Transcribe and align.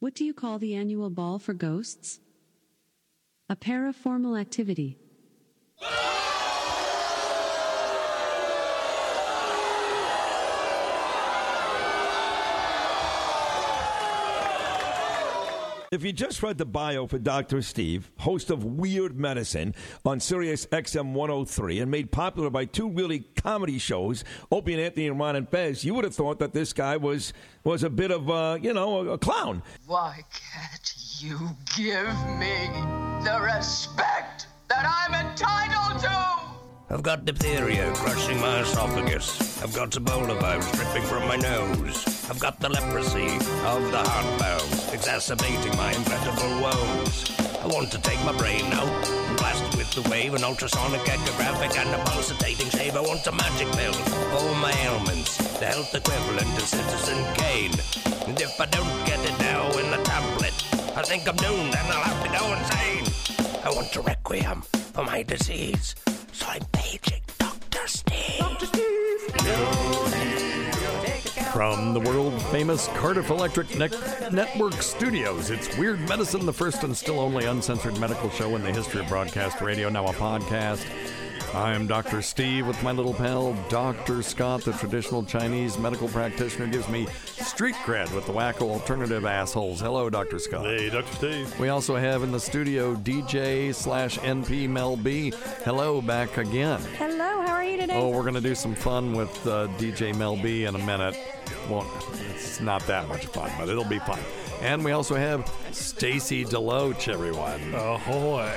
What 0.00 0.14
do 0.14 0.24
you 0.24 0.32
call 0.32 0.58
the 0.58 0.74
annual 0.74 1.10
ball 1.10 1.38
for 1.38 1.52
ghosts? 1.52 2.20
A 3.50 3.56
paraformal 3.56 4.40
activity. 4.40 4.96
If 15.92 16.04
you 16.04 16.12
just 16.12 16.40
read 16.44 16.56
the 16.56 16.64
bio 16.64 17.08
for 17.08 17.18
Dr. 17.18 17.62
Steve, 17.62 18.12
host 18.18 18.48
of 18.48 18.64
Weird 18.64 19.18
Medicine 19.18 19.74
on 20.04 20.20
Sirius 20.20 20.64
XM 20.66 21.14
103 21.14 21.80
and 21.80 21.90
made 21.90 22.12
popular 22.12 22.48
by 22.48 22.66
two 22.66 22.88
really 22.88 23.24
comedy 23.34 23.76
shows, 23.76 24.22
Opie 24.52 24.74
and 24.74 24.82
Anthony 24.82 25.08
and 25.08 25.18
Ron 25.18 25.34
and 25.34 25.48
Fez, 25.48 25.82
you 25.82 25.94
would 25.94 26.04
have 26.04 26.14
thought 26.14 26.38
that 26.38 26.52
this 26.52 26.72
guy 26.72 26.96
was 26.96 27.32
was 27.64 27.82
a 27.82 27.90
bit 27.90 28.12
of, 28.12 28.30
uh, 28.30 28.56
you 28.62 28.72
know, 28.72 29.00
a, 29.00 29.14
a 29.14 29.18
clown. 29.18 29.64
Why 29.88 30.22
can't 30.32 30.94
you 31.18 31.36
give 31.76 32.06
me 32.38 32.68
the 33.24 33.40
respect 33.42 34.46
that 34.68 34.86
I'm 34.86 35.12
entitled 35.12 36.02
to? 36.02 36.94
I've 36.94 37.02
got 37.02 37.24
diphtheria 37.24 37.92
crushing 37.94 38.38
my 38.38 38.60
esophagus. 38.60 39.60
I've 39.60 39.74
got 39.74 39.90
Ebola 39.90 40.40
virus 40.40 40.70
dripping 40.70 41.02
from 41.02 41.26
my 41.26 41.34
nose. 41.34 42.19
I've 42.30 42.38
got 42.38 42.60
the 42.60 42.68
leprosy 42.68 43.26
of 43.26 43.82
the 43.90 43.98
heartbound, 44.06 44.94
exacerbating 44.94 45.76
my 45.76 45.92
incredible 45.92 46.62
woes. 46.62 47.26
I 47.58 47.66
want 47.66 47.90
to 47.90 48.00
take 48.02 48.24
my 48.24 48.30
brain 48.38 48.66
out 48.72 48.86
and 48.86 49.36
blast 49.36 49.64
it 49.64 49.76
with 49.76 49.90
the 49.90 50.08
wave, 50.08 50.34
an 50.34 50.44
ultrasonic 50.44 51.00
echographic 51.00 51.76
and 51.76 51.90
a 51.90 51.98
pulsating 52.04 52.70
shave. 52.70 52.94
I 52.94 53.00
want 53.00 53.26
a 53.26 53.32
magic 53.32 53.66
pill 53.72 53.92
for 53.92 54.54
my 54.62 54.70
ailments, 54.86 55.38
the 55.58 55.66
health 55.66 55.92
equivalent 55.92 56.56
of 56.56 56.62
Citizen 56.62 57.18
Kane. 57.34 57.74
And 58.28 58.40
if 58.40 58.60
I 58.60 58.66
don't 58.66 59.06
get 59.06 59.18
it 59.18 59.36
now 59.40 59.66
in 59.76 59.90
the 59.90 60.00
tablet, 60.04 60.54
I 60.96 61.02
think 61.02 61.28
I'm 61.28 61.34
doomed 61.34 61.74
and 61.74 61.86
I'll 61.90 62.00
have 62.00 62.22
to 62.22 62.30
go 62.30 62.46
insane. 62.54 63.58
I 63.64 63.70
want 63.74 63.96
a 63.96 64.02
requiem 64.02 64.62
for 64.94 65.02
my 65.02 65.24
disease. 65.24 65.96
So 66.30 66.46
I'm 66.46 66.64
paging 66.70 67.22
Dr. 67.38 67.88
Steve. 67.88 68.38
Dr. 68.38 68.66
From 71.60 71.92
the 71.92 72.00
world 72.00 72.40
famous 72.44 72.88
Cardiff 72.94 73.28
Electric 73.28 73.78
ne- 73.78 74.30
Network 74.30 74.80
studios, 74.80 75.50
it's 75.50 75.76
Weird 75.76 76.00
Medicine, 76.08 76.46
the 76.46 76.52
first 76.54 76.84
and 76.84 76.96
still 76.96 77.20
only 77.20 77.44
uncensored 77.44 78.00
medical 78.00 78.30
show 78.30 78.56
in 78.56 78.62
the 78.62 78.72
history 78.72 79.02
of 79.02 79.08
broadcast 79.08 79.60
radio, 79.60 79.90
now 79.90 80.06
a 80.06 80.12
podcast. 80.14 80.86
I'm 81.54 81.86
Dr. 81.86 82.22
Steve 82.22 82.66
with 82.66 82.82
my 82.82 82.92
little 82.92 83.12
pal, 83.12 83.52
Dr. 83.68 84.22
Scott, 84.22 84.62
the 84.62 84.72
traditional 84.72 85.22
Chinese 85.22 85.76
medical 85.76 86.08
practitioner, 86.08 86.66
gives 86.66 86.88
me 86.88 87.06
street 87.26 87.74
cred 87.84 88.10
with 88.14 88.24
the 88.24 88.32
wacko 88.32 88.62
alternative 88.62 89.26
assholes. 89.26 89.80
Hello, 89.80 90.08
Dr. 90.08 90.38
Scott. 90.38 90.64
Hey, 90.64 90.88
Dr. 90.88 91.12
Steve. 91.16 91.60
We 91.60 91.68
also 91.68 91.94
have 91.94 92.22
in 92.22 92.32
the 92.32 92.40
studio 92.40 92.94
DJ 92.94 93.74
slash 93.74 94.18
NP 94.20 94.66
Mel 94.66 94.96
B. 94.96 95.34
Hello, 95.66 96.00
back 96.00 96.38
again. 96.38 96.80
Hello, 96.96 97.42
how 97.42 97.52
are 97.52 97.64
you 97.64 97.76
today? 97.76 97.96
Oh, 97.96 98.08
we're 98.08 98.22
going 98.22 98.32
to 98.32 98.40
do 98.40 98.54
some 98.54 98.74
fun 98.74 99.12
with 99.12 99.46
uh, 99.46 99.66
DJ 99.76 100.16
Mel 100.16 100.36
B 100.36 100.64
in 100.64 100.74
a 100.74 100.86
minute. 100.86 101.18
Well, 101.68 101.90
it's 102.34 102.60
not 102.60 102.86
that 102.86 103.08
much 103.08 103.26
fun, 103.26 103.50
but 103.58 103.68
it'll 103.68 103.84
be 103.84 103.98
fun. 104.00 104.18
And 104.60 104.84
we 104.84 104.92
also 104.92 105.14
have 105.14 105.50
Stacy 105.72 106.44
Deloach, 106.44 107.08
everyone. 107.08 107.74
Ahoy. 107.74 108.52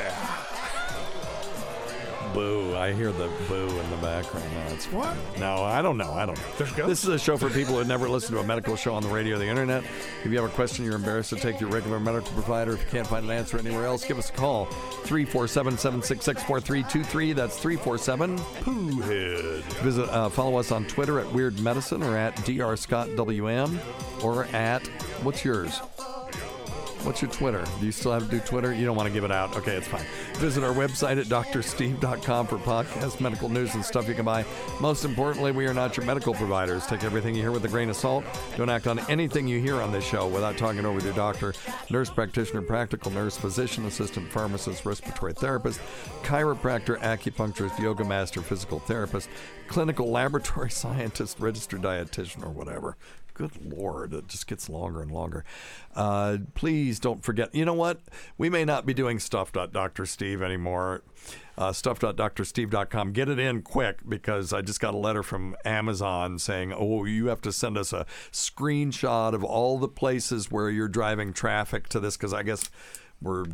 Boo. 2.34 2.76
I 2.76 2.94
hear 2.94 3.12
the 3.12 3.30
boo 3.48 3.68
in 3.68 3.90
the 3.90 3.98
background. 3.98 4.46
No, 4.54 4.74
it's 4.74 4.92
what? 4.92 5.16
No, 5.40 5.64
I 5.64 5.82
don't 5.82 5.98
know. 5.98 6.12
I 6.14 6.26
don't 6.26 6.38
know. 6.38 6.44
There's? 6.58 6.74
This 6.76 7.04
is 7.04 7.10
a 7.10 7.20
show 7.20 7.38
for 7.38 7.50
people 7.50 7.74
who 7.74 7.80
have 7.80 7.88
never 7.88 8.10
listened 8.10 8.36
to 8.36 8.42
a 8.42 8.46
medical 8.46 8.76
show 8.76 8.94
on 8.96 9.04
the 9.04 9.10
radio 9.10 9.36
or 9.36 9.40
the 9.40 9.48
internet. 9.48 9.84
If 10.24 10.32
you 10.32 10.42
have 10.42 10.50
a 10.50 10.54
question 10.54 10.86
you're 10.86 10.96
embarrassed 10.96 11.30
to 11.30 11.36
take 11.36 11.56
to 11.56 11.62
your 11.62 11.70
regular 11.70 12.00
medical 12.00 12.32
provider, 12.34 12.74
if 12.74 12.82
you 12.82 12.90
can't 12.90 13.08
find 13.08 13.26
an 13.26 13.32
answer 13.32 13.58
anywhere 13.58 13.86
else, 13.86 14.06
give 14.06 14.18
us 14.18 14.30
a 14.30 14.34
call. 14.34 14.66
347 15.06 15.78
766 15.78 16.44
4323. 16.44 17.34
That's 17.34 17.58
347 17.58 18.38
Pooh 18.62 19.02
head. 19.02 19.64
Visit, 19.82 20.10
uh, 20.10 20.30
follow 20.30 20.58
us 20.58 20.72
on 20.72 20.86
Twitter 20.86 21.20
at 21.20 21.32
Weird 21.32 21.60
Medicine 21.60 22.04
or 22.04 22.18
at 22.18 22.36
DrScottWM 22.38 24.24
or 24.24 24.46
at, 24.46 24.88
what's 25.24 25.44
yours? 25.46 25.80
What's 27.04 27.22
your 27.22 27.32
Twitter? 27.32 27.66
Do 27.82 27.86
you 27.86 27.92
still 27.92 28.14
have 28.14 28.24
to 28.24 28.30
do 28.30 28.40
Twitter? 28.40 28.74
You 28.74 28.86
don't 28.86 28.96
want 28.96 29.08
to 29.08 29.14
give 29.14 29.26
it 29.26 29.32
out. 29.32 29.58
Okay, 29.58 29.76
it's 29.76 29.88
fine. 29.88 30.06
Visit 30.36 30.64
our 30.64 30.74
website 30.74 31.20
at 31.20 31.28
drsteve.com 31.28 32.48
for 32.48 32.58
podcasts, 32.58 33.20
medical 33.20 33.50
news, 33.50 33.76
and 33.76 33.84
stuff 33.84 34.08
you 34.08 34.16
can 34.16 34.24
buy. 34.24 34.46
Most 34.80 35.04
importantly, 35.04 35.52
we 35.52 35.66
are 35.66 35.74
not 35.74 35.98
your 35.98 36.06
medical 36.06 36.34
providers. 36.34 36.88
Take 36.88 37.04
everything 37.04 37.36
you 37.36 37.42
hear 37.42 37.52
with 37.52 37.66
a 37.66 37.68
grain 37.68 37.90
of 37.90 37.98
salt. 37.98 38.24
Don't 38.56 38.70
act 38.70 38.88
on 38.88 39.00
anything 39.10 39.50
you 39.50 39.60
hear 39.60 39.82
on 39.82 39.92
this 39.92 40.06
show 40.06 40.28
without 40.28 40.58
talking 40.58 40.86
over 40.86 41.02
your 41.02 41.14
doctor, 41.14 41.54
nurse 41.90 42.10
practitioner, 42.10 42.62
practical 42.62 43.12
nurse, 43.12 43.36
physician 43.36 43.86
assistant, 43.86 44.32
pharmacist, 44.32 44.86
respiratory 44.86 45.34
therapist, 45.34 45.82
chiropractor, 46.22 46.98
acupuncturist, 47.00 47.78
yoga 47.80 48.06
master, 48.06 48.42
physical 48.42 48.80
therapist, 48.80 49.28
clinical 49.68 50.10
laboratory 50.10 50.72
scientist, 50.72 51.38
registered 51.40 51.82
dietitian, 51.82 52.46
or 52.46 52.50
whatever. 52.50 52.96
Good 53.34 53.74
Lord, 53.74 54.14
it 54.14 54.28
just 54.28 54.48
gets 54.48 54.70
longer 54.70 55.02
and 55.02 55.12
longer. 55.12 55.44
Uh, 55.96 56.38
please 56.54 57.00
don't 57.00 57.24
forget. 57.24 57.54
You 57.54 57.66
know 57.66 57.74
what? 57.74 58.00
We 58.38 58.50
may 58.50 58.66
not 58.66 58.86
be 58.86 58.94
doing 58.94 59.20
stuff.drsteve 59.20 60.42
anymore. 60.42 61.04
Uh, 61.58 61.72
stuff.drsteve.com. 61.72 63.12
Get 63.12 63.30
it 63.30 63.40
in 63.40 63.62
quick 63.62 64.00
because 64.08 64.54
I 64.54 64.62
just 64.62 64.80
got 64.80 64.94
a 64.94 64.98
letter 64.98 65.24
from 65.24 65.56
Amazon 65.64 66.40
saying, 66.40 66.74
oh, 66.74 67.06
you 67.06 67.28
have 67.28 67.42
to 67.42 67.52
send 67.52 67.78
us 67.78 67.94
a 67.94 68.06
screenshot 68.32 69.34
of 69.34 69.44
all 69.44 69.78
the 69.78 69.88
places 69.88 70.52
where 70.52 70.70
you're 70.70 70.88
driving 70.88 71.32
traffic 71.32 71.88
to 71.90 72.00
this 72.00 72.18
because 72.18 72.34
I 72.34 72.44
guess 72.44 72.70
we're 73.22 73.46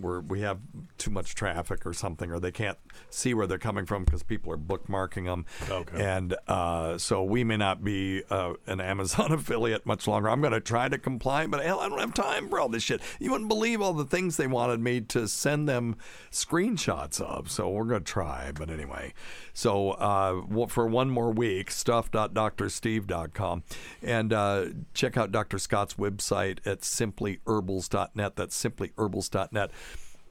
we're, 0.00 0.20
we 0.20 0.40
have 0.40 0.58
too 0.98 1.10
much 1.10 1.34
traffic 1.34 1.84
or 1.86 1.92
something, 1.92 2.30
or 2.30 2.38
they 2.38 2.52
can't 2.52 2.78
see 3.08 3.34
where 3.34 3.46
they're 3.46 3.58
coming 3.58 3.86
from 3.86 4.04
because 4.04 4.22
people 4.22 4.52
are 4.52 4.58
bookmarking 4.58 5.26
them. 5.26 5.46
Okay. 5.68 6.04
And 6.04 6.36
uh, 6.48 6.98
so 6.98 7.22
we 7.24 7.44
may 7.44 7.56
not 7.56 7.82
be 7.84 8.22
uh, 8.30 8.54
an 8.66 8.80
Amazon 8.80 9.32
affiliate 9.40 9.86
much 9.86 10.06
longer. 10.06 10.28
I'm 10.28 10.40
going 10.40 10.52
to 10.52 10.60
try 10.60 10.88
to 10.88 10.98
comply, 10.98 11.46
but 11.46 11.64
hell, 11.64 11.80
I 11.80 11.88
don't 11.88 12.00
have 12.00 12.14
time 12.14 12.48
for 12.48 12.60
all 12.60 12.68
this 12.68 12.82
shit. 12.82 13.00
You 13.18 13.30
wouldn't 13.32 13.48
believe 13.48 13.80
all 13.80 13.92
the 13.92 14.04
things 14.04 14.36
they 14.36 14.46
wanted 14.46 14.80
me 14.80 15.00
to 15.02 15.28
send 15.28 15.68
them 15.68 15.96
screenshots 16.30 17.20
of. 17.20 17.50
So 17.50 17.68
we're 17.68 17.84
going 17.84 18.04
to 18.04 18.12
try. 18.12 18.52
But 18.52 18.70
anyway, 18.70 19.14
so 19.52 19.90
uh, 19.92 20.66
for 20.66 20.86
one 20.86 21.10
more 21.10 21.30
week, 21.30 21.70
stuff.drsteve.com. 21.70 23.62
And 24.02 24.32
uh, 24.32 24.66
check 24.94 25.16
out 25.16 25.32
Dr. 25.32 25.58
Scott's 25.58 25.94
website 25.94 26.58
at 26.66 26.80
simplyherbals.net. 26.80 28.36
That's 28.36 28.64
simplyherbals.net. 28.64 29.70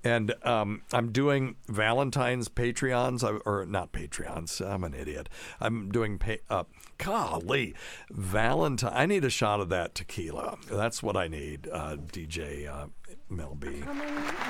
And 0.03 0.33
um, 0.43 0.81
I'm 0.93 1.11
doing 1.11 1.55
Valentine's 1.67 2.47
Patreons, 2.49 3.23
or 3.45 3.65
not 3.65 3.91
Patreons. 3.91 4.65
I'm 4.65 4.83
an 4.83 4.93
idiot. 4.93 5.29
I'm 5.59 5.91
doing, 5.91 6.17
pay, 6.17 6.39
uh, 6.49 6.63
golly, 6.97 7.75
Valentine. 8.09 8.93
I 8.93 9.05
need 9.05 9.25
a 9.25 9.29
shot 9.29 9.59
of 9.59 9.69
that 9.69 9.95
tequila. 9.95 10.57
That's 10.69 11.03
what 11.03 11.17
I 11.17 11.27
need, 11.27 11.67
uh, 11.71 11.97
DJ 11.97 12.67
uh, 12.67 12.87
Mel 13.29 13.55
B. 13.55 13.83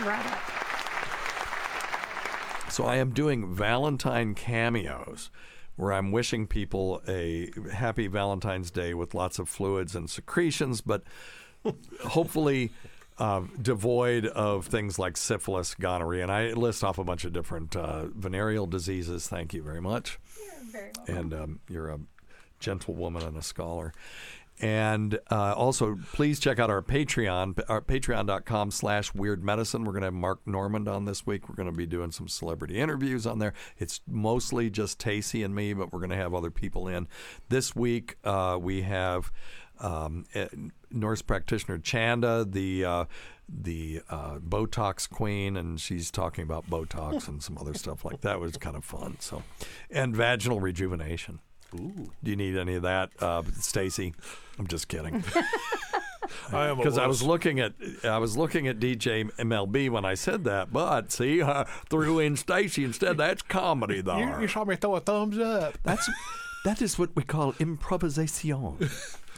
Right. 0.04 0.38
So 2.70 2.86
I 2.86 2.98
am 2.98 3.12
doing 3.12 3.54
Valentine 3.54 4.36
cameos 4.36 5.32
where 5.76 5.94
I'm 5.94 6.12
wishing 6.12 6.46
people 6.46 7.02
a 7.08 7.50
happy 7.72 8.08
Valentine's 8.08 8.70
Day 8.70 8.94
with 8.94 9.14
lots 9.14 9.40
of 9.40 9.48
fluids 9.48 9.96
and 9.96 10.10
secretions, 10.10 10.82
but 10.82 11.04
hopefully 12.02 12.72
uh, 13.20 13.42
devoid 13.62 14.26
of 14.28 14.66
things 14.66 14.98
like 14.98 15.18
syphilis, 15.18 15.76
gonorrhea, 15.76 16.24
and 16.24 16.32
I 16.32 16.54
list 16.54 16.84
off 16.84 16.98
a 16.98 17.04
bunch 17.04 17.26
of 17.26 17.34
different 17.34 17.76
uh, 17.76 18.06
venereal 18.08 18.66
diseases. 18.66 19.28
Thank 19.28 19.54
you 19.54 19.62
very 19.62 19.82
much. 19.82 20.20
And 21.08 21.34
um, 21.34 21.60
you're 21.68 21.90
a 21.90 22.00
gentlewoman 22.60 23.24
and 23.24 23.38
a 23.38 23.42
scholar. 23.42 23.94
And 24.62 25.20
uh, 25.32 25.54
also, 25.54 25.98
please 26.12 26.38
check 26.38 26.60
out 26.60 26.70
our 26.70 26.82
Patreon, 26.82 27.62
our 27.70 27.82
patreon.com 27.82 28.72
slash 28.72 29.14
weird 29.14 29.42
medicine. 29.42 29.86
We're 29.86 29.94
going 29.94 30.02
to 30.02 30.08
have 30.08 30.14
Mark 30.14 30.46
Normand 30.46 30.90
on 30.90 31.06
this 31.06 31.26
week. 31.26 31.48
We're 31.48 31.56
going 31.56 31.72
to 31.72 31.78
be 31.78 31.86
doing 31.86 32.12
some 32.12 32.28
celebrity 32.28 32.78
interviews 32.78 33.26
on 33.26 33.40
there. 33.40 33.54
It's 33.78 34.02
mostly 34.06 34.70
just 34.70 35.00
Stacy 35.02 35.44
and 35.44 35.56
me, 35.56 35.74
but 35.74 35.94
we're 35.94 36.00
going 36.00 36.10
to 36.10 36.18
have 36.18 36.34
other 36.34 36.52
people 36.52 36.90
in. 36.90 37.08
This 37.48 37.74
week, 37.74 38.18
uh, 38.26 38.58
we 38.62 38.82
have 38.82 39.32
um, 39.80 40.26
eh, 40.34 40.48
nurse 40.92 41.22
practitioner 41.22 41.78
Chanda, 41.78 42.46
the 42.48 42.86
uh, 42.86 43.06
the 43.48 44.02
uh, 44.10 44.36
Botox 44.40 45.10
queen, 45.10 45.58
and 45.58 45.80
she's 45.80 46.12
talking 46.12 46.44
about 46.44 46.70
Botox 46.70 47.28
and 47.30 47.42
some 47.42 47.58
other 47.58 47.74
stuff 47.74 48.06
like 48.06 48.22
that. 48.22 48.36
It 48.36 48.40
was 48.40 48.58
kind 48.58 48.76
of 48.76 48.84
fun. 48.84 49.18
So, 49.20 49.44
and 49.90 50.16
vaginal 50.16 50.60
rejuvenation. 50.60 51.40
Ooh. 51.76 52.12
Do 52.24 52.32
you 52.32 52.36
need 52.36 52.58
any 52.58 52.76
of 52.76 52.82
that, 52.82 53.12
uh, 53.20 53.44
Stacy? 53.60 54.14
I'm 54.58 54.68
just 54.68 54.88
kidding. 54.88 55.24
I 56.52 56.68
am 56.68 56.78
Because 56.78 56.98
I 56.98 57.08
was 57.08 57.24
looking 57.24 57.60
at 57.60 57.74
I 58.04 58.18
was 58.18 58.38
looking 58.38 58.68
at 58.68 58.80
DJ 58.80 59.32
Mel 59.44 59.68
B 59.68 59.90
when 59.90 60.06
I 60.06 60.14
said 60.16 60.44
that, 60.46 60.72
but 60.72 61.12
see, 61.12 61.42
I 61.42 61.66
threw 61.90 62.20
in 62.20 62.36
Stacy 62.36 62.84
instead. 62.84 63.18
That's 63.18 63.42
comedy, 63.42 64.02
though. 64.02 64.18
You, 64.18 64.42
you 64.42 64.48
saw 64.48 64.66
me 64.66 64.76
throw 64.76 64.96
a 64.96 65.00
thumbs 65.00 65.38
up. 65.38 65.78
That's 65.84 66.10
that 66.66 66.82
is 66.82 67.00
what 67.00 67.16
we 67.16 67.24
call 67.24 67.56
improvisation. 67.60 68.78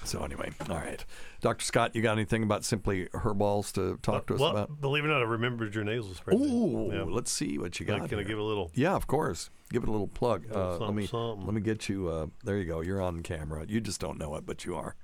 So 0.04 0.24
anyway, 0.24 0.50
all 0.70 0.78
right, 0.78 1.04
Doctor 1.42 1.64
Scott, 1.64 1.96
you 1.96 2.02
got 2.02 2.14
anything 2.14 2.42
about 2.44 2.66
Simply 2.66 3.08
Herbals 3.14 3.72
to 3.74 3.98
talk 4.02 4.26
to 4.28 4.34
us 4.34 4.40
well, 4.40 4.52
about? 4.52 4.82
believe 4.82 5.04
it 5.04 5.08
or 5.08 5.12
not, 5.12 5.20
I 5.22 5.26
remembered 5.26 5.76
your 5.76 5.84
nasal 5.84 6.14
spray. 6.16 6.36
Ooh, 6.36 6.90
Yeah. 6.92 7.04
let's 7.04 7.32
see 7.32 7.58
what 7.60 7.80
you 7.80 7.86
got. 7.86 8.10
Can 8.10 8.18
I 8.18 8.24
give 8.24 8.40
a 8.40 8.44
little? 8.44 8.72
Yeah, 8.74 8.96
of 8.96 9.06
course. 9.06 9.50
Give 9.70 9.84
it 9.84 9.90
a 9.90 9.92
little 9.92 10.08
plug. 10.08 10.46
Uh, 10.54 10.78
let 10.80 10.94
me 10.96 11.06
something. 11.06 11.46
let 11.46 11.54
me 11.54 11.62
get 11.62 11.88
you. 11.88 12.08
Uh, 12.10 12.28
there 12.44 12.58
you 12.58 12.66
go. 12.66 12.82
You're 12.82 13.02
on 13.02 13.22
camera. 13.22 13.66
You 13.68 13.80
just 13.80 14.02
don't 14.02 14.18
know 14.18 14.36
it, 14.36 14.46
but 14.46 14.66
you 14.66 14.76
are. 14.76 14.96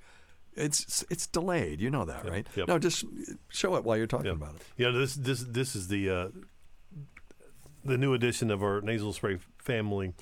It's 0.56 1.06
it's 1.12 1.28
delayed. 1.28 1.80
You 1.80 1.92
know 1.92 2.04
that, 2.06 2.28
right? 2.28 2.48
yep. 2.56 2.68
No, 2.68 2.80
just 2.80 3.06
show 3.50 3.76
it 3.76 3.84
while 3.84 3.96
you're 3.98 4.08
talking 4.08 4.26
Yeah. 4.26 4.32
about 4.32 4.56
it. 4.56 4.62
Yeah, 4.78 4.90
this 4.90 5.14
this 5.14 5.42
this 5.48 5.76
is 5.76 5.88
the 5.90 6.10
uh, 6.10 6.28
the 7.86 7.98
new 7.98 8.14
edition 8.14 8.50
of 8.52 8.62
our 8.64 8.82
nasal 8.82 9.14
spray 9.14 9.38
family. 9.60 10.14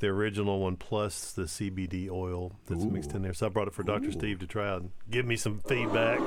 The 0.00 0.08
original 0.08 0.60
one 0.60 0.76
plus 0.76 1.32
the 1.32 1.42
CBD 1.42 2.10
oil 2.10 2.52
that's 2.66 2.84
mixed 2.84 3.12
in 3.12 3.22
there. 3.22 3.34
So 3.34 3.46
I 3.46 3.48
brought 3.50 3.68
it 3.68 3.74
for 3.74 3.82
Dr. 3.82 4.10
Steve 4.12 4.38
to 4.40 4.46
try 4.46 4.74
and 4.74 4.90
give 5.10 5.26
me 5.26 5.36
some 5.36 5.60
feedback. 5.60 6.20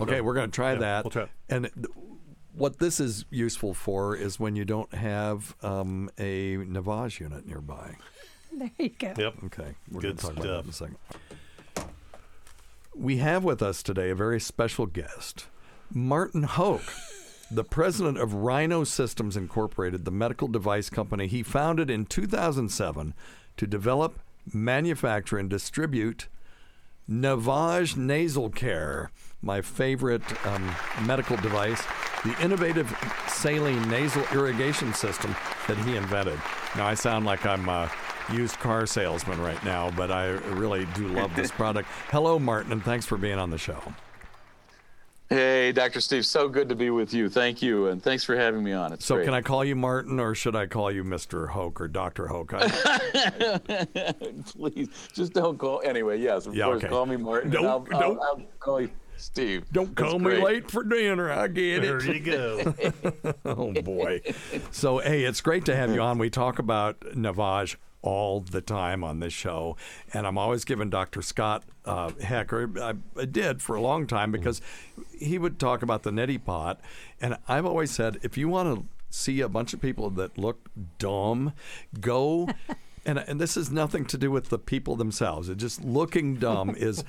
Okay, 0.00 0.20
we're 0.20 0.34
going 0.34 0.50
to 0.50 0.54
try 0.54 0.72
yeah, 0.72 0.78
that. 0.80 1.04
we'll 1.04 1.10
try. 1.10 1.28
And 1.48 1.70
th- 1.74 1.86
what 2.54 2.78
this 2.78 3.00
is 3.00 3.24
useful 3.30 3.74
for 3.74 4.16
is 4.16 4.40
when 4.40 4.56
you 4.56 4.64
don't 4.64 4.92
have 4.94 5.54
um, 5.62 6.08
a 6.18 6.56
Navage 6.56 7.20
unit 7.20 7.46
nearby. 7.46 7.96
There 8.56 8.70
you 8.78 8.90
go. 8.90 9.12
Yep. 9.18 9.34
Okay, 9.46 9.74
we're 9.90 10.00
Good 10.00 10.16
going 10.16 10.16
to 10.16 10.22
talk 10.22 10.32
about 10.34 10.42
that 10.44 10.62
in 10.64 10.68
a 10.68 10.72
stuff. 10.72 10.90
second. 11.74 11.86
We 12.94 13.16
have 13.16 13.42
with 13.42 13.62
us 13.62 13.82
today 13.82 14.10
a 14.10 14.14
very 14.14 14.38
special 14.38 14.86
guest, 14.86 15.46
Martin 15.92 16.44
Hoke, 16.44 16.84
the 17.54 17.64
president 17.64 18.18
of 18.18 18.34
Rhino 18.34 18.82
Systems 18.82 19.36
Incorporated, 19.36 20.04
the 20.04 20.10
medical 20.10 20.48
device 20.48 20.90
company 20.90 21.28
he 21.28 21.42
founded 21.42 21.88
in 21.88 22.04
2007 22.04 23.14
to 23.56 23.66
develop, 23.66 24.18
manufacture, 24.52 25.38
and 25.38 25.48
distribute 25.48 26.28
Navage 27.08 27.96
Nasal 27.96 28.50
Care, 28.50 29.10
my 29.40 29.60
favorite 29.60 30.22
um, 30.46 30.74
medical 31.06 31.36
device, 31.36 31.82
the 32.24 32.34
innovative 32.42 32.92
saline 33.28 33.88
nasal 33.88 34.24
irrigation 34.32 34.92
system 34.92 35.36
that 35.68 35.76
he 35.78 35.96
invented. 35.96 36.40
Now, 36.76 36.86
I 36.86 36.94
sound 36.94 37.24
like 37.24 37.46
I'm 37.46 37.68
a 37.68 37.90
used 38.32 38.58
car 38.58 38.86
salesman 38.86 39.40
right 39.40 39.62
now, 39.64 39.90
but 39.90 40.10
I 40.10 40.28
really 40.28 40.86
do 40.94 41.08
love 41.08 41.36
this 41.36 41.50
product. 41.52 41.88
Hello, 42.08 42.38
Martin, 42.38 42.72
and 42.72 42.82
thanks 42.82 43.06
for 43.06 43.18
being 43.18 43.38
on 43.38 43.50
the 43.50 43.58
show. 43.58 43.80
Hey, 45.30 45.72
Dr. 45.72 46.00
Steve, 46.00 46.26
so 46.26 46.48
good 46.48 46.68
to 46.68 46.74
be 46.74 46.90
with 46.90 47.14
you. 47.14 47.30
Thank 47.30 47.62
you, 47.62 47.88
and 47.88 48.02
thanks 48.02 48.22
for 48.24 48.36
having 48.36 48.62
me 48.62 48.72
on. 48.72 48.92
It's 48.92 49.06
So, 49.06 49.14
great. 49.16 49.24
can 49.24 49.34
I 49.34 49.40
call 49.40 49.64
you 49.64 49.74
Martin, 49.74 50.20
or 50.20 50.34
should 50.34 50.54
I 50.54 50.66
call 50.66 50.92
you 50.92 51.02
Mr. 51.02 51.48
Hoke 51.48 51.80
or 51.80 51.88
Dr. 51.88 52.26
Hoke? 52.26 52.52
I, 52.54 52.68
Please, 54.46 54.88
just 55.14 55.32
don't 55.32 55.56
call. 55.58 55.80
Anyway, 55.82 56.20
yes, 56.20 56.46
of 56.46 56.54
Yeah, 56.54 56.66
course, 56.66 56.78
okay. 56.84 56.88
call 56.88 57.06
me 57.06 57.16
Martin. 57.16 57.50
Don't- 57.50 57.64
I'll, 57.64 57.86
I'll- 57.92 58.00
don't- 58.00 58.20
I'll 58.22 58.42
call 58.60 58.80
you 58.82 58.90
Steve. 59.16 59.64
don't 59.72 59.94
That's 59.96 60.10
call 60.10 60.18
me 60.18 60.24
great. 60.26 60.42
late 60.42 60.70
for 60.70 60.84
dinner. 60.84 61.30
I 61.32 61.48
get 61.48 61.80
There 61.82 61.98
it. 61.98 62.02
There 62.04 62.14
you 62.14 62.20
go. 62.20 63.34
oh 63.46 63.72
boy. 63.82 64.20
So 64.72 64.98
hey, 64.98 65.22
it's 65.24 65.40
great 65.40 65.64
to 65.66 65.74
have 65.76 65.94
you 65.94 66.00
on. 66.02 66.18
We 66.18 66.28
talk 66.30 66.58
about 66.58 67.00
Navage 67.00 67.76
all 68.04 68.40
the 68.40 68.60
time 68.60 69.02
on 69.02 69.18
this 69.18 69.32
show, 69.32 69.76
and 70.12 70.26
I'm 70.26 70.36
always 70.36 70.64
giving 70.64 70.90
Dr. 70.90 71.22
Scott 71.22 71.64
uh, 71.86 72.10
heck, 72.22 72.52
or 72.52 72.70
I, 72.78 72.94
I 73.18 73.24
did 73.24 73.62
for 73.62 73.74
a 73.74 73.80
long 73.80 74.06
time 74.06 74.30
because 74.30 74.60
he 75.18 75.38
would 75.38 75.58
talk 75.58 75.82
about 75.82 76.02
the 76.02 76.10
neti 76.10 76.42
pot, 76.42 76.80
and 77.20 77.38
I've 77.48 77.64
always 77.64 77.90
said 77.90 78.18
if 78.22 78.36
you 78.36 78.48
want 78.48 78.78
to 78.78 78.86
see 79.08 79.40
a 79.40 79.48
bunch 79.48 79.72
of 79.72 79.80
people 79.80 80.10
that 80.10 80.38
look 80.38 80.68
dumb, 80.98 81.52
go. 82.00 82.48
And, 83.06 83.18
and 83.18 83.38
this 83.38 83.58
is 83.58 83.70
nothing 83.70 84.06
to 84.06 84.16
do 84.16 84.30
with 84.30 84.48
the 84.48 84.58
people 84.58 84.96
themselves. 84.96 85.50
It's 85.50 85.60
just 85.60 85.84
looking 85.84 86.36
dumb 86.36 86.70
is 86.74 87.04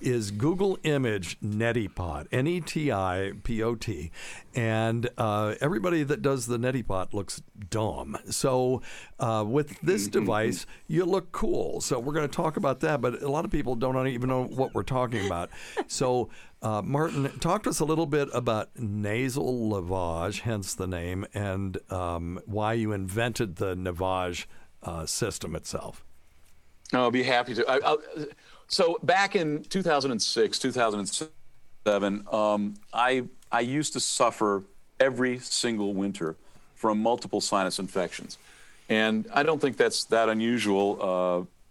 is 0.00 0.30
Google 0.30 0.78
image 0.82 1.38
neti 1.40 1.92
pot, 1.92 2.26
N 2.32 2.46
E 2.46 2.60
T 2.60 2.90
I 2.90 3.32
P 3.42 3.62
O 3.62 3.74
T, 3.74 4.10
and 4.54 5.08
uh, 5.18 5.54
everybody 5.60 6.02
that 6.02 6.22
does 6.22 6.46
the 6.46 6.58
neti 6.58 6.86
pot 6.86 7.14
looks 7.14 7.42
dumb. 7.68 8.16
So 8.30 8.82
uh, 9.18 9.44
with 9.46 9.80
this 9.80 10.08
device, 10.18 10.66
you 10.86 11.04
look 11.04 11.32
cool. 11.32 11.80
So 11.80 11.98
we're 11.98 12.12
going 12.12 12.28
to 12.28 12.34
talk 12.34 12.56
about 12.56 12.80
that, 12.80 13.00
but 13.00 13.22
a 13.22 13.30
lot 13.30 13.44
of 13.44 13.50
people 13.50 13.74
don't 13.74 14.06
even 14.08 14.28
know 14.28 14.44
what 14.44 14.74
we're 14.74 14.82
talking 14.82 15.26
about. 15.26 15.50
So. 15.86 16.28
Uh, 16.62 16.82
Martin, 16.82 17.30
talk 17.38 17.62
to 17.62 17.70
us 17.70 17.80
a 17.80 17.86
little 17.86 18.04
bit 18.04 18.28
about 18.34 18.68
nasal 18.78 19.70
lavage, 19.70 20.40
hence 20.40 20.74
the 20.74 20.86
name, 20.86 21.24
and 21.32 21.78
um, 21.90 22.38
why 22.44 22.74
you 22.74 22.92
invented 22.92 23.56
the 23.56 23.74
Navage 23.74 24.44
uh, 24.82 25.06
system 25.06 25.56
itself. 25.56 26.04
I'll 26.92 27.10
be 27.10 27.22
happy 27.22 27.54
to. 27.54 27.68
I, 27.68 27.78
I'll, 27.84 27.98
so 28.70 28.98
back 29.02 29.36
in 29.36 29.62
2006, 29.64 30.58
2007, 30.58 32.26
um, 32.32 32.74
I 32.92 33.24
I 33.52 33.60
used 33.60 33.92
to 33.94 34.00
suffer 34.00 34.62
every 34.98 35.38
single 35.40 35.92
winter 35.92 36.36
from 36.74 37.02
multiple 37.02 37.40
sinus 37.40 37.78
infections, 37.78 38.38
and 38.88 39.26
I 39.34 39.42
don't 39.42 39.60
think 39.60 39.76
that's 39.76 40.04
that 40.04 40.28
unusual, 40.28 40.98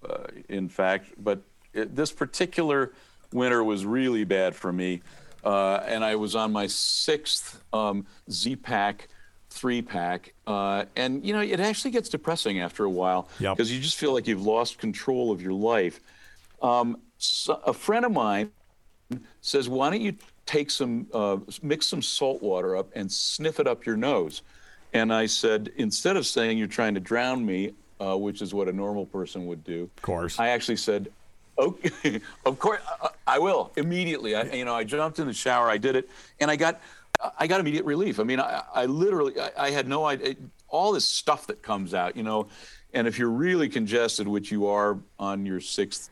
uh, 0.03 0.07
uh, 0.07 0.27
in 0.50 0.69
fact. 0.69 1.07
But 1.17 1.39
it, 1.73 1.95
this 1.95 2.12
particular 2.12 2.91
winter 3.33 3.63
was 3.63 3.85
really 3.85 4.25
bad 4.25 4.55
for 4.55 4.71
me, 4.71 5.01
uh, 5.43 5.77
and 5.88 6.03
I 6.03 6.15
was 6.15 6.35
on 6.35 6.51
my 6.51 6.67
sixth 6.67 7.63
um, 7.73 8.05
Z-Pak 8.29 9.07
three 9.50 9.81
pack. 9.81 10.33
Uh, 10.45 10.85
and, 10.95 11.25
you 11.25 11.33
know, 11.33 11.41
it 11.41 11.59
actually 11.59 11.91
gets 11.91 12.09
depressing 12.09 12.59
after 12.59 12.83
a 12.85 12.89
while 12.89 13.27
Yep. 13.39 13.57
because 13.57 13.71
you 13.71 13.79
just 13.79 13.97
feel 13.97 14.13
like 14.13 14.27
you've 14.27 14.45
lost 14.45 14.77
control 14.77 15.31
of 15.31 15.41
your 15.41 15.53
life. 15.53 16.00
Um, 16.61 17.01
so 17.17 17.61
a 17.65 17.73
friend 17.73 18.05
of 18.05 18.11
mine 18.11 18.51
says, 19.41 19.67
why 19.69 19.89
don't 19.89 20.01
you 20.01 20.15
take 20.45 20.69
some, 20.69 21.07
uh, 21.13 21.37
mix 21.61 21.87
some 21.87 22.01
salt 22.01 22.41
water 22.41 22.75
up 22.75 22.89
and 22.95 23.11
sniff 23.11 23.59
it 23.59 23.67
up 23.67 23.85
your 23.85 23.97
nose? 23.97 24.41
And 24.93 25.13
I 25.13 25.27
said, 25.27 25.71
instead 25.77 26.17
of 26.17 26.25
saying 26.25 26.57
you're 26.57 26.67
trying 26.67 26.95
to 26.95 26.99
drown 26.99 27.45
me, 27.45 27.73
uh, 27.99 28.17
which 28.17 28.41
is 28.41 28.53
what 28.53 28.67
a 28.67 28.73
normal 28.73 29.05
person 29.05 29.45
would 29.47 29.63
do, 29.63 29.89
Of 29.97 30.01
course. 30.01 30.39
I 30.39 30.49
actually 30.49 30.77
said, 30.77 31.11
okay, 31.57 32.21
of 32.45 32.57
course, 32.59 32.81
I, 33.01 33.09
I 33.27 33.39
will 33.39 33.71
immediately. 33.75 34.35
I, 34.35 34.43
you 34.43 34.65
know, 34.65 34.73
I 34.73 34.83
jumped 34.83 35.19
in 35.19 35.27
the 35.27 35.33
shower, 35.33 35.69
I 35.69 35.77
did 35.77 35.95
it, 35.95 36.09
and 36.39 36.49
I 36.49 36.55
got, 36.55 36.81
I 37.37 37.47
got 37.47 37.59
immediate 37.59 37.85
relief. 37.85 38.19
I 38.19 38.23
mean, 38.23 38.39
I, 38.39 38.63
I 38.73 38.85
literally, 38.85 39.39
I, 39.39 39.51
I 39.57 39.71
had 39.71 39.87
no 39.87 40.05
idea, 40.05 40.35
all 40.69 40.93
this 40.93 41.05
stuff 41.05 41.47
that 41.47 41.61
comes 41.61 41.93
out, 41.93 42.15
you 42.15 42.23
know, 42.23 42.47
and 42.93 43.07
if 43.07 43.19
you're 43.19 43.29
really 43.29 43.69
congested, 43.69 44.27
which 44.27 44.51
you 44.51 44.67
are 44.67 44.97
on 45.19 45.45
your 45.45 45.59
sixth 45.59 46.09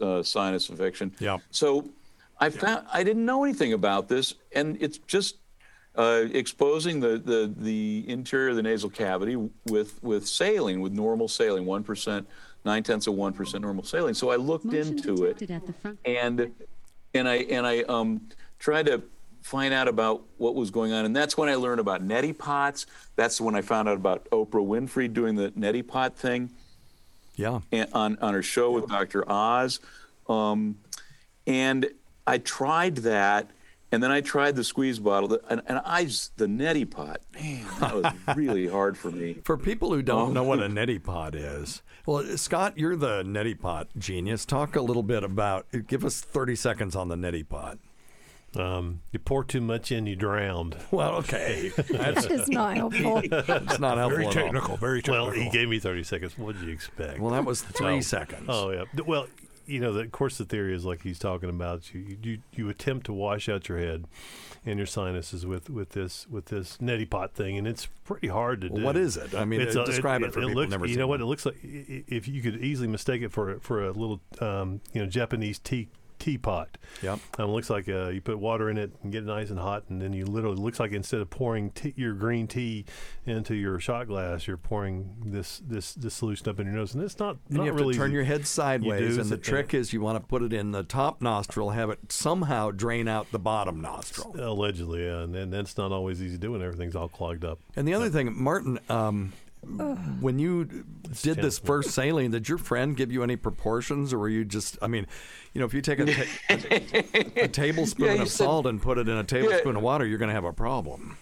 uh, 0.00 0.22
sinus 0.22 0.70
infection. 0.70 1.14
Yeah. 1.18 1.38
So 1.50 1.88
I 2.40 2.50
found 2.50 2.86
I 2.92 3.02
didn't 3.02 3.24
know 3.24 3.44
anything 3.44 3.72
about 3.72 4.08
this, 4.08 4.34
and 4.52 4.76
it's 4.80 4.98
just 4.98 5.36
uh, 5.96 6.24
exposing 6.32 7.00
the, 7.00 7.18
the 7.18 7.52
the 7.56 8.04
interior 8.08 8.50
of 8.50 8.56
the 8.56 8.62
nasal 8.62 8.90
cavity 8.90 9.36
with 9.66 10.02
with 10.02 10.26
saline, 10.26 10.80
with 10.80 10.92
normal 10.92 11.28
saline, 11.28 11.66
one 11.66 11.82
percent, 11.82 12.28
nine 12.64 12.82
tenths 12.82 13.06
of 13.06 13.14
one 13.14 13.32
percent 13.32 13.62
normal 13.62 13.84
saline. 13.84 14.14
So 14.14 14.30
I 14.30 14.36
looked 14.36 14.64
Motion 14.64 14.98
into 14.98 15.24
it, 15.24 15.38
detected 15.38 15.50
at 15.50 15.66
the 15.66 15.72
front. 15.72 15.98
and 16.04 16.52
and 17.14 17.28
I 17.28 17.36
and 17.36 17.66
I 17.66 17.82
um, 17.82 18.28
tried 18.58 18.86
to 18.86 19.02
find 19.42 19.72
out 19.72 19.88
about 19.88 20.22
what 20.36 20.54
was 20.54 20.70
going 20.70 20.92
on, 20.92 21.04
and 21.04 21.16
that's 21.16 21.36
when 21.36 21.48
I 21.48 21.54
learned 21.56 21.80
about 21.80 22.06
neti 22.06 22.36
pots. 22.36 22.86
That's 23.16 23.40
when 23.40 23.54
I 23.54 23.62
found 23.62 23.88
out 23.88 23.96
about 23.96 24.28
Oprah 24.30 24.64
Winfrey 24.64 25.12
doing 25.12 25.34
the 25.34 25.50
neti 25.52 25.86
pot 25.86 26.16
thing. 26.16 26.50
Yeah. 27.38 27.60
on 27.94 28.18
on 28.20 28.34
her 28.34 28.42
show 28.42 28.70
with 28.72 28.88
Dr. 28.88 29.24
Oz, 29.30 29.80
um, 30.28 30.78
and 31.46 31.88
I 32.26 32.38
tried 32.38 32.96
that, 32.98 33.50
and 33.90 34.02
then 34.02 34.10
I 34.10 34.20
tried 34.20 34.56
the 34.56 34.64
squeeze 34.64 34.98
bottle, 34.98 35.38
and, 35.48 35.62
and 35.66 35.80
I 35.84 36.04
just, 36.04 36.36
the 36.36 36.44
neti 36.46 36.88
pot, 36.90 37.22
man, 37.34 37.64
that 37.80 37.94
was 37.94 38.12
really 38.36 38.66
hard 38.66 38.98
for 38.98 39.10
me. 39.10 39.38
For 39.44 39.56
people 39.56 39.94
who 39.94 40.02
don't 40.02 40.30
Oh. 40.30 40.32
know 40.32 40.42
what 40.42 40.58
a 40.62 40.68
neti 40.68 41.02
pot 41.02 41.34
is, 41.34 41.80
well, 42.04 42.22
Scott, 42.36 42.76
you're 42.76 42.96
the 42.96 43.22
neti 43.22 43.58
pot 43.58 43.88
genius. 43.96 44.44
Talk 44.44 44.76
a 44.76 44.82
little 44.82 45.02
bit 45.02 45.22
about. 45.24 45.66
Give 45.86 46.04
us 46.04 46.20
30 46.20 46.54
seconds 46.56 46.94
on 46.96 47.08
the 47.08 47.16
neti 47.16 47.48
pot. 47.48 47.78
Um, 48.56 49.02
you 49.12 49.18
pour 49.18 49.44
too 49.44 49.60
much 49.60 49.92
in, 49.92 50.06
you 50.06 50.16
drowned. 50.16 50.76
Well, 50.90 51.16
okay, 51.16 51.70
that's 51.76 52.24
It's 52.26 52.48
not 52.48 52.76
helpful. 52.76 53.20
it's 53.24 53.78
not 53.78 53.98
helpful. 53.98 54.08
Very 54.16 54.26
at 54.26 54.26
all. 54.26 54.32
technical. 54.32 54.76
Very 54.78 55.02
technical. 55.02 55.26
Well, 55.26 55.34
he 55.34 55.50
gave 55.50 55.68
me 55.68 55.78
30 55.78 56.02
seconds. 56.04 56.38
What 56.38 56.58
did 56.58 56.66
you 56.66 56.72
expect? 56.72 57.18
Well, 57.20 57.32
that 57.32 57.44
was 57.44 57.60
three 57.62 57.98
Oh. 57.98 58.00
seconds. 58.00 58.46
Oh 58.48 58.70
yeah. 58.70 58.84
Well, 59.06 59.26
you 59.66 59.80
know, 59.80 59.92
the, 59.92 60.00
of 60.00 60.12
course, 60.12 60.38
the 60.38 60.46
theory 60.46 60.74
is 60.74 60.86
like 60.86 61.02
he's 61.02 61.18
talking 61.18 61.50
about. 61.50 61.92
You, 61.94 62.16
you 62.22 62.38
you 62.54 62.68
attempt 62.70 63.04
to 63.06 63.12
wash 63.12 63.50
out 63.50 63.68
your 63.68 63.76
head 63.78 64.06
and 64.64 64.78
your 64.78 64.86
sinuses 64.86 65.44
with 65.44 65.68
with 65.68 65.90
this 65.90 66.26
with 66.30 66.46
this 66.46 66.78
neti 66.78 67.08
pot 67.08 67.34
thing, 67.34 67.58
and 67.58 67.66
it's 67.68 67.84
pretty 68.04 68.28
hard 68.28 68.62
to 68.62 68.68
Well, 68.68 68.78
do. 68.78 68.84
what 68.84 68.96
is 68.96 69.18
it? 69.18 69.34
I 69.34 69.44
mean, 69.44 69.60
It's 69.60 69.76
uh, 69.76 69.82
a- 69.82 69.84
describe 69.86 70.22
it 70.22 70.32
for 70.32 70.40
people 70.40 70.54
looks, 70.54 70.70
never 70.70 70.86
You 70.86 70.94
seen 70.94 71.00
know 71.00 71.06
what 71.06 71.20
it. 71.20 71.24
it 71.24 71.26
looks 71.26 71.44
like? 71.44 71.56
I- 71.62 71.84
i- 71.92 72.04
If 72.08 72.26
you 72.26 72.40
could 72.40 72.64
easily 72.64 72.88
mistake 72.88 73.20
it 73.20 73.30
for 73.30 73.58
for 73.60 73.84
a 73.84 73.92
little 73.92 74.20
um, 74.40 74.80
you 74.94 75.02
know 75.02 75.06
Japanese 75.06 75.58
tea 75.58 75.88
teapot. 76.18 76.78
Yep. 77.02 77.18
Um, 77.38 77.50
it 77.50 77.52
looks 77.52 77.70
like 77.70 77.88
uh, 77.88 78.08
you 78.08 78.20
put 78.20 78.38
water 78.38 78.70
in 78.70 78.78
it 78.78 78.92
and 79.02 79.12
get 79.12 79.22
it 79.22 79.26
nice 79.26 79.50
and 79.50 79.58
hot, 79.58 79.84
and 79.88 80.00
then 80.00 80.12
you 80.12 80.24
literally 80.26 80.56
looks 80.56 80.80
like 80.80 80.92
instead 80.92 81.20
of 81.20 81.30
pouring 81.30 81.70
tea, 81.70 81.94
your 81.96 82.14
green 82.14 82.46
tea 82.46 82.84
into 83.26 83.54
your 83.54 83.78
shot 83.78 84.06
glass, 84.08 84.46
you're 84.46 84.56
pouring 84.56 85.16
this 85.24 85.60
this 85.66 85.94
this 85.94 86.14
solution 86.14 86.48
up 86.48 86.58
in 86.60 86.66
your 86.66 86.76
nose, 86.76 86.94
and 86.94 87.02
it's 87.02 87.18
not 87.18 87.36
And 87.48 87.58
not 87.58 87.64
you 87.64 87.70
have 87.70 87.80
really 87.80 87.94
to 87.94 87.98
turn 87.98 88.10
easy. 88.10 88.14
your 88.14 88.24
head 88.24 88.40
You 88.40 88.46
sideways, 88.46 89.14
do, 89.16 89.20
and 89.20 89.30
the 89.30 89.36
so- 89.36 89.42
trick 89.42 89.74
is 89.74 89.92
you 89.92 90.00
want 90.00 90.20
to 90.22 90.26
put 90.26 90.42
it 90.42 90.52
in 90.52 90.72
the 90.72 90.82
top 90.82 91.20
nostril, 91.22 91.70
have 91.70 91.90
it 91.90 92.10
somehow 92.10 92.70
drain 92.70 93.08
out 93.08 93.30
the 93.32 93.38
bottom 93.38 93.80
nostril. 93.80 94.34
Allegedly, 94.38 95.04
yeah, 95.04 95.20
and, 95.22 95.34
and 95.36 95.52
that's 95.52 95.76
not 95.76 95.92
always 95.92 96.22
easy 96.22 96.36
to 96.36 96.40
do 96.40 96.52
when 96.52 96.62
everything's 96.62 96.96
all 96.96 97.08
clogged 97.08 97.44
up. 97.44 97.58
And 97.76 97.86
the 97.86 97.94
other 97.94 98.08
thing, 98.10 98.32
Martin, 98.42 98.78
um, 98.88 99.32
when 100.20 100.38
you 100.38 100.64
did 101.22 101.36
this 101.38 101.58
first 101.58 101.90
saline, 101.90 102.30
did 102.30 102.48
your 102.48 102.58
friend 102.58 102.96
give 102.96 103.12
you 103.12 103.22
any 103.22 103.36
proportions, 103.36 104.12
or 104.12 104.18
were 104.18 104.28
you 104.28 104.44
just? 104.44 104.78
I 104.82 104.86
mean, 104.88 105.06
you 105.54 105.60
know, 105.60 105.66
if 105.66 105.74
you 105.74 105.80
take 105.80 105.98
a, 106.00 106.06
ta- 106.06 106.22
a, 106.50 107.42
a 107.44 107.48
tablespoon 107.62 108.06
Yeah, 108.16 108.22
of 108.22 108.28
said- 108.28 108.44
salt 108.44 108.66
and 108.66 108.80
put 108.80 108.98
it 108.98 109.08
in 109.08 109.16
a 109.16 109.24
tablespoon 109.24 109.76
of 109.76 109.82
water, 109.82 110.06
you're 110.06 110.18
going 110.18 110.28
to 110.30 110.34
have 110.34 110.44
a 110.44 110.52
problem. 110.52 111.16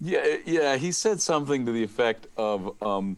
Yeah, 0.00 0.36
yeah. 0.44 0.76
He 0.76 0.92
said 0.92 1.20
something 1.20 1.64
to 1.66 1.72
the 1.72 1.82
effect 1.82 2.26
of, 2.36 2.80
um, 2.82 3.16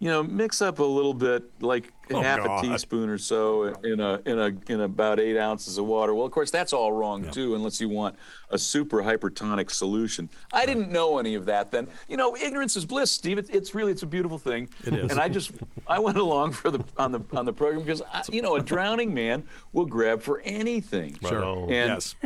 you 0.00 0.08
know, 0.08 0.22
mix 0.22 0.60
up 0.62 0.78
a 0.78 0.84
little 0.84 1.14
bit, 1.14 1.44
like 1.62 1.92
Oh, 2.12 2.20
half 2.22 2.42
God. 2.44 2.64
a 2.64 2.68
teaspoon 2.68 3.08
or 3.08 3.18
so 3.18 3.66
in 3.84 4.00
a 4.00 4.20
in 4.26 4.36
a 4.40 4.52
in 4.72 4.80
about 4.80 5.20
eight 5.20 5.38
ounces 5.38 5.78
of 5.78 5.84
water. 5.84 6.12
Well, 6.12 6.26
of 6.26 6.32
course, 6.32 6.50
that's 6.50 6.72
all 6.72 6.90
wrong 6.92 7.30
too, 7.30 7.54
unless 7.54 7.80
you 7.80 7.88
want 7.88 8.16
a 8.50 8.58
super 8.58 8.96
hypertonic 9.02 9.70
solution. 9.70 10.28
I 10.52 10.66
didn't 10.66 10.90
know 10.90 11.18
any 11.18 11.36
of 11.36 11.44
that 11.46 11.70
then. 11.70 11.86
You 12.08 12.16
know, 12.16 12.34
ignorance 12.36 12.74
is 12.74 12.84
bliss, 12.84 13.12
Steve. 13.12 13.38
It's, 13.38 13.48
it's 13.50 13.76
really 13.76 13.92
it's 13.92 14.02
a 14.02 14.06
beautiful 14.08 14.38
thing. 14.38 14.68
It 14.84 14.94
is. 14.94 15.10
And 15.12 15.20
I 15.20 15.28
just 15.28 15.52
I 15.86 16.00
went 16.00 16.18
along 16.18 16.50
for 16.52 16.72
the 16.72 16.82
on 16.96 17.12
the 17.12 17.20
on 17.32 17.44
the 17.44 17.52
program 17.52 17.84
because 17.84 18.02
I, 18.12 18.24
you 18.32 18.42
know 18.42 18.56
a 18.56 18.60
drowning 18.60 19.14
man 19.14 19.44
will 19.72 19.86
grab 19.86 20.20
for 20.20 20.40
anything. 20.40 21.16
Sure. 21.20 21.62
And, 21.70 21.70
yes. 21.70 22.16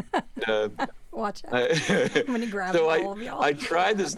Uh, 0.49 0.69
Watch 1.13 1.43
out. 1.45 1.55
I- 1.55 2.11
I'm 2.21 2.27
gonna 2.27 2.47
grab 2.47 2.75
so 2.75 2.85
all 2.85 2.91
I, 2.91 2.99
of 3.13 3.21
y'all. 3.23 3.43
I 3.43 3.53
tried 3.53 3.99
this. 3.99 4.17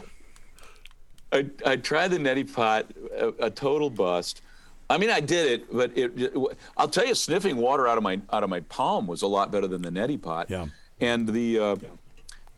I, 1.33 1.47
I 1.65 1.77
tried 1.77 2.09
the 2.09 2.19
neti 2.19 2.51
pot, 2.53 2.87
a, 3.19 3.29
a 3.47 3.51
total 3.51 3.91
bust. 3.91 4.43
I 4.89 4.99
mean, 4.99 5.11
I 5.11 5.21
did 5.21 5.51
it, 5.61 5.73
but 5.75 5.97
it, 5.97 6.13
it- 6.21 6.35
I'll 6.77 6.89
tell 6.89 7.07
you, 7.07 7.15
sniffing 7.15 7.57
water 7.57 7.89
out 7.89 7.97
of 7.99 8.05
my 8.05 8.21
out 8.33 8.45
of 8.45 8.51
my 8.51 8.61
palm 8.61 9.07
was 9.07 9.23
a 9.23 9.27
lot 9.27 9.51
better 9.51 9.67
than 9.67 9.83
the 9.83 9.91
neti 9.91 10.21
pot. 10.21 10.49
Yeah. 10.49 10.67
And 11.01 11.29
the 11.29 11.59
uh, 11.59 11.77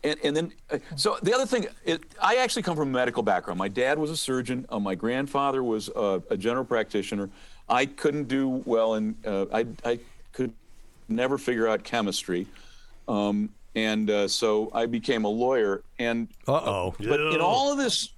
and, 0.03 0.15
and 0.23 0.37
then 0.37 0.53
uh, 0.71 0.77
so 0.95 1.17
the 1.23 1.33
other 1.33 1.45
thing, 1.47 1.67
it, 1.83 2.03
I 2.21 2.35
actually 2.37 2.61
come 2.61 2.75
from 2.77 2.89
a 2.89 2.91
medical 2.91 3.23
background. 3.23 3.57
My 3.57 3.67
dad 3.67 3.97
was 3.97 4.11
a 4.11 4.17
surgeon. 4.17 4.65
Uh, 4.69 4.79
my 4.79 4.95
grandfather 4.95 5.63
was 5.63 5.89
uh, 5.89 6.19
a 6.29 6.37
general 6.37 6.63
practitioner. 6.63 7.29
I 7.67 7.85
couldn't 7.87 8.27
do 8.27 8.61
well 8.65 8.93
in. 8.95 9.15
Uh, 9.25 9.45
I 9.51 9.65
I 9.83 9.99
could 10.31 10.53
never 11.07 11.37
figure 11.39 11.67
out 11.67 11.83
chemistry. 11.83 12.45
Um, 13.07 13.49
and 13.75 14.09
uh, 14.09 14.27
so 14.27 14.69
I 14.73 14.85
became 14.85 15.25
a 15.25 15.29
lawyer. 15.29 15.81
And 15.97 16.27
Uh 16.47 16.53
oh. 16.53 16.95
but 16.99 17.19
in 17.19 17.41
all 17.41 17.71
of 17.71 17.77
this, 17.79 18.09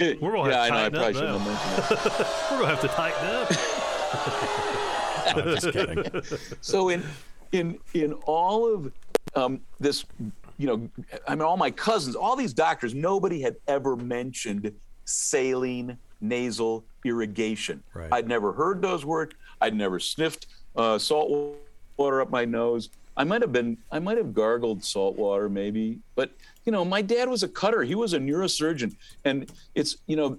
We're 0.00 0.32
gonna 0.32 0.50
yeah, 0.50 0.60
I 0.62 0.82
have 0.82 0.92
know. 0.92 1.00
to 1.00 1.06
I 1.06 1.12
tighten 1.12 1.12
probably 1.12 1.12
up 1.12 1.14
shouldn't 1.14 1.22
now. 1.22 1.38
have 1.38 1.46
mentioned 1.46 1.98
that. 2.18 2.48
We're 2.50 2.58
gonna 2.58 2.74
have 2.74 2.80
to 2.80 2.88
tighten 2.88 3.26
up. 3.28 3.48
I'm 5.36 5.44
just 5.54 5.72
kidding. 5.72 6.22
so 6.60 6.88
in 6.88 7.02
in 7.52 7.78
in 7.94 8.12
all 8.24 8.72
of 8.72 8.92
um, 9.34 9.60
this, 9.80 10.04
you 10.58 10.66
know, 10.66 10.88
I 11.26 11.34
mean, 11.34 11.42
all 11.42 11.56
my 11.56 11.70
cousins, 11.70 12.16
all 12.16 12.36
these 12.36 12.52
doctors, 12.52 12.94
nobody 12.94 13.40
had 13.40 13.56
ever 13.66 13.96
mentioned 13.96 14.72
saline 15.04 15.96
nasal 16.20 16.84
irrigation. 17.04 17.82
Right. 17.94 18.12
I'd 18.12 18.28
never 18.28 18.52
heard 18.52 18.80
those 18.82 19.04
words. 19.04 19.34
I'd 19.60 19.74
never 19.74 19.98
sniffed 19.98 20.46
uh, 20.76 20.98
salt 20.98 21.56
water 21.96 22.20
up 22.20 22.30
my 22.30 22.44
nose. 22.44 22.90
I 23.16 23.24
might 23.24 23.42
have 23.42 23.52
been, 23.52 23.76
I 23.90 23.98
might 23.98 24.16
have 24.16 24.32
gargled 24.32 24.82
salt 24.82 25.16
water 25.16 25.48
maybe, 25.48 25.98
but 26.14 26.32
you 26.64 26.72
know, 26.72 26.84
my 26.84 27.02
dad 27.02 27.28
was 27.28 27.42
a 27.42 27.48
cutter. 27.48 27.82
He 27.82 27.94
was 27.94 28.12
a 28.12 28.18
neurosurgeon, 28.18 28.94
and 29.24 29.50
it's 29.74 29.96
you 30.06 30.16
know, 30.16 30.38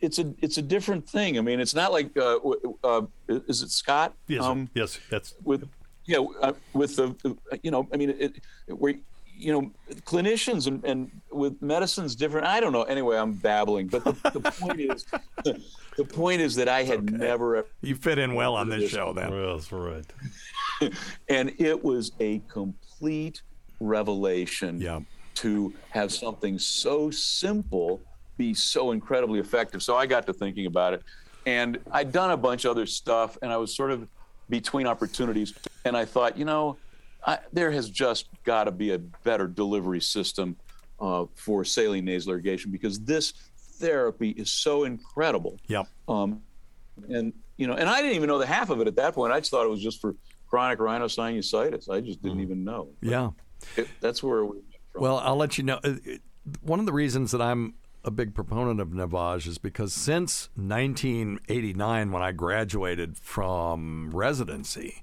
it's 0.00 0.18
a 0.18 0.34
it's 0.40 0.58
a 0.58 0.62
different 0.62 1.08
thing. 1.08 1.38
I 1.38 1.40
mean, 1.42 1.60
it's 1.60 1.74
not 1.74 1.92
like 1.92 2.16
uh, 2.16 2.38
uh, 2.82 3.02
is 3.28 3.62
it 3.62 3.70
Scott? 3.70 4.14
Yes. 4.28 4.42
Um, 4.42 4.68
yes, 4.74 4.98
that's 5.10 5.34
with 5.44 5.68
yeah 6.06 6.18
uh, 6.42 6.52
with 6.74 6.96
the 6.96 7.14
you 7.62 7.70
know 7.70 7.88
i 7.90 7.96
mean 7.96 8.10
it, 8.10 8.20
it 8.66 8.72
where 8.76 8.92
you 9.34 9.50
know 9.54 9.70
clinicians 10.02 10.66
and, 10.66 10.84
and 10.84 11.10
with 11.32 11.56
medicine's 11.62 12.14
different 12.14 12.46
i 12.46 12.60
don't 12.60 12.74
know 12.74 12.82
anyway 12.82 13.16
i'm 13.16 13.32
babbling 13.32 13.86
but 13.86 14.04
the, 14.04 14.12
the 14.38 14.40
point 14.52 14.80
is 14.80 15.06
the 15.96 16.04
point 16.04 16.42
is 16.42 16.54
that 16.56 16.68
i 16.68 16.82
had 16.82 17.10
never 17.10 17.64
You 17.80 17.94
fit 17.94 18.18
in 18.18 18.34
well 18.34 18.54
on 18.54 18.68
this 18.68 18.90
show, 18.90 19.14
then. 19.14 19.30
well, 19.32 19.56
that's 19.56 19.72
right. 19.72 20.04
and 21.30 21.54
it 21.58 21.82
was 21.82 22.12
a 22.20 22.40
complete 22.48 23.40
revelation 23.80 24.78
Yeah. 24.78 25.00
To 25.34 25.72
have 25.90 26.12
something 26.12 26.58
so 26.58 27.10
simple 27.10 28.00
be 28.36 28.54
so 28.54 28.90
incredibly 28.90 29.38
effective. 29.38 29.82
So 29.82 29.96
I 29.96 30.06
got 30.06 30.26
to 30.26 30.32
thinking 30.32 30.66
about 30.66 30.94
it, 30.94 31.02
and 31.46 31.78
I'd 31.92 32.12
done 32.12 32.30
a 32.30 32.36
bunch 32.36 32.64
of 32.64 32.72
other 32.72 32.86
stuff, 32.86 33.38
and 33.42 33.52
I 33.52 33.56
was 33.56 33.74
sort 33.74 33.90
of 33.90 34.08
between 34.48 34.86
opportunities, 34.86 35.54
and 35.84 35.96
I 35.96 36.04
thought, 36.04 36.36
you 36.36 36.44
know, 36.44 36.76
I, 37.26 37.38
there 37.52 37.70
has 37.70 37.88
just 37.88 38.26
got 38.44 38.64
to 38.64 38.70
be 38.70 38.92
a 38.92 38.98
better 38.98 39.46
delivery 39.46 40.00
system 40.00 40.56
uh, 41.00 41.26
for 41.34 41.64
saline 41.64 42.04
nasal 42.04 42.32
irrigation 42.32 42.70
because 42.70 43.00
this 43.00 43.32
therapy 43.78 44.30
is 44.30 44.52
so 44.52 44.84
incredible. 44.84 45.58
Yep. 45.68 45.86
Um, 46.08 46.42
and 47.08 47.32
you 47.56 47.66
know, 47.66 47.74
and 47.74 47.88
I 47.88 48.00
didn't 48.02 48.16
even 48.16 48.28
know 48.28 48.38
the 48.38 48.46
half 48.46 48.70
of 48.70 48.80
it 48.80 48.88
at 48.88 48.96
that 48.96 49.14
point. 49.14 49.32
I 49.32 49.40
just 49.40 49.50
thought 49.50 49.64
it 49.64 49.70
was 49.70 49.82
just 49.82 50.00
for 50.00 50.14
chronic 50.48 50.78
rhinosinusitis. 50.78 51.88
I 51.88 52.00
just 52.00 52.22
didn't 52.22 52.40
even 52.40 52.64
know. 52.64 52.88
Yeah. 53.00 53.30
It, 53.76 53.88
that's 54.00 54.22
where 54.22 54.44
we 54.44 54.58
from. 54.94 55.02
Well, 55.02 55.18
I'll 55.18 55.36
let 55.36 55.58
you 55.58 55.64
know. 55.64 55.78
uh, 55.84 55.94
One 56.62 56.80
of 56.80 56.86
the 56.86 56.92
reasons 56.92 57.30
that 57.32 57.42
I'm 57.42 57.74
a 58.04 58.10
big 58.10 58.34
proponent 58.34 58.80
of 58.80 58.88
Navage 58.88 59.46
is 59.46 59.58
because 59.58 59.92
since 59.94 60.48
1989, 60.56 62.12
when 62.12 62.22
I 62.22 62.32
graduated 62.32 63.16
from 63.16 64.10
residency, 64.12 65.02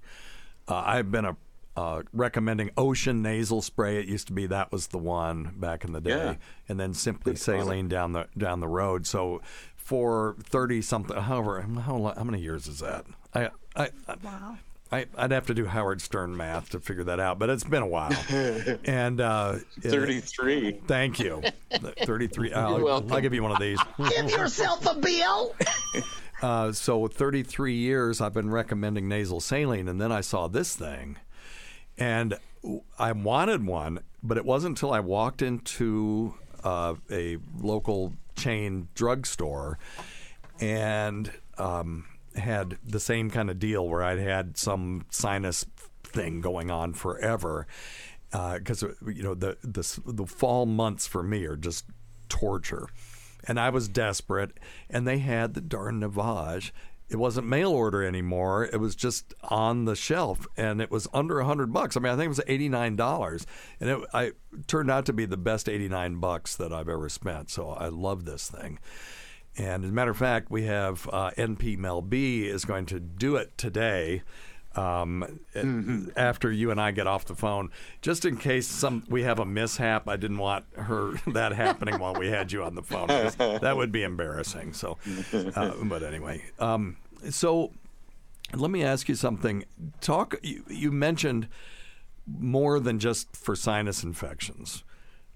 uh, 0.68 0.84
I've 0.86 1.12
been 1.12 1.26
a 1.26 1.36
uh, 1.78 2.04
recommending 2.12 2.70
Ocean 2.78 3.22
nasal 3.22 3.62
spray. 3.62 3.98
It 3.98 4.06
used 4.06 4.28
to 4.28 4.34
be 4.34 4.46
that 4.48 4.72
was 4.72 4.88
the 4.88 4.98
one 4.98 5.54
back 5.56 5.86
in 5.86 5.94
the 5.94 6.02
day, 6.02 6.10
Yeah. 6.10 6.36
and 6.68 6.80
then 6.80 6.94
simply 6.94 7.36
saline 7.38 7.88
down 7.88 8.12
the 8.12 8.28
down 8.38 8.60
the 8.60 8.68
road. 8.68 9.08
So 9.08 9.42
for 9.78 10.36
30 10.44 10.82
something, 10.82 11.16
however, 11.18 11.62
how, 11.62 12.14
how 12.16 12.24
many 12.26 12.42
years 12.42 12.68
is 12.68 12.80
that? 12.80 13.06
I 13.34 13.50
I, 13.76 13.90
I 14.08 14.16
wow. 14.22 14.58
I, 14.92 15.06
I'd 15.18 15.32
have 15.32 15.48
to 15.48 15.54
do 15.54 15.66
Howard 15.66 16.02
Stern 16.02 16.36
math 16.36 16.70
to 16.72 16.80
figure 16.80 17.06
that 17.06 17.20
out, 17.20 17.40
but 17.40 17.50
it's 17.50 17.64
been 17.64 17.82
a 17.84 17.88
while. 17.88 18.12
and 18.84 19.22
uh, 19.22 19.56
it- 19.82 19.90
33. 19.90 20.82
Thank 20.86 21.20
you. 21.20 21.42
33. 21.72 22.54
I'll, 22.54 22.82
welcome. 22.82 23.12
I'll 23.12 23.22
give 23.22 23.34
you 23.34 23.42
one 23.42 23.54
of 23.54 23.60
these. 23.60 23.80
Give 24.10 24.30
yourself 24.30 24.86
a 24.86 24.96
bill. 25.00 25.56
Uh, 26.42 26.72
so 26.72 27.08
33 27.08 27.76
years 27.76 28.20
I've 28.20 28.34
been 28.34 28.50
recommending 28.50 29.08
nasal 29.08 29.40
saline, 29.40 29.88
and 29.88 30.02
then 30.02 30.12
I 30.12 30.22
saw 30.22 30.48
this 30.48 30.76
thing, 30.76 31.18
and 32.00 32.34
I 32.98 33.12
wanted 33.12 33.64
one, 33.64 34.00
but 34.24 34.38
it 34.38 34.44
wasn't 34.44 34.72
until 34.72 34.92
I 34.92 35.02
walked 35.02 35.44
into 35.44 36.34
uh, 36.64 36.96
a 37.12 37.38
local 37.60 38.14
chain 38.36 38.88
drugstore 38.96 39.78
and 40.60 41.32
um, 41.60 42.06
had 42.36 42.78
the 42.84 43.00
same 43.00 43.30
kind 43.30 43.50
of 43.50 43.60
deal 43.60 43.88
where 43.88 44.04
I'd 44.04 44.20
had 44.20 44.58
some 44.58 45.06
sinus 45.10 45.66
thing 46.04 46.42
going 46.42 46.72
on 46.72 46.94
forever. 46.94 47.68
Uh, 48.34 48.58
because 48.58 48.82
you 48.82 49.24
know 49.24 49.34
the, 49.34 49.58
the 49.62 50.02
the 50.06 50.26
fall 50.26 50.66
months 50.66 51.06
for 51.06 51.22
me 51.22 51.44
are 51.46 51.58
just 51.58 51.86
torture, 52.30 52.88
and 53.46 53.60
I 53.60 53.70
was 53.70 53.90
desperate. 53.90 54.52
And 54.90 55.06
they 55.06 55.18
had 55.18 55.54
the 55.54 55.60
darn 55.60 56.00
Navage 56.00 56.72
it 57.12 57.20
wasn't 57.20 57.46
mail 57.46 57.72
order 57.72 58.04
anymore. 58.04 58.64
It 58.64 58.80
was 58.80 58.96
just 58.96 59.34
on 59.44 59.84
the 59.84 59.98
shelf, 59.98 60.48
and 60.56 60.82
it 60.82 60.90
was 60.90 61.10
under 61.14 61.42
a 61.42 61.46
hundred 61.46 61.74
bucks. 61.74 61.98
I 61.98 62.00
mean, 62.00 62.14
I 62.14 62.16
think 62.16 62.28
it 62.28 62.30
was 62.30 62.42
eighty 62.48 62.70
nine 62.70 62.96
dollars, 62.96 63.46
and 63.82 63.90
it 63.90 64.00
I 64.14 64.32
turned 64.68 64.90
out 64.90 65.06
to 65.08 65.14
be 65.14 65.26
the 65.26 65.36
best 65.36 65.68
eighty 65.68 65.90
nine 65.90 66.22
bucks 66.22 66.56
that 66.56 66.72
I've 66.72 66.88
ever 66.88 67.10
spent. 67.10 67.50
So 67.50 67.72
I 67.72 67.90
love 67.90 68.24
this 68.24 68.50
thing. 68.50 68.80
And 69.58 69.84
as 69.84 69.90
a 69.90 69.94
matter 69.94 70.12
of 70.12 70.18
fact, 70.18 70.50
we 70.50 70.64
have 70.64 71.10
uh, 71.12 71.32
NP 71.38 71.78
Mel 71.78 72.02
B 72.02 72.46
is 72.48 72.66
going 72.66 72.86
to 72.88 73.00
do 73.00 73.36
it 73.36 73.58
today. 73.58 74.24
Um, 74.74 75.42
After 76.16 76.50
you 76.50 76.72
and 76.72 76.80
I 76.80 76.92
get 76.92 77.06
off 77.06 77.26
the 77.26 77.36
phone, 77.36 77.72
just 78.02 78.24
in 78.24 78.38
case 78.38 78.68
some 78.68 79.04
we 79.10 79.24
have 79.24 79.38
a 79.38 79.46
mishap, 79.46 80.08
I 80.08 80.16
didn't 80.16 80.38
want 80.38 80.64
her 80.78 81.14
that 81.34 81.52
happening 81.52 82.00
while 82.00 82.14
we 82.14 82.30
had 82.30 82.54
you 82.54 82.64
on 82.64 82.76
the 82.76 82.82
phone. 82.82 83.08
That 83.08 83.76
would 83.76 83.92
be 83.92 84.04
embarrassing. 84.04 84.72
So, 84.72 84.98
uh, 85.34 85.74
but 85.84 86.04
anyway, 86.04 86.46
um, 86.58 86.96
so 87.30 87.74
let 88.56 88.72
me 88.72 88.82
ask 88.82 89.10
you 89.10 89.16
something. 89.16 89.66
Talk. 90.00 90.36
You, 90.42 90.64
you 90.70 90.92
mentioned 90.92 91.50
more 92.26 92.80
than 92.80 92.98
just 92.98 93.36
for 93.36 93.58
sinus 93.58 94.04
infections. 94.04 94.86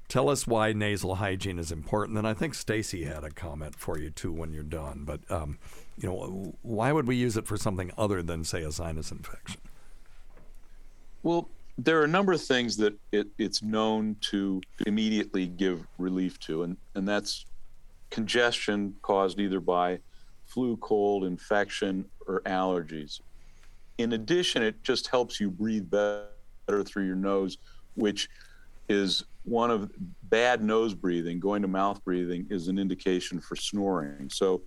Tell 0.08 0.30
us 0.30 0.46
why 0.46 0.72
nasal 0.74 1.16
hygiene 1.16 1.58
is 1.58 1.72
important. 1.72 2.18
And 2.18 2.28
I 2.28 2.34
think 2.34 2.54
Stacy 2.54 3.06
had 3.06 3.24
a 3.24 3.32
comment 3.32 3.76
for 3.76 3.98
you 3.98 4.12
too 4.12 4.32
when 4.32 4.54
you're 4.54 4.64
done. 4.64 5.04
But 5.06 5.20
um, 5.32 5.58
you 5.98 6.10
know, 6.10 6.54
why 6.62 6.92
would 6.92 7.08
we 7.08 7.16
use 7.16 7.38
it 7.38 7.48
for 7.48 7.58
something 7.58 7.92
other 7.98 8.22
than 8.22 8.44
say 8.44 8.64
a 8.64 8.72
sinus 8.72 9.12
infection? 9.12 9.62
Well, 11.24 11.50
there 11.78 12.00
are 12.00 12.04
a 12.04 12.10
number 12.10 12.32
of 12.32 12.42
things 12.42 12.78
that 12.78 12.94
it, 13.12 13.28
it's 13.38 13.62
known 13.62 14.16
to 14.22 14.62
immediately 14.86 15.48
give 15.48 15.86
relief 15.98 16.40
to, 16.42 16.64
and, 16.64 16.78
and 16.94 17.08
that's 17.08 17.46
congestion 18.12 18.96
caused 19.02 19.40
either 19.40 19.60
by 19.60 20.00
flu, 20.46 20.78
cold, 20.78 21.26
infection, 21.26 22.06
or 22.28 22.42
allergies. 22.42 23.20
In 23.98 24.14
addition, 24.14 24.62
it 24.62 24.82
just 24.84 25.08
helps 25.08 25.40
you 25.40 25.50
breathe 25.50 25.90
better 25.90 26.84
through 26.84 27.06
your 27.06 27.16
nose, 27.16 27.58
which 27.96 28.30
is 28.88 29.24
one 29.46 29.72
of 29.72 29.92
bad 30.24 30.64
nose 30.64 30.94
breathing, 30.94 31.40
going 31.40 31.62
to 31.62 31.68
mouth 31.68 32.04
breathing 32.04 32.48
is 32.50 32.68
an 32.68 32.78
indication 32.78 33.40
for 33.40 33.56
snoring. 33.56 34.30
So 34.30 34.64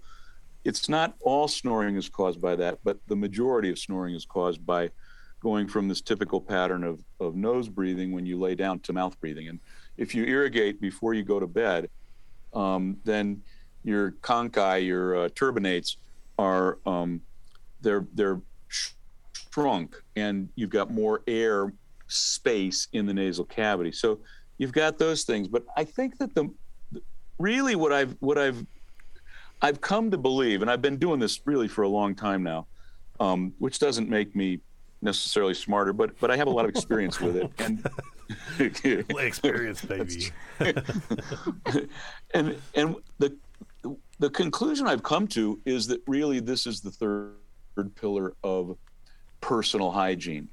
it's 0.65 0.89
not 0.89 1.15
all 1.21 1.49
snoring 1.49 1.97
is 1.97 2.09
caused 2.09 2.41
by 2.41 2.57
that, 2.57 2.79
but 2.85 2.99
the 3.07 3.17
majority 3.17 3.71
of 3.71 3.79
snoring 3.79 4.15
is 4.15 4.25
caused 4.25 4.65
by 4.65 4.91
going 5.41 5.69
from 5.69 5.89
this 5.89 6.01
typical 6.01 6.41
pattern 6.41 6.85
of, 6.85 7.05
of 7.21 7.35
nose 7.35 7.69
breathing 7.69 8.13
when 8.13 8.27
you 8.27 8.39
lay 8.39 8.55
down 8.55 8.79
to 8.81 8.93
mouth 8.93 9.19
breathing. 9.21 9.49
And 9.49 9.61
if 9.97 10.15
you 10.15 10.25
irrigate 10.25 10.81
before 10.81 11.15
you 11.15 11.23
go 11.23 11.39
to 11.39 11.47
bed, 11.47 11.89
um, 12.55 12.97
then 13.05 13.43
your 13.85 14.13
conchae, 14.13 14.85
your 14.85 15.17
uh, 15.17 15.29
turbinates 15.29 15.97
are 16.39 16.79
um, 16.87 17.21
they're 17.81 18.07
they're 18.15 18.41
shrunk, 19.51 20.03
and 20.17 20.49
you've 20.55 20.71
got 20.71 20.91
more 20.91 21.23
air 21.27 21.73
space 22.09 22.89
in 22.93 23.07
the 23.07 23.15
nasal 23.15 23.45
cavity. 23.45 23.93
So 23.93 24.21
you've 24.59 24.73
got 24.73 24.99
those 24.99 25.25
things. 25.25 25.49
But 25.49 25.65
I 25.77 25.85
think 25.85 26.19
that 26.19 26.35
the 26.35 26.53
really 27.39 27.77
what 27.77 27.93
I've 27.93 28.17
what 28.21 28.37
I've 28.37 28.65
I've 29.63 29.81
come 29.81 30.11
to 30.11 30.19
believe, 30.19 30.63
and 30.63 30.71
I've 30.71 30.83
been 30.83 30.99
doing 30.99 31.19
this 31.19 31.41
really 31.45 31.69
for 31.69 31.83
a 31.83 31.89
long 31.89 32.15
time 32.15 32.43
now, 32.43 32.67
um, 33.19 33.53
which 33.59 33.79
doesn't 33.79 34.09
make 34.09 34.37
me 34.37 34.61
necessarily 35.03 35.55
smarter, 35.55 35.93
but 35.93 36.19
but 36.21 36.31
I 36.31 36.37
have 36.37 36.47
a 36.47 36.51
lot 36.51 36.65
of 36.65 36.71
experience 36.71 37.21
with 37.21 37.37
it. 37.37 37.51
And 37.59 37.89
experience, 39.19 39.83
baby. 39.85 40.31
and 42.35 42.57
and 42.75 42.97
the 43.19 43.37
the 44.19 44.31
conclusion 44.31 44.87
I've 44.87 45.03
come 45.03 45.27
to 45.29 45.61
is 45.65 45.87
that 45.87 46.03
really 46.07 46.41
this 46.41 46.67
is 46.67 46.81
the 46.81 46.91
third 46.91 47.35
pillar 47.95 48.35
of 48.43 48.77
personal 49.41 49.91
hygiene, 49.91 50.49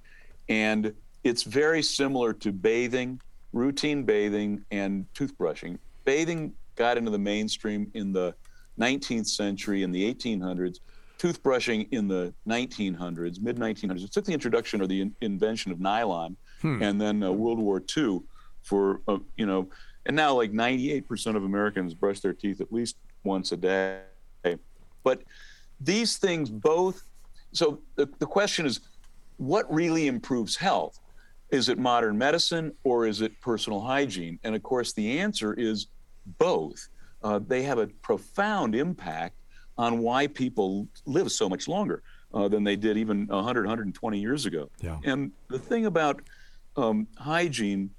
and 0.47 0.93
it's 1.24 1.43
very 1.43 1.81
similar 1.81 2.33
to 2.33 2.51
bathing, 2.51 3.19
routine 3.55 4.03
bathing, 4.03 4.63
and 4.69 5.05
toothbrushing. 5.15 5.79
Bathing 6.03 6.53
got 6.75 6.98
into 6.98 7.09
the 7.09 7.18
mainstream 7.18 7.89
in 7.94 8.11
the 8.11 8.35
19th 8.79 9.27
century 9.27 9.81
in 9.81 9.91
the 9.91 10.13
1800s 10.13 10.79
toothbrushing 11.18 11.87
in 11.91 12.09
the 12.09 12.33
1900s, 12.48 13.41
mid 13.41 13.55
1900s. 13.57 14.03
It 14.03 14.11
took 14.11 14.25
the 14.25 14.33
introduction 14.33 14.81
or 14.81 14.87
the 14.87 15.01
in- 15.01 15.15
invention 15.22 15.72
of 15.72 15.79
nylon, 15.79 16.35
Hmm. 16.61 16.81
and 16.81 17.00
then 17.00 17.24
uh, 17.24 17.31
World 17.31 17.59
War 17.59 17.81
II 17.98 18.20
for 18.61 19.01
uh, 19.07 19.18
you 19.37 19.46
know, 19.46 19.70
and 20.05 20.15
now 20.15 20.33
like 20.33 20.51
98% 20.51 21.35
of 21.35 21.44
Americans 21.44 21.94
brush 21.94 22.20
their 22.20 22.33
teeth 22.33 22.59
at 22.61 22.72
least 22.72 22.98
once 23.24 23.51
a 23.51 23.57
day. 23.57 24.01
But 25.03 25.24
these 25.79 26.18
things 26.18 26.50
both. 26.50 27.03
So 27.53 27.79
the, 27.96 28.09
the 28.20 28.25
question 28.25 28.65
is, 28.65 28.81
what 29.37 29.72
really 29.74 30.07
improves 30.07 30.55
health? 30.57 31.00
Is 31.55 31.70
it 31.70 31.79
modern 31.79 32.18
medicine 32.18 32.74
or 32.83 33.07
is 33.07 33.22
it 33.22 33.39
personal 33.39 33.79
hygiene? 33.79 34.37
And 34.44 34.53
of 34.55 34.61
course, 34.61 34.91
the 34.91 35.20
answer 35.20 35.53
is 35.53 35.87
both. 36.37 36.89
Uh, 37.24 37.39
they 37.48 37.63
have 37.63 37.77
a 37.77 37.87
profound 37.87 38.75
impact 38.75 39.37
on 39.77 40.00
why 40.00 40.27
people 40.27 40.85
live 41.05 41.31
so 41.31 41.48
much 41.48 41.70
longer 41.70 42.03
uh, 42.33 42.50
than 42.50 42.65
they 42.65 42.75
did 42.75 42.98
even 42.98 43.27
100, 43.27 43.61
120 43.61 44.20
years 44.20 44.46
ago. 44.46 44.70
Yeah. 44.81 45.00
And 45.05 45.31
the 45.48 45.57
thing 45.57 45.85
about 45.85 46.22
um, 46.75 47.07
hygiene 47.18 47.89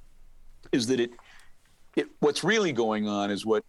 is 0.70 0.86
that 0.88 1.00
it, 1.00 1.12
it, 1.96 2.08
what's 2.20 2.44
really 2.44 2.72
going 2.72 3.08
on 3.08 3.30
is 3.30 3.46
what 3.46 3.64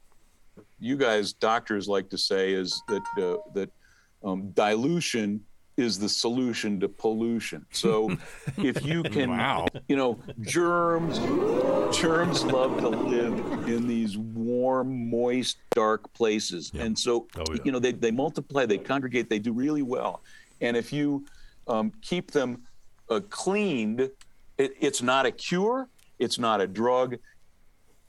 you 0.79 0.97
guys 0.97 1.31
doctors 1.31 1.87
like 1.87 2.09
to 2.09 2.17
say 2.17 2.51
is 2.51 2.81
that 2.89 3.23
uh, 3.23 3.37
that 3.53 3.71
um, 4.21 4.49
dilution 4.51 5.41
is 5.77 5.99
the 5.99 6.09
solution 6.09 6.79
to 6.79 6.89
pollution. 6.89 7.65
So 7.71 8.17
if 8.57 8.83
you 8.83 9.03
can, 9.03 9.29
Wow. 9.29 9.67
you 9.87 9.95
know, 9.95 10.19
germs, 10.41 11.19
germs 11.95 12.43
love 12.43 12.77
to 12.79 12.89
live 12.89 13.67
in 13.69 13.87
these 13.87 14.17
warm, 14.17 15.09
moist, 15.09 15.57
dark 15.71 16.11
places, 16.13 16.71
and 16.77 16.97
so 16.97 17.27
Oh, 17.37 17.43
yeah. 17.53 17.59
you 17.63 17.71
know 17.71 17.79
they 17.79 17.91
they 17.91 18.11
multiply, 18.11 18.65
they 18.65 18.77
congregate, 18.79 19.29
they 19.29 19.39
do 19.39 19.53
really 19.53 19.83
well. 19.83 20.21
And 20.61 20.75
if 20.75 20.91
you 20.91 21.25
um, 21.67 21.91
keep 22.01 22.31
them 22.31 22.63
uh, 23.09 23.21
cleaned, 23.29 24.01
it, 24.57 24.73
it's 24.79 25.01
not 25.03 25.25
a 25.27 25.31
cure, 25.31 25.87
it's 26.17 26.39
not 26.39 26.59
a 26.61 26.67
drug, 26.67 27.17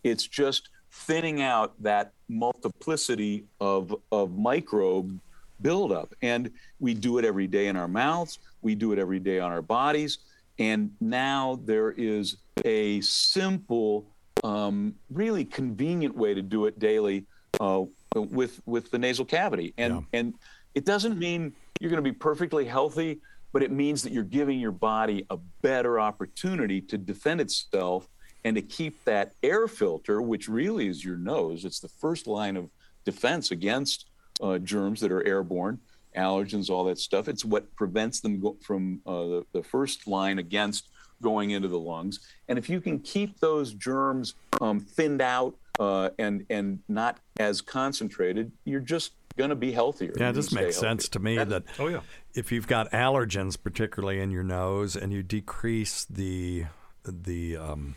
it's 0.03 0.27
just 0.27 0.71
thinning 0.91 1.43
out 1.43 1.75
that 1.83 2.13
multiplicity 2.31 3.45
of 3.61 3.95
of 4.11 4.37
microbe 4.39 5.21
buildup. 5.61 6.15
And 6.23 6.51
we 6.81 6.95
do 6.95 7.19
it 7.19 7.25
every 7.25 7.47
day 7.47 7.67
in 7.69 7.77
our 7.77 7.89
mouths, 7.89 8.39
we 8.63 8.75
do 8.75 8.93
it 8.93 8.99
every 8.99 9.19
day 9.19 9.39
on 9.39 9.53
our 9.53 9.63
bodies. 9.63 10.19
And 10.59 10.91
now 11.01 11.61
there 11.65 11.93
is 11.93 12.37
a 12.65 13.01
simple, 13.01 14.07
um, 14.43 14.95
really 15.11 15.45
convenient 15.45 16.17
way 16.17 16.35
to 16.35 16.43
do 16.43 16.67
it 16.67 16.79
daily 16.79 17.27
uh, 17.61 17.85
with 18.15 18.61
with 18.67 18.91
the 18.91 18.99
nasal 18.99 19.25
cavity. 19.25 19.75
And 19.79 20.05
and 20.13 20.35
it 20.75 20.85
doesn't 20.85 21.19
mean 21.19 21.53
you're 21.81 21.91
going 21.91 22.03
to 22.03 22.11
be 22.11 22.17
perfectly 22.17 22.65
healthy, 22.65 23.21
but 23.53 23.63
it 23.63 23.71
means 23.71 24.03
that 24.03 24.13
you're 24.13 24.25
giving 24.25 24.59
your 24.59 24.73
body 24.73 25.25
a 25.31 25.37
better 25.63 26.01
opportunity 26.01 26.81
to 26.83 26.99
defend 26.99 27.41
itself 27.41 28.09
and 28.45 28.57
to 28.57 28.63
keep 28.63 29.05
that 29.05 29.33
air 29.43 29.69
filter, 29.69 30.23
which 30.23 30.49
really 30.49 30.89
is 30.89 31.05
your 31.05 31.17
nose. 31.17 31.65
It's 31.65 31.81
the 31.81 31.89
first 31.89 32.27
line 32.27 32.57
of 32.57 32.71
defense 33.05 33.51
against 33.51 34.07
uh, 34.41 34.59
germs 34.59 35.01
that 35.01 35.13
are 35.13 35.27
airborne, 35.27 35.79
allergens, 36.17 36.71
all 36.71 36.85
that 36.85 36.99
stuff. 36.99 37.29
It's 37.29 37.45
what 37.45 37.75
prevents 37.77 38.21
them 38.21 38.41
go- 38.41 38.57
from 38.63 39.01
uh, 39.07 39.13
the, 39.25 39.47
the 39.53 39.63
first 39.63 40.07
line 40.07 40.39
against 40.39 40.89
going 41.23 41.51
into 41.51 41.69
the 41.69 41.79
lungs. 41.79 42.21
And 42.49 42.59
if 42.59 42.69
you 42.69 42.81
can 42.81 43.01
keep 43.01 43.41
those 43.41 43.73
germs 43.75 44.35
um, 44.61 44.81
thinned 44.81 45.21
out 45.23 45.55
uh, 45.81 46.11
and 46.19 46.45
and 46.51 46.81
not 46.89 47.19
as 47.39 47.61
concentrated, 47.61 48.53
you're 48.65 48.81
just 48.81 49.13
going 49.37 49.51
to 49.51 49.57
be 49.57 49.71
healthier. 49.71 50.13
Yeah, 50.17 50.23
You're 50.25 50.31
it 50.31 50.35
just 50.35 50.51
gonna 50.51 50.63
makes 50.67 50.77
stay 50.77 50.87
sense 50.89 51.09
to 51.11 51.19
me 51.21 51.37
healthier. 51.37 51.61
that 51.61 51.81
Oh, 51.81 51.87
yeah. 51.89 52.01
if 52.35 52.51
you've 52.51 52.67
got 52.67 52.91
allergens, 52.91 53.57
particularly 53.63 54.21
in 54.21 54.31
your 54.33 54.43
nose, 54.43 54.97
and 54.97 55.13
you 55.13 55.23
decrease 55.23 56.05
the 56.05 56.65
the 57.05 57.57
um, 57.57 57.95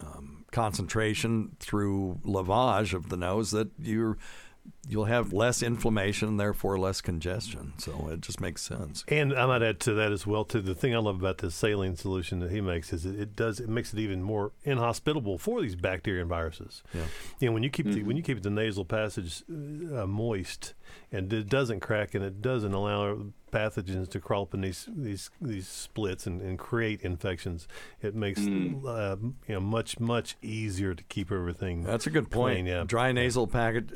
um, 0.00 0.44
concentration 0.50 1.56
through 1.60 2.18
lavage 2.24 2.92
of 2.94 3.08
the 3.08 3.16
nose, 3.16 3.50
that 3.52 3.70
you're 3.78 4.18
you'll 4.88 5.04
have 5.06 5.32
less 5.32 5.62
inflammation 5.62 6.28
and 6.28 6.40
therefore 6.40 6.78
less 6.78 7.00
congestion. 7.00 7.72
So 7.78 8.08
it 8.12 8.20
just 8.20 8.40
makes 8.40 8.62
sense. 8.62 9.04
And 9.08 9.32
I 9.32 9.46
might 9.46 9.62
add 9.62 9.80
to 9.80 9.94
that 9.94 10.12
as 10.12 10.26
well. 10.26 10.44
Too, 10.44 10.60
the 10.60 10.74
thing 10.74 10.94
I 10.94 10.98
love 10.98 11.16
about 11.16 11.38
this 11.38 11.54
saline 11.54 11.96
solution 11.96 12.40
that 12.40 12.50
he 12.50 12.60
makes 12.60 12.92
is 12.92 13.06
it, 13.06 13.18
it 13.18 13.36
does 13.36 13.60
it 13.60 13.68
makes 13.68 13.92
it 13.92 13.98
even 14.00 14.22
more 14.22 14.52
inhospitable 14.64 15.38
for 15.38 15.60
these 15.62 15.76
bacteria 15.76 16.20
and 16.22 16.28
viruses. 16.28 16.82
Yeah. 16.92 17.04
You 17.40 17.48
know, 17.48 17.52
when 17.52 17.62
you 17.62 17.70
keep 17.70 17.86
the 17.86 18.02
when 18.02 18.16
you 18.16 18.22
keep 18.22 18.42
the 18.42 18.50
nasal 18.50 18.84
passage 18.84 19.42
uh, 19.48 20.06
moist, 20.06 20.74
and 21.10 21.32
it 21.32 21.48
doesn't 21.48 21.80
crack, 21.80 22.14
and 22.14 22.24
it 22.24 22.42
doesn't 22.42 22.72
allow 22.72 23.18
pathogens 23.52 24.08
to 24.10 24.18
crawl 24.18 24.42
up 24.42 24.54
in 24.54 24.62
these 24.62 24.88
these 24.94 25.30
these 25.40 25.68
splits 25.68 26.26
and, 26.26 26.40
and 26.40 26.58
create 26.58 27.02
infections. 27.02 27.68
It 28.00 28.14
makes 28.14 28.40
Mm. 28.42 28.84
uh, 28.86 29.16
you 29.46 29.54
know 29.54 29.60
much 29.60 30.00
much 30.00 30.36
easier 30.42 30.94
to 30.94 31.02
keep 31.04 31.30
everything. 31.30 31.84
That's 31.84 32.06
a 32.06 32.10
good 32.10 32.30
point. 32.30 32.54
clean, 32.56 32.66
yeah. 32.66 32.84
Dry 32.86 33.12
nasal 33.12 33.46
package, 33.46 33.90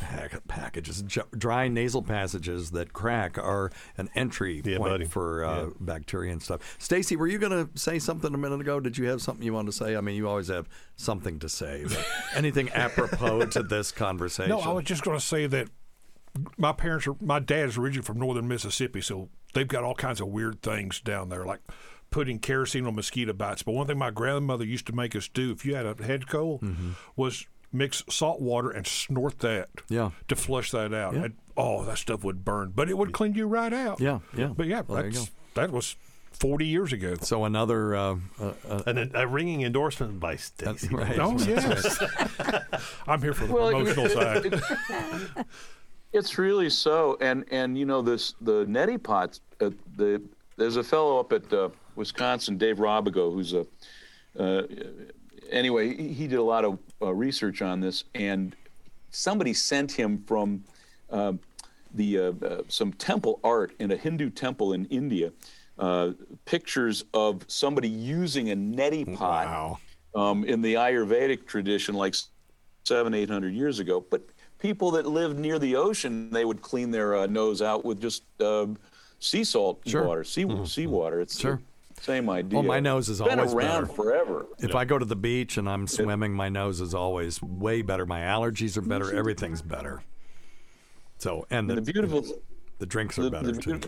pack- 0.00 0.46
packages, 0.48 1.02
dry 1.36 1.68
nasal 1.68 2.02
passages 2.02 2.70
that 2.72 2.92
crack 2.92 3.38
are 3.38 3.70
an 3.96 4.08
entry 4.14 4.62
Yeah, 4.64 4.78
point 4.78 4.90
buddy. 4.92 5.04
for 5.06 5.44
uh, 5.44 5.62
Yeah. 5.64 5.68
bacteria 5.80 6.32
and 6.32 6.42
stuff. 6.42 6.76
Stacy, 6.78 7.16
were 7.16 7.26
you 7.26 7.38
going 7.38 7.66
to 7.66 7.78
say 7.78 7.98
something 7.98 8.32
a 8.34 8.38
minute 8.38 8.60
ago? 8.60 8.80
Did 8.80 8.98
you 8.98 9.06
have 9.08 9.20
something 9.22 9.44
you 9.44 9.52
wanted 9.52 9.72
to 9.72 9.76
say? 9.76 9.96
I 9.96 10.00
mean, 10.00 10.16
you 10.16 10.28
always 10.28 10.48
have 10.48 10.68
something 10.96 11.38
to 11.40 11.48
say. 11.48 11.84
anything 12.34 12.68
apropos 12.70 13.46
to 13.46 13.62
this 13.62 13.92
conversation? 13.92 14.50
No, 14.50 14.60
I 14.60 14.72
was 14.72 14.84
just 14.84 15.02
going 15.02 15.18
to 15.18 15.24
say 15.24 15.46
that 15.46 15.68
my 16.56 16.72
parents 16.72 17.06
are 17.06 17.16
my 17.20 17.40
dad 17.40 17.68
is 17.68 17.76
originally 17.76 18.04
from 18.04 18.18
northern 18.18 18.46
Mississippi, 18.46 19.00
so 19.00 19.28
they've 19.52 19.66
got 19.66 19.82
all 19.82 19.94
kinds 19.96 20.20
of 20.20 20.28
weird 20.28 20.62
things 20.62 21.00
down 21.00 21.28
there, 21.28 21.44
like 21.44 21.60
putting 22.10 22.38
kerosene 22.38 22.86
on 22.86 22.94
mosquito 22.94 23.32
bites. 23.32 23.62
But 23.64 23.72
one 23.72 23.86
thing 23.88 23.98
my 23.98 24.10
grandmother 24.10 24.64
used 24.64 24.86
to 24.86 24.92
make 24.92 25.16
us 25.16 25.26
do, 25.28 25.50
if 25.50 25.64
you 25.66 25.74
had 25.74 25.86
a 25.86 26.00
head 26.04 26.28
cold, 26.28 26.64
was 27.16 27.46
mix 27.72 28.02
salt 28.08 28.40
water 28.40 28.70
and 28.70 28.86
snort 28.86 29.38
that. 29.40 29.68
Yeah. 29.88 30.10
To 30.28 30.36
flush 30.36 30.70
that 30.72 30.92
out. 30.92 31.14
Yeah. 31.14 31.24
And, 31.24 31.34
oh, 31.56 31.84
that 31.84 31.98
stuff 31.98 32.24
would 32.24 32.44
burn, 32.44 32.72
but 32.74 32.88
it 32.90 32.96
would 32.98 33.12
clean 33.12 33.34
you 33.34 33.46
right 33.46 33.72
out. 33.72 34.00
Yeah, 34.00 34.20
yeah. 34.36 34.48
But 34.56 34.66
yeah, 34.66 34.82
Well, 34.86 34.98
there 34.98 35.06
you 35.06 35.12
that's, 35.12 35.26
go. 35.28 35.32
that 35.54 35.70
was 35.70 35.96
forty 36.32 36.66
years 36.66 36.92
ago. 36.92 37.14
So 37.20 37.44
another 37.44 37.94
uh, 37.94 38.16
uh, 38.40 38.52
uh, 38.68 38.82
And 38.86 38.98
a, 38.98 39.20
a 39.22 39.26
ringing 39.26 39.62
endorsement 39.62 40.18
by 40.20 40.36
Stacy. 40.36 40.88
right. 40.92 41.18
Oh 41.18 41.36
yes, 41.38 42.02
I'm 43.06 43.20
here 43.22 43.34
for 43.34 43.46
the 43.46 43.52
Well, 43.52 43.70
promotional 43.70 44.08
side. 45.34 45.44
It's 46.12 46.38
really 46.38 46.70
so, 46.70 47.16
and 47.20 47.44
and 47.52 47.78
you 47.78 47.84
know 47.86 48.02
this 48.02 48.34
the 48.40 48.64
neti 48.66 49.00
pots. 49.00 49.40
Uh, 49.60 49.70
the 49.96 50.20
there's 50.56 50.76
a 50.76 50.82
fellow 50.82 51.20
up 51.20 51.32
at 51.32 51.52
uh, 51.52 51.68
Wisconsin, 51.94 52.58
Dave 52.58 52.78
Rabago, 52.78 53.32
who's 53.32 53.52
a 53.54 53.64
uh, 54.38 54.62
anyway. 55.50 55.94
He, 55.96 56.26
did 56.26 56.38
a 56.38 56.42
lot 56.42 56.64
of 56.64 56.78
uh, 57.00 57.12
research 57.14 57.62
on 57.62 57.80
this, 57.80 58.04
and 58.14 58.54
somebody 59.10 59.52
sent 59.52 59.92
him 59.92 60.22
from 60.26 60.64
uh, 61.10 61.34
the 61.94 62.18
uh, 62.18 62.32
uh, 62.44 62.62
some 62.68 62.92
temple 62.92 63.40
art 63.42 63.72
in 63.78 63.90
a 63.90 63.96
Hindu 63.96 64.30
temple 64.30 64.72
in 64.72 64.84
India. 64.86 65.32
Uh, 65.78 66.12
pictures 66.44 67.04
of 67.14 67.42
somebody 67.48 67.88
using 67.88 68.50
a 68.50 68.56
neti 68.56 69.16
pot 69.16 69.78
um, 70.14 70.44
in 70.44 70.60
the 70.60 70.74
Ayurvedic 70.74 71.46
tradition, 71.46 71.94
like 71.94 72.14
seven, 72.84 73.14
eight 73.14 73.30
hundred 73.30 73.54
years 73.54 73.78
ago. 73.78 74.04
But 74.10 74.22
people 74.58 74.90
that 74.92 75.06
lived 75.06 75.38
near 75.38 75.58
the 75.58 75.76
ocean, 75.76 76.30
they 76.30 76.44
would 76.44 76.60
clean 76.60 76.90
their 76.90 77.16
uh, 77.16 77.26
nose 77.26 77.62
out 77.62 77.84
with 77.84 78.00
just 78.00 78.24
uh, 78.40 78.66
sea 79.18 79.44
salt 79.44 79.80
Sure. 79.86 80.04
water, 80.04 80.24
sea 80.24 80.46
seawater. 80.66 81.20
It's 81.20 81.38
Sure. 81.38 81.60
Same 82.00 82.28
idea. 82.30 82.58
Well, 82.58 82.66
my 82.66 82.80
nose 82.80 83.08
is 83.08 83.20
It's 83.20 83.28
been 83.28 83.38
around 83.40 83.54
better. 83.54 83.86
forever. 83.86 84.46
If 84.58 84.74
I 84.74 84.84
go 84.84 84.98
to 84.98 85.04
the 85.04 85.16
beach 85.16 85.56
and 85.58 85.68
I'm 85.68 85.86
swimming, 85.86 86.32
my 86.34 86.48
nose 86.48 86.80
is 86.80 86.94
always 86.94 87.40
way 87.42 87.82
better. 87.82 88.06
My 88.06 88.20
allergies 88.20 88.76
are 88.76 88.82
better. 88.82 89.14
Everything's 89.14 89.62
better. 89.62 90.02
So 91.18 91.46
and 91.50 91.68
the, 91.68 91.76
And 91.76 91.86
the 91.86 91.92
beautiful, 91.92 92.24
the 92.78 92.86
drinks 92.86 93.18
are 93.18 93.22
the- 93.24 93.30
better 93.30 93.52
the 93.52 93.60
too. 93.60 93.80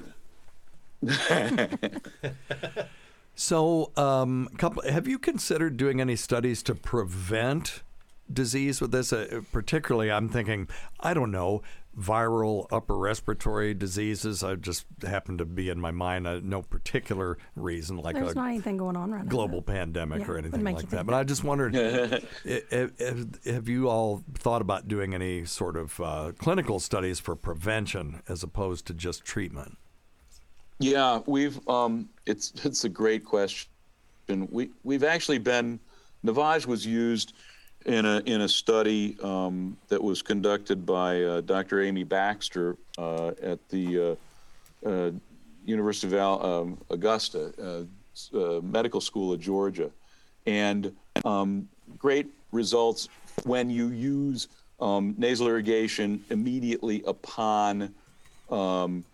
So, 3.35 3.92
um, 3.96 4.51
couple, 4.59 4.83
have 4.83 5.09
you 5.09 5.18
considered 5.18 5.79
doing 5.79 6.03
any 6.03 6.16
studies 6.16 6.62
to 6.64 6.75
prevent 6.75 7.83
disease 8.31 8.79
with 8.83 8.92
this? 8.92 9.11
Uh, 9.11 9.40
particularly, 9.53 10.11
I'm 10.12 10.29
thinking, 10.29 10.68
I 11.01 11.14
don't 11.14 11.31
know, 11.31 11.62
viral 11.98 12.66
upper 12.70 12.96
respiratory 12.96 13.74
diseases. 13.74 14.42
I 14.42 14.55
just 14.55 14.87
happened 15.07 15.38
to 15.38 15.44
be 15.44 15.68
in 15.68 15.81
my 15.81 15.90
mind. 15.90 16.26
Uh, 16.26 16.40
no 16.42 16.62
particular 16.62 17.38
reason, 17.55 17.98
like 17.98 18.14
There's 18.14 18.33
a 18.33 18.35
not 18.35 18.48
anything 18.48 18.76
going 18.76 18.96
on 18.96 19.12
right 19.12 19.24
now. 19.24 19.31
global 19.31 19.62
pandemic 19.62 20.20
Yeah, 20.20 20.28
or 20.28 20.38
anything 20.38 20.64
like 20.64 20.83
you 20.83 20.88
that. 20.88 21.07
But 21.07 21.14
I 21.14 21.24
just 21.24 21.44
wondered, 21.44 21.74
have, 22.44 22.98
have, 22.98 23.44
have 23.44 23.68
you 23.68 23.88
all 23.88 24.24
thought 24.35 24.62
about 24.62 24.88
doing 24.88 25.14
any 25.14 25.44
sort 25.44 25.76
of 25.76 26.00
uh, 26.00 26.33
clinical 26.38 26.81
studies 26.81 27.20
for 27.20 27.37
prevention 27.37 28.22
as 28.28 28.42
opposed 28.42 28.87
to 28.87 28.94
just 28.94 29.24
treatment? 29.24 29.76
Yeah, 30.78 31.20
we've. 31.26 31.66
Um, 31.68 32.09
it's 32.26 32.52
it's 32.64 32.85
a 32.85 32.88
great 32.88 33.24
question. 33.24 33.68
We 34.50 34.70
we've 34.83 35.05
actually 35.05 35.38
been. 35.38 35.78
Navage 36.24 36.66
was 36.66 36.87
used 36.87 37.35
in 37.87 38.05
a 38.05 38.21
in 38.27 38.42
a 38.42 38.49
study 38.49 39.16
um, 39.23 39.77
that 39.88 40.03
was 40.03 40.23
conducted 40.23 40.87
by 40.87 41.23
uh, 41.23 41.40
Dr. 41.40 41.83
Amy 41.83 42.05
Baxter 42.05 42.77
uh, 42.99 43.29
at 43.42 43.66
the 43.68 44.16
uh, 44.85 44.88
uh, 44.88 45.11
University 45.64 46.09
of 46.09 46.14
Al, 46.14 46.45
um, 46.45 46.79
Augusta 46.90 47.53
uh, 48.35 48.38
uh, 48.38 48.61
Medical 48.61 49.01
School 49.01 49.33
of 49.33 49.40
Georgia, 49.40 49.90
and 50.47 50.95
um, 51.25 51.68
great 51.99 52.29
results 52.53 53.09
when 53.45 53.71
you 53.71 53.88
use 53.88 54.49
um, 54.81 55.14
nasal 55.16 55.49
irrigation 55.49 56.23
immediately 56.31 57.03
upon 57.07 57.95
um, 58.51 59.05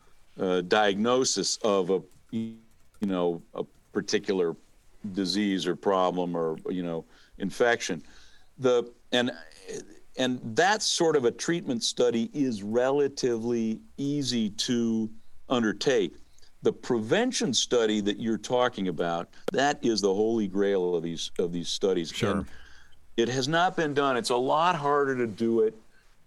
diagnosis 0.68 1.56
of 1.58 1.90
a 1.90 2.02
you 2.30 2.56
know 3.02 3.42
a 3.54 3.64
particular 3.92 4.54
disease 5.12 5.66
or 5.66 5.76
problem 5.76 6.36
or 6.36 6.58
you 6.68 6.82
know 6.82 7.04
infection 7.38 8.02
the 8.58 8.92
and 9.12 9.30
and 10.16 10.40
that 10.56 10.82
sort 10.82 11.16
of 11.16 11.24
a 11.24 11.30
treatment 11.30 11.82
study 11.84 12.30
is 12.34 12.62
relatively 12.62 13.80
easy 13.96 14.50
to 14.50 15.08
undertake. 15.48 16.16
The 16.62 16.72
prevention 16.72 17.54
study 17.54 18.00
that 18.00 18.18
you're 18.18 18.36
talking 18.36 18.88
about 18.88 19.28
that 19.52 19.78
is 19.82 20.00
the 20.00 20.12
holy 20.12 20.48
grail 20.48 20.96
of 20.96 21.02
these 21.02 21.30
of 21.38 21.52
these 21.52 21.68
studies. 21.68 22.10
Sure. 22.10 22.38
And 22.38 22.46
it 23.16 23.28
has 23.28 23.48
not 23.48 23.76
been 23.76 23.94
done. 23.94 24.16
It's 24.16 24.30
a 24.30 24.36
lot 24.36 24.76
harder 24.76 25.16
to 25.16 25.26
do 25.26 25.60
it. 25.60 25.74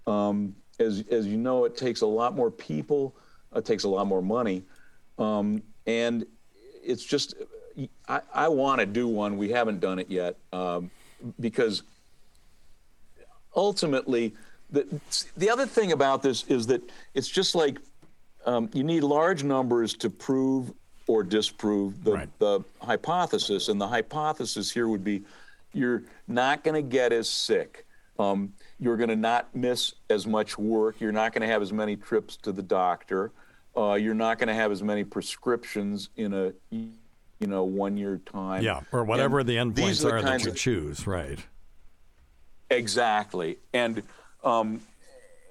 Um, 0.08 0.56
as 0.80 1.04
as 1.12 1.28
you 1.28 1.38
know 1.38 1.66
it 1.66 1.76
takes 1.78 2.02
a 2.02 2.08
lot 2.08 2.36
more 2.36 2.50
people. 2.50 3.16
It 3.56 3.66
takes 3.66 3.84
a 3.84 3.90
lot 3.90 4.08
more 4.08 4.22
money. 4.22 4.64
Um, 5.20 5.62
and 5.86 6.26
it's 6.84 7.04
just 7.04 7.36
i, 8.08 8.22
I 8.34 8.48
want 8.48 8.80
to 8.80 8.86
do 8.86 9.08
one. 9.08 9.38
We 9.38 9.50
haven't 9.50 9.80
done 9.80 10.00
it 10.00 10.10
yet 10.10 10.38
um, 10.54 10.90
because 11.40 11.84
ultimately 13.56 14.34
the, 14.72 14.88
the 15.36 15.50
other 15.50 15.66
thing 15.66 15.92
about 15.92 16.24
this 16.24 16.46
is 16.48 16.68
that 16.68 16.82
it's 17.14 17.28
just 17.28 17.56
like 17.56 17.78
um, 18.46 18.70
you 18.74 18.84
need 18.84 19.04
large 19.04 19.44
numbers 19.44 19.94
to 19.96 20.10
prove 20.10 20.72
or 21.08 21.24
disprove 21.24 22.04
the, 22.04 22.28
the 22.40 22.62
hypothesis 22.82 23.68
and 23.68 23.80
the 23.80 23.88
hypothesis 23.88 24.72
here 24.72 24.88
would 24.88 25.04
be 25.04 25.24
you're 25.74 26.04
not 26.28 26.64
going 26.64 26.76
to 26.76 26.82
get 26.82 27.12
as 27.12 27.30
sick. 27.30 27.86
Um, 28.20 28.54
you're 28.80 28.98
going 28.98 29.10
to 29.10 29.16
not 29.16 29.54
miss 29.56 29.94
as 30.10 30.28
much 30.28 30.58
work. 30.58 31.00
You're 31.00 31.12
not 31.12 31.34
going 31.34 31.42
to 31.42 31.48
have 31.48 31.62
as 31.62 31.74
many 31.74 31.96
trips 31.96 32.36
to 32.38 32.52
the 32.52 32.62
doctor. 32.62 33.32
Uh, 33.76 33.94
you're 33.94 34.14
not 34.14 34.38
going 34.38 34.48
to 34.48 34.54
have 34.54 34.72
as 34.72 34.84
many 34.84 35.04
prescriptions 35.04 36.10
in 36.18 36.34
a 36.34 36.54
you 36.72 37.48
know 37.48 37.64
one 37.64 37.98
year 37.98 38.22
time. 38.26 38.64
Yeah, 38.64 38.82
or 38.92 39.04
whatever 39.04 39.40
And 39.40 39.50
the 39.50 39.56
endpoints 39.56 40.06
are 40.06 40.18
are 40.18 40.22
that 40.22 40.44
you 40.44 40.52
of- 40.52 40.58
choose, 40.58 41.08
right? 41.08 41.40
Exactly, 42.72 43.58
and 43.74 44.02
um, 44.44 44.80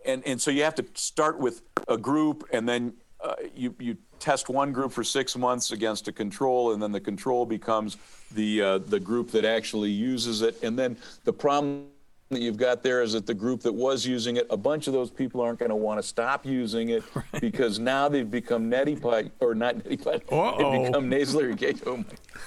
and 0.06 0.26
and 0.26 0.40
so 0.40 0.50
you 0.50 0.62
have 0.62 0.74
to 0.76 0.86
start 0.94 1.38
with 1.38 1.62
a 1.86 1.98
group, 1.98 2.48
and 2.52 2.66
then 2.66 2.94
uh, 3.22 3.34
you 3.54 3.74
you 3.78 3.96
test 4.18 4.48
one 4.48 4.72
group 4.72 4.90
for 4.90 5.04
six 5.04 5.36
months 5.36 5.70
against 5.70 6.08
a 6.08 6.12
control, 6.12 6.72
and 6.72 6.82
then 6.82 6.92
the 6.92 7.00
control 7.00 7.44
becomes 7.44 7.98
the 8.32 8.62
uh, 8.62 8.78
the 8.78 8.98
group 8.98 9.30
that 9.32 9.44
actually 9.44 9.90
uses 9.90 10.40
it, 10.40 10.62
and 10.62 10.78
then 10.78 10.96
the 11.24 11.32
problem 11.32 11.86
that 12.30 12.40
you've 12.40 12.56
got 12.56 12.80
there 12.84 13.02
is 13.02 13.14
that 13.14 13.26
the 13.26 13.34
group 13.34 13.60
that 13.60 13.72
was 13.72 14.06
using 14.06 14.36
it, 14.36 14.46
a 14.50 14.56
bunch 14.56 14.86
of 14.86 14.92
those 14.92 15.10
people 15.10 15.40
aren't 15.40 15.58
going 15.58 15.70
to 15.70 15.74
want 15.74 16.00
to 16.00 16.02
stop 16.02 16.46
using 16.46 16.90
it 16.90 17.02
because 17.40 17.80
now 17.80 18.08
they've 18.08 18.30
become 18.30 18.70
neti 18.70 19.00
pot 19.00 19.24
or 19.40 19.52
not 19.52 19.74
neti 19.78 20.00
pot, 20.00 20.22
they've 20.56 20.86
become 20.86 21.08
nasal 21.08 21.40
irrigation. 21.40 21.82
Oh 21.86 21.96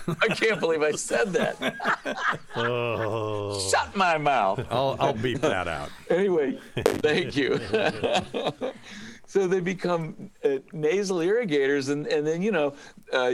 my, 0.07 0.15
I 0.21 0.27
can't 0.29 0.61
believe 0.61 0.81
I 0.81 0.91
said 0.91 1.33
that. 1.33 1.57
Oh. 2.55 3.59
Shut 3.71 3.95
my 3.95 4.17
mouth. 4.17 4.65
I'll, 4.69 4.95
I'll 4.99 5.13
beep 5.13 5.41
that 5.41 5.67
out. 5.67 5.89
Anyway, 6.09 6.59
thank 6.75 7.35
you. 7.35 7.59
so 9.25 9.47
they 9.47 9.59
become 9.59 10.29
uh, 10.45 10.57
nasal 10.71 11.19
irrigators, 11.21 11.89
and, 11.89 12.05
and 12.07 12.25
then 12.25 12.41
you 12.43 12.51
know 12.51 12.75
uh, 13.11 13.33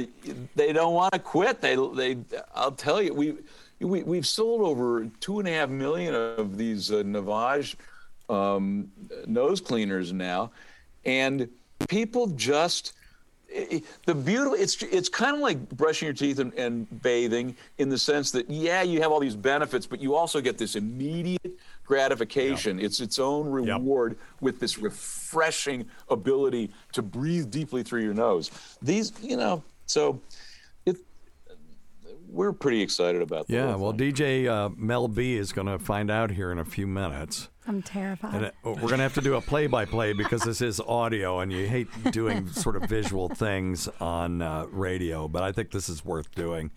they 0.56 0.72
don't 0.72 0.94
want 0.94 1.14
to 1.14 1.20
quit. 1.20 1.60
They 1.60 1.76
they 1.76 2.18
I'll 2.56 2.72
tell 2.72 3.02
you 3.02 3.14
we. 3.14 3.36
We, 3.80 4.04
we've 4.04 4.28
sold 4.28 4.62
over 4.62 5.08
two 5.22 5.39
and 5.39 5.48
a 5.48 5.52
half 5.52 5.70
million 5.70 6.13
of 6.13 6.58
these 6.58 6.92
uh, 6.92 6.96
Navage 6.98 7.76
um, 8.30 8.92
nose 9.26 9.62
cleaners 9.62 10.12
now, 10.13 10.52
and 11.06 11.48
people 11.88 12.28
just 12.28 12.94
i- 13.56 13.82
the 14.06 14.13
beautiful 14.13 14.54
it's 14.54 14.84
it's 14.84 15.08
kind 15.10 15.36
of 15.36 15.42
like 15.42 15.70
brushing 15.70 16.06
your 16.08 16.13
teeth 16.13 16.39
and, 16.39 16.54
and 16.56 17.02
bathing 17.02 17.56
in 17.78 17.88
the 17.89 17.98
sense 17.98 18.30
that 18.32 18.48
yeah 18.50 18.82
you 18.84 19.02
have 19.02 19.12
all 19.12 19.20
these 19.20 19.36
benefits 19.36 19.88
but 19.88 20.00
you 20.02 20.13
also 20.13 20.42
get 20.42 20.58
this 20.58 20.76
immediate 20.76 21.58
gratification. 21.86 22.80
It's 22.80 23.00
its 23.00 23.18
own 23.18 23.50
reward 23.50 24.18
with 24.42 24.60
this 24.60 24.78
refreshing 24.78 25.86
ability 26.10 26.70
to 26.92 27.02
breathe 27.02 27.50
deeply 27.50 27.82
through 27.82 28.04
your 28.04 28.13
nose. 28.13 28.52
These, 28.82 29.13
you 29.24 29.38
know, 29.38 29.63
so 29.88 30.22
we're 32.32 32.54
pretty 32.54 32.82
excited 32.82 33.22
about 33.22 33.48
that. 33.48 33.54
Yeah, 33.54 33.76
well, 33.76 33.94
DJ 33.94 34.48
uh, 34.48 34.70
Mel 34.76 35.08
B 35.08 35.36
is 35.36 35.52
going 35.52 35.68
to 35.68 35.80
find 35.80 36.10
out 36.12 36.32
here 36.32 36.52
in 36.52 36.60
a 36.60 36.65
few 36.65 36.88
minutes. 36.88 37.50
I'm 37.68 37.84
terrified. 37.84 38.34
And 38.34 38.46
it, 38.46 38.56
we're 38.63 38.76
going 38.76 38.98
to 38.98 39.04
have 39.04 39.13
to 39.15 39.22
do 39.22 39.36
a 39.36 39.42
play 39.42 39.68
by 39.68 39.86
play 39.86 40.13
because 40.13 40.42
this 40.42 40.60
is 40.62 40.80
audio 40.80 41.39
and 41.39 41.52
you 41.52 41.68
hate 41.68 41.88
doing 42.12 42.48
sort 42.52 42.76
of 42.76 42.89
visual 42.89 43.30
things 43.30 43.88
on 44.00 44.42
uh, 44.42 44.65
radio. 44.72 45.28
But 45.28 45.44
I 45.44 45.52
think 45.52 45.72
this 45.72 45.88
is 45.88 46.04
worth 46.04 46.34
doing 46.34 46.72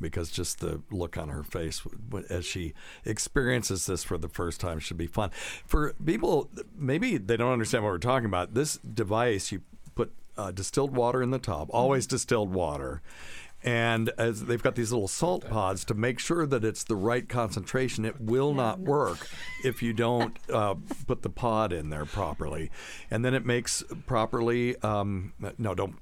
because 0.00 0.30
just 0.30 0.60
the 0.60 0.82
look 0.90 1.16
on 1.16 1.28
her 1.30 1.42
face 1.42 1.82
as 2.28 2.44
she 2.44 2.74
experiences 3.04 3.86
this 3.86 4.04
for 4.04 4.18
the 4.18 4.28
first 4.28 4.60
time 4.60 4.78
should 4.78 4.98
be 4.98 5.06
fun. 5.06 5.30
For 5.66 5.94
people, 6.04 6.50
maybe 6.76 7.16
they 7.16 7.36
don't 7.36 7.52
understand 7.52 7.84
what 7.84 7.90
we're 7.90 7.98
talking 7.98 8.26
about. 8.26 8.54
This 8.54 8.76
device, 8.78 9.50
you 9.50 9.62
put 9.94 10.12
uh, 10.36 10.50
distilled 10.50 10.94
water 10.94 11.22
in 11.22 11.30
the 11.30 11.38
top, 11.38 11.68
always 11.72 12.06
distilled 12.06 12.52
water. 12.52 13.00
And 13.64 14.10
as 14.18 14.44
they've 14.44 14.62
got 14.62 14.74
these 14.74 14.92
little 14.92 15.08
salt 15.08 15.48
pods 15.48 15.84
to 15.86 15.94
make 15.94 16.18
sure 16.18 16.44
that 16.46 16.64
it's 16.64 16.84
the 16.84 16.96
right 16.96 17.26
concentration, 17.26 18.04
it 18.04 18.20
will 18.20 18.52
not 18.52 18.78
work 18.78 19.26
if 19.64 19.82
you 19.82 19.94
don't 19.94 20.36
uh, 20.52 20.74
put 21.06 21.22
the 21.22 21.30
pod 21.30 21.72
in 21.72 21.88
there 21.88 22.04
properly. 22.04 22.70
And 23.10 23.24
then 23.24 23.32
it 23.32 23.46
makes 23.46 23.82
properly. 24.06 24.76
Um, 24.82 25.32
no, 25.56 25.74
don't. 25.74 25.96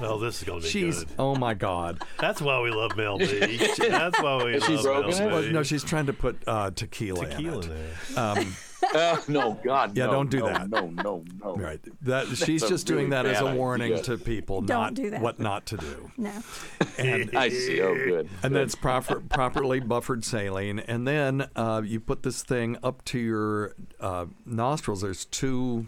Oh, 0.00 0.18
this 0.18 0.38
is 0.38 0.44
going 0.44 0.60
to 0.60 0.64
be 0.66 0.70
She's. 0.70 1.04
good. 1.04 1.14
Oh 1.18 1.36
my 1.36 1.54
God. 1.54 2.02
That's 2.18 2.42
why 2.42 2.60
we 2.60 2.70
love 2.70 2.96
Mel 2.96 3.18
B. 3.18 3.56
That's 3.78 4.20
why 4.20 4.44
we 4.44 4.54
She's 4.60 4.84
love 4.84 5.04
broken 5.04 5.10
Mel 5.10 5.28
it? 5.28 5.32
Well, 5.32 5.42
B. 5.42 5.52
no, 5.52 5.62
she's 5.62 5.84
trying 5.84 6.06
to 6.06 6.12
put 6.12 6.36
uh, 6.46 6.72
tequila, 6.72 7.28
Tequila 7.28 7.58
in 7.58 7.64
in 7.66 7.70
it. 7.70 7.94
there. 8.14 8.20
Um, 8.24 8.56
Uh, 8.94 9.16
no, 9.28 9.58
God, 9.64 9.96
Yeah, 9.96 10.06
no, 10.06 10.12
don't 10.12 10.30
do 10.30 10.38
no, 10.40 10.46
that. 10.46 10.68
No, 10.70 10.86
no, 10.88 11.24
no. 11.42 11.56
right. 11.56 11.80
That 12.02 12.26
she's 12.36 12.62
a 12.62 12.68
just 12.68 12.86
doing 12.86 13.10
really 13.10 13.22
that 13.22 13.26
as 13.26 13.40
a 13.40 13.54
warning 13.54 13.92
idea. 13.92 14.04
to 14.04 14.18
people 14.18 14.60
Don't 14.62 14.68
not 14.80 14.94
do 14.94 15.10
that. 15.10 15.20
what 15.20 15.38
not 15.38 15.66
to 15.66 15.76
do. 15.76 16.10
no. 16.16 16.32
And 16.98 17.36
I 17.36 17.48
see. 17.48 17.80
Oh, 17.80 17.94
good. 17.94 18.28
and 18.42 18.54
then 18.54 18.62
it's 18.62 18.74
proper, 18.74 19.20
properly 19.20 19.80
buffered 19.80 20.24
saline. 20.24 20.78
And 20.78 21.06
then 21.06 21.48
uh, 21.56 21.82
you 21.84 22.00
put 22.00 22.22
this 22.22 22.42
thing 22.42 22.76
up 22.82 23.04
to 23.06 23.18
your 23.18 23.74
uh, 24.00 24.26
nostrils. 24.44 25.02
There's 25.02 25.24
two 25.24 25.86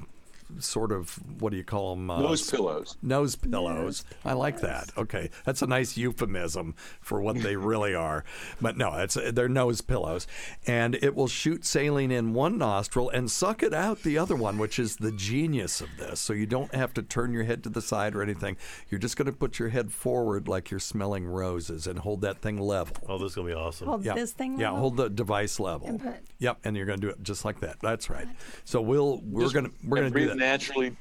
sort 0.59 0.93
of 0.93 1.19
what 1.41 1.51
do 1.51 1.57
you 1.57 1.65
call 1.65 1.95
them? 1.95 2.11
Uh, 2.11 2.21
Nose 2.21 2.51
pillows. 2.51 2.97
Nose 3.03 3.37
pillows. 3.37 4.05
I 4.25 4.33
like 4.33 4.61
that. 4.61 4.91
Okay, 4.97 5.31
that's 5.45 5.63
a 5.63 5.67
nice 5.67 5.97
euphemism 5.97 6.75
for 7.01 7.21
what 7.21 7.37
they 7.43 7.57
really 7.71 7.95
are. 7.95 8.25
But 8.61 8.77
no, 8.77 8.95
it's 8.99 9.17
they're 9.33 9.49
nose 9.49 9.81
pillows, 9.81 10.27
and 10.67 10.95
it 10.97 11.15
will 11.15 11.29
shoot 11.29 11.65
saline 11.65 12.11
in 12.11 12.35
one 12.35 12.59
nostril 12.59 13.11
and 13.11 13.31
suck 13.31 13.63
it 13.63 13.75
out 13.75 14.03
the 14.03 14.19
other 14.19 14.37
one, 14.37 14.59
which 14.59 14.79
is 14.79 14.97
the 14.97 15.13
genius 15.13 15.81
of 15.81 15.89
this. 15.97 16.21
So 16.21 16.33
you 16.33 16.47
don't 16.47 16.75
have 16.75 16.95
to 16.95 17.03
turn 17.03 17.33
your 17.33 17.45
head 17.45 17.63
to 17.65 17.69
the 17.69 17.83
side 17.83 18.15
or 18.15 18.23
anything. 18.23 18.57
You're 18.91 18.99
just 19.01 19.17
going 19.17 19.27
to 19.27 19.33
put 19.33 19.59
your 19.59 19.69
head 19.69 19.93
forward 19.93 20.49
like 20.49 20.71
you're 20.71 20.81
smelling 20.81 21.27
roses 21.27 21.87
and 21.87 21.99
hold 21.99 22.21
that 22.23 22.41
thing 22.43 22.59
level. 22.59 22.97
Oh, 23.09 23.19
this 23.19 23.31
is 23.31 23.35
going 23.35 23.49
to 23.49 23.55
be 23.55 23.59
awesome. 23.61 23.89
Hold 23.89 24.05
Yeah. 24.05 24.15
this 24.15 24.33
thing. 24.33 24.59
Yeah, 24.59 24.69
level? 24.69 24.81
hold 24.81 24.97
the 24.97 25.09
device 25.11 25.61
level. 25.61 25.87
And 25.89 26.01
put- 26.03 26.15
Yep, 26.41 26.59
and 26.65 26.77
you're 26.77 26.87
going 26.87 27.01
to 27.01 27.07
do 27.07 27.11
it 27.11 27.21
just 27.23 27.45
like 27.45 27.61
that. 27.61 27.77
That's 27.83 28.09
right. 28.09 28.29
So 28.65 28.81
we'll 28.81 29.21
we're 29.25 29.43
Just- 29.43 29.55
going 29.55 29.67
to 29.67 29.73
we're 29.85 29.97
going 29.99 30.13
to 30.13 30.19
do 30.21 30.27
that. 30.29 30.38
Naturally. 30.39 30.97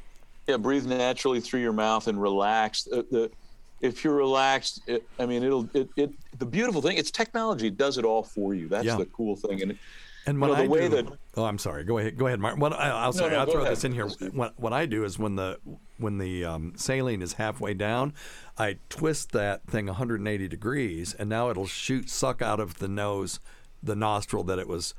Yeah, 0.47 0.57
breathe 0.57 0.85
naturally 0.85 1.41
through 1.41 1.59
your 1.61 1.73
mouth 1.73 2.07
and 2.07 2.21
relax. 2.21 2.87
Uh, 2.91 3.03
the, 3.11 3.31
if 3.81 4.03
you're 4.03 4.15
relaxed, 4.15 4.81
it, 4.87 5.07
I 5.19 5.25
mean, 5.25 5.43
it'll. 5.43 5.69
It, 5.73 5.89
it. 5.97 6.11
The 6.39 6.45
beautiful 6.45 6.81
thing, 6.81 6.97
it's 6.97 7.11
technology. 7.11 7.67
It 7.67 7.77
does 7.77 7.97
it 7.97 8.05
all 8.05 8.23
for 8.23 8.53
you. 8.53 8.67
That's 8.67 8.85
Yeah. 8.85 8.95
the 8.97 9.05
cool 9.07 9.35
thing. 9.35 9.61
And, 9.61 9.77
And 10.25 10.39
you 10.39 10.47
know, 10.47 10.55
the 10.55 10.63
I 10.63 10.67
way 10.67 10.89
do, 10.89 10.95
that 10.95 11.17
oh, 11.35 11.43
I'm 11.45 11.57
sorry. 11.57 11.83
Go 11.83 11.97
ahead. 11.99 12.17
Go 12.17 12.27
ahead, 12.27 12.39
Martin. 12.39 12.59
What 12.59 12.73
I, 12.73 12.89
I'll 12.89 13.13
say, 13.13 13.29
no, 13.29 13.37
I'll 13.39 13.45
throw 13.45 13.61
ahead. 13.61 13.73
this 13.73 13.83
in 13.83 13.93
here. 13.93 14.07
What, 14.31 14.53
what 14.57 14.73
I 14.73 14.85
do 14.85 15.03
is 15.03 15.19
when 15.19 15.35
the 15.35 15.59
when 15.97 16.17
the 16.17 16.45
um, 16.45 16.73
saline 16.75 17.21
is 17.21 17.33
halfway 17.33 17.73
down, 17.73 18.13
I 18.57 18.77
twist 18.89 19.31
that 19.33 19.67
thing 19.67 19.87
180 19.87 20.47
degrees, 20.47 21.13
and 21.13 21.29
now 21.29 21.49
it'll 21.49 21.67
shoot 21.67 22.09
suck 22.09 22.41
out 22.41 22.59
of 22.59 22.79
the 22.79 22.87
nose, 22.87 23.39
the 23.83 23.95
nostril 23.95 24.43
that 24.45 24.59
it 24.59 24.67
was. 24.67 24.93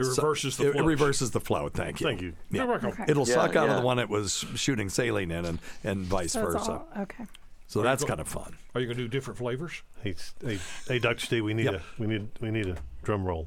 It 0.00 0.06
reverses 0.16 0.56
the 0.56 0.64
it, 0.66 0.68
it 0.68 0.72
flow. 0.74 0.84
reverses 0.84 1.30
the 1.30 1.40
flow. 1.40 1.68
Thank 1.68 2.00
you. 2.00 2.06
Thank 2.06 2.22
you. 2.22 2.32
Yeah. 2.50 2.62
You're 2.62 2.66
welcome. 2.68 2.88
Okay. 2.90 3.04
It'll 3.08 3.26
Yeah, 3.28 3.34
suck 3.34 3.56
out 3.56 3.68
of 3.68 3.76
the 3.76 3.82
one 3.82 3.98
it 3.98 4.08
was 4.08 4.44
shooting 4.54 4.88
saline 4.88 5.30
in, 5.30 5.44
and, 5.44 5.58
and 5.84 6.04
vice 6.04 6.32
So 6.32 6.42
versa. 6.42 6.58
all, 6.72 6.88
okay. 7.00 7.26
So 7.66 7.82
that's 7.82 8.02
kind 8.04 8.18
of 8.20 8.26
fun. 8.28 8.56
Are 8.74 8.80
you 8.80 8.86
going 8.86 8.96
to 8.96 9.04
do 9.04 9.08
different 9.08 9.38
flavors? 9.38 9.82
Hey, 10.02 10.14
hey, 10.44 10.58
hey, 10.88 10.98
Dr. 10.98 11.24
Steve, 11.24 11.44
we 11.44 11.54
need 11.54 11.66
Yep. 11.66 11.74
a 11.74 11.82
we 12.00 12.06
need 12.08 12.28
we 12.40 12.50
need 12.50 12.66
a 12.66 12.76
drum 13.04 13.24
roll. 13.24 13.46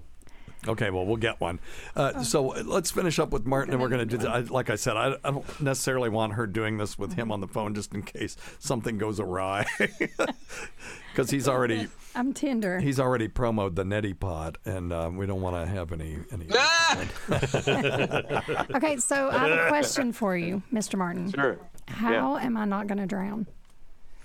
Okay, 0.66 0.92
well, 0.92 1.06
we'll 1.06 1.18
get 1.18 1.42
one. 1.42 1.60
Uh, 1.94 2.24
so 2.24 2.52
uh, 2.54 2.64
let's 2.66 2.90
finish 2.90 3.20
up 3.20 3.32
with 3.32 3.46
Martin, 3.46 3.74
and 3.74 3.82
we're 3.82 3.90
going 3.90 4.08
to 4.08 4.18
do. 4.18 4.26
I, 4.26 4.40
like 4.40 4.70
I 4.70 4.76
said, 4.76 4.96
I, 4.96 5.16
I 5.22 5.32
don't 5.32 5.62
necessarily 5.62 6.08
want 6.08 6.34
her 6.36 6.48
doing 6.48 6.78
this 6.78 6.98
with 6.98 7.16
him 7.16 7.34
on 7.34 7.42
the 7.42 7.50
phone, 7.50 7.76
just 7.76 7.94
in 7.94 8.02
case 8.02 8.38
something 8.60 8.98
goes 8.98 9.20
awry, 9.20 9.66
because 11.12 11.30
he's 11.30 11.50
already 11.50 11.90
I'm 12.16 12.34
tender. 12.34 12.80
he's 12.80 13.00
already 13.00 13.28
promoed 13.28 13.76
the 13.76 13.84
Neti 13.84 14.18
pot, 14.18 14.58
and 14.66 14.94
um, 14.94 15.18
we 15.18 15.26
don't 15.26 15.42
want 15.42 15.56
to 15.56 15.66
have 15.66 15.92
any 15.92 16.18
any. 16.32 16.48
Ah! 16.54 17.00
okay, 18.76 18.98
so 18.98 19.30
I 19.30 19.38
have 19.48 19.66
a 19.66 19.68
question 19.70 20.12
for 20.14 20.38
you, 20.38 20.62
Mr. 20.72 20.98
Martin. 20.98 21.32
sure. 21.32 21.58
How 21.88 22.38
am 22.38 22.56
I 22.56 22.66
not 22.66 22.88
going 22.88 23.00
to 23.00 23.06
drown? 23.06 23.46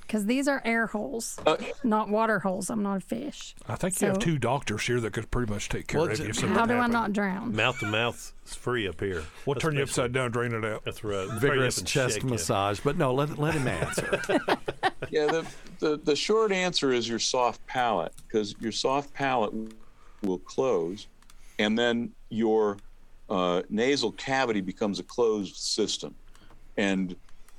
Because 0.08 0.24
these 0.24 0.48
are 0.48 0.62
air 0.64 0.86
holes, 0.86 1.38
Uh, 1.46 1.58
not 1.84 2.08
water 2.08 2.38
holes. 2.38 2.70
I'm 2.70 2.82
not 2.82 2.96
a 2.96 3.00
fish. 3.00 3.54
I 3.68 3.76
think 3.76 4.00
you 4.00 4.06
have 4.08 4.18
two 4.18 4.38
doctors 4.38 4.86
here 4.86 5.00
that 5.00 5.12
could 5.12 5.30
pretty 5.30 5.52
much 5.52 5.68
take 5.68 5.86
care 5.86 6.00
Well, 6.00 6.10
of 6.10 6.16
j- 6.16 6.24
you. 6.24 6.30
if 6.30 6.36
something 6.36 6.54
How 6.56 6.64
do 6.64 6.72
I 6.76 6.86
not 6.86 7.12
drown? 7.12 7.54
Mouth 7.54 7.78
to 7.80 7.86
mouth 7.86 8.32
is 8.46 8.54
free 8.54 8.88
up 8.88 9.00
here. 9.00 9.24
We'll 9.44 9.52
That's 9.54 9.62
turn 9.64 9.76
you 9.76 9.82
upside 9.82 10.14
down, 10.14 10.30
drain 10.30 10.54
it 10.54 10.64
out. 10.64 10.82
That's 10.86 11.04
right. 11.04 11.26
Throw 11.26 11.28
you 11.28 11.32
up 11.34 11.40
Vigorous 11.42 11.82
chest 11.82 12.14
shake 12.14 12.22
you. 12.22 12.30
massage, 12.30 12.80
but 12.80 12.96
no, 12.96 13.12
let 13.12 13.38
let 13.38 13.54
him 13.54 13.68
answer. 13.68 14.20
Yeah, 15.10 15.26
the, 15.26 15.46
the, 15.78 15.96
the 16.04 16.16
short 16.16 16.52
answer 16.52 16.92
is 16.92 17.08
your 17.08 17.20
soft 17.20 17.64
palate, 17.66 18.12
because 18.26 18.54
your 18.60 18.72
soft 18.72 19.14
palate 19.14 19.54
will 20.22 20.38
close, 20.40 21.06
and 21.58 21.78
then 21.78 22.10
your 22.30 22.76
uh, 23.30 23.62
nasal 23.70 24.12
cavity 24.12 24.60
becomes 24.60 24.98
a 24.98 25.02
closed 25.04 25.56
system. 25.56 26.14
And 26.76 27.14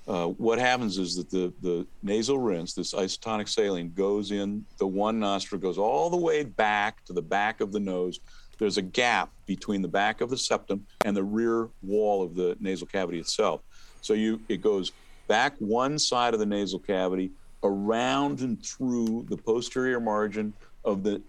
uh, 0.09 0.25
what 0.25 0.57
happens 0.57 0.97
is 0.97 1.15
that 1.15 1.29
the, 1.29 1.53
the 1.61 1.85
nasal 2.01 2.39
rinse, 2.39 2.73
this 2.73 2.95
isotonic 2.95 3.47
saline, 3.47 3.93
goes 3.93 4.31
in 4.31 4.65
the 4.79 4.87
one 4.87 5.19
nostril, 5.19 5.61
goes 5.61 5.77
all 5.77 6.09
the 6.09 6.17
way 6.17 6.43
back 6.43 7.05
to 7.05 7.13
the 7.13 7.21
back 7.21 7.61
of 7.61 7.71
the 7.71 7.79
nose. 7.79 8.19
There's 8.57 8.77
a 8.77 8.81
gap 8.81 9.31
between 9.45 9.83
the 9.83 9.87
back 9.87 10.21
of 10.21 10.31
the 10.31 10.37
septum 10.37 10.85
and 11.05 11.15
the 11.15 11.23
rear 11.23 11.69
wall 11.83 12.23
of 12.23 12.33
the 12.33 12.57
nasal 12.59 12.87
cavity 12.87 13.19
itself. 13.19 13.61
So 14.01 14.13
you 14.13 14.41
it 14.49 14.61
goes 14.61 14.93
back 15.27 15.53
one 15.59 15.99
side 15.99 16.33
of 16.33 16.39
the 16.39 16.45
nasal 16.45 16.79
cavity, 16.79 17.29
around 17.63 18.41
and 18.41 18.65
through 18.65 19.27
the 19.29 19.37
posterior 19.37 19.99
margin 19.99 20.53
of 20.85 21.03
the 21.03 21.21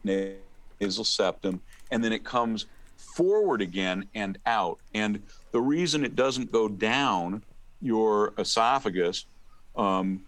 nasal 0.81 1.05
septum, 1.05 1.61
and 1.91 2.03
then 2.03 2.15
it 2.15 2.25
comes 2.25 2.65
forward 2.97 3.61
again 3.61 4.07
and 4.15 4.39
out. 4.47 4.79
And 4.95 5.23
the 5.53 5.61
reason 5.61 6.03
it 6.03 6.17
doesn't 6.17 6.51
go 6.51 6.67
down 6.67 7.43
your 7.81 8.33
esophagus 8.39 9.27
um, 9.77 10.23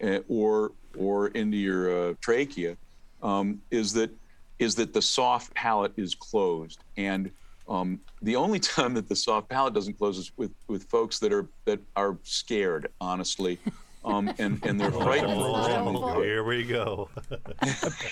eh, 0.00 0.20
or 0.28 0.72
or 0.96 1.28
into 1.28 1.56
your 1.56 2.10
uh, 2.10 2.14
trachea 2.20 2.76
um, 3.22 3.60
is 3.70 3.92
that 3.92 4.10
is 4.58 4.74
that 4.76 4.92
the 4.92 5.02
soft 5.02 5.52
palate 5.54 5.92
is 5.96 6.14
closed 6.14 6.84
and 6.96 7.30
um, 7.68 8.00
the 8.22 8.36
only 8.36 8.58
time 8.76 8.94
that 8.94 9.08
the 9.08 9.16
soft 9.16 9.48
palate 9.48 9.74
doesn't 9.74 9.94
close 9.94 10.18
is 10.18 10.32
with, 10.36 10.52
with 10.68 10.84
folks 10.84 11.18
that 11.20 11.32
are 11.32 11.46
that 11.64 11.80
are 11.96 12.16
scared, 12.22 12.88
honestly, 13.00 13.58
um, 14.04 14.32
and 14.38 14.64
and 14.66 14.80
they're 14.80 14.90
frightened. 15.06 15.32
Oh, 15.34 16.22
here 16.22 16.44
we 16.44 16.64
go. 16.64 17.08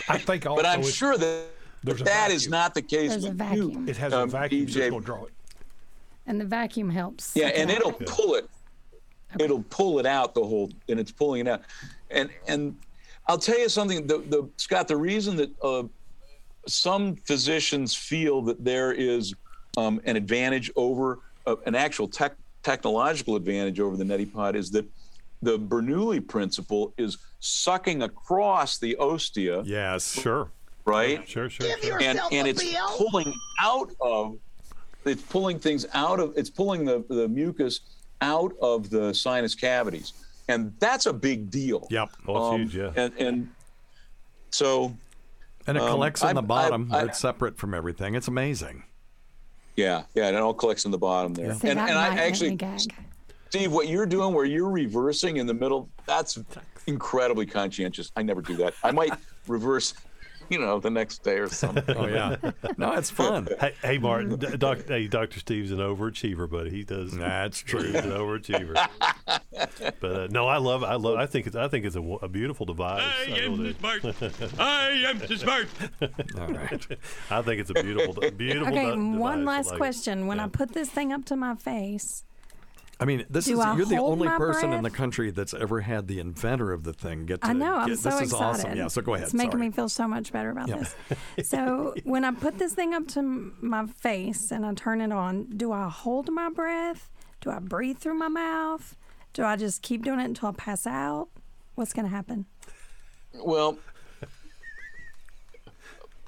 I 0.09 0.19
think 0.19 0.47
also 0.47 0.63
But 0.63 0.67
I'm 0.69 0.83
sure 0.83 1.17
that 1.19 1.47
There's 1.83 2.01
a 2.01 2.05
that 2.05 2.31
is 2.31 2.49
not 2.49 2.75
the 2.75 2.83
case 2.83 3.11
There's 3.11 3.25
a 3.25 3.29
with 3.29 3.39
vacuum. 3.39 3.71
you. 3.71 3.91
it 3.91 3.97
has 3.97 4.13
a 4.13 4.21
um, 4.21 4.31
vacuum, 4.31 4.69
so 4.69 4.79
DJ. 4.79 4.83
it's 4.83 4.91
going 4.91 5.03
to 5.03 5.07
draw 5.07 5.25
it. 5.25 5.33
And 6.27 6.41
the 6.41 6.45
vacuum 6.45 6.89
helps. 6.89 7.33
Yeah, 7.35 7.49
and 7.49 7.71
it 7.71 7.85
out. 7.85 8.01
it'll 8.01 8.07
pull 8.07 8.35
it. 8.37 8.49
It'll 9.39 9.63
pull 9.65 9.99
it 9.99 10.07
out 10.07 10.35
the 10.35 10.45
whole, 10.45 10.71
and 10.89 10.99
it's 11.01 11.13
pulling 11.13 11.43
it 11.43 11.49
out. 11.49 11.63
And 12.11 12.31
and 12.49 12.77
I'll 13.27 13.39
tell 13.39 13.59
you 13.59 13.69
something, 13.69 14.07
the, 14.07 14.19
the 14.19 14.49
Scott. 14.57 14.89
The 14.89 14.97
reason 14.97 15.37
that 15.37 15.51
uh, 15.63 15.85
some 16.67 17.17
physicians 17.17 17.95
feel 17.95 18.43
that 18.43 18.65
there 18.65 18.93
is 18.93 19.35
um, 19.77 20.01
an 20.05 20.17
advantage 20.17 20.71
over 20.77 21.21
uh, 21.47 21.57
an 21.67 21.75
actual 21.75 22.09
tech, 22.09 22.35
technological 22.63 23.37
advantage 23.37 23.81
over 23.81 23.97
the 23.97 24.05
neti 24.05 24.31
pot 24.31 24.55
is 24.57 24.71
that 24.73 24.87
the 25.41 25.59
Bernoulli 25.59 26.27
principle 26.27 26.93
is 26.97 27.19
sucking 27.41 28.03
across 28.03 28.79
the 28.79 28.97
ostia, 28.97 29.63
yes, 29.65 30.21
Sure. 30.21 30.49
right? 30.85 31.29
Sure, 31.29 31.51
sure, 31.51 31.67
sure. 31.83 32.01
and 32.01 32.21
and 32.31 32.47
it's 32.47 32.63
pulling 32.97 33.35
out 33.61 33.91
of 34.01 34.37
it's 35.05 35.23
pulling 35.23 35.59
things 35.59 35.85
out 35.95 36.21
of 36.21 36.33
it's 36.37 36.51
pulling 36.51 36.85
the 36.85 37.05
the 37.09 37.27
mucus 37.27 37.81
out 38.23 38.55
of 38.63 38.89
the 38.89 39.13
sinus 39.13 39.55
cavities 39.55 40.13
and 40.49 40.73
that's 40.79 41.07
a 41.07 41.13
big 41.13 41.51
deal 41.51 41.87
Yep. 41.91 42.09
Oh, 42.29 42.55
it's 42.57 42.73
huge, 42.73 42.77
yeah. 42.77 43.03
and 43.05 43.13
and 43.19 43.51
so 44.51 44.97
And 45.67 45.77
it 45.77 45.83
Um, 45.83 45.91
collects 45.91 46.23
in 46.23 46.35
the 46.35 46.43
I- 46.43 46.45
bottom. 46.45 46.89
I- 46.93 47.05
it's 47.05 47.21
separate 47.21 47.57
from 47.57 47.73
everything. 47.73 48.15
It's 48.17 48.27
amazing. 48.27 48.83
Yeah, 49.77 50.03
yeah, 50.15 50.27
and 50.27 50.37
it 50.37 50.43
all 50.43 50.53
collects 50.55 50.85
in 50.85 50.91
the 50.91 50.99
bottom 50.99 51.35
there. 51.35 51.55
See, 51.55 51.69
and 51.69 51.79
and 51.79 51.97
I 51.97 52.17
actually, 52.17 52.57
gag. 52.57 52.81
Steve, 53.49 53.71
what 53.73 53.87
you're 53.89 54.05
doing 54.07 54.35
where 54.35 54.45
you're 54.45 54.69
reversing 54.71 55.37
in 55.37 55.47
the 55.47 55.55
middle, 55.55 55.89
that's 56.05 56.37
incredibly 56.89 57.47
conscientious. 57.47 58.11
I 58.17 58.23
never 58.23 58.43
do 58.43 58.57
that. 58.57 58.75
I 58.83 58.91
might 58.91 59.13
reverse, 59.47 59.95
you 60.53 60.59
know, 60.59 60.79
the 60.79 60.91
next 60.91 61.23
day 61.25 61.39
or 61.39 61.49
something. 61.49 61.97
Oh 61.97 62.07
yeah, 62.07 62.37
no, 62.77 62.93
it's 62.93 63.11
fun. 63.11 63.49
Hey, 63.61 63.75
hey 63.83 63.99
Martin, 63.99 64.39
D- 64.39 64.57
doc, 64.57 64.79
hey, 64.87 65.07
Dr. 65.09 65.41
Steve's 65.41 65.71
an 65.73 65.79
overachiever, 65.79 66.49
buddy. 66.49 66.71
He 66.71 66.85
does. 66.85 67.17
That's 67.17 67.59
true. 67.59 67.83
He's 67.83 67.95
an 67.97 68.11
overachiever. 68.11 68.75
but 70.01 70.05
uh, 70.05 70.27
no, 70.31 70.47
I 70.47 70.59
love. 70.59 70.83
I 70.85 70.95
love. 70.95 71.19
I 71.19 71.27
think 71.27 71.47
it's. 71.47 71.57
I 71.57 71.69
think 71.69 71.85
it's 71.85 71.97
a, 71.97 72.01
w- 72.01 72.19
a 72.23 72.29
beautiful 72.29 72.67
device. 72.67 73.03
I 73.03 73.33
am 73.39 73.59
really 73.59 73.75
smart. 73.75 74.05
I 74.59 74.89
am 75.09 75.19
the 75.19 75.37
smart. 75.37 75.69
All 76.39 76.49
right. 76.49 76.87
I 77.31 77.43
think 77.43 77.61
it's 77.61 77.71
a 77.71 77.75
beautiful, 77.75 78.15
beautiful. 78.31 78.73
Okay, 78.73 78.91
de- 78.91 78.97
one 79.19 79.45
last 79.45 79.67
like 79.67 79.75
it. 79.75 79.79
question. 79.79 80.27
When 80.27 80.39
Yeah. 80.39 80.45
I 80.45 80.49
put 80.49 80.73
this 80.73 80.89
thing 80.91 81.13
up 81.13 81.25
to 81.27 81.37
my 81.37 81.55
face, 81.55 82.25
I 83.03 83.05
mean, 83.05 83.27
this 83.29 83.47
Do 83.47 83.55
is 83.55 83.59
I 83.59 83.77
you're 83.77 83.85
the 83.85 83.97
only 83.99 84.29
my 84.29 84.37
person 84.37 84.73
in 84.73 84.85
the 84.85 84.91
country 84.91 85.33
that's 85.33 85.53
ever 85.55 85.81
had 85.81 86.07
the 86.07 86.21
inventor 86.21 86.73
of 86.73 86.85
the 86.85 86.93
thing 86.93 87.27
get 87.27 87.41
to. 87.41 87.49
I 87.49 87.53
know 87.53 87.75
I'm 87.75 87.89
get, 87.89 87.99
so 87.99 88.11
this 88.11 88.21
excited. 88.21 88.27
is 88.27 88.35
awesome. 88.65 88.77
Yeah, 88.77 88.87
so 88.87 89.03
go 89.03 89.15
ahead. 89.15 89.25
It's 89.25 89.35
making 89.35 89.53
Sorry. 89.59 89.67
me 89.67 89.71
feel 89.73 89.89
so 89.89 90.07
much 90.07 90.31
better 90.33 90.51
about 90.51 90.69
Yeah. 90.69 90.77
this. 90.77 90.95
So 91.49 91.95
when 92.05 92.25
I 92.25 92.31
put 92.31 92.59
this 92.59 92.75
thing 92.75 92.95
up 92.95 93.09
to 93.09 93.23
my 93.61 93.87
face 93.87 94.53
and 94.53 94.65
I 94.65 94.73
turn 94.75 95.01
it 95.01 95.11
on, 95.11 95.47
do 95.57 95.73
I 95.73 95.89
hold 95.89 96.31
my 96.31 96.49
breath? 96.49 97.11
Do 97.41 97.51
I 97.51 97.59
breathe 97.59 97.99
through 97.99 98.15
my 98.15 98.29
mouth? 98.29 98.97
Do 99.33 99.45
I 99.45 99.57
just 99.57 99.83
keep 99.83 100.05
doing 100.05 100.21
it 100.21 100.25
until 100.27 100.51
I 100.51 100.53
pass 100.53 100.87
out? 100.87 101.27
What's 101.75 101.93
going 101.93 102.05
to 102.05 102.11
happen? 102.15 102.47
Well, 103.35 103.79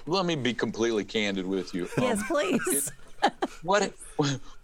let 0.07 0.25
me 0.25 0.35
be 0.35 0.53
completely 0.53 1.05
candid 1.05 1.45
with 1.47 1.73
you. 1.73 1.87
Yes, 1.97 2.19
Um, 2.19 2.25
please. 2.27 2.91
What 3.63 3.93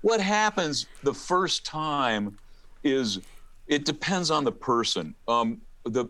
what 0.02 0.21
happens 0.21 0.88
the 1.04 1.13
first 1.13 1.65
time 1.65 2.38
is 2.84 3.19
it 3.67 3.86
depends 3.86 4.32
on 4.32 4.43
the 4.43 4.52
person. 4.52 5.15
Um, 5.28 5.62
the 5.86 6.06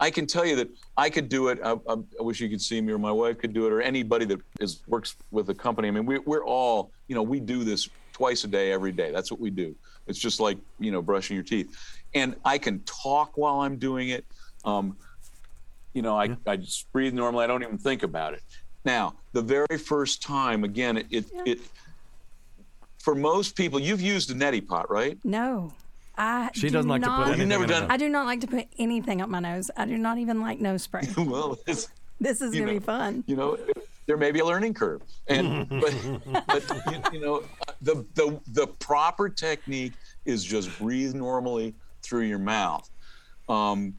I 0.00 0.10
can 0.10 0.26
tell 0.26 0.44
you 0.44 0.56
that 0.56 0.68
I 0.96 1.08
could 1.08 1.28
do 1.28 1.48
it. 1.48 1.60
I, 1.64 1.72
I, 1.72 1.94
I 1.94 2.22
wish 2.22 2.40
you 2.40 2.48
could 2.48 2.60
see 2.60 2.80
me, 2.80 2.92
or 2.92 2.98
my 2.98 3.12
wife 3.12 3.38
could 3.38 3.52
do 3.52 3.66
it, 3.66 3.72
or 3.72 3.80
anybody 3.80 4.24
that 4.26 4.40
is 4.60 4.82
works 4.88 5.16
with 5.30 5.48
a 5.50 5.54
company. 5.54 5.88
I 5.88 5.90
mean, 5.92 6.04
we, 6.04 6.18
we're 6.18 6.44
all 6.44 6.90
you 7.08 7.14
know 7.14 7.22
we 7.22 7.40
do 7.40 7.64
this 7.64 7.88
twice 8.12 8.44
a 8.44 8.48
day, 8.48 8.72
every 8.72 8.92
day. 8.92 9.10
That's 9.12 9.30
what 9.30 9.40
we 9.40 9.50
do. 9.50 9.74
It's 10.06 10.18
just 10.18 10.40
like 10.40 10.58
you 10.78 10.90
know 10.90 11.00
brushing 11.00 11.36
your 11.36 11.44
teeth, 11.44 11.76
and 12.14 12.34
I 12.44 12.58
can 12.58 12.80
talk 12.80 13.36
while 13.36 13.60
I'm 13.60 13.76
doing 13.76 14.08
it. 14.10 14.24
Um, 14.64 14.96
you 15.92 16.02
know, 16.02 16.18
I, 16.18 16.36
I 16.46 16.56
just 16.56 16.90
breathe 16.92 17.14
normally. 17.14 17.44
I 17.44 17.46
don't 17.46 17.62
even 17.62 17.78
think 17.78 18.02
about 18.02 18.34
it. 18.34 18.42
Now, 18.84 19.14
the 19.32 19.40
very 19.40 19.78
first 19.78 20.22
time, 20.22 20.64
again, 20.64 20.98
it, 20.98 21.06
it, 21.10 21.24
it 21.46 21.60
for 23.04 23.14
most 23.14 23.54
people, 23.54 23.78
you've 23.78 24.00
used 24.00 24.30
a 24.30 24.34
neti 24.34 24.66
pot, 24.66 24.90
right? 24.90 25.18
No. 25.24 25.74
I 26.16 26.48
She 26.54 26.62
do 26.62 26.70
doesn't 26.70 26.88
like 26.88 27.02
to 27.02 27.08
put 27.08 27.16
not, 27.18 27.28
anything 27.28 27.48
never 27.48 27.66
done- 27.66 27.84
it. 27.84 27.90
I 27.90 27.98
do 27.98 28.08
not 28.08 28.24
like 28.24 28.40
to 28.40 28.46
put 28.46 28.66
anything 28.78 29.20
up 29.20 29.28
my 29.28 29.40
nose. 29.40 29.70
I 29.76 29.84
do 29.84 29.98
not 29.98 30.16
even 30.16 30.40
like 30.40 30.58
nose 30.58 30.82
spray. 30.84 31.02
well, 31.18 31.58
it's, 31.66 31.88
This 32.18 32.40
is 32.40 32.54
going 32.54 32.66
to 32.66 32.72
be 32.72 32.78
fun. 32.78 33.22
you 33.26 33.36
know, 33.36 33.58
there 34.06 34.16
may 34.16 34.30
be 34.32 34.38
a 34.40 34.44
learning 34.44 34.72
curve, 34.72 35.02
and 35.28 35.68
but, 35.82 35.94
but 36.46 36.62
you, 36.90 37.18
you 37.18 37.20
know, 37.20 37.42
the 37.82 38.06
the 38.14 38.40
the 38.52 38.66
proper 38.66 39.28
technique 39.28 39.92
is 40.24 40.44
just 40.44 40.78
breathe 40.78 41.14
normally 41.14 41.74
through 42.02 42.22
your 42.22 42.38
mouth, 42.38 42.88
um, 43.48 43.94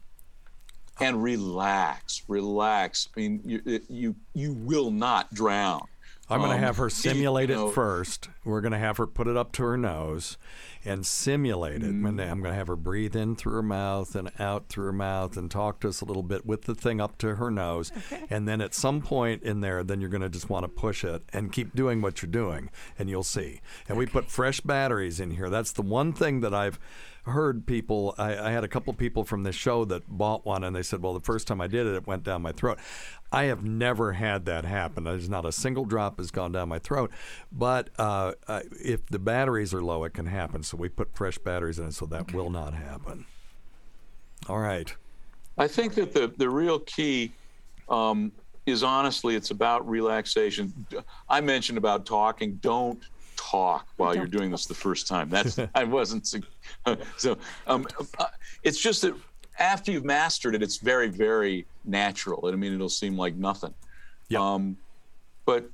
and 1.00 1.22
relax, 1.22 2.22
relax. 2.28 3.08
I 3.16 3.20
mean, 3.20 3.40
you 3.44 3.80
you 3.88 4.14
you 4.32 4.52
will 4.52 4.90
not 4.90 5.32
drown. 5.34 5.86
I'm 6.28 6.40
going 6.40 6.50
to 6.50 6.56
Um, 6.56 6.62
have 6.62 6.76
her 6.78 6.90
simulate 6.90 7.50
you 7.50 7.68
it 7.68 7.72
first. 7.74 8.28
We're 8.44 8.60
going 8.60 8.72
to 8.72 8.78
have 8.78 8.96
her 8.96 9.06
put 9.06 9.28
it 9.28 9.36
up 9.36 9.52
to 9.52 9.62
her 9.62 9.76
nose 9.76 10.36
and 10.84 11.06
simulate 11.06 11.82
it. 11.82 11.92
Mm. 11.92 12.08
And 12.08 12.20
I'm 12.20 12.40
going 12.40 12.52
to 12.52 12.58
have 12.58 12.66
her 12.68 12.76
breathe 12.76 13.14
in 13.14 13.36
through 13.36 13.54
her 13.54 13.62
mouth 13.62 14.14
and 14.14 14.30
out 14.38 14.68
through 14.68 14.86
her 14.86 14.92
mouth 14.92 15.36
and 15.36 15.50
talk 15.50 15.80
to 15.80 15.88
us 15.88 16.00
a 16.00 16.04
little 16.04 16.22
bit 16.22 16.44
with 16.46 16.62
the 16.62 16.74
thing 16.74 17.00
up 17.00 17.18
to 17.18 17.36
her 17.36 17.50
nose. 17.50 17.92
And 18.30 18.48
then 18.48 18.60
at 18.60 18.74
some 18.74 19.00
point 19.02 19.42
in 19.42 19.60
there, 19.60 19.84
then 19.84 20.00
you're 20.00 20.10
going 20.10 20.22
to 20.22 20.28
just 20.28 20.50
want 20.50 20.64
to 20.64 20.68
push 20.68 21.04
it 21.04 21.22
and 21.32 21.52
keep 21.52 21.74
doing 21.74 22.02
what 22.02 22.22
you're 22.22 22.30
doing, 22.30 22.70
and 22.98 23.08
you'll 23.08 23.22
see. 23.22 23.60
And 23.88 23.96
we 23.96 24.06
put 24.06 24.30
fresh 24.30 24.60
batteries 24.60 25.20
in 25.20 25.32
here. 25.32 25.50
That's 25.50 25.72
the 25.72 25.82
one 25.82 26.12
thing 26.12 26.40
that 26.40 26.54
I've 26.54 26.78
heard 27.26 27.66
people 27.66 28.14
I, 28.18 28.36
I 28.36 28.50
had 28.50 28.62
a 28.62 28.68
couple 28.68 28.92
people 28.92 29.24
from 29.24 29.42
this 29.42 29.56
show 29.56 29.84
that 29.86 30.08
bought 30.08 30.46
one 30.46 30.62
and 30.62 30.74
they 30.74 30.82
said 30.82 31.02
well 31.02 31.12
the 31.12 31.20
first 31.20 31.48
time 31.48 31.60
i 31.60 31.66
did 31.66 31.86
it 31.86 31.94
it 31.94 32.06
went 32.06 32.22
down 32.22 32.42
my 32.42 32.52
throat. 32.52 32.78
I 33.32 33.44
have 33.44 33.64
never 33.64 34.12
had 34.12 34.44
that 34.46 34.64
happen. 34.64 35.04
There's 35.04 35.28
not 35.28 35.44
a 35.44 35.52
single 35.52 35.84
drop 35.84 36.18
has 36.18 36.30
gone 36.30 36.52
down 36.52 36.68
my 36.68 36.78
throat. 36.78 37.10
But 37.50 37.90
uh, 37.98 38.32
uh, 38.46 38.60
if 38.72 39.04
the 39.06 39.18
batteries 39.18 39.74
are 39.74 39.82
low 39.82 40.04
it 40.04 40.14
can 40.14 40.26
happen. 40.26 40.62
So 40.62 40.76
we 40.76 40.88
put 40.88 41.14
fresh 41.14 41.38
batteries 41.38 41.78
in 41.78 41.86
it 41.86 41.94
so 41.94 42.06
that 42.06 42.32
will 42.32 42.50
not 42.50 42.74
happen. 42.74 43.26
All 44.48 44.58
right. 44.58 44.94
I 45.58 45.66
think 45.66 45.94
that 45.94 46.12
the 46.12 46.32
the 46.36 46.48
real 46.48 46.78
key 46.80 47.32
um, 47.88 48.30
is 48.66 48.82
honestly 48.82 49.34
it's 49.34 49.50
about 49.50 49.88
relaxation. 49.88 50.86
I 51.28 51.40
mentioned 51.40 51.78
about 51.78 52.06
talking. 52.06 52.56
Don't 52.56 53.02
talk 53.50 53.86
while 53.96 54.14
you're 54.14 54.26
doing 54.26 54.50
this 54.50 54.66
the 54.66 54.74
first 54.74 55.06
time. 55.06 55.28
That's 55.30 55.58
I 55.74 55.84
wasn't 55.84 56.26
so. 57.16 57.38
Um, 57.66 57.86
uh, 58.18 58.26
it's 58.62 58.80
just 58.80 59.02
that 59.02 59.14
after 59.58 59.92
you've 59.92 60.04
mastered 60.04 60.54
it, 60.54 60.62
it's 60.62 60.78
very 60.78 61.08
very 61.08 61.66
natural. 61.84 62.46
I 62.46 62.56
mean, 62.56 62.74
it'll 62.74 62.88
seem 62.88 63.16
like 63.16 63.34
nothing. 63.34 63.74
Yeah. 64.28 64.40
Um, 64.40 64.76
but 65.44 65.70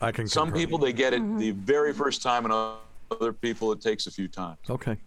i 0.00 0.12
can 0.12 0.28
some 0.28 0.48
concur. 0.48 0.60
people 0.60 0.78
they 0.78 0.92
get 0.92 1.14
it 1.14 1.38
the 1.38 1.52
very 1.52 1.92
first 1.92 2.22
time, 2.22 2.44
and 2.44 2.52
other 3.10 3.32
people 3.32 3.72
it 3.72 3.80
takes 3.80 4.06
a 4.06 4.10
few 4.10 4.28
times. 4.28 4.58
okay 4.68 4.98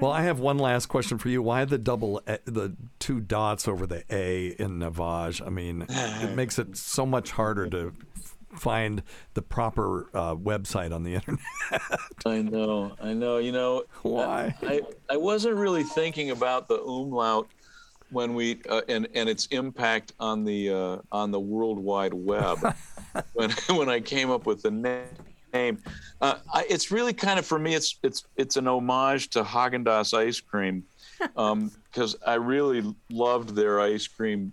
well, 0.00 0.10
I 0.10 0.22
have 0.22 0.40
one 0.40 0.58
last 0.58 0.86
question 0.86 1.18
for 1.18 1.28
you. 1.28 1.42
Why 1.42 1.64
the 1.64 1.78
double, 1.78 2.20
a, 2.26 2.38
the 2.44 2.74
two 2.98 3.20
dots 3.20 3.68
over 3.68 3.86
the 3.86 4.04
A 4.10 4.48
in 4.58 4.78
Naväge? 4.78 5.44
I 5.44 5.50
mean, 5.50 5.86
it 5.88 6.30
makes 6.34 6.58
it 6.58 6.76
so 6.76 7.06
much 7.06 7.30
harder 7.30 7.68
to 7.70 7.92
f- 8.16 8.36
find 8.56 9.02
the 9.34 9.42
proper 9.42 10.08
uh, 10.14 10.34
website 10.34 10.94
on 10.94 11.02
the 11.02 11.14
internet. 11.14 11.40
I 12.26 12.42
know, 12.42 12.92
I 13.00 13.12
know. 13.12 13.38
You 13.38 13.52
know 13.52 13.84
Why? 14.02 14.54
I 14.62 14.82
I 15.10 15.16
wasn't 15.16 15.56
really 15.56 15.84
thinking 15.84 16.30
about 16.30 16.68
the 16.68 16.80
umlaut 16.82 17.48
when 18.10 18.34
we 18.34 18.60
uh, 18.68 18.82
and 18.88 19.08
and 19.14 19.28
its 19.28 19.46
impact 19.46 20.12
on 20.20 20.44
the 20.44 20.70
uh, 20.70 20.98
on 21.10 21.30
the 21.30 21.40
World 21.40 21.78
Wide 21.78 22.14
Web 22.14 22.58
when 23.32 23.50
when 23.70 23.88
I 23.88 24.00
came 24.00 24.30
up 24.30 24.46
with 24.46 24.62
the 24.62 24.70
na- 24.70 24.98
name. 25.52 25.78
Uh, 26.20 26.36
I, 26.52 26.66
it's 26.68 26.90
really 26.90 27.12
kind 27.12 27.38
of 27.38 27.46
for 27.46 27.58
me. 27.58 27.74
It's 27.74 27.98
it's 28.02 28.24
it's 28.36 28.56
an 28.56 28.68
homage 28.68 29.30
to 29.30 29.42
Haagen 29.42 29.84
Dazs 29.84 30.16
ice 30.16 30.40
cream 30.40 30.84
because 31.18 32.16
I 32.26 32.34
really 32.34 32.94
loved 33.10 33.54
their 33.54 33.80
ice 33.80 34.06
cream. 34.06 34.52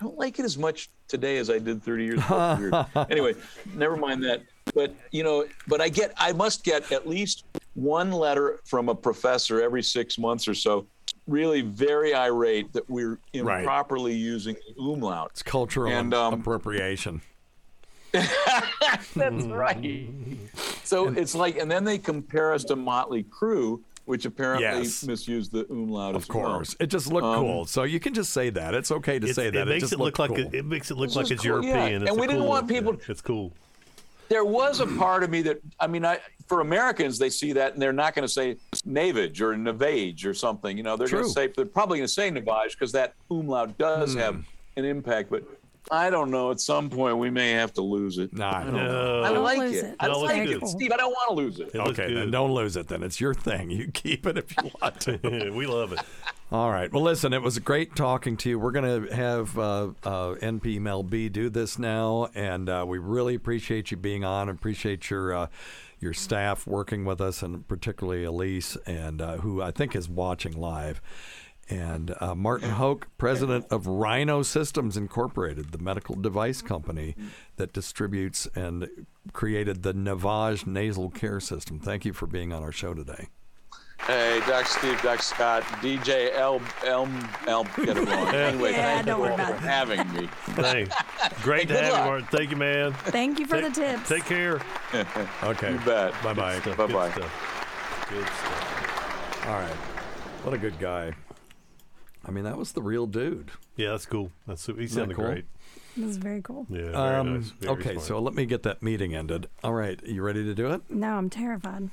I 0.00 0.04
don't 0.04 0.18
like 0.18 0.38
it 0.38 0.44
as 0.44 0.58
much 0.58 0.90
today 1.08 1.38
as 1.38 1.48
I 1.48 1.58
did 1.58 1.82
30 1.82 2.04
years 2.04 2.18
ago. 2.18 2.86
Anyway, 3.10 3.34
never 3.74 3.96
mind 3.96 4.22
that. 4.24 4.42
But 4.74 4.94
you 5.10 5.22
know, 5.22 5.46
but 5.68 5.80
I 5.80 5.88
get, 5.88 6.12
I 6.18 6.32
must 6.32 6.64
get 6.64 6.90
at 6.92 7.06
least 7.06 7.44
one 7.74 8.12
letter 8.12 8.60
from 8.66 8.88
a 8.88 8.94
professor 8.94 9.62
every 9.62 9.82
six 9.82 10.18
months 10.18 10.48
or 10.48 10.54
so, 10.54 10.86
really 11.26 11.60
very 11.62 12.14
irate 12.14 12.72
that 12.72 12.88
we're 12.90 13.18
Right. 13.34 13.60
improperly 13.60 14.14
using 14.14 14.54
the 14.76 14.82
umlaut. 14.82 15.30
It's 15.32 15.42
cultural 15.42 15.90
And, 15.92 16.12
um, 16.12 16.34
appropriation. 16.34 17.22
That's 18.12 19.44
right. 19.46 20.10
So 20.84 21.08
it's 21.08 21.34
like, 21.34 21.58
and 21.58 21.70
then 21.70 21.84
they 21.84 21.98
compare 21.98 22.52
us 22.52 22.64
to 22.64 22.76
Motley 22.76 23.24
Crue, 23.24 23.80
which 24.06 24.24
apparently 24.24 24.64
Yes. 24.66 25.04
misused 25.04 25.52
the 25.52 25.66
umlaut 25.70 26.14
Of 26.14 26.22
as 26.22 26.28
well. 26.28 26.44
course, 26.44 26.76
it 26.80 26.86
just 26.86 27.12
looked 27.12 27.26
Um, 27.26 27.40
cool. 27.40 27.64
So 27.66 27.82
you 27.82 28.00
can 28.00 28.14
just 28.14 28.32
say 28.32 28.50
that. 28.50 28.72
It's 28.74 28.90
okay 28.90 29.18
to 29.18 29.26
It's- 29.26 29.34
say 29.34 29.50
that. 29.50 29.62
It 29.62 29.68
makes 29.68 29.80
just 29.82 29.92
it, 29.92 29.98
look 29.98 30.18
like 30.18 30.30
cool. 30.30 30.38
it, 30.38 30.54
it 30.54 30.64
makes 30.64 30.90
it 30.90 30.96
look 30.96 31.08
This 31.08 31.16
like 31.16 31.30
it's 31.30 31.42
cool, 31.42 31.62
yeah. 31.64 31.74
European. 31.74 32.02
It's 32.02 32.10
And 32.10 32.18
a 32.18 32.20
we 32.20 32.26
didn't 32.26 32.40
cool 32.42 32.48
want 32.48 32.68
people- 32.68 32.94
Yeah, 32.94 33.00
It's 33.08 33.20
cool. 33.20 33.52
there 34.28 34.44
was 34.44 34.80
a 34.80 34.86
part 34.86 35.22
of 35.24 35.30
me 35.30 35.42
that 35.42 35.58
I 35.80 35.86
mean, 35.88 36.04
I 36.04 36.20
for 36.46 36.60
Americans 36.60 37.18
they 37.18 37.30
see 37.30 37.52
that 37.54 37.72
and 37.72 37.82
they're 37.82 37.92
not 37.92 38.14
going 38.14 38.22
to 38.26 38.32
say 38.32 38.56
Navage 38.86 39.40
or 39.40 39.54
Navage 39.56 40.24
or 40.24 40.34
something. 40.34 40.76
You 40.76 40.84
know, 40.84 40.96
they're 40.96 41.08
going 41.08 41.24
to 41.24 41.28
say 41.30 41.48
they're 41.48 41.64
probably 41.66 41.98
going 41.98 42.06
to 42.06 42.12
say 42.12 42.30
Navage 42.30 42.70
because 42.72 42.92
that 42.92 43.14
umlaut 43.30 43.76
does 43.78 44.12
Hmm. 44.14 44.18
have 44.20 44.44
an 44.76 44.84
impact. 44.84 45.30
But 45.30 45.42
I 45.90 46.10
don't 46.10 46.30
know. 46.30 46.50
At 46.50 46.60
some 46.60 46.90
point, 46.90 47.18
we 47.18 47.30
may 47.30 47.52
have 47.52 47.72
to 47.74 47.82
lose 47.82 48.18
it. 48.18 48.32
Nah, 48.32 48.58
I 48.58 48.64
don't 48.64 48.72
no. 48.74 48.86
know. 48.86 49.22
I 49.22 49.32
Don't 49.32 49.44
like 49.44 49.58
lose 49.58 49.76
it. 49.76 49.84
it. 49.84 49.96
I 50.00 50.06
No, 50.08 50.18
let's 50.20 50.34
like 50.34 50.46
do 50.48 50.56
it, 50.56 50.62
it. 50.62 50.68
Steve. 50.68 50.92
I 50.92 50.96
don't 50.96 51.10
want 51.12 51.28
to 51.30 51.34
lose 51.34 51.60
it. 51.60 51.68
It 51.74 51.78
looks 51.78 51.90
okay, 51.98 52.12
then 52.12 52.24
good. 52.26 52.32
don't 52.32 52.52
lose 52.52 52.76
it. 52.76 52.88
Then 52.88 53.02
it's 53.02 53.20
your 53.20 53.34
thing. 53.34 53.70
You 53.70 53.88
keep 53.88 54.26
it 54.26 54.38
if 54.38 54.56
you 54.56 54.70
want 54.82 55.00
to. 55.00 55.50
we 55.54 55.66
love 55.66 55.92
it. 55.92 56.00
All 56.52 56.70
right. 56.70 56.92
Well, 56.92 57.02
listen, 57.02 57.32
it 57.32 57.42
was 57.42 57.58
great 57.58 57.96
talking 57.96 58.36
to 58.38 58.48
you. 58.48 58.58
We're 58.58 58.70
going 58.70 59.08
to 59.08 59.14
have 59.14 59.58
uh, 59.58 59.88
uh, 60.04 60.34
NP 60.36 60.80
Mel 60.80 61.02
B 61.02 61.28
do 61.28 61.50
this 61.50 61.78
now, 61.78 62.28
and 62.34 62.68
uh, 62.68 62.84
we 62.86 62.98
really 62.98 63.34
appreciate 63.34 63.90
you 63.90 63.96
being 63.96 64.24
on. 64.24 64.48
Appreciate 64.48 65.10
your 65.10 65.34
uh, 65.34 65.46
your 65.98 66.12
staff 66.12 66.66
working 66.66 67.04
with 67.04 67.20
us, 67.20 67.42
and 67.42 67.66
particularly 67.66 68.22
Elise, 68.24 68.76
and 68.86 69.20
uh, 69.20 69.38
who 69.38 69.60
I 69.62 69.70
think 69.70 69.96
is 69.96 70.08
watching 70.08 70.52
live. 70.52 71.00
And 71.68 72.14
uh, 72.20 72.34
Martin 72.36 72.70
Hoke, 72.70 73.08
president 73.18 73.66
of 73.70 73.86
Rhino 73.88 74.42
Systems 74.42 74.96
Incorporated, 74.96 75.72
the 75.72 75.78
medical 75.78 76.14
device 76.14 76.62
company 76.62 77.16
that 77.56 77.72
distributes 77.72 78.46
and 78.54 78.88
created 79.32 79.82
the 79.82 79.92
Naväge 79.92 80.64
nasal 80.66 81.10
care 81.10 81.40
system. 81.40 81.80
Thank 81.80 82.04
you 82.04 82.12
for 82.12 82.26
being 82.28 82.52
on 82.52 82.62
our 82.62 82.70
show 82.70 82.94
today. 82.94 83.26
Hey, 84.06 84.40
Doc 84.46 84.66
Steve, 84.66 85.00
Doc 85.02 85.22
Scott, 85.22 85.62
DJ 85.80 86.30
Elm, 86.36 86.62
Elm, 86.84 87.28
Elm, 87.48 87.66
get 87.76 87.96
it 87.96 88.06
wrong. 88.08 88.28
Anyway, 88.32 88.70
Yeah, 88.72 88.94
thank 88.94 89.06
don't 89.06 89.16
you 89.16 89.22
worry 89.22 89.30
all 89.32 89.34
about 89.40 89.54
for 89.56 89.66
having 89.66 90.12
me. 90.12 90.28
Hey, 90.54 90.86
great 91.42 91.62
to 91.68 91.74
Good 91.74 91.76
have 91.82 91.86
you, 91.86 91.92
luck. 91.92 92.04
Martin. 92.04 92.26
Thank 92.30 92.50
you, 92.50 92.56
man. 92.56 92.92
Thank 92.92 93.38
you 93.40 93.46
for 93.46 93.60
Take- 93.60 93.74
the 93.74 93.80
tips. 93.80 94.08
Take 94.08 94.24
care. 94.26 94.60
Okay. 95.42 95.72
You 95.72 95.78
bet. 95.80 96.12
Bye 96.22 96.34
bye. 96.34 96.60
Stuff, 96.60 96.76
Bye 96.76 96.86
bye. 96.86 97.10
Good 97.10 97.24
stuff. 98.28 99.46
All 99.48 99.54
right. 99.54 99.74
What 100.44 100.54
a 100.54 100.58
good 100.58 100.78
guy. 100.78 101.12
I 102.26 102.30
mean, 102.32 102.44
that 102.44 102.58
was 102.58 102.72
the 102.72 102.82
real 102.82 103.06
dude. 103.06 103.50
Yeah, 103.76 103.90
that's 103.90 104.06
cool. 104.06 104.32
That's 104.46 104.66
he 104.66 104.72
that 104.72 104.90
sounded 104.90 105.16
cool? 105.16 105.26
great. 105.26 105.44
This 105.96 106.10
is 106.10 106.16
very 106.16 106.42
cool. 106.42 106.66
Yeah, 106.68 106.90
very 106.90 106.94
Um, 106.96 107.34
nice. 107.36 107.50
Very 107.60 107.72
okay, 107.74 107.92
smart. 107.92 108.06
so 108.06 108.18
let 108.20 108.34
me 108.34 108.44
get 108.46 108.64
that 108.64 108.82
meeting 108.82 109.14
ended. 109.14 109.48
All 109.64 109.72
right, 109.72 109.98
you 110.04 110.22
ready 110.22 110.44
to 110.44 110.54
do 110.54 110.70
it? 110.72 110.82
No, 110.90 111.12
I'm 111.14 111.30
terrified. 111.30 111.88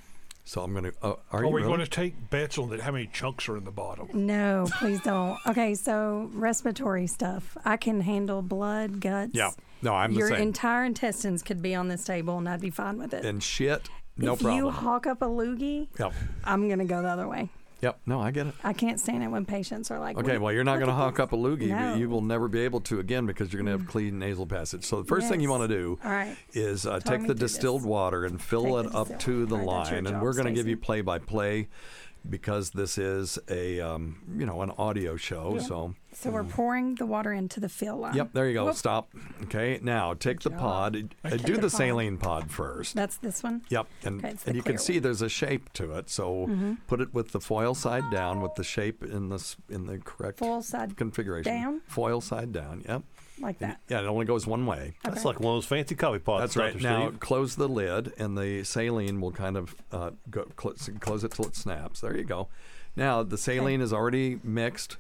So 0.46 0.62
I'm 0.62 0.74
going 0.74 0.86
to. 0.86 0.94
Uh, 1.02 1.08
are 1.32 1.40
Are 1.40 1.44
you 1.46 1.50
we 1.52 1.62
really? 1.62 1.68
going 1.78 1.80
to 1.80 1.90
take 1.90 2.30
bets 2.30 2.58
on 2.58 2.70
that? 2.72 2.82
How 2.82 2.92
many 2.92 3.08
chunks 3.08 3.48
are 3.48 3.56
in 3.56 3.64
the 3.64 3.72
bottom? 3.72 4.10
No, 4.14 4.68
please 4.80 5.00
don't. 5.02 5.38
Okay, 5.48 5.74
so 5.74 6.30
respiratory 6.34 7.08
stuff. 7.08 7.56
I 7.64 7.78
can 7.78 8.02
handle 8.02 8.42
blood, 8.42 9.00
guts. 9.00 9.32
Yeah. 9.34 9.52
No, 9.82 9.94
I'm 9.94 10.14
the 10.14 10.20
Your 10.20 10.30
same. 10.30 10.42
entire 10.42 10.84
intestines 10.84 11.44
could 11.44 11.62
be 11.62 11.76
on 11.76 11.88
this 11.88 12.04
table, 12.04 12.38
and 12.38 12.50
I'd 12.50 12.60
be 12.60 12.72
fine 12.72 12.98
with 12.98 13.14
it. 13.14 13.24
and 13.24 13.42
shit, 13.42 13.88
no 14.18 14.34
if 14.34 14.40
problem. 14.42 14.58
If 14.58 14.64
you 14.66 14.70
hawk 14.72 15.08
up 15.08 15.22
a 15.22 15.26
loogie, 15.28 15.88
Yep. 15.98 16.12
I'm 16.44 16.68
gonna 16.68 16.84
go 16.86 17.02
the 17.02 17.08
other 17.10 17.28
way. 17.28 17.50
Yep. 17.84 18.00
No, 18.06 18.22
I 18.22 18.32
get 18.32 18.48
it. 18.48 18.54
I 18.64 18.74
can't 18.74 19.00
stand 19.00 19.24
it 19.24 19.28
when 19.28 19.46
patients 19.46 19.92
are 19.92 20.00
like, 20.00 20.18
Okay, 20.18 20.38
well, 20.38 20.54
you're 20.54 20.64
not 20.64 20.78
going 20.78 20.88
to 20.88 20.94
hawk 20.96 21.16
this." 21.16 21.24
up 21.24 21.34
a 21.34 21.36
loogie, 21.36 21.68
No. 21.68 21.76
Mm. 21.76 21.92
but 21.92 22.00
you 22.00 22.10
will 22.10 22.22
never 22.22 22.48
be 22.48 22.62
able 22.62 22.80
to 22.82 23.00
again 23.00 23.26
because 23.26 23.52
you're 23.52 23.62
going 23.62 23.72
to 23.72 23.78
have 23.78 23.88
clean 23.88 24.18
nasal 24.18 24.48
passage. 24.48 24.86
So 24.86 25.02
the 25.02 25.08
first 25.08 25.28
thing 25.30 25.42
you 25.42 25.50
want 25.50 25.70
to 25.70 25.76
do 25.76 26.00
right. 26.04 26.36
is 26.54 26.86
uh, 26.86 27.00
take 27.00 27.22
the 27.22 27.26
through 27.28 27.34
this. 27.36 27.52
distilled 27.54 27.84
water 27.86 28.26
and 28.26 28.42
fill 28.42 28.82
Take 28.82 28.92
it 28.92 28.96
up 28.96 29.20
to 29.20 29.46
the 29.46 29.58
right, 29.58 29.66
line, 29.66 30.08
and 30.08 30.22
we're 30.22 30.34
going 30.34 30.46
to 30.46 30.54
give 30.54 30.68
you 30.68 30.78
play 30.78 31.02
by 31.02 31.20
play 31.20 31.68
because 32.30 32.72
this 32.72 32.98
is 32.98 33.38
a 33.50 33.82
um, 33.82 34.22
you 34.38 34.46
know 34.46 34.62
an 34.62 34.72
audio 34.78 35.18
show. 35.18 35.60
So 35.60 35.94
So 36.16 36.30
we're 36.30 36.44
pouring 36.44 36.96
the 36.96 37.06
water 37.06 37.34
into 37.34 37.60
the 37.60 37.70
fill 37.70 37.98
line. 37.98 38.16
yep, 38.16 38.30
there 38.34 38.48
you 38.48 38.54
go. 38.54 38.66
Whoop. 38.66 38.76
Stop. 38.76 39.10
Okay, 39.44 39.80
now 39.82 40.14
take 40.14 40.40
the 40.42 40.50
job. 40.50 40.60
pod. 40.60 41.16
Uh, 41.24 41.30
do 41.32 41.38
the 41.38 41.54
the 41.54 41.60
pod. 41.62 41.72
saline 41.72 42.18
pod 42.18 42.52
first. 42.52 42.96
That's 42.96 43.18
this 43.18 43.42
one. 43.44 43.62
Yep, 43.70 43.88
and, 44.04 44.20
Okay, 44.20 44.30
it's 44.34 44.44
the 44.44 44.50
and 44.52 44.56
you 44.58 44.64
can 44.64 44.74
clear 44.74 44.78
see 44.80 45.00
there's 45.00 45.22
a 45.22 45.30
shape 45.30 45.72
to 45.74 45.94
it. 45.94 46.10
So 46.10 46.48
Mhm. 46.48 46.78
put 46.88 47.02
it 47.02 47.14
with 47.14 47.32
the 47.32 47.40
foil 47.40 47.74
side 47.76 48.04
down, 48.12 48.42
with 48.42 48.56
the 48.56 48.64
shape 48.64 49.04
in 49.04 49.30
this 49.30 49.56
in 49.70 49.86
the 49.88 49.98
correct 50.00 50.40
Foil 50.40 50.62
side 50.62 50.96
configuration. 50.98 51.52
down? 51.54 51.82
Foil 51.88 52.22
side 52.22 52.52
down. 52.52 52.84
Yep. 52.88 53.04
like 53.40 53.58
that. 53.60 53.82
Yeah, 53.90 54.00
it 54.02 54.06
only 54.06 54.26
goes 54.26 54.46
one 54.46 54.66
way. 54.68 54.94
That's 55.04 55.26
like 55.26 55.40
one 55.40 55.56
of 55.56 55.58
those 55.58 55.66
fancy 55.66 55.96
coffee 55.96 56.20
pots. 56.20 56.42
That's 56.42 56.56
right. 56.56 56.72
Dr. 56.74 56.84
Now 56.84 57.08
Steve. 57.10 57.20
close 57.20 57.56
the 57.56 57.68
lid, 57.68 58.14
and 58.20 58.38
the 58.38 58.64
saline 58.64 59.20
will 59.20 59.32
kind 59.32 59.58
of 59.58 59.76
uh, 59.92 60.12
go, 60.30 60.48
cl- 60.58 60.76
close 61.00 61.24
it 61.24 61.32
till 61.32 61.46
it 61.46 61.56
snaps. 61.56 62.00
There 62.02 62.16
you 62.16 62.24
go. 62.26 62.48
Now 62.96 63.24
the 63.24 63.38
saline 63.40 63.82
is 63.82 63.92
already 63.92 64.40
mixed, 64.44 64.98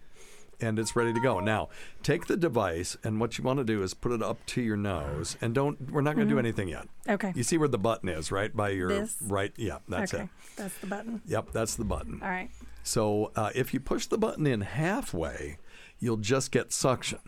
and 0.64 0.80
it's 0.80 0.95
ready 0.95 1.14
to 1.14 1.20
go. 1.20 1.39
Now 1.39 1.70
take 2.01 2.28
the 2.28 2.38
device, 2.38 2.97
and 3.03 3.20
what 3.20 3.38
you 3.38 3.43
want 3.43 3.57
to 3.59 3.64
do 3.64 3.84
is 3.84 3.93
put 3.93 4.11
it 4.11 4.24
up 4.24 4.45
to 4.47 4.61
your 4.61 4.78
nose, 4.78 5.38
and 5.41 5.53
don't. 5.53 5.91
We're 5.91 6.01
not 6.01 6.16
going 6.16 6.28
to 6.28 6.32
do 6.34 6.38
Mhm. 6.38 6.45
anything 6.45 6.68
yet. 6.70 6.88
Okay. 7.07 7.34
You 7.36 7.43
see 7.43 7.57
where 7.57 7.68
the 7.68 7.78
button 7.78 8.09
is, 8.09 8.32
right 8.32 8.55
by 8.55 8.70
your 8.70 8.89
This? 8.89 9.16
right. 9.22 9.51
Yeah, 9.57 9.80
that's 9.88 10.14
okay. 10.14 10.24
it. 10.24 10.30
That's 10.55 10.78
the 10.80 10.88
button. 10.88 11.22
Yep, 11.26 11.51
that's 11.51 11.76
the 11.76 11.86
button. 11.86 12.20
All 12.22 12.30
right. 12.30 12.49
So 12.84 13.32
uh, 13.36 13.51
if 13.55 13.74
you 13.74 13.80
push 13.80 14.05
the 14.07 14.18
button 14.18 14.45
in 14.47 14.61
halfway, 14.61 15.57
you'll 15.99 16.18
just 16.18 16.51
get 16.51 16.72
suction. 16.74 17.20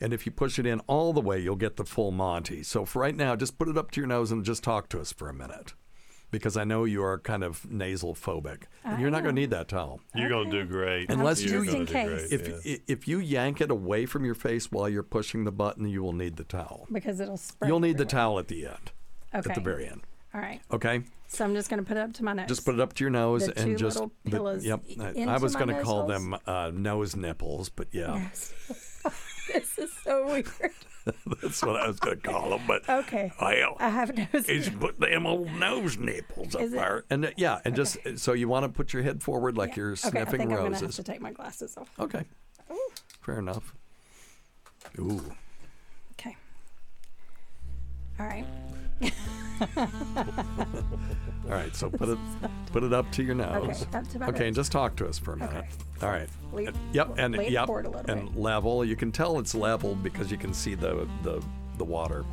And 0.00 0.12
if 0.12 0.26
you 0.26 0.32
push 0.32 0.58
it 0.58 0.66
in 0.66 0.80
all 0.80 1.14
the 1.14 1.22
way, 1.22 1.40
you'll 1.40 1.56
get 1.56 1.76
the 1.76 1.84
full 1.84 2.10
Monty. 2.10 2.62
So 2.62 2.84
for 2.84 3.00
right 3.00 3.16
now, 3.16 3.34
just 3.36 3.58
put 3.58 3.68
it 3.68 3.78
up 3.78 3.90
to 3.92 4.00
your 4.00 4.06
nose 4.08 4.30
and 4.30 4.44
just 4.44 4.62
talk 4.62 4.90
to 4.90 5.00
us 5.00 5.10
for 5.12 5.28
a 5.30 5.32
minute. 5.34 5.72
Because 6.36 6.56
I 6.58 6.64
know 6.64 6.84
you 6.84 7.02
are 7.02 7.18
kind 7.18 7.42
of 7.42 7.64
nasal 7.70 8.14
phobic. 8.14 8.64
And 8.84 9.00
you're 9.00 9.10
not 9.10 9.22
going 9.22 9.34
to 9.34 9.40
need 9.40 9.50
that 9.50 9.68
towel. 9.68 10.00
You're 10.14 10.28
going 10.28 10.50
to 10.50 10.62
do 10.64 10.68
great. 10.70 11.10
Unless 11.10 11.42
You're 11.42 11.64
you, 11.64 11.72
gonna 11.72 11.84
great, 11.86 12.30
if, 12.30 12.48
yeah. 12.66 12.72
i- 12.74 12.80
if 12.86 13.08
you 13.08 13.18
yank 13.20 13.60
it 13.62 13.70
away 13.70 14.04
from 14.06 14.24
your 14.26 14.34
face 14.34 14.70
while 14.70 14.88
you're 14.88 15.02
pushing 15.02 15.44
the 15.44 15.52
button, 15.52 15.88
you 15.88 16.02
will 16.02 16.12
need 16.12 16.36
the 16.36 16.44
towel. 16.44 16.86
Because 16.92 17.20
it'll 17.20 17.36
spread. 17.38 17.68
You'll 17.68 17.80
need 17.80 17.96
the 17.96 18.04
everywhere. 18.04 18.22
towel 18.22 18.38
at 18.38 18.48
the 18.48 18.66
end, 18.66 18.92
Okay. 19.34 19.48
at 19.50 19.54
the 19.54 19.60
very 19.62 19.88
end. 19.88 20.02
All 20.34 20.40
right. 20.42 20.60
Okay? 20.70 21.02
So 21.28 21.44
I'm 21.44 21.54
just 21.54 21.70
going 21.70 21.82
to 21.82 21.88
put 21.88 21.96
it 21.96 22.00
up 22.00 22.12
to 22.14 22.24
my 22.24 22.34
nose. 22.34 22.48
Just 22.48 22.64
put 22.66 22.74
it 22.74 22.80
up 22.80 22.92
to 22.94 23.02
your 23.04 23.10
nose 23.10 23.46
The 23.46 23.58
and 23.58 23.70
two 23.72 23.76
just 23.76 23.96
little 23.96 24.12
the- 24.24 24.30
pillows 24.30 24.64
yep. 24.66 24.82
i- 25.00 25.22
I- 25.22 25.34
I 25.34 25.38
was 25.38 25.56
going 25.56 25.68
to 25.68 25.82
call 25.82 26.02
holes? 26.02 26.08
them 26.08 26.36
uh, 26.46 26.70
nose 26.74 27.16
nipples, 27.16 27.70
but 27.70 27.88
yeah, 27.92 28.14
Yes. 28.16 28.52
this 29.52 29.78
is 29.78 29.90
so 30.04 30.26
weird. 30.26 30.46
that's 31.42 31.62
what 31.62 31.76
I 31.76 31.86
was 31.86 32.00
going 32.00 32.20
to 32.20 32.28
call 32.28 32.50
them. 32.50 32.62
But 32.66 32.88
Okay. 32.88 33.32
well, 33.40 33.76
I 33.78 33.88
have 33.88 34.16
nose. 34.16 34.46
He's 34.46 34.68
put 34.68 34.98
them 34.98 35.26
old 35.26 35.52
nose 35.52 35.96
nipples 35.96 36.54
up 36.54 36.62
Is 36.62 36.72
there, 36.72 37.04
and 37.10 37.26
uh, 37.26 37.30
yeah, 37.36 37.60
and 37.64 37.74
just 37.76 37.96
so 38.16 38.32
you 38.32 38.48
want 38.48 38.64
to 38.64 38.68
put 38.68 38.92
your 38.92 39.02
head 39.02 39.22
forward 39.22 39.56
like 39.56 39.76
you're 39.76 39.92
Okay, 39.92 40.06
I 40.08 40.10
sniffing 40.10 40.26
think 40.40 40.42
I'm 40.52 40.58
going 40.58 40.72
to 40.72 40.78
have 40.80 40.94
to 40.94 41.02
take 41.02 41.20
my 41.20 41.32
glasses 41.32 41.76
off. 41.76 41.88
Okay, 41.98 42.24
fair 43.22 43.38
enough. 43.38 43.72
Ooh, 44.98 45.20
Okay. 45.20 45.34
All 48.18 48.26
right. 48.26 48.44
all 49.76 51.52
right. 51.52 51.74
So 51.74 51.90
put 51.90 52.08
it 52.08 52.18
put 52.72 52.82
it 52.82 52.92
up 52.92 53.10
to 53.12 53.22
your 53.22 53.34
nose. 53.34 53.86
Okay, 53.94 54.08
to 54.10 54.18
my 54.18 54.26
Okay, 54.28 54.38
nose. 54.38 54.46
and 54.48 54.54
just 54.56 54.72
talk 54.72 54.96
to 54.96 55.06
us 55.06 55.18
for 55.18 55.34
a 55.34 55.36
minute. 55.36 55.64
All 56.02 56.08
right. 56.08 56.28
Lean- 56.52 56.68
And- 56.68 56.76
yep, 56.92 57.14
and 57.18 57.36
lean 57.36 57.52
yep, 57.52 57.66
forward 57.66 57.86
a 57.86 57.90
little 57.90 58.10
and 58.10 58.34
level. 58.36 58.84
You 58.84 58.96
can 58.96 59.12
tell 59.12 59.38
it's 59.38 59.54
level 59.54 59.94
because 59.94 60.30
you 60.30 60.38
can 60.38 60.52
see 60.54 60.74
the 60.74 61.08
the 61.22 61.42
the 61.78 61.84
water. 61.84 62.24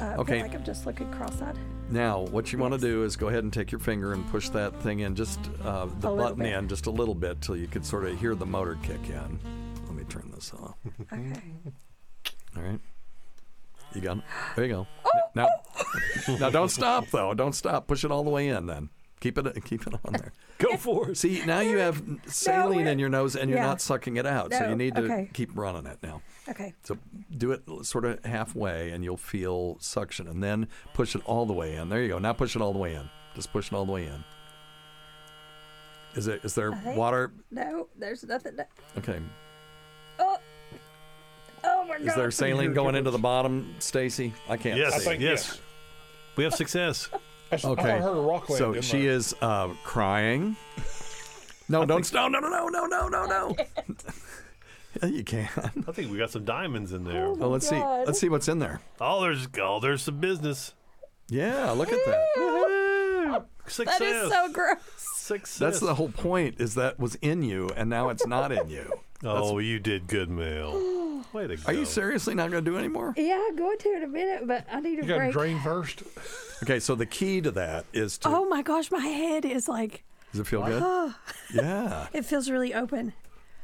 Uh, 0.00 0.04
I 0.04 0.14
Okay. 0.16 0.32
feel 0.34 0.42
like 0.42 0.54
I'm 0.54 0.64
just 0.64 0.84
looking 0.86 1.10
cross-eyed. 1.10 1.56
Now, 1.88 2.20
what 2.20 2.52
you 2.52 2.58
want 2.58 2.74
to 2.74 2.78
do 2.80 3.02
is 3.04 3.16
go 3.16 3.28
ahead 3.28 3.44
and 3.44 3.52
take 3.52 3.72
your 3.72 3.78
finger 3.78 4.12
and 4.12 4.28
push 4.30 4.48
that 4.50 4.78
thing 4.82 5.00
in, 5.00 5.14
just 5.14 5.38
uh, 5.64 5.86
the 6.00 6.10
little 6.10 6.16
button 6.16 6.38
bit. 6.40 6.52
in, 6.52 6.68
just 6.68 6.84
a 6.86 6.90
little 6.90 7.14
bit, 7.14 7.40
till 7.40 7.56
you 7.56 7.66
could 7.66 7.84
sort 7.86 8.04
of 8.04 8.18
hear 8.20 8.34
the 8.34 8.44
motor 8.44 8.76
kick 8.82 9.00
in. 9.08 9.38
Let 9.86 9.94
me 9.94 10.04
turn 10.04 10.30
this 10.34 10.52
off. 10.52 10.74
Okay. 11.10 11.40
All 12.56 12.62
right. 12.62 12.80
You 13.96 14.02
got 14.02 14.18
it. 14.18 14.24
There 14.54 14.64
you 14.66 14.72
go. 14.72 14.86
Oh, 15.04 15.20
Now, 15.34 15.48
now 16.38 16.50
don't 16.50 16.68
stop 16.68 17.06
though. 17.08 17.32
Don't 17.34 17.54
stop. 17.54 17.86
Push 17.86 18.04
it 18.04 18.10
all 18.10 18.22
the 18.24 18.30
way 18.30 18.48
in. 18.48 18.66
Then 18.66 18.90
keep 19.20 19.38
it 19.38 19.64
keep 19.64 19.86
it 19.86 19.94
on 20.04 20.12
there. 20.12 20.32
Go 20.58 20.76
for 20.76 21.10
it. 21.10 21.16
See, 21.16 21.42
now 21.46 21.60
you 21.60 21.78
have 21.78 22.02
saline 22.26 22.78
we're- 22.78 22.90
in 22.90 22.98
your 22.98 23.08
nose 23.08 23.36
and 23.36 23.48
you're 23.50 23.58
yeah. 23.58 23.66
not 23.66 23.80
sucking 23.80 24.16
it 24.16 24.26
out. 24.26 24.52
so 24.52 24.68
you 24.68 24.76
need 24.76 24.94
to 24.96 25.04
okay. 25.04 25.30
keep 25.32 25.50
running 25.54 25.86
it 25.86 25.98
now. 26.02 26.20
Okay. 26.48 26.74
So 26.82 26.98
do 27.36 27.52
it 27.52 27.62
sort 27.82 28.04
of 28.04 28.24
halfway 28.24 28.90
and 28.90 29.02
you'll 29.02 29.16
feel 29.16 29.78
suction 29.80 30.28
and 30.28 30.42
then 30.42 30.68
push 30.94 31.14
it 31.14 31.22
all 31.24 31.46
the 31.46 31.52
way 31.52 31.74
in. 31.76 31.88
There 31.88 32.02
you 32.02 32.08
go. 32.08 32.18
Now 32.18 32.32
push 32.34 32.54
it 32.54 32.62
all 32.62 32.72
the 32.72 32.78
way 32.78 32.94
in. 32.94 33.08
Just 33.34 33.52
push 33.52 33.68
it 33.68 33.74
all 33.74 33.86
the 33.86 33.92
way 33.92 34.06
in. 34.06 34.24
Is 36.14 36.26
it 36.26 36.44
is 36.44 36.54
there 36.54 36.72
water? 36.96 37.32
No, 37.50 37.88
there's 37.98 38.24
nothing. 38.24 38.56
To, 38.56 38.66
Okay. 38.98 39.20
oh. 40.18 40.38
Oh 41.86 41.88
my 41.88 41.98
God. 41.98 42.06
Is 42.08 42.14
there 42.16 42.30
saline 42.32 42.72
going 42.74 42.94
into 42.96 43.10
the 43.12 43.18
bottom, 43.18 43.74
Stacy? 43.78 44.32
I 44.48 44.56
can't 44.56 44.76
Yes, 44.78 44.94
I 44.94 44.98
see. 44.98 45.04
think 45.04 45.22
yes. 45.22 45.46
yes. 45.48 45.60
We 46.36 46.44
have 46.44 46.54
success. 46.54 47.08
That's- 47.50 47.64
I 47.64 47.68
Okay. 47.70 47.98
heard 48.00 48.16
a 48.16 48.20
rock 48.20 48.48
land, 48.50 48.58
so 48.58 48.72
didn't 48.72 48.84
she 48.84 49.08
I? 49.08 49.12
is 49.12 49.34
uh, 49.40 49.68
crying. 49.84 50.56
No, 51.68 51.84
don't 51.84 52.04
stop. 52.04 52.30
No, 52.32 52.40
no, 52.40 52.48
no, 52.48 52.66
no, 52.68 52.86
no, 52.86 53.08
no, 53.08 53.24
no. 53.26 53.56
yeah, 55.02 55.08
you 55.08 55.22
can. 55.24 55.48
I 55.88 55.92
think 55.92 56.10
we 56.10 56.18
got 56.18 56.30
some 56.30 56.44
diamonds 56.44 56.92
in 56.92 57.04
there. 57.04 57.26
Oh, 57.26 57.48
let's 57.48 57.68
see. 57.68 57.76
Let's 57.76 58.18
see 58.18 58.28
what's 58.28 58.48
in 58.48 58.58
there. 58.58 58.80
Oh, 59.00 59.20
there's 59.22 59.46
oh, 59.60 59.78
there's 59.80 60.02
some 60.02 60.18
business. 60.18 60.74
Yeah, 61.28 61.70
look 61.72 61.92
at 61.92 61.98
that. 62.06 63.44
Success. 63.68 63.98
That 63.98 64.04
is 64.06 64.30
so 64.32 64.52
gross. 64.52 64.78
Success. 65.26 65.58
That's 65.58 65.80
the 65.80 65.96
whole 65.96 66.10
point. 66.10 66.60
Is 66.60 66.76
that 66.76 67.00
was 67.00 67.16
in 67.16 67.42
you, 67.42 67.68
and 67.74 67.90
now 67.90 68.10
it's 68.10 68.26
not 68.26 68.52
in 68.52 68.68
you. 68.68 68.92
Oh, 69.24 69.58
you 69.58 69.78
did 69.78 70.08
good, 70.08 70.28
Mel. 70.28 70.74
Way 71.32 71.46
to 71.46 71.56
go. 71.56 71.62
Are 71.66 71.72
you 71.72 71.86
seriously 71.86 72.34
not 72.34 72.50
going 72.50 72.62
to 72.62 72.70
do 72.70 72.76
any 72.76 72.86
more? 72.86 73.14
Yeah, 73.16 73.42
I'm 73.48 73.56
going 73.56 73.78
to 73.78 73.92
in 73.96 74.02
a 74.02 74.06
minute, 74.06 74.46
but 74.46 74.66
I 74.70 74.78
need 74.80 74.98
a 74.98 75.02
You 75.02 75.08
got 75.08 75.18
to 75.24 75.32
drain 75.32 75.58
first. 75.60 76.02
Okay, 76.62 76.78
so 76.78 76.94
the 76.94 77.06
key 77.06 77.40
to 77.40 77.50
that 77.52 77.86
is 77.94 78.18
to. 78.18 78.28
Oh 78.28 78.46
my 78.46 78.60
gosh, 78.62 78.90
my 78.90 79.00
head 79.00 79.44
is 79.46 79.68
like, 79.68 80.04
Does 80.32 80.40
it 80.40 80.46
feel 80.46 80.62
good? 80.64 81.14
Yeah, 81.54 82.08
it 82.12 82.26
feels 82.26 82.50
really 82.50 82.74
open. 82.74 83.14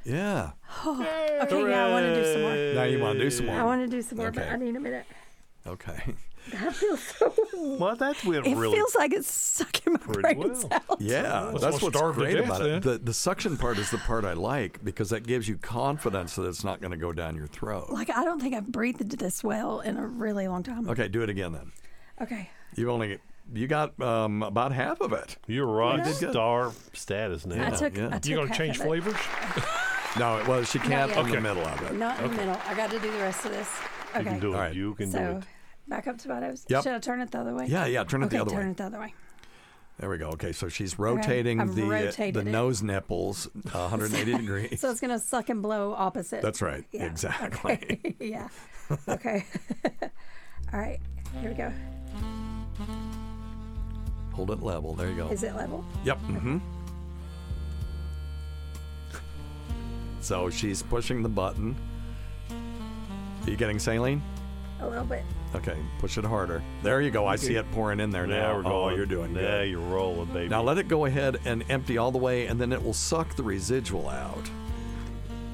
yeah. 0.04 0.52
Okay, 0.86 1.68
yeah, 1.68 1.86
I 1.86 1.90
want 1.90 2.06
to 2.06 2.14
do 2.14 2.32
some 2.32 2.42
more. 2.42 2.54
Now 2.74 2.84
you 2.84 2.98
want 2.98 3.18
to 3.18 3.24
do 3.24 3.30
some 3.30 3.46
more. 3.46 3.60
I 3.60 3.62
want 3.62 3.82
to 3.82 3.88
do 3.88 4.00
some 4.02 4.18
more, 4.18 4.30
but 4.32 4.48
I 4.48 4.56
need 4.56 4.74
a 4.74 4.80
minute. 4.80 5.04
Okay. 5.66 6.14
That 6.50 6.74
feels 6.74 7.00
so. 7.02 7.32
Well, 7.78 7.94
that 7.96 8.24
went 8.24 8.46
It 8.46 8.56
really 8.56 8.76
feels 8.76 8.94
like 8.96 9.12
it's 9.12 9.32
sucking 9.32 9.92
my 9.92 9.98
pretty 10.00 10.34
brains 10.34 10.64
well. 10.64 10.82
out. 10.90 11.00
Yeah, 11.00 11.42
Let's 11.44 11.60
that's 11.62 11.76
all 11.76 11.80
what's 11.88 11.96
starve 11.96 12.14
great 12.16 12.34
death, 12.36 12.44
about 12.46 12.60
then. 12.60 12.70
it. 12.78 12.82
The 12.82 12.98
the 12.98 13.14
suction 13.14 13.56
part 13.56 13.78
is 13.78 13.90
the 13.90 13.98
part 13.98 14.24
I 14.24 14.32
like 14.32 14.82
because 14.84 15.10
that 15.10 15.26
gives 15.26 15.48
you 15.48 15.56
confidence 15.56 16.34
that 16.36 16.44
it's 16.46 16.64
not 16.64 16.80
going 16.80 16.90
to 16.90 16.96
go 16.96 17.12
down 17.12 17.36
your 17.36 17.46
throat. 17.46 17.90
Like 17.90 18.10
I 18.10 18.24
don't 18.24 18.40
think 18.40 18.54
I've 18.54 18.66
breathed 18.66 19.18
this 19.18 19.44
well 19.44 19.80
in 19.80 19.96
a 19.96 20.06
really 20.06 20.48
long 20.48 20.62
time. 20.64 20.88
Okay, 20.88 21.06
do 21.08 21.22
it 21.22 21.30
again 21.30 21.52
then. 21.52 21.72
Okay. 22.20 22.50
You 22.74 22.90
only 22.90 23.18
you 23.54 23.66
got 23.68 23.98
um, 24.00 24.42
about 24.42 24.72
half 24.72 25.00
of 25.00 25.12
it. 25.12 25.36
You're 25.46 25.66
rock 25.66 25.98
You 25.98 26.04
did 26.04 26.20
good. 26.20 26.30
star 26.32 26.72
status 26.92 27.46
now. 27.46 27.66
I 27.66 27.70
took. 27.70 27.96
yeah. 27.96 28.06
I 28.08 28.18
took 28.18 28.26
You 28.26 28.36
going 28.36 28.48
to 28.48 28.54
change 28.54 28.78
flavors? 28.78 29.14
No, 30.18 30.44
well, 30.46 30.62
she 30.62 30.78
can't 30.78 31.10
yet. 31.10 31.24
in 31.24 31.30
the 31.30 31.40
middle 31.40 31.64
of 31.64 31.82
it. 31.84 31.94
Not 31.94 32.20
in 32.22 32.30
the 32.32 32.36
middle. 32.36 32.60
I 32.66 32.74
got 32.74 32.90
to 32.90 32.98
do 32.98 33.10
the 33.10 33.16
rest 33.16 33.46
of 33.46 33.52
this. 33.52 33.66
You 34.14 34.20
Okay. 34.20 34.28
can 34.30 34.40
do 34.40 34.52
it. 34.52 34.54
All 34.56 34.60
right. 34.60 34.74
You 34.74 34.94
can 34.94 35.10
do 35.10 35.16
it. 35.18 35.42
Back 35.92 36.06
up 36.06 36.16
tomatoes. 36.16 36.64
Yep. 36.68 36.84
Should 36.84 36.92
I 36.94 36.98
turn 37.00 37.20
it 37.20 37.30
the 37.30 37.40
other 37.40 37.54
way? 37.54 37.66
Yeah, 37.66 37.84
yeah, 37.84 38.02
turn 38.04 38.22
it 38.22 38.30
the 38.30 38.36
Okay, 38.36 38.40
other 38.40 38.50
way. 38.52 38.62
turn 38.62 38.70
it 38.70 38.76
the 38.78 38.84
other 38.84 38.98
way. 38.98 39.14
There 39.98 40.08
we 40.08 40.16
go. 40.16 40.28
Okay, 40.30 40.52
so 40.52 40.70
she's 40.70 40.98
rotating 40.98 41.60
I've 41.60 41.74
the 41.74 41.82
uh, 41.84 42.30
the 42.32 42.40
it. 42.40 42.46
nose 42.46 42.82
nipples 42.82 43.46
180 43.72 44.38
degrees. 44.38 44.80
So 44.80 44.90
it's 44.90 45.00
gonna 45.00 45.18
suck 45.18 45.50
and 45.50 45.60
blow 45.62 45.92
opposite. 45.92 46.40
That's 46.40 46.62
right. 46.62 46.82
Yeah, 46.92 47.04
Exactly. 47.04 47.72
okay, 47.74 48.16
yeah. 48.20 48.48
Okay. 49.06 49.44
All 50.72 50.80
right. 50.80 50.98
Here 51.40 51.50
we 51.50 51.56
go. 51.56 51.70
Hold 54.32 54.50
it 54.50 54.62
level. 54.62 54.94
There 54.94 55.10
you 55.10 55.16
go. 55.16 55.28
Is 55.28 55.42
it 55.42 55.54
level? 55.54 55.84
Yep. 56.04 56.18
Mm-hmm. 56.20 56.58
So 60.20 60.48
she's 60.48 60.82
pushing 60.82 61.22
the 61.22 61.28
button. 61.28 61.76
Are 62.50 63.50
you 63.50 63.56
getting 63.56 63.78
saline? 63.78 64.22
A 64.82 64.88
little 64.88 65.04
bit. 65.04 65.22
Okay, 65.54 65.76
push 65.98 66.18
it 66.18 66.24
harder. 66.24 66.62
There 66.82 67.00
you 67.00 67.10
go. 67.10 67.26
I 67.26 67.36
see 67.36 67.54
it 67.54 67.70
pouring 67.72 68.00
in 68.00 68.10
there 68.10 68.26
Now 68.26 68.36
now. 68.36 68.54
we're 68.54 68.60
Oh, 68.60 68.62
going. 68.62 68.96
you're 68.96 69.06
doing 69.06 69.32
Now 69.32 69.40
good. 69.40 69.70
you're 69.70 69.80
rolling, 69.80 70.26
baby. 70.32 70.48
Now 70.48 70.62
let 70.62 70.76
it 70.78 70.88
go 70.88 71.04
ahead 71.04 71.38
and 71.44 71.62
empty 71.70 71.98
all 71.98 72.10
the 72.10 72.18
way, 72.18 72.46
and 72.46 72.60
then 72.60 72.72
it 72.72 72.82
will 72.82 72.92
suck 72.94 73.36
the 73.36 73.42
residual 73.42 74.08
out. 74.08 74.50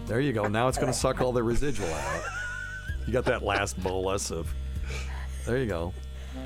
There 0.06 0.20
you 0.20 0.32
go. 0.32 0.48
Now 0.48 0.68
it's 0.68 0.78
going 0.78 0.90
to 0.92 0.98
suck 0.98 1.20
all 1.20 1.32
the 1.32 1.42
residual 1.42 1.92
out. 1.92 2.22
You 3.06 3.12
got 3.12 3.24
that 3.26 3.42
last 3.42 3.78
bolus 3.82 4.30
of. 4.30 4.52
There 5.44 5.58
you 5.58 5.66
go. 5.66 5.92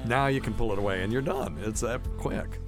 Now 0.06 0.26
you 0.28 0.40
can 0.40 0.54
pull 0.54 0.72
it 0.72 0.78
away, 0.78 1.02
and 1.02 1.12
you're 1.12 1.22
done. 1.22 1.58
It's 1.62 1.80
that 1.82 2.00
quick. 2.18 2.58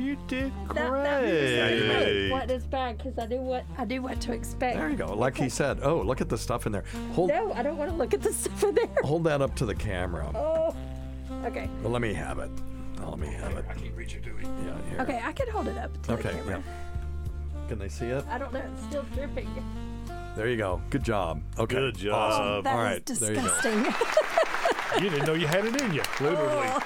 Okay. 0.00 0.08
You 0.08 0.16
did 0.26 0.52
That, 0.74 0.74
that 0.74 1.20
great. 1.22 2.14
means 2.20 2.32
what 2.32 2.50
is 2.50 2.64
bad 2.64 2.98
because 2.98 3.18
I 3.18 3.26
knew 3.26 3.40
what 3.40 3.64
I 3.78 3.84
knew 3.84 4.02
what 4.02 4.20
to 4.22 4.32
expect. 4.32 4.76
There 4.76 4.88
you 4.90 4.96
go. 4.96 5.12
Like 5.14 5.36
he 5.36 5.48
said. 5.48 5.80
Oh, 5.82 6.00
look 6.00 6.20
at 6.20 6.28
the 6.28 6.38
stuff 6.38 6.66
in 6.66 6.72
there. 6.72 6.84
Hold 7.12 7.28
No, 7.30 7.52
I 7.52 7.62
don't 7.62 7.76
want 7.76 7.90
to 7.90 7.96
look 7.96 8.14
at 8.14 8.22
the 8.22 8.32
stuff 8.32 8.64
in 8.64 8.74
there. 8.74 8.86
hold 9.02 9.24
that 9.24 9.42
up 9.42 9.54
to 9.56 9.66
the 9.66 9.74
camera. 9.74 10.30
Oh. 10.34 10.74
Okay. 11.44 11.68
Well, 11.82 11.92
let 11.92 12.02
me 12.02 12.12
have 12.14 12.38
it. 12.38 12.50
Oh, 13.02 13.10
let 13.10 13.18
me 13.18 13.28
have 13.28 13.52
it. 13.56 13.64
I 13.68 13.74
keep 13.74 13.96
reaching 13.96 14.22
to 14.22 14.30
it. 14.38 14.44
Yeah, 14.44 14.76
here. 14.90 15.00
Okay, 15.00 15.20
I 15.24 15.32
can 15.32 15.48
hold 15.50 15.68
it 15.68 15.78
up 15.78 15.92
to 16.02 16.08
the 16.08 16.12
Okay. 16.14 16.30
camera. 16.30 16.62
Yeah. 16.66 17.68
Can 17.68 17.78
they 17.78 17.88
see 17.88 18.06
it? 18.06 18.24
I 18.28 18.36
don't 18.38 18.52
know. 18.52 18.62
It's 18.74 18.82
still 18.84 19.04
dripping. 19.14 19.48
There 20.36 20.48
you 20.48 20.56
go. 20.56 20.80
Good 20.90 21.04
job. 21.04 21.40
Okay. 21.58 21.76
Good 21.76 21.96
job. 21.98 22.14
Awesome. 22.32 22.64
That 22.64 22.74
All 22.74 22.80
is 22.80 22.84
right. 22.84 23.06
There 23.06 23.30
you 23.30 23.36
go. 23.36 23.42
disgusting. 23.42 23.94
You 25.04 25.08
didn't 25.10 25.26
know 25.26 25.34
you 25.34 25.46
had 25.46 25.64
it 25.64 25.80
in 25.80 25.92
you, 25.94 26.02
literally. 26.20 26.68
Oh. 26.68 26.80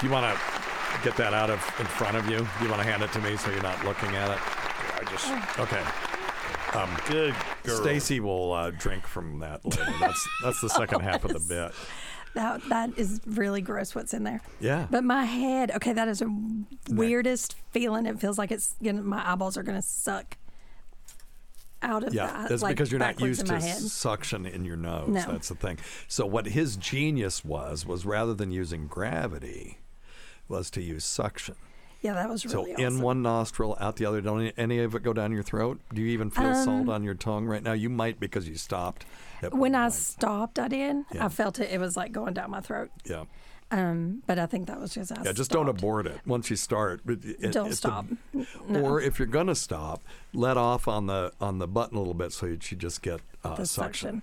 Do 0.00 0.06
you 0.06 0.12
want 0.12 0.34
to 0.34 0.65
get 1.02 1.16
that 1.16 1.34
out 1.34 1.50
of 1.50 1.58
in 1.78 1.86
front 1.86 2.16
of 2.16 2.28
you? 2.28 2.46
You 2.62 2.68
want 2.68 2.82
to 2.82 2.88
hand 2.88 3.02
it 3.02 3.12
to 3.12 3.20
me 3.20 3.36
so 3.36 3.50
you're 3.50 3.62
not 3.62 3.84
looking 3.84 4.14
at 4.16 4.30
it? 4.30 4.38
I 4.98 5.04
just 5.10 5.58
Okay. 5.58 5.82
Um, 6.78 6.90
Good 7.08 7.34
girl. 7.62 7.76
Stacy 7.82 8.20
will 8.20 8.52
uh, 8.52 8.70
drink 8.70 9.06
from 9.06 9.38
that 9.38 9.64
later. 9.64 9.86
That's 10.00 10.28
that's 10.42 10.60
the 10.60 10.68
second 10.68 11.00
half 11.00 11.24
of 11.24 11.32
the 11.32 11.40
bit. 11.48 11.72
that 12.34 12.60
that 12.68 12.98
is 12.98 13.20
really 13.26 13.60
gross. 13.62 13.94
What's 13.94 14.12
in 14.12 14.24
there? 14.24 14.40
Yeah. 14.60 14.86
But 14.90 15.04
my 15.04 15.24
head. 15.24 15.70
Okay, 15.76 15.92
that 15.92 16.08
is 16.08 16.18
the 16.18 16.64
weirdest 16.90 17.54
feeling. 17.70 18.04
It 18.06 18.18
feels 18.20 18.36
like 18.36 18.50
it's 18.50 18.74
gonna. 18.82 19.02
My 19.02 19.30
eyeballs 19.32 19.56
are 19.56 19.62
gonna 19.62 19.80
suck 19.82 20.36
out 21.82 22.02
of 22.04 22.12
Yeah, 22.14 22.26
that. 22.26 22.48
that's 22.48 22.62
like, 22.62 22.74
because 22.76 22.90
you're 22.90 22.98
not 22.98 23.14
backwards 23.14 23.38
used 23.38 23.40
in 23.42 23.46
to 23.46 23.52
my 23.54 23.60
head. 23.60 23.78
suction 23.78 24.44
in 24.46 24.64
your 24.64 24.76
nose. 24.76 25.08
No. 25.08 25.20
That's 25.32 25.48
the 25.48 25.54
thing. 25.54 25.78
So 26.08 26.26
what 26.26 26.46
his 26.46 26.76
genius 26.76 27.44
was 27.44 27.86
was 27.86 28.04
rather 28.04 28.34
than 28.34 28.50
using 28.50 28.86
gravity, 28.86 29.78
was 30.48 30.70
to 30.72 30.82
use 30.82 31.04
suction. 31.04 31.54
Yeah, 32.02 32.12
that 32.14 32.28
was 32.28 32.44
really 32.44 32.54
So 32.54 32.62
really 32.70 32.82
in 32.84 33.00
one 33.00 33.22
nostril, 33.22 33.76
out 33.80 33.96
the 33.96 34.04
other. 34.06 34.20
Don't 34.20 34.46
any 34.56 34.78
of 34.80 34.94
it 34.94 35.02
go 35.02 35.12
down 35.12 35.32
your 35.32 35.42
throat? 35.42 35.80
Do 35.92 36.00
you 36.02 36.08
even 36.08 36.30
feel 36.30 36.54
salt 36.54 36.82
Um, 36.82 36.90
on 36.90 37.02
your 37.02 37.14
tongue 37.14 37.46
right 37.46 37.62
now? 37.62 37.72
You 37.72 37.88
might 37.90 38.20
because 38.20 38.48
you 38.48 38.56
stopped. 38.56 39.04
when 39.50 39.74
I 39.74 39.84
point. 39.84 39.94
stopped, 39.94 40.58
I 40.58 40.68
did. 40.68 40.96
Yeah. 41.12 41.24
I 41.26 41.28
felt 41.28 41.58
it. 41.58 41.70
It 41.72 41.80
was 41.80 41.96
like 41.96 42.12
going 42.12 42.34
down 42.34 42.50
my 42.50 42.60
throat. 42.60 42.90
yeah. 43.04 43.24
Um, 43.72 44.22
but 44.28 44.38
I 44.38 44.46
think 44.46 44.68
that 44.68 44.78
was 44.78 44.94
just 44.94 45.10
I 45.10 45.24
Yeah, 45.24 45.32
just 45.32 45.50
don't 45.50 45.68
abort 45.68 46.06
it 46.06 46.20
once 46.24 46.50
you 46.50 46.54
start. 46.56 47.00
it- 47.08 47.50
Don't 47.52 47.72
stop. 47.74 48.06
No. 48.68 48.80
Or 48.80 49.00
if 49.00 49.18
you're 49.18 49.26
gonna 49.26 49.56
stop, 49.56 50.02
let 50.32 50.56
off 50.56 50.86
on 50.86 51.06
the 51.08 51.32
on 51.40 51.58
the 51.58 51.66
button 51.66 51.96
a 51.96 51.98
little 51.98 52.14
bit 52.14 52.30
so 52.32 52.46
that 52.46 52.70
you 52.70 52.76
just 52.76 53.02
get 53.02 53.20
uh, 53.42 53.56
the 53.56 53.66
suction. 53.66 54.22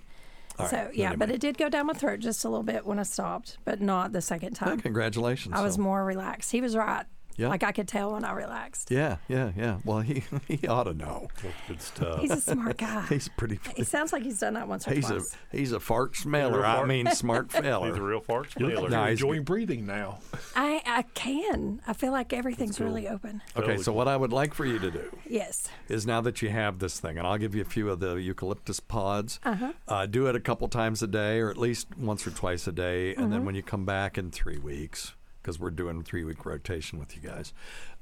All 0.58 0.68
so 0.68 0.76
right, 0.76 0.94
yeah, 0.94 1.16
but 1.16 1.30
it 1.30 1.40
did 1.40 1.58
go 1.58 1.68
down 1.68 1.86
my 1.86 1.94
throat 1.94 2.20
just 2.20 2.44
a 2.44 2.48
little 2.48 2.62
bit 2.62 2.86
when 2.86 2.98
I 2.98 3.02
stopped, 3.02 3.58
but 3.64 3.80
not 3.80 4.12
the 4.12 4.20
second 4.20 4.54
time. 4.54 4.80
congratulations. 4.80 5.54
I 5.54 5.62
was 5.62 5.74
So- 5.74 5.82
more 5.82 6.04
relaxed. 6.04 6.52
He 6.52 6.60
was 6.60 6.76
right. 6.76 7.04
Yeah. 7.36 7.48
Like 7.48 7.62
I 7.62 7.72
could 7.72 7.88
tell 7.88 8.12
when 8.12 8.24
I 8.24 8.32
relaxed. 8.32 8.90
Yeah, 8.90 9.16
yeah, 9.28 9.52
yeah. 9.56 9.78
Well, 9.84 10.00
he 10.00 10.22
he 10.48 10.66
ought 10.66 10.84
to 10.84 10.94
know. 10.94 11.28
Good 11.68 11.80
stuff. 11.82 12.20
He's 12.20 12.30
a 12.30 12.40
smart 12.40 12.76
guy. 12.78 13.06
He's 13.08 13.28
pretty. 13.28 13.58
He 13.76 13.84
sounds 13.84 14.12
like 14.12 14.22
he's 14.22 14.38
done 14.40 14.54
that 14.54 14.68
once 14.68 14.86
or 14.86 14.94
He's 14.94 15.10
a 15.10 15.14
twice. 15.14 15.36
he's 15.52 15.72
a 15.72 15.80
fart 15.80 16.16
smeller. 16.16 16.58
real 16.58 16.64
I 16.66 16.84
mean, 16.84 17.10
smart 17.12 17.50
feller. 17.52 17.88
He's 17.88 17.96
a 17.96 18.02
real 18.02 18.20
fart 18.20 18.48
You're, 18.58 18.70
smeller. 18.70 18.88
No, 18.88 18.98
you're 19.00 19.08
he's 19.10 19.20
enjoying 19.20 19.42
breathing 19.44 19.86
now. 19.86 20.18
I 20.54 20.82
I 20.86 21.02
can. 21.14 21.80
I 21.86 21.92
feel 21.92 22.12
like 22.12 22.32
everything's 22.32 22.80
really 22.80 23.08
open. 23.08 23.42
Okay, 23.56 23.76
so 23.78 23.92
what 23.92 24.08
I 24.08 24.16
would 24.16 24.32
like 24.32 24.54
for 24.54 24.64
you 24.64 24.78
to 24.78 24.90
do 24.90 25.16
Yes. 25.28 25.68
is 25.88 26.06
now 26.06 26.20
that 26.22 26.42
you 26.42 26.50
have 26.50 26.78
this 26.78 27.00
thing, 27.00 27.18
and 27.18 27.26
I'll 27.26 27.38
give 27.38 27.54
you 27.54 27.62
a 27.62 27.66
few 27.66 27.90
of 27.90 28.00
the 28.00 28.14
eucalyptus 28.16 28.80
pods. 28.80 29.40
Uh-huh. 29.44 30.06
do 30.06 30.26
it 30.26 30.36
a 30.36 30.40
couple 30.40 30.68
times 30.68 31.02
a 31.02 31.06
day, 31.06 31.40
or 31.40 31.50
at 31.50 31.56
least 31.56 31.88
once 31.98 32.26
or 32.26 32.30
twice 32.30 32.66
a 32.66 32.72
day, 32.72 33.10
and 33.14 33.24
Mm-hmm. 33.24 33.32
then 33.32 33.44
when 33.44 33.54
you 33.54 33.62
come 33.62 33.84
back 33.84 34.18
in 34.18 34.30
three 34.30 34.58
weeks, 34.58 35.14
because 35.44 35.60
we're 35.60 35.70
doing 35.70 36.00
a 36.00 36.02
three 36.02 36.24
week 36.24 36.44
rotation 36.46 36.98
with 36.98 37.14
you 37.14 37.28
guys, 37.28 37.52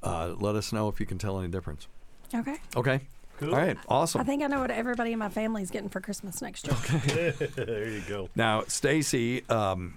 uh, 0.03 0.35
let 0.39 0.55
us 0.55 0.73
know 0.73 0.89
if 0.89 1.01
you 1.01 1.07
can 1.07 1.19
tell 1.19 1.41
any 1.41 1.49
difference. 1.49 1.89
Okay. 2.33 2.57
Okay. 2.77 3.01
All 3.43 3.49
right. 3.49 3.77
Awesome. 3.89 4.21
I 4.21 4.25
think 4.25 4.43
I 4.43 4.47
know 4.47 4.61
what 4.61 4.71
everybody 4.71 5.13
in 5.13 5.19
my 5.19 5.29
family 5.29 5.63
is 5.63 5.71
getting 5.71 5.89
for 5.89 6.01
Christmas 6.01 6.41
next 6.41 6.67
year. 6.67 6.77
Okay. 6.77 7.31
there 7.57 7.89
you 7.89 8.03
go. 8.09 8.29
Now, 8.37 8.63
Stacy, 8.69 9.43
um, 9.49 9.95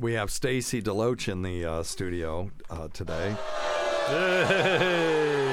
we 0.00 0.14
have 0.14 0.32
Stacy 0.32 0.82
Deloach 0.82 1.30
in 1.30 1.42
the 1.42 1.64
uh, 1.64 1.82
studio 1.84 2.50
uh, 2.68 2.88
today. 2.88 3.36
Hey! 4.08 5.47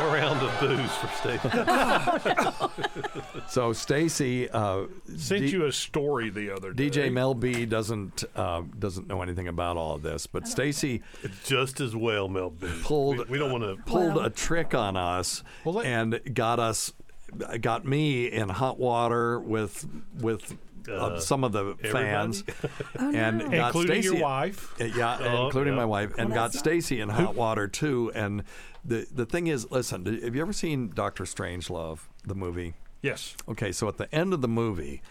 A 0.00 0.04
round 0.06 0.40
of 0.42 0.60
booze 0.60 0.94
for 0.96 1.08
Stacy. 1.16 1.48
So 3.48 3.72
Stacy 3.72 4.48
uh, 4.50 4.84
Sent 5.16 5.46
D- 5.46 5.50
you 5.50 5.64
a 5.66 5.72
story 5.72 6.30
the 6.30 6.54
other 6.54 6.72
day. 6.72 6.90
DJ 6.90 7.12
Mel 7.12 7.34
B 7.34 7.64
doesn't 7.64 8.24
uh, 8.36 8.62
doesn't 8.78 9.08
know 9.08 9.22
anything 9.22 9.48
about 9.48 9.76
all 9.76 9.94
of 9.94 10.02
this, 10.02 10.26
but 10.26 10.46
Stacy 10.46 11.02
Just 11.44 11.80
as 11.80 11.96
well, 11.96 12.28
Mel 12.28 12.50
B. 12.50 12.68
Pulled- 12.82 13.18
We, 13.18 13.24
we 13.24 13.38
don't 13.38 13.50
want 13.50 13.64
to. 13.64 13.76
pulled 13.90 14.16
Well- 14.16 14.26
a 14.26 14.30
trick 14.30 14.74
on 14.74 14.96
us 14.96 15.42
Well, 15.64 15.76
let- 15.76 15.86
and 15.86 16.20
got 16.34 16.60
us 16.60 16.92
got 17.60 17.84
me 17.86 18.26
in 18.26 18.48
hot 18.50 18.78
water 18.78 19.40
with 19.40 19.86
with 20.20 20.56
uh, 20.88 20.92
Uh, 20.92 21.20
some 21.20 21.42
of 21.44 21.52
the 21.52 21.74
fans 21.90 22.44
and 22.98 23.38
no. 23.38 23.50
got 23.50 23.66
Including 23.68 24.02
your 24.02 24.12
Stacy- 24.12 24.22
wife. 24.22 24.74
Yeah, 24.78 25.18
Oh, 25.20 25.46
including 25.46 25.72
yeah. 25.74 25.78
my 25.80 25.84
wife, 25.86 26.12
and 26.18 26.30
Well, 26.30 26.38
got 26.38 26.54
Stacy 26.54 27.00
in 27.00 27.08
hot 27.08 27.34
water 27.34 27.66
too. 27.66 28.12
And 28.14 28.44
the 28.88 29.06
the 29.12 29.26
thing 29.26 29.46
is, 29.46 29.70
listen, 29.70 30.04
have 30.06 30.34
you 30.34 30.40
ever 30.40 30.52
seen 30.52 30.90
Doctor 30.94 31.24
Strangelove, 31.24 32.00
the 32.24 32.34
movie? 32.34 32.74
Yes. 33.02 33.36
Okay, 33.48 33.70
so 33.70 33.88
at 33.88 33.96
the 33.96 34.12
end 34.14 34.32
of 34.32 34.40
the 34.40 34.48
movie, 34.48 35.02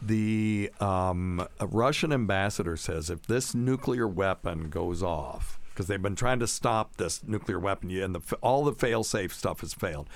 the 0.00 0.72
um, 0.80 1.46
Russian 1.60 2.12
ambassador 2.12 2.76
says 2.76 3.10
if 3.10 3.26
this 3.26 3.54
nuclear 3.54 4.08
weapon 4.08 4.68
goes 4.70 5.02
off, 5.02 5.60
because 5.70 5.86
they've 5.86 6.02
been 6.02 6.16
trying 6.16 6.40
to 6.40 6.46
stop 6.46 6.96
this 6.96 7.22
nuclear 7.22 7.58
weapon, 7.58 7.90
and 7.90 8.14
the, 8.14 8.36
all 8.40 8.64
the 8.64 8.72
fail-safe 8.72 9.32
stuff 9.32 9.60
has 9.60 9.72
failed. 9.72 10.08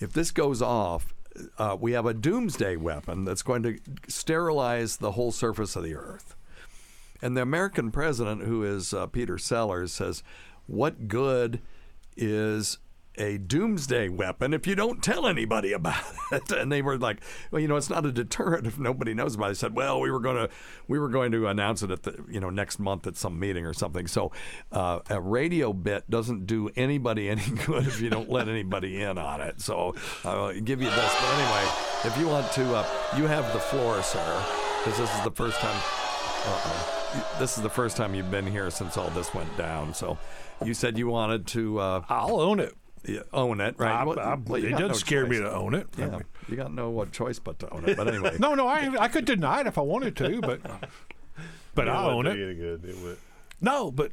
If 0.00 0.12
this 0.12 0.30
goes 0.30 0.62
off, 0.62 1.12
uh, 1.58 1.76
we 1.78 1.92
have 1.92 2.06
a 2.06 2.14
doomsday 2.14 2.76
weapon 2.76 3.24
that's 3.24 3.42
going 3.42 3.62
to 3.64 3.78
sterilize 4.08 4.96
the 4.96 5.12
whole 5.12 5.32
surface 5.32 5.76
of 5.76 5.82
the 5.82 5.94
earth. 5.94 6.34
And 7.20 7.36
the 7.36 7.42
American 7.42 7.90
president, 7.90 8.44
who 8.44 8.62
is 8.62 8.94
uh, 8.94 9.06
Peter 9.08 9.38
Sellers, 9.38 9.92
says, 9.92 10.22
What 10.66 11.08
good 11.08 11.60
is 12.18 12.78
a 13.20 13.36
doomsday 13.36 14.08
weapon 14.08 14.54
if 14.54 14.66
you 14.66 14.74
don't 14.74 15.02
tell 15.02 15.26
anybody 15.26 15.72
about 15.74 16.02
it? 16.32 16.50
And 16.52 16.70
they 16.70 16.82
were 16.82 16.98
like, 16.98 17.18
Well, 17.50 17.60
you 17.60 17.68
know, 17.68 17.76
it's 17.76 17.90
not 17.90 18.06
a 18.06 18.12
deterrent 18.12 18.66
if 18.66 18.78
nobody 18.78 19.14
knows 19.14 19.34
about 19.34 19.46
it. 19.46 19.48
They 19.50 19.54
said, 19.54 19.74
Well, 19.74 20.00
we 20.00 20.10
were 20.10 20.20
going 20.20 20.36
to 20.36 20.50
we 20.86 20.98
were 20.98 21.08
going 21.08 21.32
to 21.32 21.46
announce 21.46 21.82
it 21.82 21.90
at 21.90 22.02
the 22.02 22.24
you 22.28 22.40
know 22.40 22.50
next 22.50 22.78
month 22.78 23.06
at 23.06 23.16
some 23.16 23.38
meeting 23.38 23.66
or 23.66 23.72
something. 23.72 24.06
So 24.06 24.32
uh, 24.72 25.00
a 25.10 25.20
radio 25.20 25.72
bit 25.72 26.08
doesn't 26.08 26.46
do 26.46 26.70
anybody 26.76 27.28
any 27.30 27.44
good 27.66 27.86
if 27.86 28.00
you 28.00 28.10
don't 28.10 28.30
let 28.30 28.48
anybody 28.48 29.02
in 29.02 29.18
on 29.18 29.40
it. 29.40 29.60
So 29.60 29.94
I'll 30.24 30.58
give 30.60 30.80
you 30.80 30.90
this. 30.90 31.14
But 31.20 31.34
anyway, 31.34 31.70
if 32.04 32.16
you 32.18 32.28
want 32.28 32.50
to, 32.52 32.76
uh, 32.76 32.86
you 33.16 33.26
have 33.26 33.52
the 33.52 33.60
floor, 33.60 34.02
sir, 34.02 34.44
because 34.78 34.98
this 34.98 35.14
is 35.14 35.24
the 35.24 35.32
first 35.32 35.58
time. 35.58 35.76
Uh-oh. 35.76 36.97
This 37.38 37.56
is 37.56 37.62
the 37.62 37.70
first 37.70 37.96
time 37.96 38.14
you've 38.14 38.30
been 38.30 38.46
here 38.46 38.70
since 38.70 38.96
all 38.96 39.10
this 39.10 39.32
went 39.34 39.56
down. 39.56 39.94
So, 39.94 40.18
you 40.64 40.74
said 40.74 40.98
you 40.98 41.08
wanted 41.08 41.46
to 41.48 41.78
uh, 41.78 42.02
I'll 42.08 42.40
own 42.40 42.60
it. 42.60 42.74
yeah, 43.06 43.20
own 43.32 43.60
it, 43.60 43.76
right? 43.78 43.92
I, 44.00 44.04
Well, 44.04 44.18
I, 44.18 44.34
well, 44.34 44.62
it 44.62 44.70
doesn't 44.70 44.88
no 44.88 44.92
scare 44.94 45.26
me 45.26 45.38
to 45.38 45.50
own 45.52 45.74
it. 45.74 45.86
I 45.96 46.00
Yeah, 46.00 46.08
mean- 46.10 46.22
you 46.48 46.56
got 46.56 46.72
no 46.72 46.90
what 46.90 47.12
choice 47.12 47.38
but 47.38 47.58
to 47.60 47.70
own 47.70 47.88
it. 47.88 47.96
But 47.96 48.08
anyway, 48.14 48.36
no, 48.38 48.54
no, 48.54 48.66
I 48.66 48.94
I 48.98 49.08
could 49.08 49.24
deny 49.24 49.60
it 49.60 49.66
if 49.66 49.78
I 49.78 49.82
wanted 49.82 50.16
to, 50.16 50.40
but 50.40 50.60
but 51.74 51.86
It 51.86 51.90
I 51.90 52.06
wouldn't 52.14 52.26
own 52.26 52.26
it. 52.26 52.54
good. 52.54 52.84
It 52.84 52.96
would. 53.02 53.18
No, 53.60 53.90
but 53.90 54.12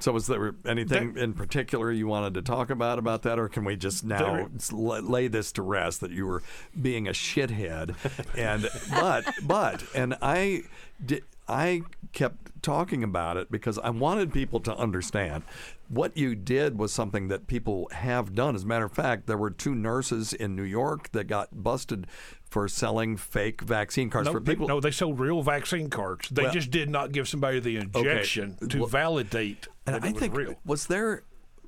So, 0.00 0.12
was 0.12 0.26
there 0.26 0.54
anything 0.66 1.16
in 1.16 1.32
particular 1.34 1.90
you 1.92 2.06
wanted 2.08 2.34
to 2.34 2.42
talk 2.42 2.70
about 2.70 2.98
about 2.98 3.22
that, 3.22 3.38
or 3.38 3.48
can 3.48 3.64
we 3.64 3.76
just 3.76 4.04
now 4.04 4.48
There- 4.70 5.00
lay 5.02 5.28
this 5.28 5.52
to 5.52 5.62
rest 5.62 6.00
that 6.00 6.10
you 6.10 6.26
were 6.26 6.42
being 6.80 7.06
a 7.06 7.12
shithead? 7.12 7.94
And 8.36 8.68
but 8.90 9.32
but 9.46 9.84
and 9.94 10.16
I 10.22 10.62
did. 11.04 11.22
I 11.48 11.82
kept 12.12 12.62
talking 12.62 13.02
about 13.02 13.36
it 13.36 13.50
because 13.50 13.78
I 13.78 13.90
wanted 13.90 14.32
people 14.32 14.60
to 14.60 14.74
understand 14.76 15.42
what 15.88 16.16
you 16.16 16.34
did 16.34 16.78
was 16.78 16.92
something 16.92 17.28
that 17.28 17.46
people 17.46 17.88
have 17.92 18.34
done. 18.34 18.54
As 18.54 18.62
a 18.62 18.66
matter 18.66 18.84
of 18.84 18.92
fact, 18.92 19.26
there 19.26 19.36
were 19.36 19.50
two 19.50 19.74
nurses 19.74 20.32
in 20.32 20.54
New 20.54 20.62
York 20.62 21.10
that 21.12 21.24
got 21.24 21.48
busted 21.62 22.06
for 22.48 22.68
selling 22.68 23.16
fake 23.16 23.60
vaccine 23.62 24.08
cards 24.10 24.26
No, 24.26 24.32
for 24.32 24.40
they, 24.40 24.52
people. 24.52 24.68
no, 24.68 24.78
they 24.80 24.90
sold 24.90 25.18
real 25.18 25.42
vaccine 25.42 25.90
cards. 25.90 26.28
They 26.30 26.44
Well- 26.44 26.52
just 26.52 26.70
did 26.70 26.88
not 26.88 27.12
give 27.12 27.28
somebody 27.28 27.60
the 27.60 27.76
injection 27.76 28.56
to 28.68 28.78
Well- 28.80 28.88
validate 28.88 29.66
and 29.86 29.96
that 29.96 30.04
I 30.04 30.08
it 30.08 30.12
was 30.12 30.20
think 30.20 30.36
real. 30.36 30.54
was 30.64 30.86
there 30.86 31.24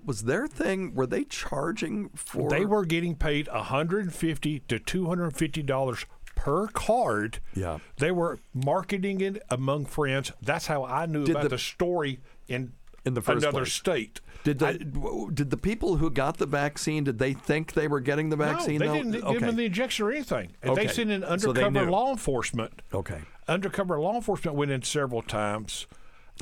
was 0.06 0.24
their 0.24 0.46
thing 0.46 0.94
were 0.94 1.06
they 1.06 1.24
charging 1.24 2.10
for 2.10 2.50
They 2.50 2.66
were 2.66 2.84
getting 2.84 3.14
paid 3.16 3.48
150 3.48 4.60
to 4.68 4.78
250 4.78 5.62
dollars 5.62 6.04
per 6.34 6.66
card. 6.68 7.38
Yeah. 7.54 7.78
They 7.96 8.10
were 8.12 8.38
marketing 8.52 9.20
it 9.20 9.42
among 9.50 9.86
friends. 9.86 10.32
That's 10.42 10.66
how 10.66 10.84
I 10.84 11.06
knew 11.06 11.24
Did 11.24 11.32
about 11.32 11.42
the- 11.44 11.48
the, 11.50 11.58
story 11.58 12.20
in 12.48 12.72
in 13.06 13.12
the 13.14 13.20
first 13.20 13.42
another 13.44 13.60
place. 13.64 13.72
state. 13.74 14.20
Did 14.44 14.58
the 14.58 14.74
w- 14.78 15.30
did 15.30 15.50
the 15.50 15.56
people 15.58 15.96
who 15.96 16.10
got 16.10 16.38
the 16.38 16.46
vaccine 16.46 17.04
did 17.04 17.18
they 17.18 17.34
think 17.34 17.72
they 17.74 17.86
were 17.88 18.00
getting 18.00 18.30
the 18.30 18.36
vaccine? 18.36 18.78
No, 18.78 18.86
though? 18.86 18.92
they 18.94 19.02
didn't 19.10 19.32
give 19.32 19.40
them 19.42 19.56
the 19.56 19.64
injection 19.66 20.06
or 20.06 20.10
anything. 20.12 20.52
And 20.62 20.70
Okay. 20.72 20.86
they 20.86 20.92
sent 20.92 21.10
in 21.10 21.22
undercover 21.24 21.84
knew. 21.84 21.90
law 21.90 22.10
enforcement. 22.10 22.80
Okay. 22.92 23.20
Undercover 23.46 24.00
law 24.00 24.14
enforcement 24.16 24.56
went 24.56 24.70
in 24.70 24.82
several 24.82 25.20
times, 25.22 25.86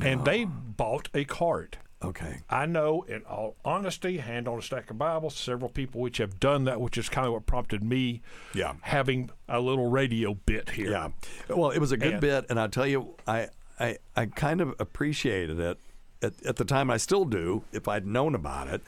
and 0.00 0.24
they 0.24 0.44
Oh. 0.44 0.48
bought 0.48 1.08
a 1.14 1.24
card. 1.24 1.78
Okay. 2.04 2.40
I 2.50 2.66
know, 2.66 3.02
in 3.02 3.22
all 3.24 3.54
honesty, 3.64 4.18
hand 4.18 4.48
on 4.48 4.58
a 4.58 4.62
stack 4.62 4.90
of 4.90 4.98
Bibles, 4.98 5.36
several 5.36 5.70
people 5.70 6.00
which 6.00 6.18
have 6.18 6.40
done 6.40 6.64
that, 6.64 6.80
which 6.80 6.98
is 6.98 7.08
kind 7.08 7.26
of 7.26 7.32
what 7.32 7.46
prompted 7.46 7.82
me 7.84 8.22
Yeah. 8.54 8.74
having 8.82 9.30
a 9.48 9.60
little 9.60 9.88
radio 9.88 10.34
bit 10.34 10.70
here. 10.70 10.90
Yeah. 10.90 11.08
Well, 11.48 11.70
it 11.70 11.78
was 11.78 11.92
a 11.92 11.96
good 11.96 12.14
And- 12.14 12.20
bit, 12.20 12.46
and 12.50 12.58
I 12.58 12.66
tell 12.66 12.86
you, 12.86 13.14
I, 13.26 13.48
I 13.78 13.98
I 14.16 14.26
kind 14.26 14.60
of 14.60 14.74
appreciated 14.80 15.60
it 15.60 15.78
at, 16.22 16.32
at 16.44 16.56
the 16.56 16.64
time. 16.64 16.90
I 16.90 16.96
still 16.96 17.24
do. 17.24 17.64
If 17.72 17.86
I'd 17.88 18.06
known 18.06 18.34
about 18.34 18.68
it, 18.68 18.82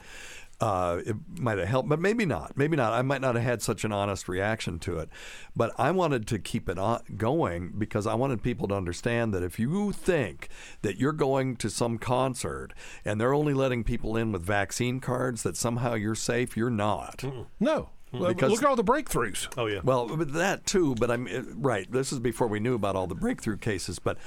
uh, 0.61 1.01
it 1.05 1.15
might 1.37 1.57
have 1.57 1.67
helped, 1.67 1.89
but 1.89 1.99
maybe 1.99 2.25
not. 2.25 2.55
Maybe 2.55 2.77
not. 2.77 2.93
I 2.93 3.01
might 3.01 3.21
not 3.21 3.35
have 3.35 3.43
had 3.43 3.61
such 3.61 3.83
an 3.83 3.91
honest 3.91 4.29
reaction 4.29 4.79
to 4.79 4.99
it. 4.99 5.09
But 5.55 5.73
I 5.77 5.91
wanted 5.91 6.27
to 6.27 6.39
keep 6.39 6.69
it 6.69 6.77
going 7.17 7.73
because 7.77 8.07
I 8.07 8.13
wanted 8.13 8.41
people 8.41 8.67
to 8.69 8.75
understand 8.75 9.33
that 9.33 9.43
if 9.43 9.59
you 9.59 9.91
think 9.91 10.49
that 10.81 10.97
you're 10.97 11.11
going 11.11 11.55
to 11.57 11.69
some 11.69 11.97
concert 11.97 12.73
and 13.03 13.19
they're 13.19 13.33
only 13.33 13.53
letting 13.53 13.83
people 13.83 14.15
in 14.15 14.31
with 14.31 14.43
vaccine 14.43 14.99
cards, 14.99 15.43
that 15.43 15.57
somehow 15.57 15.93
you're 15.95 16.15
safe, 16.15 16.55
you're 16.55 16.69
not. 16.69 17.23
No. 17.59 17.89
Well, 18.19 18.33
Because- 18.33 18.51
Look 18.51 18.63
at 18.63 18.67
all 18.67 18.75
the 18.75 18.83
breakthroughs. 18.83 19.47
Oh 19.57 19.65
yeah. 19.67 19.81
Well, 19.83 20.07
that 20.07 20.65
too. 20.65 20.95
But 20.95 21.11
I'm 21.11 21.27
uh, 21.27 21.41
right. 21.55 21.89
This 21.91 22.11
is 22.11 22.19
before 22.19 22.47
we 22.47 22.59
knew 22.59 22.75
about 22.75 22.95
all 22.95 23.07
the 23.07 23.15
breakthrough 23.15 23.57
cases. 23.57 23.99
But 23.99 24.17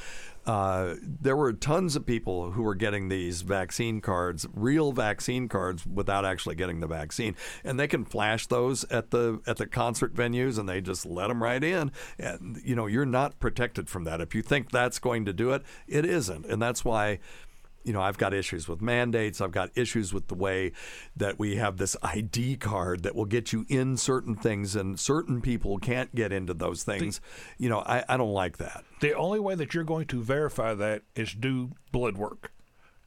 uh, 0.46 0.94
there 1.02 1.36
were 1.36 1.52
tons 1.52 1.94
of 1.94 2.06
people 2.06 2.52
who 2.52 2.62
were 2.62 2.74
getting 2.74 3.08
these 3.08 3.42
vaccine 3.42 4.00
cards, 4.00 4.46
real 4.54 4.92
vaccine 4.92 5.46
cards, 5.46 5.84
without 5.86 6.24
actually 6.24 6.54
getting 6.54 6.80
the 6.80 6.86
vaccine, 6.86 7.36
and 7.64 7.78
they 7.78 7.86
can 7.86 8.04
flash 8.04 8.46
those 8.46 8.84
at 8.84 9.10
the 9.10 9.40
at 9.46 9.58
the 9.58 9.66
concert 9.66 10.14
venues, 10.14 10.58
and 10.58 10.66
they 10.68 10.80
just 10.80 11.04
let 11.04 11.28
them 11.28 11.42
right 11.42 11.62
in. 11.62 11.92
And 12.18 12.60
you 12.64 12.74
know, 12.74 12.86
you're 12.86 13.04
not 13.04 13.38
protected 13.40 13.88
from 13.90 14.04
that. 14.04 14.20
If 14.20 14.34
you 14.34 14.42
think 14.42 14.70
that's 14.70 14.98
going 14.98 15.26
to 15.26 15.32
do 15.32 15.52
it, 15.52 15.62
it 15.86 16.04
isn't, 16.04 16.46
and 16.46 16.62
that's 16.62 16.84
why 16.84 17.18
you 17.88 17.94
know, 17.94 18.02
I've 18.02 18.18
got 18.18 18.34
issues 18.34 18.68
with 18.68 18.82
mandates. 18.82 19.40
I've 19.40 19.50
got 19.50 19.70
issues 19.74 20.12
with 20.12 20.28
the 20.28 20.34
way 20.34 20.72
that 21.16 21.38
we 21.38 21.56
have 21.56 21.78
this 21.78 21.96
ID 22.02 22.58
card 22.58 23.02
that 23.04 23.16
will 23.16 23.24
get 23.24 23.50
you 23.50 23.64
in 23.70 23.96
certain 23.96 24.36
things, 24.36 24.76
and 24.76 25.00
certain 25.00 25.40
people 25.40 25.78
can't 25.78 26.14
get 26.14 26.30
into 26.30 26.52
those 26.52 26.82
things. 26.84 27.22
You 27.56 27.70
know, 27.70 27.78
I, 27.78 28.04
I 28.06 28.18
don't 28.18 28.34
like 28.34 28.58
that. 28.58 28.84
The 29.00 29.14
only 29.14 29.40
way 29.40 29.54
that 29.54 29.72
you're 29.72 29.84
going 29.84 30.06
to 30.08 30.22
verify 30.22 30.74
that 30.74 31.00
is 31.16 31.32
do 31.32 31.70
blood 31.90 32.18
work. 32.18 32.52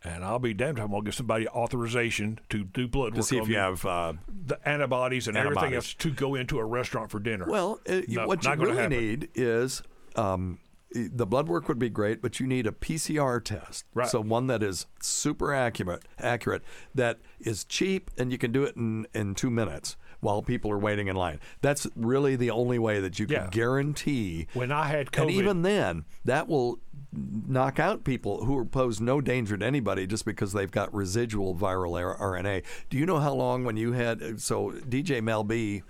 And 0.03 0.25
I'll 0.25 0.39
be 0.39 0.55
damned 0.55 0.79
if 0.79 0.83
I'm 0.83 0.89
going 0.89 1.03
to 1.03 1.05
give 1.05 1.13
somebody 1.13 1.47
authorization 1.47 2.39
to 2.49 2.63
do 2.63 2.87
blood 2.87 3.13
To 3.13 3.19
work 3.19 3.27
see 3.27 3.37
if 3.37 3.47
you 3.47 3.57
have 3.57 3.85
uh, 3.85 4.13
the 4.27 4.57
antibodies 4.67 5.27
and 5.27 5.37
everything 5.37 5.75
else 5.75 5.93
to 5.93 6.09
go 6.09 6.33
into 6.33 6.57
a 6.57 6.65
restaurant 6.65 7.11
for 7.11 7.19
dinner. 7.19 7.45
Well, 7.47 7.79
uh, 7.87 8.01
No, 8.07 8.25
what 8.25 8.43
you 8.43 8.55
really 8.55 8.87
need 8.87 9.29
is 9.35 9.83
um, 10.15 10.57
the 10.93 11.25
blood 11.25 11.47
work 11.47 11.67
would 11.67 11.79
be 11.79 11.89
great, 11.89 12.21
but 12.21 12.39
you 12.39 12.47
need 12.47 12.67
a 12.67 12.71
PCR 12.71 13.43
test. 13.43 13.85
Right. 13.93 14.07
So 14.09 14.21
one 14.21 14.47
that 14.47 14.61
is 14.61 14.87
super 15.01 15.53
accurate, 15.53 16.03
accurate, 16.19 16.63
that 16.93 17.19
is 17.39 17.63
cheap, 17.63 18.11
and 18.17 18.31
you 18.31 18.37
can 18.37 18.51
do 18.51 18.63
it 18.63 18.75
in, 18.75 19.07
in 19.13 19.35
two 19.35 19.49
minutes 19.49 19.95
while 20.19 20.41
people 20.41 20.69
are 20.71 20.77
waiting 20.77 21.07
in 21.07 21.15
line. 21.15 21.39
That's 21.61 21.87
really 21.95 22.35
the 22.35 22.51
only 22.51 22.77
way 22.77 22.99
that 22.99 23.19
you 23.19 23.25
can 23.25 23.35
Yeah. 23.35 23.49
guarantee. 23.51 24.47
When 24.53 24.71
I 24.71 24.85
had 24.85 25.11
COVID, 25.11 25.21
and 25.21 25.31
even 25.31 25.61
then, 25.63 26.05
that 26.25 26.47
will 26.47 26.79
knock 27.11 27.79
out 27.79 28.03
people 28.03 28.45
who 28.45 28.63
pose 28.65 29.01
no 29.01 29.19
danger 29.19 29.57
to 29.57 29.65
anybody 29.65 30.07
just 30.07 30.23
because 30.25 30.53
they've 30.53 30.71
got 30.71 30.93
residual 30.93 31.55
viral 31.55 31.99
er, 31.99 32.15
RNA. 32.19 32.63
Do 32.89 32.97
you 32.97 33.05
know 33.05 33.19
how 33.19 33.33
long 33.33 33.65
when 33.65 33.77
you 33.77 33.93
had 33.93 34.39
so 34.39 34.71
DJ 34.87 35.21
Mel 35.21 35.43
B? 35.43 35.81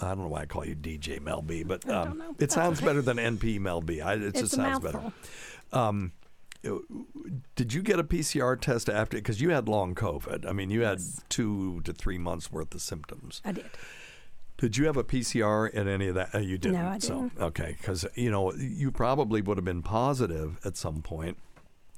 I 0.00 0.08
don't 0.08 0.18
know 0.18 0.28
why 0.28 0.42
I 0.42 0.46
call 0.46 0.64
you 0.66 0.74
DJ 0.76 1.20
Mel 1.20 1.42
B, 1.42 1.62
but 1.62 1.88
um, 1.88 2.22
it 2.38 2.52
sounds 2.52 2.80
better 2.80 3.00
than 3.02 3.16
NP 3.16 3.58
Mel 3.60 3.80
B. 3.80 4.00
I, 4.00 4.14
it 4.14 4.22
It's 4.22 4.40
just 4.40 4.54
sounds 4.54 4.82
mouthful. 4.82 5.12
better. 5.72 5.80
Um, 5.84 6.12
did 7.54 7.72
you 7.72 7.82
get 7.82 7.98
a 7.98 8.04
PCR 8.04 8.60
test 8.60 8.88
after? 8.88 9.16
Because 9.16 9.40
you 9.40 9.50
had 9.50 9.68
long 9.68 9.94
COVID. 9.94 10.46
I 10.48 10.52
mean, 10.52 10.70
you 10.70 10.82
had 10.82 11.00
two 11.28 11.80
to 11.82 11.92
three 11.92 12.18
months 12.18 12.50
worth 12.50 12.74
of 12.74 12.80
symptoms. 12.82 13.40
I 13.44 13.52
did. 13.52 13.66
Did 14.58 14.76
you 14.76 14.86
have 14.86 14.96
a 14.96 15.04
PCR 15.04 15.70
in 15.70 15.86
any 15.86 16.08
of 16.08 16.14
that? 16.14 16.34
Uh, 16.34 16.38
you 16.38 16.56
didn't. 16.58 16.80
No, 16.80 16.88
I 16.88 16.98
didn't. 16.98 17.32
okay, 17.38 17.76
because 17.78 18.06
you 18.14 18.30
know 18.30 18.52
you 18.54 18.90
probably 18.90 19.42
would 19.42 19.58
have 19.58 19.64
been 19.66 19.82
positive 19.82 20.58
at 20.64 20.76
some 20.76 21.02
point. 21.02 21.38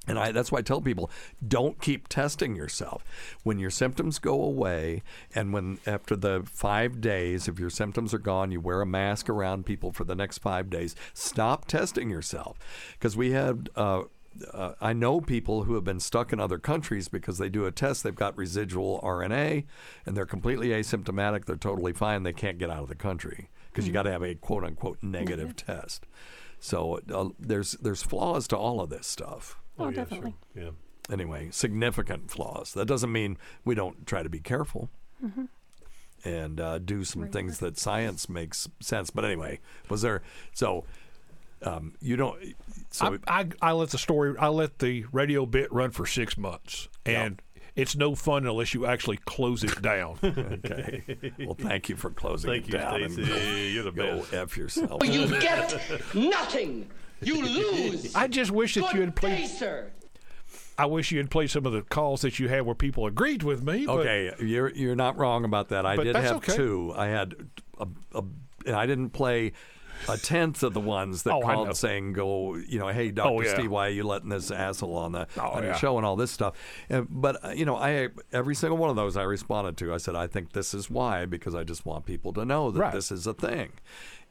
And 0.06 0.18
I, 0.18 0.32
that's 0.32 0.50
why 0.50 0.60
I 0.60 0.62
tell 0.62 0.80
people 0.80 1.10
don't 1.46 1.80
keep 1.80 2.08
testing 2.08 2.56
yourself. 2.56 3.04
When 3.42 3.58
your 3.58 3.70
symptoms 3.70 4.18
go 4.18 4.42
away, 4.42 5.02
and 5.34 5.52
when 5.52 5.78
after 5.86 6.16
the 6.16 6.44
five 6.46 7.00
days, 7.00 7.46
if 7.46 7.58
your 7.58 7.70
symptoms 7.70 8.14
are 8.14 8.18
gone, 8.18 8.50
you 8.50 8.60
wear 8.60 8.80
a 8.80 8.86
mask 8.86 9.28
around 9.28 9.66
people 9.66 9.92
for 9.92 10.04
the 10.04 10.14
next 10.14 10.38
five 10.38 10.70
days. 10.70 10.96
Stop 11.12 11.66
testing 11.66 12.08
yourself. 12.08 12.58
Because 12.92 13.16
we 13.16 13.32
had, 13.32 13.68
uh, 13.76 14.04
uh, 14.52 14.72
I 14.80 14.92
know 14.92 15.20
people 15.20 15.64
who 15.64 15.74
have 15.74 15.84
been 15.84 16.00
stuck 16.00 16.32
in 16.32 16.40
other 16.40 16.58
countries 16.58 17.08
because 17.08 17.38
they 17.38 17.48
do 17.50 17.66
a 17.66 17.72
test, 17.72 18.02
they've 18.02 18.14
got 18.14 18.36
residual 18.36 19.00
RNA, 19.02 19.64
and 20.06 20.16
they're 20.16 20.26
completely 20.26 20.68
asymptomatic, 20.68 21.44
they're 21.44 21.56
totally 21.56 21.92
fine, 21.92 22.22
they 22.22 22.32
can't 22.32 22.58
get 22.58 22.70
out 22.70 22.82
of 22.82 22.88
the 22.88 22.94
country 22.94 23.50
because 23.70 23.86
you 23.86 23.92
got 23.92 24.04
to 24.04 24.10
have 24.10 24.22
a 24.22 24.34
quote 24.34 24.64
unquote 24.64 24.98
negative 25.02 25.54
test. 25.56 26.06
So 26.60 27.00
uh, 27.12 27.28
there's 27.38 27.72
there's 27.72 28.02
flaws 28.02 28.48
to 28.48 28.56
all 28.56 28.80
of 28.80 28.90
this 28.90 29.06
stuff. 29.06 29.58
Oh, 29.78 29.84
yeah, 29.88 29.94
sure. 29.94 30.04
definitely. 30.04 30.34
Yeah. 30.54 30.70
Anyway, 31.10 31.48
significant 31.52 32.30
flaws. 32.30 32.72
That 32.74 32.86
doesn't 32.86 33.10
mean 33.12 33.38
we 33.64 33.74
don't 33.74 34.06
try 34.06 34.22
to 34.22 34.28
be 34.28 34.40
careful 34.40 34.90
Mm-hmm. 35.24 35.46
and 36.24 36.60
uh, 36.60 36.78
do 36.78 37.02
some 37.04 37.26
things 37.28 37.58
that 37.58 37.76
science 37.76 38.28
makes 38.28 38.68
sense. 38.80 39.10
But 39.10 39.24
anyway, 39.24 39.58
was 39.88 40.02
there 40.02 40.22
so 40.54 40.84
um, 41.62 41.94
you 42.00 42.14
don't 42.16 42.38
so 42.90 43.18
I, 43.26 43.40
I, 43.40 43.46
I 43.60 43.72
let 43.72 43.90
the 43.90 43.98
story, 43.98 44.36
I 44.38 44.46
let 44.48 44.78
the 44.78 45.06
radio 45.10 45.44
bit 45.44 45.72
run 45.72 45.90
for 45.90 46.06
six 46.06 46.36
months, 46.38 46.88
and 47.04 47.42
it's 47.78 47.94
no 47.96 48.14
fun 48.16 48.44
unless 48.44 48.74
you 48.74 48.86
actually 48.86 49.18
close 49.18 49.62
it 49.62 49.80
down. 49.80 50.18
okay. 50.24 51.32
Well, 51.38 51.54
thank 51.54 51.88
you 51.88 51.94
for 51.96 52.10
closing 52.10 52.50
Thank 52.50 52.64
it 52.68 52.72
you, 52.72 52.78
down. 52.78 53.02
and 53.02 53.12
Stacey. 53.12 53.70
You're 53.72 53.84
the 53.84 53.92
go 53.92 54.16
best. 54.18 54.34
f 54.34 54.56
yourself. 54.56 55.06
You 55.06 55.28
get 55.40 55.80
nothing. 56.14 56.90
You 57.20 57.42
lose. 57.44 58.14
I 58.16 58.26
just 58.26 58.50
wish 58.50 58.74
that 58.74 58.92
you 58.92 59.00
had 59.00 59.14
Good 59.14 59.20
day, 59.20 59.36
played. 59.36 59.48
sir. 59.48 59.90
I 60.76 60.86
wish 60.86 61.12
you 61.12 61.18
had 61.18 61.30
played 61.30 61.50
some 61.50 61.66
of 61.66 61.72
the 61.72 61.82
calls 61.82 62.22
that 62.22 62.38
you 62.38 62.48
had 62.48 62.62
where 62.62 62.74
people 62.74 63.06
agreed 63.06 63.42
with 63.44 63.62
me. 63.62 63.86
But 63.86 64.00
Okay, 64.00 64.32
you're 64.40 64.70
you're 64.74 64.96
not 64.96 65.16
wrong 65.16 65.44
about 65.44 65.68
that. 65.68 65.86
I 65.86 65.96
did 65.96 66.16
have 66.16 66.36
okay. 66.36 66.56
two. 66.56 66.92
I 66.96 67.06
had 67.06 67.34
a, 67.78 67.86
a 68.14 68.24
and 68.66 68.74
I 68.74 68.86
didn't 68.86 69.10
play 69.10 69.52
a 70.08 70.16
tenth 70.18 70.62
of 70.62 70.74
the 70.74 70.80
ones 70.80 71.22
that 71.22 71.32
Oh, 71.34 71.40
called 71.40 71.76
saying, 71.76 72.12
"Go, 72.12 72.56
you 72.56 72.78
know, 72.78 72.88
hey, 72.88 73.10
Doctor 73.10 73.32
Oh, 73.32 73.40
yeah. 73.40 73.54
Steve, 73.54 73.70
why 73.70 73.86
are 73.86 73.90
you 73.90 74.04
letting 74.04 74.28
this 74.28 74.50
asshole 74.50 74.96
on 74.96 75.12
the 75.12 75.26
Oh, 75.36 75.40
on 75.48 75.62
your 75.62 75.72
yeah. 75.72 75.78
show 75.78 75.96
and 75.96 76.06
all 76.06 76.16
this 76.16 76.30
stuff?" 76.30 76.54
And, 76.88 77.06
but 77.10 77.44
uh, 77.44 77.48
you 77.50 77.64
know, 77.64 77.76
I 77.76 78.08
every 78.32 78.54
single 78.54 78.76
one 78.78 78.90
of 78.90 78.96
those 78.96 79.16
I 79.16 79.22
responded 79.22 79.76
to. 79.78 79.92
I 79.94 79.96
said, 79.96 80.14
"I 80.14 80.26
think 80.26 80.52
this 80.52 80.74
is 80.74 80.90
why 80.90 81.24
because 81.26 81.54
I 81.54 81.64
just 81.64 81.86
want 81.86 82.04
people 82.06 82.32
to 82.34 82.44
know 82.44 82.70
that 82.70 82.80
Right. 82.80 82.92
this 82.92 83.10
is 83.10 83.26
a 83.26 83.34
thing." 83.34 83.70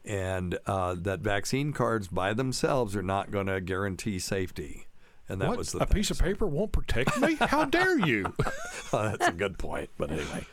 And 0.04 0.58
uh, 0.66 0.94
that 0.98 1.20
vaccine 1.20 1.72
cards 1.72 2.08
by 2.08 2.32
themselves 2.32 2.96
are 2.96 3.02
not 3.02 3.30
going 3.30 3.46
to 3.46 3.60
guarantee 3.60 4.18
safety, 4.18 4.86
and 5.28 5.40
that 5.42 5.48
what? 5.48 5.58
was 5.58 5.72
the 5.72 5.78
a 5.78 5.86
thing. 5.86 5.94
piece 5.96 6.10
of 6.10 6.18
paper 6.18 6.46
won't 6.46 6.72
protect 6.72 7.18
me? 7.20 7.34
How 7.34 7.64
dare 7.66 7.98
you? 7.98 8.32
That's 8.92 9.26
a 9.28 9.32
good 9.32 9.58
point. 9.58 9.90
But 9.98 10.10
anyway, 10.10 10.46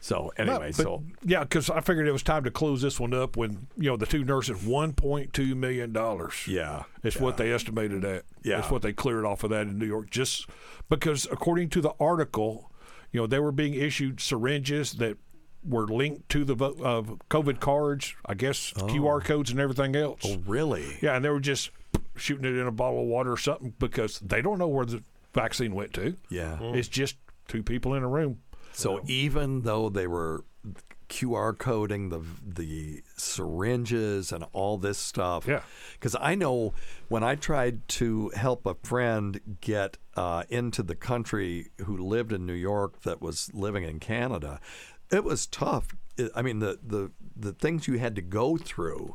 So 0.00 0.32
anyway, 0.36 0.72
but- 0.76 0.82
so 0.82 1.02
yeah, 1.24 1.42
because 1.42 1.68
I 1.70 1.80
figured 1.80 2.06
it 2.06 2.12
was 2.12 2.22
time 2.22 2.44
to 2.44 2.50
close 2.50 2.80
this 2.82 3.00
one 3.00 3.12
up 3.14 3.36
when 3.36 3.66
you 3.76 3.90
know 3.90 3.96
the 3.96 4.06
two 4.06 4.24
nurses, 4.24 4.64
one 4.64 4.92
point 4.92 5.32
two 5.32 5.54
million 5.54 5.92
dollars. 5.92 6.46
yeah, 6.46 6.84
It's 7.02 7.16
what 7.18 7.36
they 7.36 7.52
estimated 7.52 8.04
at. 8.04 8.24
Yeah. 8.42 8.60
It's 8.60 8.70
what 8.70 8.82
they 8.82 8.92
cleared 8.92 9.24
off 9.24 9.42
of 9.44 9.50
that 9.50 9.62
in 9.66 9.78
New 9.78 9.86
York. 9.86 10.10
Just 10.10 10.48
because, 10.88 11.26
according 11.30 11.70
to 11.70 11.80
the 11.80 11.92
article, 12.00 12.70
you 13.12 13.20
know, 13.20 13.26
they 13.26 13.40
were 13.40 13.52
being 13.52 13.74
issued 13.74 14.20
syringes 14.20 14.92
that 14.94 15.16
were 15.64 15.86
linked 15.88 16.28
to 16.30 16.44
the 16.44 16.54
vo- 16.54 16.76
uh, 16.82 17.02
COVID 17.28 17.58
cards, 17.60 18.14
I 18.24 18.34
guess 18.34 18.72
QR 18.76 19.22
codes 19.22 19.50
and 19.50 19.58
everything 19.58 19.96
else. 19.96 20.20
Oh, 20.24 20.38
really? 20.46 20.98
Yeah, 21.02 21.16
and 21.16 21.24
they 21.24 21.28
were 21.30 21.40
just 21.40 21.70
shooting 22.16 22.44
it 22.44 22.56
in 22.58 22.66
a 22.66 22.72
bottle 22.72 23.00
of 23.02 23.06
water 23.06 23.32
or 23.32 23.36
something 23.36 23.74
because 23.78 24.20
they 24.20 24.40
don't 24.40 24.58
know 24.58 24.68
where 24.68 24.86
the 24.86 25.02
vaccine 25.34 25.74
went 25.74 25.92
to. 25.94 26.16
Yeah. 26.30 26.58
It's 26.60 26.88
just 26.88 27.16
two 27.48 27.62
people 27.64 27.94
in 27.94 28.02
a 28.04 28.08
room. 28.08 28.38
So 28.72 29.02
even 29.06 29.62
though 29.62 29.88
they 29.88 30.06
were 30.06 30.44
QR 31.08 31.56
coding 31.56 32.10
the 32.10 32.20
the 32.46 33.02
syringes 33.16 34.30
and 34.30 34.44
all 34.52 34.76
this 34.76 34.98
stuff, 34.98 35.46
Yeah. 35.46 35.62
Because 35.94 36.14
I 36.20 36.34
know 36.34 36.74
when 37.08 37.24
I 37.24 37.34
tried 37.34 37.86
to 37.88 38.28
help 38.30 38.66
a 38.66 38.74
friend 38.74 39.58
get 39.60 39.96
uh, 40.16 40.44
into 40.48 40.82
the 40.82 40.94
country 40.94 41.70
who 41.84 41.96
lived 41.96 42.32
in 42.32 42.46
New 42.46 42.52
York 42.52 43.00
that 43.02 43.22
was 43.22 43.50
living 43.54 43.84
in 43.84 44.00
Canada, 44.00 44.60
it 45.10 45.24
was 45.24 45.46
tough. 45.46 45.96
I 46.34 46.42
mean, 46.42 46.58
the 46.58 46.78
the 46.82 47.10
the 47.34 47.52
things 47.52 47.88
you 47.88 47.98
had 47.98 48.14
to 48.16 48.22
go 48.22 48.56
through 48.56 49.14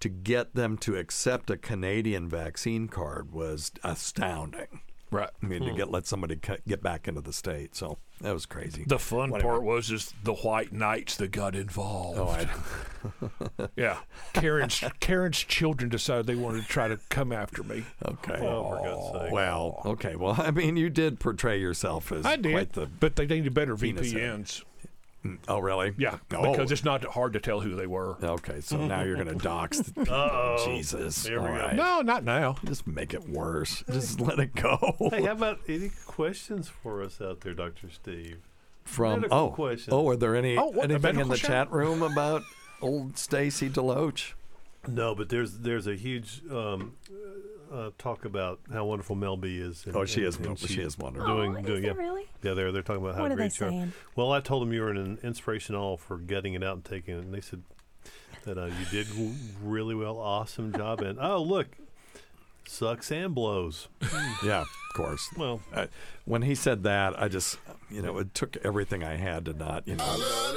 to 0.00 0.08
get 0.08 0.54
them 0.54 0.76
to 0.78 0.96
accept 0.96 1.50
a 1.50 1.56
Canadian 1.56 2.28
vaccine 2.28 2.88
card 2.88 3.32
was 3.32 3.72
astounding. 3.82 4.80
Right. 5.12 5.28
I 5.42 5.46
mean, 5.46 5.60
to 5.62 5.70
hmm. 5.70 5.76
get 5.76 5.90
let 5.90 6.06
somebody 6.06 6.36
cut, 6.36 6.66
get 6.66 6.82
back 6.82 7.06
into 7.06 7.20
the 7.20 7.34
state, 7.34 7.76
so 7.76 7.98
that 8.22 8.32
was 8.32 8.46
crazy. 8.46 8.84
The 8.86 8.98
fun 8.98 9.30
Whatever. 9.30 9.48
part 9.48 9.62
was 9.62 9.90
is 9.90 10.14
the 10.24 10.32
white 10.32 10.72
knights 10.72 11.16
that 11.16 11.32
got 11.32 11.54
involved. 11.54 12.18
Oh, 12.18 12.28
I, 12.28 13.68
Yeah, 13.76 13.98
Karen's 14.32 14.82
Karen's 15.00 15.38
children 15.38 15.90
decided 15.90 16.26
they 16.26 16.34
wanted 16.34 16.62
to 16.62 16.68
try 16.68 16.88
to 16.88 16.98
come 17.10 17.30
after 17.30 17.62
me. 17.62 17.84
okay. 18.06 18.38
Oh, 18.40 18.70
for 18.70 18.82
God's 18.82 19.24
sake. 19.24 19.32
Well, 19.32 19.82
okay. 19.84 20.16
Well, 20.16 20.34
I 20.38 20.50
mean, 20.50 20.78
you 20.78 20.88
did 20.88 21.20
portray 21.20 21.60
yourself 21.60 22.10
as 22.10 22.24
I 22.24 22.36
did, 22.36 22.52
quite 22.52 22.72
the. 22.72 22.86
but 22.86 23.16
they 23.16 23.26
needed 23.26 23.52
better 23.52 23.76
penis 23.76 24.14
VPNs. 24.14 24.64
Oh, 25.46 25.60
really? 25.60 25.94
Yeah, 25.98 26.18
Oh. 26.34 26.50
because 26.50 26.72
it's 26.72 26.84
not 26.84 27.04
hard 27.04 27.32
to 27.34 27.40
tell 27.40 27.60
who 27.60 27.74
they 27.76 27.86
were. 27.86 28.16
Okay, 28.22 28.60
so 28.60 28.76
now 28.76 29.02
you're 29.02 29.14
going 29.14 29.28
to 29.28 29.34
dox. 29.34 29.78
the 29.78 29.92
people. 29.92 30.12
Uh-oh. 30.14 30.64
Jesus. 30.66 31.24
Here 31.24 31.40
we 31.40 31.46
All 31.48 31.54
go. 31.54 31.60
right. 31.60 31.76
No, 31.76 32.00
not 32.00 32.24
now. 32.24 32.56
Just 32.64 32.86
make 32.86 33.14
it 33.14 33.28
worse. 33.28 33.84
Just 33.90 34.20
let 34.20 34.38
it 34.40 34.54
go. 34.54 34.96
Hey, 35.12 35.22
how 35.22 35.32
about 35.32 35.60
any 35.68 35.90
questions 36.06 36.68
for 36.68 37.02
us 37.02 37.20
out 37.20 37.40
there, 37.42 37.54
Doctor 37.54 37.88
Steve? 37.90 38.38
From 38.84 39.20
medical 39.20 39.38
oh 39.38 39.50
question. 39.50 39.94
oh, 39.94 40.08
are 40.08 40.16
there 40.16 40.34
any 40.34 40.58
Oh, 40.58 40.66
what, 40.66 40.90
a 40.90 40.94
anything 40.94 41.10
in 41.10 41.16
medical 41.16 41.28
the 41.30 41.36
show? 41.36 41.46
chat 41.48 41.70
room 41.70 42.02
about 42.12 42.42
old 42.80 43.16
Stacy 43.16 43.70
Deloach? 43.70 44.32
No, 44.88 45.14
but 45.14 45.28
there's 45.28 45.58
there's 45.58 45.86
a 45.86 45.94
huge 45.94 46.42
um, 46.50 46.96
uh, 47.72 47.90
talk 47.98 48.24
about 48.24 48.60
how 48.72 48.84
wonderful 48.84 49.16
Mel 49.16 49.36
B 49.36 49.56
is. 49.58 49.86
and- 49.86 49.96
Oh, 49.96 50.04
she 50.04 50.20
and- 50.24 50.28
is. 50.28 50.36
and 50.36 50.58
She 50.58 50.80
is 50.82 50.98
wonderful. 50.98 51.26
Doing, 51.34 51.56
Oh, 51.56 51.60
is 51.60 51.66
doing, 51.66 51.84
it 51.84 51.86
yeah, 51.86 51.92
really? 51.94 52.28
yeah. 52.42 52.54
They're 52.54 52.70
they're 52.72 52.82
talking 52.82 53.02
about 53.02 53.14
how 53.16 53.22
What 53.22 53.32
are 53.32 53.36
great 53.36 53.52
they 53.58 53.64
you 53.64 53.68
are. 53.68 53.70
saying? 53.72 53.92
Well, 54.16 54.32
I 54.32 54.40
told 54.40 54.62
them 54.62 54.72
you 54.72 54.82
were 54.82 54.90
an 54.90 55.18
inspiration 55.22 55.74
all 55.74 55.96
for 55.96 56.18
getting 56.18 56.54
it 56.54 56.62
out 56.62 56.74
and 56.74 56.84
taking 56.84 57.14
it, 57.16 57.24
and 57.24 57.32
they 57.34 57.40
said 57.40 57.62
that 58.44 58.58
uh, 58.58 58.66
you 58.66 58.84
did 58.90 59.06
really 59.62 59.94
well, 59.94 60.18
awesome 60.18 60.72
job, 60.72 61.00
and 61.00 61.18
oh 61.20 61.40
look, 61.42 61.68
sucks 62.66 63.10
and 63.10 63.34
blows. 63.34 63.88
Yeah, 64.44 64.60
of 64.62 64.66
course. 64.94 65.28
Well, 65.36 65.60
Uh, 65.72 65.86
when 66.24 66.42
he 66.42 66.54
said 66.54 66.82
that, 66.82 67.20
I 67.20 67.28
just, 67.28 67.58
you 67.92 68.02
know, 68.02 68.18
it 68.18 68.34
took 68.34 68.56
everything 68.64 69.04
I 69.04 69.16
had 69.16 69.44
to 69.46 69.52
not, 69.52 69.86
you 69.86 69.96
know, 69.96 70.56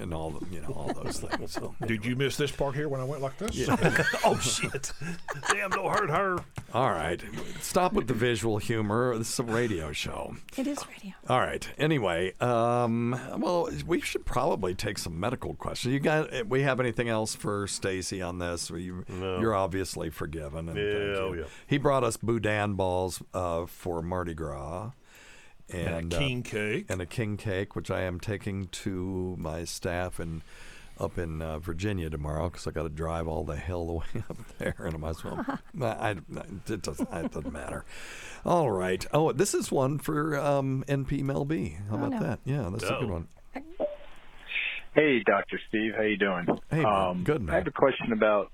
and 0.00 0.14
all, 0.14 0.30
the, 0.30 0.46
you 0.50 0.60
know, 0.60 0.68
all 0.68 0.92
those 0.92 1.20
things. 1.20 1.52
So, 1.52 1.74
Did 1.86 2.04
you 2.04 2.16
miss 2.16 2.36
this 2.36 2.50
part 2.50 2.74
here 2.74 2.88
when 2.88 3.00
I 3.00 3.04
went 3.04 3.22
like 3.22 3.38
this? 3.38 3.54
Yeah. 3.54 3.76
oh 4.24 4.38
shit, 4.38 4.92
damn, 5.50 5.70
don't 5.70 5.90
hurt 5.90 6.10
her. 6.10 6.38
all 6.72 6.90
right, 6.90 7.22
stop 7.60 7.92
with 7.92 8.06
the 8.06 8.14
visual 8.14 8.58
humor. 8.58 9.16
This 9.16 9.32
is 9.32 9.38
a 9.38 9.44
radio 9.44 9.92
show. 9.92 10.36
It 10.56 10.66
is 10.66 10.78
radio. 10.88 11.12
All 11.28 11.40
right. 11.40 11.68
Anyway, 11.78 12.34
um, 12.40 13.18
well, 13.36 13.68
we 13.86 14.00
should 14.00 14.24
probably 14.24 14.74
take 14.74 14.98
some 14.98 15.18
medical 15.18 15.54
questions. 15.54 15.92
You 15.92 16.00
got? 16.00 16.46
We 16.46 16.62
have 16.62 16.80
anything 16.80 17.08
else 17.08 17.34
for 17.34 17.66
Stacy 17.66 18.22
on 18.22 18.38
this? 18.38 18.70
You, 18.70 19.04
No. 19.08 19.40
You're 19.40 19.54
obviously 19.54 20.10
forgiven. 20.10 20.68
And 20.68 20.78
Yeah, 20.78 20.92
thank 20.92 21.18
oh, 21.18 21.32
yeah. 21.34 21.44
He 21.66 21.78
brought 21.78 22.04
us 22.04 22.16
boudin 22.16 22.74
balls 22.74 23.22
uh, 23.34 23.66
for 23.66 24.02
Mardi 24.02 24.34
Gras. 24.34 24.90
And, 25.70 25.86
And, 25.88 26.12
a 26.12 26.16
uh, 26.16 26.18
king 26.18 26.42
cake. 26.42 26.86
and 26.88 27.00
a 27.02 27.06
king 27.06 27.36
cake, 27.36 27.76
which 27.76 27.90
I 27.90 28.00
am 28.02 28.20
taking 28.20 28.68
to 28.68 29.36
my 29.38 29.64
staff 29.64 30.18
and 30.18 30.42
up 31.00 31.16
in 31.16 31.40
uh, 31.42 31.58
Virginia 31.60 32.10
tomorrow 32.10 32.48
because 32.50 32.66
I 32.66 32.72
got 32.72 32.82
to 32.82 32.88
drive 32.88 33.28
all 33.28 33.44
the 33.44 33.54
hell 33.54 33.86
the 33.86 33.92
way 34.18 34.24
up 34.28 34.36
there, 34.58 34.74
and 34.78 34.94
I 34.94 34.98
might 34.98 35.10
as 35.10 35.22
well. 35.24 35.44
I, 35.80 35.84
I- 35.84 36.16
it 36.66 36.82
doesn't. 36.82 37.08
It 37.12 37.32
doesn't 37.32 37.52
matter. 37.52 37.84
All 38.44 38.70
right. 38.70 39.04
Oh, 39.12 39.30
this 39.32 39.54
is 39.54 39.70
one 39.70 39.98
for 39.98 40.36
um, 40.38 40.84
NP 40.88 41.22
Mel 41.22 41.44
B. 41.44 41.76
How 41.90 41.94
Oh, 41.96 41.98
about 41.98 42.10
no. 42.12 42.18
that? 42.20 42.38
Yeah, 42.44 42.68
that's 42.72 42.84
a 42.84 42.96
good 43.00 43.10
one. 43.10 43.28
Hey, 44.94 45.22
Dr. 45.24 45.60
Steve, 45.68 45.92
how 45.96 46.02
you 46.02 46.16
doing? 46.16 46.46
Hey, 46.70 46.82
man. 46.82 47.22
Good, 47.22 47.42
man. 47.42 47.54
I 47.54 47.58
have 47.58 47.66
a 47.68 47.70
question 47.72 48.12
about 48.12 48.50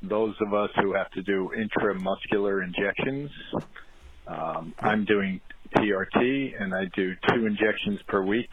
those 0.00 0.34
of 0.40 0.54
us 0.54 0.70
who 0.80 0.94
have 0.94 1.10
to 1.12 1.22
do 1.22 1.50
intramuscular 1.56 2.64
injections. 2.64 3.30
Um, 4.26 4.72
I'm 4.78 5.04
doing 5.04 5.40
TRT, 5.76 6.60
and 6.60 6.74
I 6.74 6.84
do 6.94 7.14
two 7.28 7.46
injections 7.46 8.00
per 8.08 8.22
week. 8.22 8.48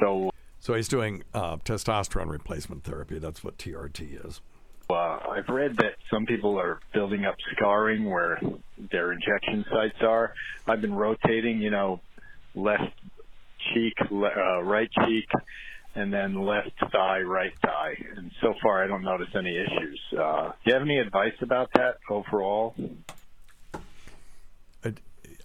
So 0.00 0.30
So 0.60 0.74
he's 0.74 0.88
doing 0.88 1.22
uh, 1.34 1.56
testosterone 1.58 2.30
replacement 2.30 2.84
therapy. 2.84 3.18
That's 3.18 3.42
what 3.44 3.58
TRT 3.58 4.26
is. 4.26 4.40
uh, 4.90 5.18
I've 5.30 5.48
read 5.48 5.76
that 5.78 5.94
some 6.12 6.26
people 6.26 6.58
are 6.58 6.80
building 6.92 7.24
up 7.24 7.36
scarring 7.56 8.04
where 8.08 8.40
their 8.90 9.12
injection 9.12 9.64
sites 9.70 10.02
are. 10.02 10.34
I've 10.66 10.80
been 10.80 10.94
rotating, 10.94 11.60
you 11.60 11.70
know, 11.70 12.00
left 12.54 12.92
cheek, 13.72 13.94
le- 14.10 14.28
uh, 14.28 14.62
right 14.62 14.90
cheek, 15.06 15.24
and 15.94 16.12
then 16.12 16.34
left 16.44 16.70
thigh, 16.92 17.20
right 17.20 17.52
thigh. 17.64 17.94
And 18.16 18.30
so 18.42 18.54
far, 18.62 18.82
I 18.84 18.86
don't 18.86 19.02
notice 19.02 19.28
any 19.34 19.56
issues. 19.56 20.00
Uh, 20.18 20.48
do 20.48 20.54
you 20.66 20.72
have 20.74 20.82
any 20.82 20.98
advice 20.98 21.34
about 21.42 21.68
that 21.74 21.96
overall? 22.10 22.74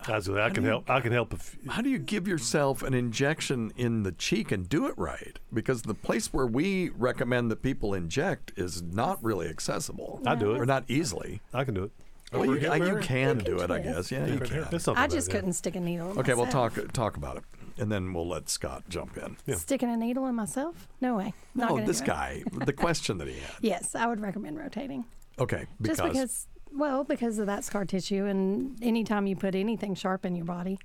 That's 0.07 0.27
what 0.29 0.39
I 0.39 0.49
can 0.49 0.63
help. 0.63 0.89
I 0.89 0.99
can 1.01 1.11
help 1.11 1.33
if 1.33 1.57
How 1.67 1.81
do 1.81 1.89
you 1.89 1.99
give 1.99 2.27
yourself 2.27 2.81
an 2.81 2.93
injection 2.93 3.71
in 3.75 4.03
the 4.03 4.11
cheek 4.13 4.51
and 4.51 4.67
do 4.67 4.87
it 4.87 4.93
right? 4.97 5.37
Because 5.53 5.81
the 5.81 5.93
place 5.93 6.33
where 6.33 6.47
we 6.47 6.89
recommend 6.89 7.51
that 7.51 7.61
people 7.61 7.93
inject 7.93 8.53
is 8.55 8.81
not 8.81 9.23
really 9.23 9.47
accessible. 9.49 10.21
I 10.25 10.35
do 10.35 10.53
it. 10.53 10.59
Or 10.59 10.65
not 10.65 10.85
easily. 10.87 11.41
I 11.53 11.63
can 11.63 11.73
do 11.73 11.83
it. 11.83 11.91
Well, 12.31 12.45
you, 12.45 12.69
uh, 12.69 12.75
you 12.75 12.83
Mary? 12.83 13.03
can 13.03 13.37
do 13.37 13.59
it, 13.59 13.71
I 13.71 13.79
guess. 13.79 14.11
Yeah, 14.11 14.25
you 14.25 14.39
can. 14.39 14.67
I 14.95 15.07
just 15.07 15.31
couldn't 15.31 15.53
stick 15.53 15.75
a 15.75 15.79
needle 15.79 16.11
in 16.11 16.17
Okay, 16.19 16.33
we'll 16.33 16.47
talk 16.47 16.77
talk 16.91 17.15
about 17.15 17.37
it, 17.37 17.43
and 17.77 17.89
then 17.89 18.13
we'll 18.13 18.27
let 18.27 18.49
Scott 18.49 18.83
jump 18.89 19.17
in. 19.17 19.55
Sticking 19.55 19.89
a 19.89 19.95
needle 19.95 20.25
in 20.27 20.35
myself? 20.35 20.89
No 20.99 21.15
way. 21.15 21.33
Not 21.55 21.69
No, 21.69 21.85
this 21.85 22.01
guy. 22.01 22.43
The 22.51 22.73
question 22.73 23.17
that 23.19 23.27
he 23.27 23.35
had. 23.35 23.51
Yes, 23.61 23.95
I 23.95 24.07
would 24.07 24.19
recommend 24.19 24.57
rotating. 24.57 25.05
Okay, 25.39 25.67
because, 25.81 25.97
Just 25.97 26.13
because, 26.13 26.47
well, 26.77 27.03
because 27.03 27.39
of 27.39 27.47
that 27.47 27.63
scar 27.63 27.85
tissue, 27.85 28.25
and 28.25 28.77
anytime 28.83 29.27
you 29.27 29.35
put 29.35 29.55
anything 29.55 29.95
sharp 29.95 30.25
in 30.25 30.35
your 30.35 30.45
body, 30.45 30.77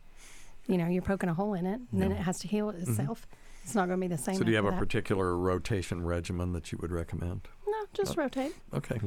you 0.66 0.78
know, 0.78 0.86
you're 0.88 1.02
poking 1.02 1.28
a 1.28 1.34
hole 1.34 1.54
in 1.54 1.66
it, 1.66 1.80
and 1.92 2.00
then 2.02 2.12
it 2.12 2.18
has 2.18 2.38
to 2.40 2.48
heal 2.48 2.70
itself. 2.70 3.26
It's 3.64 3.74
not 3.74 3.86
going 3.86 4.00
to 4.00 4.04
be 4.08 4.08
the 4.08 4.18
same. 4.18 4.34
Mm-hmm. 4.34 4.40
so 4.40 4.44
do 4.44 4.50
you 4.50 4.56
have 4.56 4.64
after 4.64 4.76
a 4.76 4.80
that. 4.80 4.86
particular 4.86 5.36
rotation 5.36 6.04
regimen 6.04 6.52
that 6.52 6.72
you 6.72 6.78
would 6.82 6.90
recommend? 6.90 7.48
No, 7.66 7.74
just 7.94 8.16
rotate. 8.16 8.54
Okay. 8.74 9.00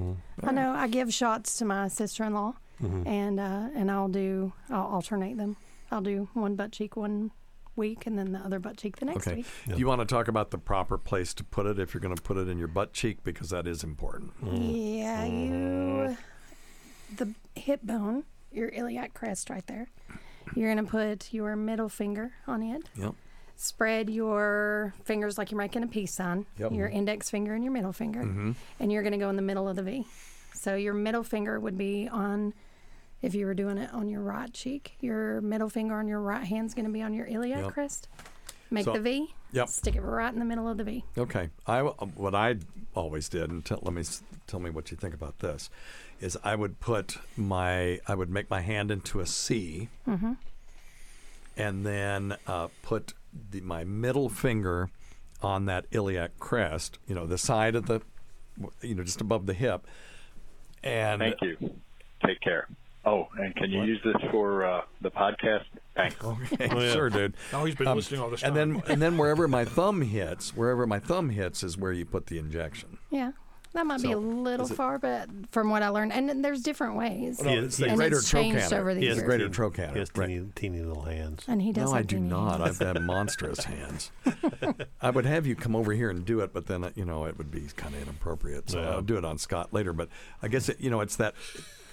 I 0.43 0.51
know 0.51 0.71
I 0.71 0.87
give 0.87 1.13
shots 1.13 1.57
to 1.57 1.65
my 1.65 1.87
sister-in-law, 1.87 2.53
Mm-hmm. 2.83 3.07
and 3.07 3.39
uh, 3.39 3.69
and 3.73 3.89
I'll 3.89 4.09
do 4.09 4.51
I'll 4.69 4.87
alternate 4.87 5.37
them. 5.37 5.55
I'll 5.91 6.01
do 6.01 6.27
one 6.33 6.55
butt 6.55 6.73
cheek 6.73 6.97
one 6.97 7.31
week, 7.77 8.05
and 8.05 8.19
then 8.19 8.33
the 8.33 8.39
other 8.39 8.59
butt 8.59 8.75
cheek 8.75 8.97
the 8.97 9.05
next 9.05 9.25
Okay. 9.27 9.37
week. 9.37 9.45
Do 9.69 9.77
you 9.77 9.87
want 9.87 10.01
to 10.01 10.05
talk 10.05 10.27
about 10.27 10.51
the 10.51 10.57
proper 10.57 10.97
place 10.97 11.33
to 11.35 11.43
put 11.45 11.65
it 11.67 11.79
if 11.79 11.93
you're 11.93 12.01
going 12.01 12.15
to 12.15 12.21
put 12.21 12.35
it 12.35 12.49
in 12.49 12.57
your 12.57 12.67
butt 12.67 12.91
cheek 12.91 13.23
because 13.23 13.49
that 13.51 13.65
is 13.65 13.81
important? 13.81 14.33
Yeah, 14.43 15.23
you 15.25 16.17
the 17.15 17.33
hip 17.55 17.81
bone, 17.83 18.23
your 18.51 18.69
iliac 18.69 19.13
crest 19.13 19.49
right 19.49 19.65
there. 19.67 19.87
You're 20.55 20.69
gonna 20.73 20.87
put 20.87 21.33
your 21.33 21.55
middle 21.55 21.89
finger 21.89 22.33
on 22.47 22.61
it. 22.63 22.83
Yep. 22.95 23.15
Spread 23.57 24.09
your 24.09 24.93
fingers 25.03 25.37
like 25.37 25.49
you're 25.51 25.57
making 25.57 25.83
a 25.83 25.87
peace 25.87 26.13
sign. 26.13 26.45
Yep. 26.57 26.71
Your 26.73 26.87
index 26.87 27.29
finger 27.29 27.53
and 27.53 27.63
your 27.63 27.73
middle 27.73 27.93
finger, 27.93 28.21
Mm-hmm. 28.21 28.51
and 28.79 28.91
you're 28.91 29.03
gonna 29.03 29.17
go 29.17 29.29
in 29.29 29.35
the 29.37 29.41
middle 29.41 29.67
of 29.67 29.75
the 29.75 29.83
V. 29.83 30.05
So 30.53 30.75
your 30.75 30.93
middle 30.93 31.23
finger 31.23 31.59
would 31.59 31.77
be 31.77 32.07
on. 32.07 32.53
If 33.21 33.33
you 33.33 33.45
were 33.47 33.53
doing 33.55 33.77
it 33.79 33.91
on 33.91 34.07
your 34.07 34.21
right 34.21 34.53
cheek, 34.53 34.97
your 34.99 35.41
middle 35.41 35.69
finger 35.69 35.95
on 35.95 36.07
your 36.07 36.19
right 36.19 36.43
hand's 36.45 36.75
going 36.75 36.85
to 36.85 36.91
be 36.91 37.01
on 37.01 37.13
your 37.13 37.25
iliac 37.25 37.63
Yep. 37.63 37.73
crest. 37.73 38.07
Make 38.69 38.85
So- 38.85 38.93
the 38.93 38.99
V. 38.99 39.33
Yep. 39.51 39.69
Stick 39.69 39.95
it 39.95 40.01
right 40.01 40.31
in 40.31 40.37
the 40.37 40.45
middle 40.45 40.67
of 40.67 40.77
the 40.77 40.83
V. 40.83 41.03
Okay. 41.17 41.49
I 41.65 41.81
what 41.81 42.35
I 42.35 42.57
always 42.93 43.27
did, 43.29 43.49
and 43.49 43.65
tell, 43.65 43.79
let 43.81 43.93
me 43.93 44.01
s- 44.01 44.21
tell 44.45 44.59
me 44.59 44.69
what 44.69 44.91
you 44.91 44.97
think 44.97 45.15
about 45.15 45.39
this, 45.39 45.69
is 46.21 46.37
I 46.43 46.55
would 46.55 46.79
put 46.79 47.17
my 47.37 47.99
I 48.07 48.15
would 48.15 48.29
make 48.29 48.49
my 48.49 48.61
hand 48.61 48.91
into 48.91 49.19
a 49.19 49.25
C, 49.25 49.89
Mm-hmm. 50.07 50.33
and 51.57 51.85
then 51.85 52.35
uh, 52.47 52.67
put 52.83 53.13
the, 53.51 53.61
my 53.61 53.83
middle 53.83 54.29
finger 54.29 54.89
on 55.41 55.65
that 55.65 55.85
iliac 55.91 56.37
crest, 56.39 56.97
you 57.07 57.13
know, 57.15 57.25
the 57.25 57.37
side 57.37 57.75
of 57.75 57.85
the, 57.85 58.01
you 58.81 58.95
know, 58.95 59.03
just 59.03 59.21
above 59.21 59.45
the 59.45 59.53
hip. 59.53 59.85
And 60.83 61.19
Thank 61.19 61.41
you. 61.41 61.57
Take 62.25 62.39
care. 62.41 62.67
Oh, 63.05 63.27
and 63.37 63.55
can 63.55 63.69
you 63.69 63.83
use 63.83 63.99
this 64.03 64.15
for 64.31 64.65
uh, 64.65 64.81
the 65.01 65.11
podcast? 65.11 65.65
Thanks. 65.95 66.15
Okay, 66.23 66.69
sure, 66.93 67.09
dude. 67.09 67.35
Oh, 67.53 67.65
he's 67.65 67.75
been 67.75 67.87
Um, 67.87 67.97
listening 67.97 68.19
all 68.21 68.29
this 68.31 68.41
And 68.41 68.55
then, 68.55 68.81
and 68.87 68.99
then 69.01 69.17
wherever 69.19 69.47
my 69.47 69.63
thumb 69.65 70.01
hits, 70.01 70.55
wherever 70.55 70.87
my 70.87 70.99
thumb 70.99 71.29
hits, 71.29 71.61
is 71.63 71.77
where 71.77 71.91
you 71.91 72.05
put 72.05 72.27
the 72.27 72.39
injection. 72.39 72.97
Yeah. 73.11 73.33
That 73.75 73.85
might 73.85 74.01
be 74.01 74.13
a 74.13 74.17
little 74.17 74.67
far, 74.67 74.97
but 74.97 75.29
from 75.51 75.69
what 75.69 75.83
I 75.83 75.89
learned, 75.89 76.13
and 76.13 76.43
there's 76.43 76.61
different 76.63 76.95
ways. 76.95 77.41
No, 77.43 77.51
it's 77.51 77.75
the 77.75 77.87
and 77.87 77.97
greater 77.97 78.17
it's 78.19 78.29
changed 78.29 78.57
trochanter. 78.69 78.79
over 78.79 78.93
the 78.93 79.01
He 79.01 79.07
has 79.07 79.17
years. 79.17 79.25
greater 79.27 79.49
trochanter. 79.49 79.93
He 79.93 79.99
has 79.99 80.09
teeny, 80.09 80.47
teeny 80.55 80.79
little 80.81 81.03
hands. 81.03 81.43
And 81.47 81.61
he 81.61 81.73
does 81.73 81.91
No, 81.91 81.97
I 81.97 82.01
do 82.01 82.15
teeny 82.15 82.29
not. 82.29 82.61
hands. 82.61 82.81
I've 82.81 82.93
got 82.93 83.01
monstrous 83.03 83.63
hands. 83.65 84.11
I 85.01 85.09
would 85.09 85.25
have 85.25 85.45
you 85.45 85.55
come 85.57 85.75
over 85.75 85.91
here 85.91 86.09
and 86.09 86.23
do 86.25 86.39
it, 86.39 86.53
but 86.53 86.67
then 86.67 86.85
uh, 86.85 86.91
you 86.95 87.03
know 87.03 87.25
it 87.25 87.37
would 87.37 87.51
be 87.51 87.63
kind 87.75 87.93
of 87.93 88.01
inappropriate. 88.01 88.69
So 88.69 88.79
Yeah. 88.81 88.91
I'll 88.91 89.01
do 89.01 89.17
it 89.17 89.25
on 89.25 89.37
Scott 89.37 89.73
later. 89.73 89.91
But 89.91 90.07
I 90.41 90.47
guess 90.47 90.69
it, 90.69 90.79
you 90.79 90.89
know 90.89 91.01
it's 91.01 91.17
that 91.17 91.35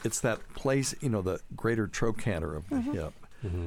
it's 0.04 0.20
that 0.20 0.38
place, 0.54 0.94
you 1.00 1.08
know, 1.08 1.20
the 1.20 1.40
greater 1.56 1.88
trochanter 1.88 2.54
of 2.54 2.68
the 2.68 2.76
Mhm. 2.76 2.94
hip, 2.94 3.12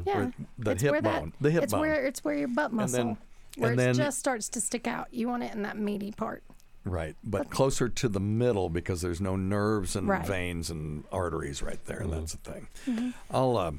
Yeah, 0.05 0.29
the 0.57 0.71
it's 0.71 0.81
hip 0.83 0.91
where 0.93 1.01
that, 1.01 1.23
the 1.41 1.51
hip 1.51 1.63
it's 1.63 1.73
bone. 1.73 1.81
where 1.81 2.05
it's 2.05 2.23
where 2.23 2.35
your 2.35 2.47
butt 2.47 2.67
And 2.71 2.75
muscle, 2.77 2.97
then- 2.97 3.17
where 3.57 3.71
and 3.71 3.79
it 3.79 3.83
then- 3.83 3.93
just 3.95 4.19
starts 4.19 4.47
to 4.49 4.61
stick 4.61 4.87
out. 4.87 5.13
You 5.13 5.27
want 5.27 5.43
it 5.43 5.53
in 5.53 5.63
that 5.63 5.77
meaty 5.77 6.11
part. 6.13 6.43
Right, 6.85 7.15
but 7.23 7.49
closer 7.49 7.89
to 7.89 8.07
the 8.07 8.19
middle 8.19 8.69
because 8.69 9.01
there's 9.01 9.19
no 9.19 9.35
nerves 9.35 9.95
and 9.95 10.07
Right. 10.07 10.25
veins 10.25 10.69
and 10.69 11.03
arteries 11.11 11.63
right 11.63 11.83
there. 11.85 12.01
and 12.01 12.13
That's 12.13 12.33
the 12.35 12.51
thing. 12.51 12.67
Mhm. 12.85 13.13
I'll, 13.31 13.57
uh, 13.57 13.71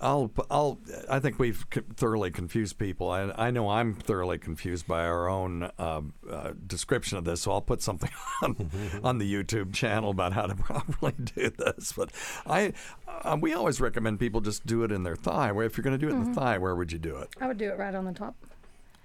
I'll, 0.00 0.30
I'll. 0.50 0.78
I 1.08 1.18
think 1.18 1.38
we've 1.38 1.68
co- 1.70 1.80
thoroughly 1.96 2.30
confused 2.30 2.78
people. 2.78 3.10
I, 3.10 3.32
I 3.36 3.50
know 3.50 3.70
I'm 3.70 3.94
thoroughly 3.94 4.38
confused 4.38 4.86
by 4.86 5.04
our 5.06 5.28
own 5.28 5.62
uh, 5.78 6.02
uh, 6.30 6.52
description 6.66 7.16
of 7.16 7.24
this. 7.24 7.40
So 7.42 7.52
I'll 7.52 7.60
put 7.62 7.80
something 7.80 8.10
on, 8.42 8.70
on 9.02 9.18
the 9.18 9.32
YouTube 9.32 9.72
channel 9.72 10.10
about 10.10 10.32
how 10.34 10.46
to 10.46 10.54
properly 10.56 11.14
do 11.34 11.48
this. 11.50 11.92
But 11.96 12.10
I, 12.46 12.72
uh, 13.08 13.36
we 13.40 13.54
always 13.54 13.80
recommend 13.80 14.20
people 14.20 14.40
just 14.42 14.66
do 14.66 14.82
it 14.84 14.92
in 14.92 15.04
their 15.04 15.16
thigh. 15.16 15.52
Where 15.52 15.64
if 15.64 15.76
you're 15.78 15.84
going 15.84 15.98
to 15.98 16.06
do 16.06 16.12
it 16.12 16.16
in 16.18 16.24
the 16.24 16.34
thigh, 16.38 16.58
where 16.58 16.74
would 16.76 16.92
you 16.92 16.98
do 16.98 17.16
it? 17.16 17.30
I 17.40 17.46
would 17.46 17.58
do 17.58 17.70
it 17.70 17.78
right 17.78 17.94
on 17.94 18.04
the 18.04 18.12
top. 18.12 18.34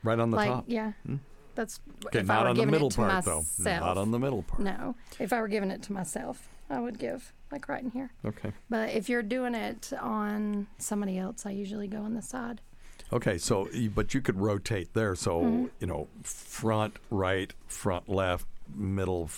Right 0.04 0.20
on 0.20 0.32
the 0.32 0.38
like 0.38 0.50
top. 0.50 0.66
yeah, 0.68 0.94
Hmm? 1.06 1.16
That's 1.60 1.82
Okay, 2.08 2.20
if 2.20 2.26
not 2.28 2.48
on 2.48 2.56
the 2.56 2.66
middle 2.66 2.90
part, 2.90 3.26
though. 3.26 3.44
Not 3.60 3.98
on 3.98 4.12
the 4.12 4.20
middle 4.20 4.44
part. 4.44 4.62
No, 4.62 4.96
if 5.20 5.34
I 5.34 5.42
were 5.42 5.50
giving 5.50 5.72
it 5.72 5.84
to 5.84 5.94
myself, 5.94 6.48
I 6.70 6.80
would 6.80 6.98
give 6.98 7.34
like 7.52 7.68
right 7.68 7.84
in 7.84 7.92
here. 7.92 8.12
Okay. 8.24 8.54
But 8.70 8.92
if 8.92 9.10
you're 9.10 9.24
doing 9.24 9.56
it 9.56 9.92
on 10.00 10.68
somebody 10.78 11.18
else, 11.18 11.46
I 11.46 11.50
usually 11.52 11.88
go 11.88 11.98
on 12.02 12.14
the 12.14 12.22
side. 12.22 12.62
Okay, 13.12 13.38
so 13.38 13.68
but 13.94 14.14
you 14.14 14.22
could 14.22 14.40
rotate 14.40 14.94
there. 14.94 15.16
So 15.16 15.42
Mhm. 15.42 15.70
you 15.82 15.88
know, 15.88 16.08
front 16.24 16.96
right, 17.10 17.52
front 17.68 18.08
left, 18.08 18.46
middle, 18.74 19.30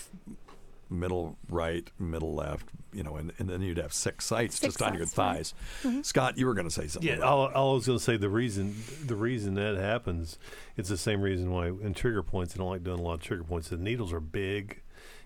middle 0.91 1.37
right, 1.49 1.89
middle 1.97 2.35
left. 2.35 2.67
You 2.93 3.03
know, 3.03 3.15
and, 3.15 3.31
and 3.39 3.47
then 3.49 3.61
you'd 3.61 3.77
have 3.77 3.93
six 3.93 4.25
sites 4.25 4.55
Six 4.59 4.73
just 4.73 4.81
on 4.81 4.93
your 4.93 5.05
sites, 5.05 5.17
right. 5.17 5.35
thighs. 5.37 5.53
Mm-hmm. 5.83 6.01
Scott, 6.01 6.37
you 6.37 6.45
were 6.45 6.53
going 6.53 6.67
to 6.67 6.73
say 6.73 6.87
something. 6.87 7.07
Yeah, 7.09 7.15
about 7.17 7.27
all, 7.27 7.47
all 7.53 7.71
I 7.71 7.75
was 7.75 7.87
going 7.87 7.97
to 7.97 8.03
say 8.03 8.17
the 8.17 8.29
reason 8.29 8.75
the 9.05 9.15
reason 9.15 9.53
that 9.55 9.77
happens, 9.77 10.37
it's 10.75 10.89
the 10.89 10.97
same 10.97 11.21
reason 11.21 11.51
why 11.51 11.67
in 11.67 11.93
trigger 11.93 12.21
points 12.21 12.53
I 12.53 12.57
don't 12.57 12.69
like 12.69 12.83
doing 12.83 12.99
a 12.99 13.01
lot 13.01 13.13
of 13.13 13.21
trigger 13.21 13.45
points. 13.45 13.69
The 13.69 13.77
needles 13.77 14.11
are 14.11 14.19
big, 14.19 14.81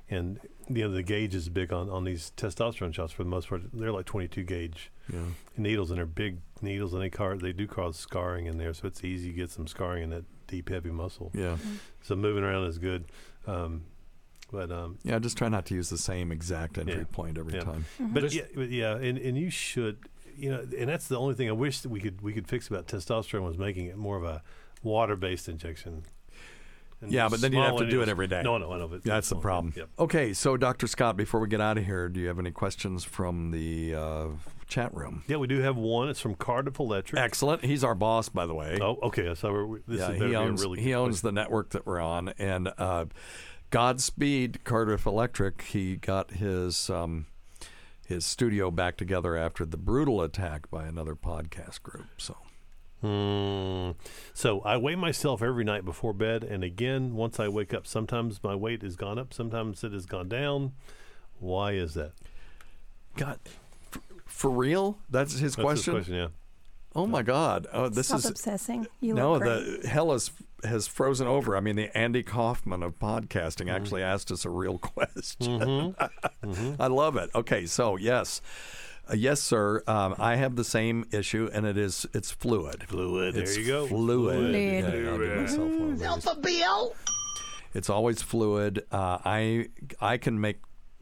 and 0.09 0.39
you 0.69 0.83
know 0.87 0.91
the 0.93 1.01
gauge 1.03 1.33
is 1.33 1.49
big 1.49 1.73
on, 1.73 1.89
on 1.89 2.03
these 2.03 2.31
testosterone 2.37 2.93
shots 2.93 3.11
for 3.11 3.23
the 3.23 3.29
most 3.29 3.49
part. 3.49 3.63
They're 3.73 3.91
like 3.91 4.05
22 4.05 4.43
gauge 4.43 4.91
Yeah. 5.11 5.19
needles, 5.57 5.89
and 5.89 5.97
they're 5.97 6.05
big 6.05 6.37
needles, 6.61 6.93
and 6.93 7.01
they 7.01 7.09
car 7.09 7.35
they 7.35 7.51
do 7.51 7.65
cause 7.65 7.97
scarring 7.97 8.45
in 8.45 8.57
there, 8.59 8.73
so 8.75 8.87
it's 8.87 9.03
easy 9.03 9.29
to 9.29 9.33
get 9.35 9.49
some 9.49 9.65
scarring 9.65 10.03
in 10.03 10.09
that 10.11 10.25
deep 10.47 10.69
heavy 10.69 10.91
muscle. 10.91 11.31
Yeah. 11.33 11.57
So 12.03 12.15
moving 12.15 12.43
around 12.43 12.65
is 12.65 12.77
good. 12.77 13.05
Um, 13.47 13.85
but 14.55 14.71
um, 14.71 14.97
Yeah, 15.03 15.19
just 15.19 15.37
try 15.37 15.49
not 15.49 15.65
to 15.67 15.75
use 15.75 15.89
the 15.89 15.97
same 15.97 16.31
exact 16.31 16.77
entry 16.77 16.97
Yeah. 16.99 17.03
point 17.11 17.37
every 17.37 17.53
Yeah. 17.53 17.61
time. 17.61 17.85
But 17.99 18.33
yeah, 18.33 18.43
but 18.55 18.69
yeah, 18.69 18.95
and, 18.95 19.17
and 19.17 19.37
you 19.37 19.49
should, 19.49 19.97
you 20.37 20.49
know, 20.51 20.65
and 20.77 20.89
that's 20.89 21.07
the 21.07 21.17
only 21.17 21.35
thing 21.35 21.49
I 21.49 21.53
wish 21.53 21.81
that 21.81 21.89
we 21.89 21.99
could 21.99 22.21
we 22.21 22.33
could 22.33 22.47
fix 22.47 22.67
about 22.67 22.87
testosterone 22.87 23.43
was 23.45 23.57
making 23.57 23.85
it 23.87 23.97
more 23.97 24.17
of 24.17 24.23
a 24.23 24.41
water 24.83 25.15
based 25.15 25.47
injection. 25.49 26.03
And 27.01 27.11
Yeah, 27.11 27.27
but 27.29 27.41
then 27.41 27.51
you'd 27.51 27.61
have 27.61 27.77
to 27.77 27.89
do 27.89 28.01
it 28.01 28.09
every 28.09 28.27
day. 28.27 28.41
No, 28.43 28.57
no, 28.57 28.71
I 28.71 28.77
know. 28.77 28.87
But 28.87 29.03
That's 29.03 29.29
the 29.29 29.35
problem. 29.35 29.73
Yep. 29.75 29.89
Okay, 29.99 30.33
so 30.33 30.55
Dr. 30.57 30.87
Scott, 30.87 31.17
before 31.17 31.39
we 31.41 31.47
get 31.49 31.59
out 31.61 31.77
of 31.77 31.85
here, 31.85 32.07
do 32.07 32.19
you 32.21 32.27
have 32.27 32.39
any 32.39 32.51
questions 32.51 33.03
from 33.03 33.51
the 33.51 33.93
uh, 33.95 34.27
chat 34.67 34.93
room? 34.95 35.23
Yeah, 35.27 35.37
we 35.37 35.47
do 35.47 35.59
have 35.59 35.75
one. 35.75 36.07
It's 36.07 36.21
from 36.21 36.35
Cardiff 36.35 36.79
Electric. 36.79 37.21
Excellent. 37.21 37.65
He's 37.65 37.83
our 37.83 37.95
boss, 37.95 38.29
by 38.29 38.45
the 38.45 38.53
way. 38.53 38.79
Oh, 38.81 38.97
okay. 39.03 39.35
So 39.35 39.51
we're, 39.51 39.79
this 39.87 39.99
yeah, 39.99 40.11
is 40.11 40.19
better 40.19 40.23
he 40.25 40.29
be 40.29 40.33
a 40.35 40.39
owns 40.39 40.61
really 40.61 40.81
he 40.81 40.93
owns 40.93 41.21
the 41.21 41.31
network 41.33 41.71
that 41.71 41.85
we're 41.85 41.99
on, 41.99 42.29
and 42.39 42.71
uh, 42.77 43.05
Godspeed 43.69 44.63
Cardiff 44.63 45.05
Electric. 45.05 45.61
He 45.63 45.95
got 45.95 46.31
his 46.31 46.89
um, 46.89 47.27
his 48.05 48.25
studio 48.25 48.71
back 48.71 48.97
together 48.97 49.35
after 49.35 49.65
the 49.65 49.77
brutal 49.77 50.21
attack 50.21 50.69
by 50.69 50.85
another 50.85 51.15
podcast 51.15 51.83
group. 51.83 52.07
So 52.17 52.37
Hmm. 53.05 53.91
So 54.33 54.61
I 54.61 54.77
weigh 54.77 54.95
myself 54.95 55.43
every 55.43 55.63
night 55.63 55.85
before 55.85 56.11
bed, 56.13 56.43
and 56.43 56.63
again 56.63 57.13
once 57.13 57.39
I 57.39 57.47
wake 57.47 57.73
up. 57.73 57.85
Sometimes 57.85 58.41
my 58.43 58.55
weight 58.55 58.81
has 58.81 58.95
gone 58.95 59.19
up, 59.19 59.31
sometimes 59.33 59.83
it 59.83 59.91
has 59.91 60.07
gone 60.07 60.27
down. 60.27 60.71
Why 61.39 61.73
is 61.73 61.93
that? 61.93 62.13
God, 63.15 63.39
for, 63.91 64.01
for 64.25 64.49
real? 64.49 64.97
That's 65.09 65.33
his 65.33 65.55
That's 65.55 65.85
his 65.85 65.85
question, 65.93 66.15
yeah. 66.15 66.27
Oh 66.95 67.05
my 67.05 67.23
God! 67.23 67.67
Oh, 67.73 67.89
this 67.89 68.07
Stop 68.07 68.19
is 68.19 68.25
obsessing. 68.25 68.87
You 69.01 69.13
no, 69.15 69.33
look 69.33 69.41
great. 69.43 69.81
the 69.81 69.87
hell 69.89 70.13
is, 70.13 70.31
has 70.63 70.87
frozen 70.87 71.27
over. 71.27 71.57
I 71.57 71.59
mean, 71.59 71.75
the 71.75 71.95
Andy 71.97 72.23
Kaufman 72.23 72.83
of 72.83 72.97
podcasting 72.99 73.65
Mm-hmm. 73.65 73.69
actually 73.75 74.01
asked 74.03 74.31
us 74.31 74.45
a 74.45 74.49
real 74.49 74.77
question. 74.93 75.93
I 76.79 76.87
love 76.87 77.17
it. 77.17 77.29
Okay, 77.35 77.65
so 77.65 77.97
yes, 77.97 78.41
uh, 79.11 79.15
yes, 79.15 79.41
sir. 79.41 79.83
Um, 79.87 80.15
I 80.17 80.37
have 80.37 80.55
the 80.55 80.63
same 80.63 81.05
issue, 81.11 81.49
and 81.51 81.65
it 81.65 81.77
is 81.77 82.05
it's 82.13 82.31
fluid. 82.31 82.85
Fluid. 82.87 83.35
It's 83.35 83.55
there 83.55 83.61
you 83.63 83.67
go. 83.67 83.87
Fluid. 83.87 84.35
Fluid. 84.37 84.55
Yeah, 85.03 85.11
I'll 85.11 85.17
give 85.19 85.35
myself 85.37 85.71
one 85.71 85.91
of 85.91 85.99
those. 85.99 86.07
Alpha 86.07 86.39
Bill. 86.39 86.95
It's 87.73 87.89
always 87.89 88.21
fluid. 88.21 88.85
Uh, 88.89 89.17
I 89.25 89.67
I 89.99 90.17
can 90.17 90.39
make 90.39 90.59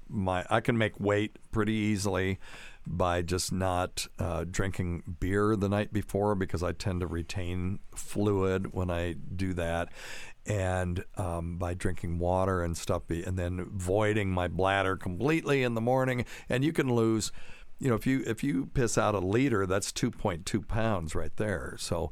my 0.09 0.43
I 0.49 0.59
can 0.59 0.75
make 0.77 0.99
weight 0.99 1.37
pretty 1.51 1.73
easily 1.73 2.39
by 2.85 3.21
just 3.21 3.51
not 3.51 4.07
uh, 4.19 4.45
drinking 4.49 5.03
beer 5.19 5.55
the 5.55 5.69
night 5.69 5.93
before 5.93 6.35
because 6.35 6.63
I 6.63 6.73
tend 6.73 7.01
to 7.01 7.07
retain 7.07 7.79
fluid 7.95 8.73
when 8.73 8.89
I 8.89 9.13
do 9.13 9.53
that, 9.53 9.89
and 10.45 11.03
um, 11.17 11.57
by 11.57 11.73
drinking 11.73 12.19
water 12.19 12.61
and 12.61 12.75
stuff, 12.77 13.03
and 13.09 13.37
then 13.37 13.65
voiding 13.71 14.31
my 14.31 14.47
bladder 14.47 14.95
completely 14.95 15.63
in 15.63 15.73
the 15.73 15.81
morning, 15.81 16.25
and 16.49 16.63
you 16.63 16.73
can 16.73 16.93
lose. 16.93 17.31
You 17.79 17.89
know, 17.89 17.95
if 17.95 18.07
you 18.07 18.23
if 18.25 18.43
you 18.43 18.67
piss 18.67 18.97
out 18.97 19.13
a 19.13 19.19
liter, 19.19 19.65
that's 19.65 19.91
two 19.91 20.11
point 20.11 20.45
two 20.45 20.61
pounds 20.61 21.15
right 21.15 21.35
there. 21.35 21.75
So, 21.79 22.11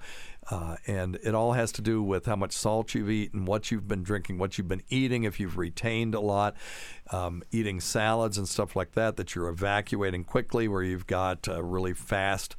uh, 0.52 0.76
and 0.86 1.18
it 1.24 1.34
all 1.34 1.54
has 1.54 1.72
to 1.72 1.82
do 1.82 2.04
with 2.04 2.26
how 2.26 2.36
much 2.36 2.52
salt 2.52 2.94
you've 2.94 3.10
eaten, 3.10 3.46
what 3.46 3.72
you've 3.72 3.88
been 3.88 4.04
drinking, 4.04 4.38
what 4.38 4.58
you've 4.58 4.68
been 4.68 4.84
eating. 4.90 5.24
If 5.24 5.40
you've 5.40 5.58
retained 5.58 6.14
a 6.14 6.20
lot, 6.20 6.56
um, 7.10 7.42
eating 7.52 7.80
salads 7.80 8.38
and 8.38 8.48
stuff 8.48 8.76
like 8.76 8.92
that, 8.92 9.16
that 9.16 9.34
you're 9.34 9.48
evacuating 9.48 10.26
quickly, 10.26 10.68
where 10.68 10.84
you've 10.84 11.08
got 11.08 11.48
a 11.48 11.64
really 11.64 11.94
fast 11.94 12.58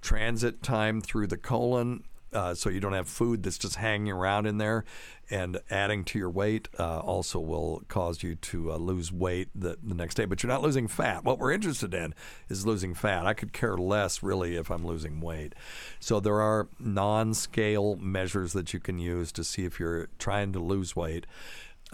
transit 0.00 0.62
time 0.62 1.00
through 1.00 1.26
the 1.26 1.36
colon. 1.36 2.04
Uh, 2.32 2.54
so 2.54 2.70
you 2.70 2.80
don't 2.80 2.92
have 2.94 3.08
food 3.08 3.42
that's 3.42 3.58
just 3.58 3.76
hanging 3.76 4.10
around 4.10 4.46
in 4.46 4.58
there, 4.58 4.84
and 5.30 5.58
adding 5.70 6.04
to 6.04 6.18
your 6.18 6.30
weight 6.30 6.68
uh, 6.78 6.98
also 7.00 7.38
will 7.38 7.82
cause 7.88 8.22
you 8.22 8.34
to 8.36 8.72
uh, 8.72 8.76
lose 8.76 9.12
weight 9.12 9.48
the, 9.54 9.78
the 9.82 9.94
next 9.94 10.14
day. 10.14 10.24
But 10.24 10.42
you're 10.42 10.48
not 10.48 10.62
losing 10.62 10.88
fat. 10.88 11.24
What 11.24 11.38
we're 11.38 11.52
interested 11.52 11.92
in 11.94 12.14
is 12.48 12.66
losing 12.66 12.94
fat. 12.94 13.26
I 13.26 13.34
could 13.34 13.52
care 13.52 13.76
less 13.76 14.22
really 14.22 14.56
if 14.56 14.70
I'm 14.70 14.86
losing 14.86 15.20
weight. 15.20 15.54
So 16.00 16.20
there 16.20 16.40
are 16.40 16.68
non-scale 16.78 17.96
measures 17.96 18.52
that 18.54 18.72
you 18.72 18.80
can 18.80 18.98
use 18.98 19.30
to 19.32 19.44
see 19.44 19.64
if 19.64 19.78
you're 19.78 20.08
trying 20.18 20.52
to 20.52 20.58
lose 20.58 20.96
weight. 20.96 21.26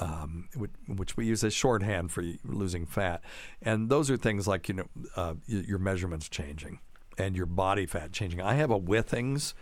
Um, 0.01 0.49
which, 0.87 1.17
we 1.17 1.27
use 1.27 1.43
as 1.43 1.53
shorthand 1.53 2.13
for 2.13 2.23
losing 2.45 2.87
fat, 2.87 3.21
and 3.61 3.89
those 3.89 4.13
are 4.13 4.17
things 4.17 4.47
like 4.47 4.69
you 4.69 4.77
know 4.77 4.85
uh, 5.17 5.35
your 5.49 5.81
measurements 5.81 6.29
changing 6.29 6.79
and 7.19 7.37
your 7.37 7.47
body 7.47 7.85
fat 7.85 8.13
changing. 8.13 8.41
I 8.41 8.55
have 8.55 8.71
a 8.71 8.79
Withings 8.79 9.55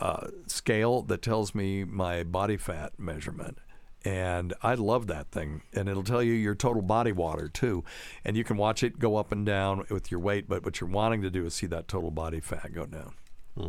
uh, 0.00 0.28
scale 0.46 1.02
that 1.02 1.22
tells 1.22 1.54
me 1.54 1.84
my 1.84 2.24
body 2.24 2.56
fat 2.56 2.92
measurement. 2.98 3.58
And 4.04 4.52
I 4.62 4.74
love 4.74 5.06
that 5.06 5.30
thing. 5.30 5.62
And 5.72 5.88
it'll 5.88 6.02
tell 6.02 6.22
you 6.22 6.34
your 6.34 6.54
total 6.54 6.82
body 6.82 7.12
water, 7.12 7.48
too. 7.48 7.84
And 8.22 8.36
you 8.36 8.44
can 8.44 8.58
watch 8.58 8.82
it 8.82 8.98
go 8.98 9.16
up 9.16 9.32
and 9.32 9.46
down 9.46 9.86
with 9.88 10.10
your 10.10 10.20
weight. 10.20 10.46
But 10.46 10.62
what 10.64 10.80
you're 10.80 10.90
wanting 10.90 11.22
to 11.22 11.30
do 11.30 11.46
is 11.46 11.54
see 11.54 11.66
that 11.68 11.88
total 11.88 12.10
body 12.10 12.40
fat 12.40 12.74
go 12.74 12.84
down. 12.84 13.14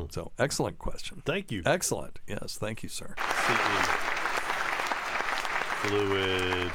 So, 0.10 0.32
excellent 0.40 0.80
question. 0.80 1.22
Thank 1.26 1.52
you. 1.52 1.62
Excellent. 1.66 2.20
Yes, 2.28 2.58
thank 2.58 2.82
you, 2.82 2.90
sir. 2.90 3.14
Fluid. 5.84 6.72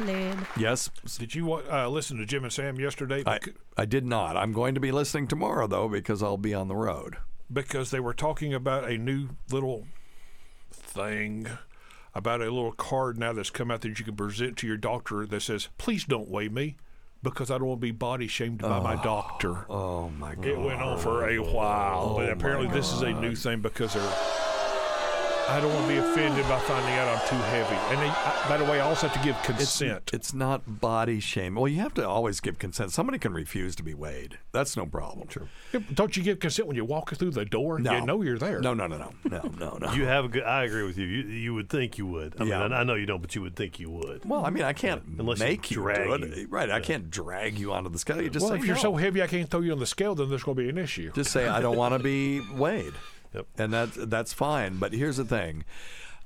Lid. 0.00 0.38
Yes. 0.56 0.90
Did 1.18 1.34
you 1.34 1.54
uh, 1.54 1.88
listen 1.88 2.18
to 2.18 2.26
Jim 2.26 2.44
and 2.44 2.52
Sam 2.52 2.78
yesterday? 2.78 3.22
I, 3.26 3.38
I 3.76 3.84
did 3.84 4.04
not. 4.06 4.36
I'm 4.36 4.52
going 4.52 4.74
to 4.74 4.80
be 4.80 4.92
listening 4.92 5.28
tomorrow, 5.28 5.66
though, 5.66 5.88
because 5.88 6.22
I'll 6.22 6.36
be 6.36 6.54
on 6.54 6.68
the 6.68 6.76
road. 6.76 7.16
Because 7.52 7.90
they 7.90 8.00
were 8.00 8.14
talking 8.14 8.54
about 8.54 8.88
a 8.88 8.96
new 8.96 9.28
little 9.50 9.86
thing 10.70 11.46
about 12.14 12.40
a 12.40 12.44
little 12.44 12.72
card 12.72 13.18
now 13.18 13.32
that's 13.32 13.50
come 13.50 13.70
out 13.70 13.80
that 13.82 13.98
you 13.98 14.04
can 14.04 14.14
present 14.16 14.56
to 14.58 14.66
your 14.66 14.76
doctor 14.76 15.24
that 15.26 15.40
says, 15.42 15.68
"Please 15.78 16.04
don't 16.04 16.28
weigh 16.28 16.48
me." 16.48 16.76
Because 17.22 17.50
I 17.52 17.58
don't 17.58 17.68
want 17.68 17.80
to 17.80 17.86
be 17.86 17.92
body 17.92 18.26
shamed 18.26 18.58
by 18.58 18.80
my 18.80 19.00
doctor. 19.00 19.64
Oh 19.70 20.08
my 20.10 20.34
god! 20.34 20.44
It 20.44 20.58
went 20.58 20.82
on 20.82 20.98
for 20.98 21.28
a 21.28 21.38
while, 21.38 22.16
but 22.16 22.28
Oh, 22.28 22.32
apparently 22.32 22.66
this 22.68 22.92
is 22.92 23.02
a 23.02 23.12
new 23.12 23.36
thing 23.36 23.60
because 23.60 23.94
they're. 23.94 24.41
I 25.48 25.60
don't 25.60 25.72
want 25.74 25.86
to 25.86 25.92
be 25.92 25.98
offended 25.98 26.46
by 26.48 26.58
finding 26.60 26.94
out 26.94 27.08
I'm 27.08 27.28
too 27.28 27.34
heavy. 27.36 27.74
And 27.90 27.98
they, 28.00 28.08
I, 28.08 28.44
by 28.48 28.56
the 28.56 28.64
way, 28.64 28.80
I 28.80 28.84
also 28.88 29.08
have 29.08 29.20
to 29.20 29.24
give 29.26 29.40
consent. 29.42 30.02
It's, 30.06 30.12
it's 30.28 30.34
not 30.34 30.80
body 30.80 31.20
shame. 31.20 31.56
Well, 31.56 31.68
you 31.68 31.80
have 31.80 31.92
to 31.94 32.08
always 32.08 32.40
give 32.40 32.58
consent. 32.58 32.92
Somebody 32.92 33.18
can 33.18 33.32
refuse 33.34 33.74
to 33.76 33.82
be 33.82 33.92
weighed. 33.92 34.38
That's 34.52 34.76
no 34.76 34.86
problem. 34.86 35.26
True. 35.28 35.48
Don't 35.92 36.16
you 36.16 36.22
give 36.22 36.38
consent 36.38 36.68
when 36.68 36.76
you 36.76 36.84
walk 36.84 37.12
through 37.14 37.32
the 37.32 37.44
door? 37.44 37.78
No. 37.80 37.92
You 37.98 38.06
know 38.06 38.22
you're 38.22 38.38
there. 38.38 38.60
No, 38.60 38.72
no, 38.72 38.86
no, 38.86 38.98
no, 38.98 39.10
no, 39.24 39.50
no, 39.58 39.78
no. 39.80 39.92
You 39.92 40.06
have 40.06 40.24
a 40.26 40.28
good. 40.28 40.44
I 40.44 40.64
agree 40.64 40.84
with 40.84 40.96
you. 40.96 41.06
You, 41.06 41.22
you 41.28 41.54
would 41.54 41.68
think 41.68 41.98
you 41.98 42.06
would. 42.06 42.40
I 42.40 42.44
Yeah. 42.44 42.62
mean, 42.62 42.72
I, 42.72 42.80
I 42.80 42.84
know 42.84 42.94
you 42.94 43.06
don't, 43.06 43.20
but 43.20 43.34
you 43.34 43.42
would 43.42 43.56
think 43.56 43.78
you 43.80 43.90
would. 43.90 44.24
Well, 44.24 44.46
I 44.46 44.50
mean, 44.50 44.62
I 44.62 44.72
can't 44.72 45.02
Unless 45.18 45.40
you 45.40 45.44
make 45.46 45.70
you, 45.70 45.76
drag 45.78 46.06
do 46.06 46.12
it. 46.26 46.36
you. 46.38 46.46
Right. 46.48 46.70
I 46.70 46.80
can't 46.80 47.10
drag 47.10 47.58
you 47.58 47.72
onto 47.72 47.90
the 47.90 47.98
scale. 47.98 48.22
You 48.22 48.30
just 48.30 48.44
well, 48.44 48.52
say 48.54 48.58
if 48.60 48.64
you're 48.64 48.76
no. 48.76 48.82
so 48.82 48.96
heavy 48.96 49.20
I 49.22 49.26
can't 49.26 49.50
throw 49.50 49.60
you 49.60 49.72
on 49.72 49.80
the 49.80 49.86
scale, 49.86 50.14
then 50.14 50.28
there's 50.30 50.44
going 50.44 50.56
to 50.56 50.62
be 50.62 50.68
an 50.68 50.78
issue. 50.78 51.10
Just 51.12 51.32
say 51.32 51.48
I 51.48 51.60
don't 51.60 51.76
want 51.76 51.94
to 51.94 51.98
be 51.98 52.40
weighed, 52.54 52.92
Yep. 53.34 53.46
and 53.58 53.72
that's 53.72 53.96
that's 54.00 54.32
fine. 54.32 54.78
But 54.78 54.92
here's 54.92 55.16
the 55.16 55.24
thing, 55.24 55.64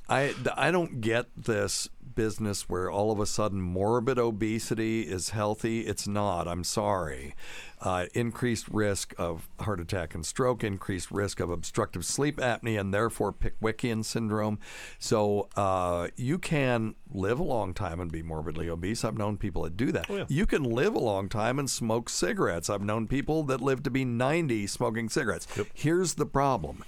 I 0.08 0.34
I 0.56 0.70
don't 0.70 1.00
get 1.00 1.26
this 1.36 1.88
business 2.14 2.68
where 2.68 2.90
all 2.90 3.12
of 3.12 3.20
a 3.20 3.26
sudden 3.26 3.60
morbid 3.60 4.18
obesity 4.18 5.02
is 5.02 5.30
healthy. 5.30 5.82
It's 5.82 6.08
not. 6.08 6.48
I'm 6.48 6.64
sorry. 6.64 7.34
Uh, 7.80 8.06
increased 8.14 8.66
risk 8.68 9.14
of 9.18 9.48
heart 9.60 9.80
attack 9.80 10.14
and 10.14 10.24
stroke, 10.24 10.64
increased 10.64 11.10
risk 11.10 11.40
of 11.40 11.50
obstructive 11.50 12.04
sleep 12.06 12.38
apnea, 12.38 12.80
and 12.80 12.92
therefore 12.92 13.32
Pickwickian 13.32 14.04
syndrome. 14.04 14.58
So 14.98 15.48
uh, 15.56 16.08
you 16.16 16.38
can 16.38 16.94
live 17.12 17.38
a 17.38 17.44
long 17.44 17.74
time 17.74 18.00
and 18.00 18.10
be 18.10 18.22
morbidly 18.22 18.68
obese. 18.68 19.04
I've 19.04 19.18
known 19.18 19.36
people 19.36 19.62
that 19.64 19.76
do 19.76 19.92
that. 19.92 20.08
yeah. 20.08 20.24
You 20.28 20.46
can 20.46 20.64
live 20.64 20.94
a 20.94 21.00
long 21.00 21.28
time 21.28 21.58
and 21.58 21.68
smoke 21.68 22.08
cigarettes. 22.08 22.70
I've 22.70 22.82
known 22.82 23.06
people 23.06 23.42
that 23.44 23.60
live 23.60 23.82
to 23.84 23.90
be 23.90 24.04
90 24.04 24.66
smoking 24.66 25.08
cigarettes. 25.10 25.46
Here's 25.74 26.14
the 26.14 26.26
problem. 26.26 26.82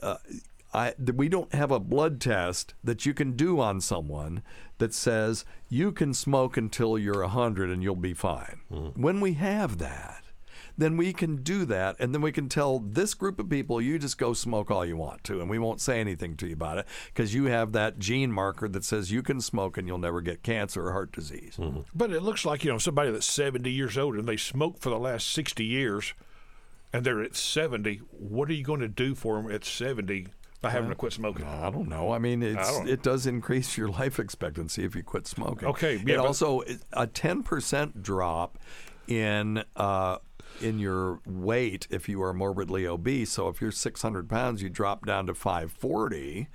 Uh, 0.00 0.16
I, 0.72 0.94
we 1.14 1.28
don't 1.28 1.52
have 1.52 1.70
a 1.70 1.80
blood 1.80 2.20
test 2.20 2.74
that 2.84 3.04
you 3.04 3.12
can 3.12 3.32
do 3.32 3.60
on 3.60 3.80
someone 3.80 4.42
that 4.78 4.94
says 4.94 5.44
you 5.68 5.92
can 5.92 6.14
smoke 6.14 6.56
until 6.56 6.98
you're 6.98 7.22
100 7.22 7.70
and 7.70 7.82
you'll 7.82 7.96
be 7.96 8.14
fine. 8.14 8.60
Hmm. 8.72 8.86
When 9.00 9.20
we 9.20 9.34
have 9.34 9.78
that, 9.78 10.24
then 10.78 10.96
we 10.96 11.12
can 11.12 11.36
do 11.42 11.66
that, 11.66 11.96
and 11.98 12.14
then 12.14 12.22
we 12.22 12.32
can 12.32 12.48
tell 12.48 12.78
this 12.78 13.12
group 13.12 13.38
of 13.38 13.50
people, 13.50 13.82
you 13.82 13.98
just 13.98 14.16
go 14.16 14.32
smoke 14.32 14.70
all 14.70 14.86
you 14.86 14.96
want 14.96 15.22
to, 15.24 15.40
and 15.40 15.50
we 15.50 15.58
won't 15.58 15.80
say 15.80 16.00
anything 16.00 16.36
to 16.36 16.46
you 16.46 16.54
about 16.54 16.78
it 16.78 16.86
because 17.08 17.34
you 17.34 17.46
have 17.46 17.72
that 17.72 17.98
gene 17.98 18.32
marker 18.32 18.66
that 18.68 18.84
says 18.84 19.12
you 19.12 19.22
can 19.22 19.40
smoke 19.42 19.76
and 19.76 19.86
you'll 19.86 19.98
never 19.98 20.22
get 20.22 20.42
cancer 20.42 20.86
or 20.86 20.92
heart 20.92 21.12
disease. 21.12 21.56
Hmm. 21.56 21.80
But 21.94 22.12
it 22.12 22.22
looks 22.22 22.46
like, 22.46 22.64
you 22.64 22.72
know, 22.72 22.78
somebody 22.78 23.10
that's 23.10 23.26
70 23.26 23.70
years 23.70 23.98
old 23.98 24.16
and 24.16 24.26
they 24.26 24.38
smoked 24.38 24.80
for 24.80 24.90
the 24.90 24.98
last 24.98 25.28
60 25.32 25.64
years 25.64 26.14
and 26.92 27.04
they're 27.04 27.22
at 27.22 27.36
70. 27.36 28.00
What 28.10 28.48
are 28.48 28.54
you 28.54 28.64
going 28.64 28.80
to 28.80 28.88
do 28.88 29.14
for 29.14 29.40
them 29.40 29.50
at 29.50 29.64
70 29.64 30.28
by 30.60 30.70
having 30.70 30.90
to 30.90 30.94
quit 30.94 31.12
smoking? 31.12 31.46
I 31.46 31.70
don't 31.70 31.88
know. 31.88 32.12
I 32.12 32.18
mean, 32.18 32.42
it's, 32.42 32.70
don't- 32.78 32.88
it 32.88 33.02
does 33.02 33.26
increase 33.26 33.76
your 33.76 33.88
life 34.00 34.18
expectancy 34.18 34.84
if 34.84 34.94
you 34.94 35.02
quit 35.02 35.26
smoking. 35.26 35.68
Okay, 35.68 35.96
It 35.96 36.08
yeah, 36.08 36.16
but- 36.18 36.26
also 36.26 36.62
a 36.92 37.06
ten 37.06 37.42
percent 37.42 38.02
drop 38.02 38.58
in 39.08 39.64
uh, 39.76 40.18
in 40.60 40.78
your 40.78 41.20
weight 41.24 41.86
if 41.90 42.08
you 42.08 42.22
are 42.22 42.32
morbidly 42.34 42.86
obese. 42.86 43.30
So 43.30 43.48
if 43.48 43.60
you're 43.60 43.70
600 43.70 44.28
pounds, 44.28 44.62
you 44.62 44.68
drop 44.68 45.06
down 45.06 45.26
to 45.28 45.34
540. 45.34 46.48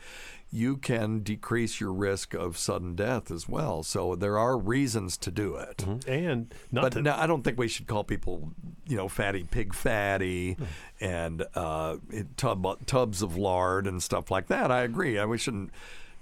You 0.52 0.78
can 0.78 1.20
decrease 1.20 1.82
your 1.82 1.92
risk 1.92 2.34
of 2.34 2.58
sudden 2.58 2.96
death 2.96 3.30
as 3.30 3.50
well. 3.50 3.84
So 3.84 4.16
there 4.16 4.38
are 4.40 4.58
reasons 4.58 5.18
to 5.18 5.32
do 5.32 5.56
it. 5.56 5.84
And 6.08 6.54
not 6.72 6.82
But 6.84 6.94
to, 6.94 7.02
no, 7.02 7.14
I 7.16 7.28
don't 7.28 7.44
think 7.44 7.58
we 7.58 7.68
should 7.68 7.88
call 7.88 8.06
people, 8.06 8.52
you 8.88 8.96
know, 8.96 9.10
fatty 9.10 9.44
pig 9.44 9.74
fatty 9.74 10.54
Hmm. 10.54 10.64
and 11.02 11.46
uh, 11.56 11.98
tub, 12.38 12.86
tubs 12.86 13.22
of 13.22 13.36
lard 13.36 13.86
and 13.86 14.02
stuff 14.02 14.32
like 14.32 14.48
that. 14.48 14.72
I 14.72 14.84
agree. 14.84 15.20
I, 15.20 15.26
we 15.26 15.38
shouldn't. 15.38 15.72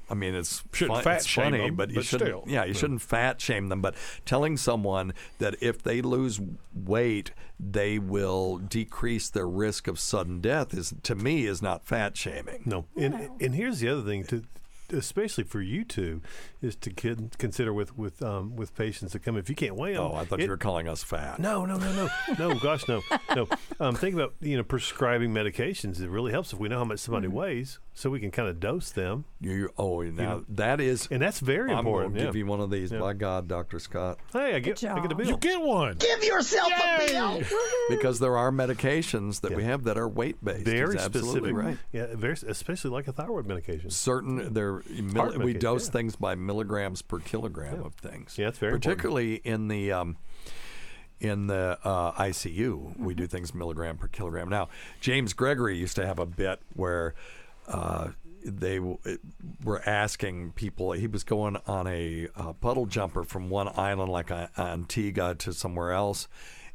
I 0.09 0.15
mean, 0.15 0.35
it's, 0.35 0.63
Shouldn't 0.73 0.97
fun- 0.97 1.03
fat 1.03 1.15
it's 1.17 1.25
shame 1.27 1.45
funny, 1.51 1.57
them, 1.67 1.75
but 1.75 1.89
you 1.89 1.95
but 1.95 2.05
shouldn't. 2.05 2.29
still. 2.29 2.43
Yeah, 2.45 2.63
you 2.65 2.73
Yeah. 2.73 2.79
shouldn't 2.79 3.01
fat 3.01 3.39
shame 3.39 3.69
them. 3.69 3.81
But 3.81 3.95
telling 4.25 4.57
someone 4.57 5.13
that 5.39 5.55
if 5.61 5.81
they 5.83 6.01
lose 6.01 6.41
weight, 6.73 7.31
they 7.59 7.99
will 7.99 8.57
decrease 8.57 9.29
their 9.29 9.47
risk 9.47 9.87
of 9.87 9.99
sudden 9.99 10.41
death 10.41 10.73
is, 10.73 10.93
to 11.03 11.15
me, 11.15 11.45
is 11.45 11.61
not 11.61 11.85
fat 11.85 12.17
shaming. 12.17 12.63
No, 12.65 12.85
and 12.95 13.29
and 13.39 13.55
here's 13.55 13.79
the 13.79 13.89
other 13.89 14.01
thing 14.01 14.23
to, 14.25 14.43
especially 14.93 15.43
for 15.43 15.61
you 15.61 15.83
two, 15.83 16.21
is 16.61 16.75
to 16.77 16.91
con- 16.91 17.31
consider 17.37 17.73
with 17.73 17.97
with 17.97 18.21
um, 18.21 18.55
with 18.55 18.75
patients 18.75 19.13
that 19.13 19.19
come 19.23 19.37
if 19.37 19.49
you 19.49 19.55
can't 19.55 19.75
weigh 19.75 19.93
them. 19.93 20.03
Oh, 20.03 20.15
I 20.15 20.25
thought 20.25 20.39
you 20.39 20.47
were 20.49 20.57
calling 20.57 20.87
us 20.87 21.03
fat. 21.03 21.39
No, 21.39 21.65
no, 21.65 21.77
no, 21.77 21.91
no, 21.93 22.09
no. 22.39 22.59
Gosh, 22.59 22.87
no, 22.87 23.01
no. 23.35 23.47
Um, 23.79 23.95
think 23.95 24.15
about 24.15 24.33
you 24.39 24.57
know 24.57 24.63
prescribing 24.63 25.31
medications. 25.33 25.99
It 26.01 26.09
really 26.09 26.31
helps 26.31 26.53
if 26.53 26.59
we 26.59 26.69
know 26.69 26.77
how 26.77 26.85
much 26.85 26.99
somebody 26.99 27.23
Mm-hmm. 27.27 27.37
weighs, 27.37 27.79
so 27.93 28.09
we 28.09 28.19
can 28.19 28.31
kind 28.31 28.49
of 28.49 28.59
dose 28.59 28.91
them. 28.91 29.25
You, 29.39 29.69
oh, 29.77 30.01
now 30.01 30.23
know, 30.23 30.45
that 30.49 30.79
is, 30.81 31.07
and 31.11 31.21
that's 31.21 31.39
very 31.39 31.71
I'm 31.71 31.79
important. 31.79 32.13
going 32.13 32.15
to 32.15 32.19
yeah. 32.21 32.25
give 32.27 32.35
you 32.35 32.45
one 32.45 32.59
of 32.59 32.69
these. 32.69 32.91
Yeah. 32.91 32.99
By 32.99 33.13
God, 33.13 33.47
Doctor 33.47 33.79
Scott. 33.79 34.19
Hey, 34.31 34.55
I 34.55 34.59
get 34.59 34.83
I 34.83 34.99
get 35.01 35.11
a 35.11 35.15
bill. 35.15 35.27
You 35.27 35.37
get 35.37 35.61
one. 35.61 35.97
Give 35.97 36.23
yourself 36.23 36.71
a 36.71 37.07
bill. 37.07 37.41
because 37.89 38.19
there 38.19 38.37
are 38.37 38.51
medications 38.51 39.41
that 39.41 39.55
we 39.55 39.63
have 39.63 39.83
that 39.85 39.97
are 39.97 40.07
weight 40.07 40.43
based. 40.43 40.65
very 40.65 40.97
specific, 40.99 41.53
right. 41.53 41.77
Yeah, 41.91 42.07
very 42.15 42.33
especially 42.47 42.91
like 42.91 43.07
a 43.07 43.13
thyroid 43.13 43.45
medication. 43.47 43.89
Certain 43.89 44.53
there, 44.53 44.82
mil- 44.89 45.39
we 45.39 45.53
dose 45.53 45.87
yeah. 45.87 45.91
things 45.91 46.15
by 46.15 46.35
milligrams 46.35 47.01
per 47.01 47.19
kilogram 47.19 47.83
of 47.83 47.95
things. 47.95 48.37
Yeah, 48.37 48.49
it's 48.49 48.57
very 48.57 48.73
important. 48.73 48.97
particularly 48.97 49.35
in 49.43 49.67
the 49.67 49.91
um, 49.91 50.17
in 51.19 51.47
the 51.47 51.77
uh, 51.83 52.11
ICU. 52.13 52.97
We 52.97 53.13
do 53.13 53.27
things 53.27 53.53
milligram 53.53 53.97
per 53.97 54.07
kilogram. 54.07 54.49
Now, 54.49 54.69
James 55.01 55.33
Gregory 55.33 55.77
used 55.77 55.95
to 55.95 56.05
have 56.05 56.19
a 56.19 56.25
bit 56.25 56.59
where. 56.73 57.13
Uh, 57.67 58.09
they 58.45 58.75
w- 58.75 58.97
were 59.63 59.81
asking 59.87 60.51
people. 60.51 60.91
He 60.91 61.07
was 61.07 61.23
going 61.23 61.55
on 61.65 61.87
a 61.87 62.27
uh, 62.35 62.51
puddle 62.51 62.85
jumper 62.85 63.23
from 63.23 63.49
one 63.49 63.69
island, 63.73 64.11
like 64.11 64.31
uh, 64.31 64.47
Antigua, 64.57 65.33
to 65.35 65.53
somewhere 65.53 65.93
else, 65.93 66.27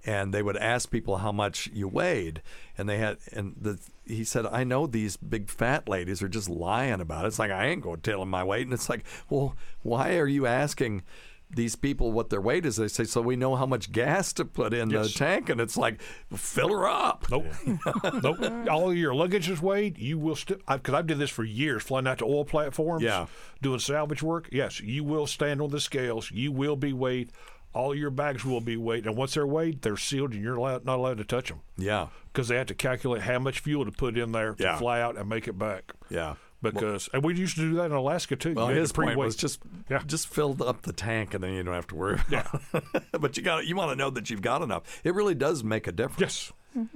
and 0.06 0.32
they 0.32 0.42
would 0.42 0.56
ask 0.56 0.90
people 0.90 1.18
how 1.18 1.32
much 1.32 1.68
you 1.72 1.88
weighed, 1.88 2.40
and 2.76 2.88
they 2.88 2.98
had, 2.98 3.18
and 3.32 3.54
the 3.60 3.78
he 4.06 4.24
said, 4.24 4.46
I 4.46 4.64
know 4.64 4.86
these 4.86 5.16
big 5.18 5.50
fat 5.50 5.88
ladies 5.88 6.22
are 6.22 6.28
just 6.28 6.48
lying 6.48 7.00
about 7.00 7.24
it. 7.24 7.28
It's 7.28 7.38
like 7.38 7.50
I 7.50 7.66
ain't 7.66 7.82
going 7.82 8.00
to 8.00 8.10
tell 8.10 8.20
them 8.20 8.30
my 8.30 8.42
weight, 8.44 8.62
and 8.66 8.72
it's 8.72 8.88
like, 8.88 9.04
well, 9.28 9.54
why 9.82 10.16
are 10.16 10.28
you 10.28 10.46
asking? 10.46 11.02
These 11.50 11.76
people, 11.76 12.12
what 12.12 12.28
their 12.28 12.42
weight 12.42 12.66
is, 12.66 12.76
they 12.76 12.88
say, 12.88 13.04
so 13.04 13.22
we 13.22 13.34
know 13.34 13.56
how 13.56 13.64
much 13.64 13.90
gas 13.90 14.34
to 14.34 14.44
put 14.44 14.74
in 14.74 14.90
Yes. 14.90 15.06
the 15.14 15.18
tank, 15.18 15.48
and 15.48 15.62
it's 15.62 15.78
like, 15.78 16.02
fill 16.34 16.68
her 16.68 16.86
up. 16.86 17.24
Nope. 17.30 17.46
nope. 18.22 18.68
All 18.70 18.92
your 18.92 19.14
luggage 19.14 19.48
is 19.48 19.62
weighed. 19.62 19.96
You 19.96 20.18
will 20.18 20.36
still, 20.36 20.58
because 20.70 20.92
I, 20.94 21.00
did 21.00 21.16
this 21.18 21.30
for 21.30 21.44
years, 21.44 21.82
flying 21.82 22.06
out 22.06 22.18
to 22.18 22.26
oil 22.26 22.44
platforms, 22.44 23.02
Yeah. 23.02 23.28
doing 23.62 23.78
salvage 23.78 24.22
work. 24.22 24.50
Yes, 24.52 24.80
you 24.80 25.04
will 25.04 25.26
stand 25.26 25.62
on 25.62 25.70
the 25.70 25.80
scales. 25.80 26.30
You 26.30 26.52
will 26.52 26.76
be 26.76 26.92
weighed. 26.92 27.30
All 27.78 27.94
your 27.94 28.10
bags 28.10 28.44
will 28.44 28.60
be 28.60 28.76
weighed. 28.76 29.06
And 29.06 29.16
once 29.16 29.34
they're 29.34 29.46
weighed, 29.46 29.82
they're 29.82 29.96
sealed 29.96 30.32
and 30.32 30.42
you're 30.42 30.56
allowed, 30.56 30.84
not 30.84 30.98
allowed 30.98 31.18
to 31.18 31.24
touch 31.24 31.48
them 31.48 31.60
Yeah, 31.76 32.08
because 32.32 32.48
they 32.48 32.56
have 32.56 32.66
to 32.66 32.74
calculate 32.74 33.22
how 33.22 33.38
much 33.38 33.60
fuel 33.60 33.84
to 33.84 33.92
put 33.92 34.18
in 34.18 34.32
there 34.32 34.54
to 34.54 34.62
Yeah. 34.62 34.78
fly 34.78 35.00
out 35.00 35.16
and 35.16 35.28
make 35.28 35.46
it 35.46 35.56
back. 35.58 35.92
yeah. 36.10 36.34
Because, 36.60 37.08
and 37.12 37.22
we 37.24 37.36
used 37.36 37.54
to 37.54 37.60
do 37.60 37.74
that 37.76 37.84
in 37.84 37.92
Alaska 37.92 38.34
too. 38.34 38.52
Well, 38.54 38.66
his 38.66 38.90
to 38.90 39.00
point 39.00 39.16
was 39.16 39.36
just 39.36 39.60
Yeah. 39.88 40.02
just 40.04 40.26
fill 40.26 40.60
up 40.64 40.82
the 40.82 40.92
tank, 40.92 41.32
and 41.32 41.44
then 41.44 41.52
you 41.52 41.62
don't 41.62 41.72
have 41.74 41.86
to 41.86 41.94
worry. 41.94 42.18
About 42.26 42.60
it. 42.74 43.02
but 43.20 43.36
you 43.36 43.44
got 43.44 43.64
you 43.68 43.76
want 43.76 43.92
to 43.92 43.96
know 43.96 44.10
that 44.10 44.28
you've 44.28 44.42
got 44.42 44.60
enough. 44.62 45.00
It 45.04 45.14
really 45.14 45.36
does 45.36 45.62
make 45.62 45.86
a 45.86 45.92
difference. 45.92 46.52
Yes. 46.74 46.92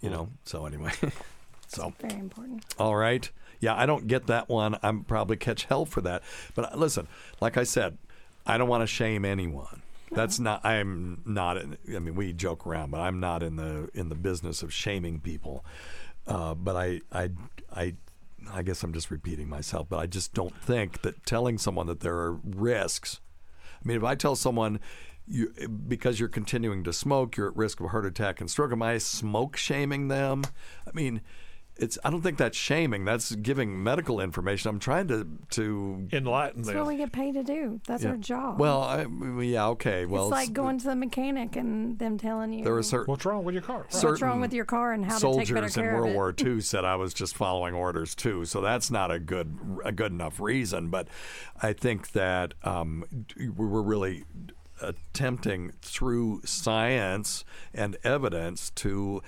You 0.00 0.10
know. 0.10 0.30
So 0.42 0.66
anyway, 0.66 0.90
so 1.68 1.94
Very 2.00 2.14
important. 2.18 2.64
all 2.80 2.96
right. 2.96 3.30
Yeah, 3.60 3.76
I 3.76 3.86
don't 3.86 4.08
get 4.08 4.26
that 4.26 4.48
one. 4.48 4.76
I'm 4.82 5.04
probably 5.04 5.36
catch 5.36 5.66
hell 5.66 5.86
for 5.86 6.00
that. 6.00 6.22
But 6.56 6.72
uh, 6.72 6.76
listen, 6.76 7.06
like 7.40 7.56
I 7.56 7.62
said, 7.62 7.98
I 8.44 8.58
don't 8.58 8.68
want 8.68 8.82
to 8.82 8.88
shame 8.88 9.24
anyone. 9.24 9.82
That's 10.12 10.38
not. 10.38 10.64
I'm 10.64 11.22
not. 11.24 11.56
In, 11.56 11.76
I 11.94 11.98
mean, 11.98 12.14
we 12.14 12.32
joke 12.32 12.66
around, 12.66 12.90
but 12.90 13.00
I'm 13.00 13.20
not 13.20 13.42
in 13.42 13.56
the 13.56 13.88
in 13.94 14.08
the 14.08 14.14
business 14.14 14.62
of 14.62 14.72
shaming 14.72 15.20
people. 15.20 15.64
Uh, 16.26 16.54
but 16.54 16.76
I, 16.76 17.00
I, 17.12 17.30
I, 17.74 17.94
I 18.52 18.62
guess 18.62 18.82
I'm 18.82 18.92
just 18.92 19.10
repeating 19.10 19.48
myself. 19.48 19.88
But 19.88 19.98
I 19.98 20.06
just 20.06 20.34
don't 20.34 20.56
think 20.56 21.02
that 21.02 21.24
telling 21.26 21.58
someone 21.58 21.86
that 21.86 22.00
there 22.00 22.16
are 22.16 22.32
risks. 22.32 23.20
I 23.52 23.88
mean, 23.88 23.96
if 23.96 24.04
I 24.04 24.14
tell 24.14 24.36
someone. 24.36 24.80
You, 25.28 25.52
because 25.88 26.20
you're 26.20 26.28
continuing 26.28 26.84
to 26.84 26.92
smoke, 26.92 27.36
you're 27.36 27.48
at 27.48 27.56
risk 27.56 27.80
of 27.80 27.90
heart 27.90 28.06
attack 28.06 28.40
and 28.40 28.48
stroke. 28.48 28.70
Am 28.70 28.80
I 28.80 28.98
smoke 28.98 29.56
shaming 29.56 30.06
them? 30.06 30.44
I 30.86 30.90
mean, 30.94 31.20
it's. 31.78 31.98
I 32.04 32.10
don't 32.10 32.22
think 32.22 32.38
that's 32.38 32.56
shaming. 32.56 33.04
That's 33.04 33.34
giving 33.34 33.82
medical 33.82 34.20
information. 34.20 34.70
I'm 34.70 34.78
trying 34.78 35.08
to 35.08 35.26
to 35.50 36.08
enlighten 36.12 36.62
That's 36.62 36.76
what 36.76 36.86
we 36.86 36.96
get 36.96 37.12
paid 37.12 37.34
to 37.34 37.42
do. 37.42 37.80
That's 37.86 38.02
Yeah. 38.02 38.10
our 38.10 38.16
job. 38.16 38.58
Well, 38.60 38.82
I, 38.82 39.06
yeah, 39.42 39.68
okay. 39.68 40.06
Well, 40.06 40.24
it's 40.24 40.30
like 40.32 40.52
going 40.52 40.78
to 40.78 40.84
the 40.86 40.96
mechanic 40.96 41.56
and 41.56 41.98
them 41.98 42.18
telling 42.18 42.52
you 42.52 42.64
there 42.64 42.76
are 42.76 42.82
certain 42.82 43.10
what's 43.10 43.24
wrong 43.24 43.44
with 43.44 43.54
your 43.54 43.62
car. 43.62 43.86
what's 43.90 44.22
wrong 44.22 44.40
with 44.40 44.52
your 44.52 44.64
car 44.64 44.92
and 44.92 45.04
how 45.04 45.18
to 45.18 45.20
take 45.20 45.36
better 45.36 45.68
soldiers 45.68 45.76
in 45.76 45.82
care 45.82 45.94
of 45.94 46.00
World 46.00 46.12
it. 46.12 46.16
War 46.16 46.34
II 46.54 46.60
said 46.60 46.84
I 46.84 46.96
was 46.96 47.12
just 47.14 47.36
following 47.36 47.74
orders 47.74 48.14
too. 48.14 48.44
So 48.44 48.60
that's 48.60 48.90
not 48.90 49.10
a 49.10 49.18
good 49.18 49.58
a 49.84 49.92
good 49.92 50.12
enough 50.12 50.40
reason. 50.40 50.88
But 50.88 51.08
I 51.62 51.72
think 51.72 52.12
that 52.12 52.54
um, 52.62 53.04
we 53.38 53.48
we're 53.48 53.82
really 53.82 54.24
attempting 54.82 55.72
through 55.82 56.42
science 56.44 57.44
and 57.72 57.96
evidence 58.04 58.70
to 58.70 59.22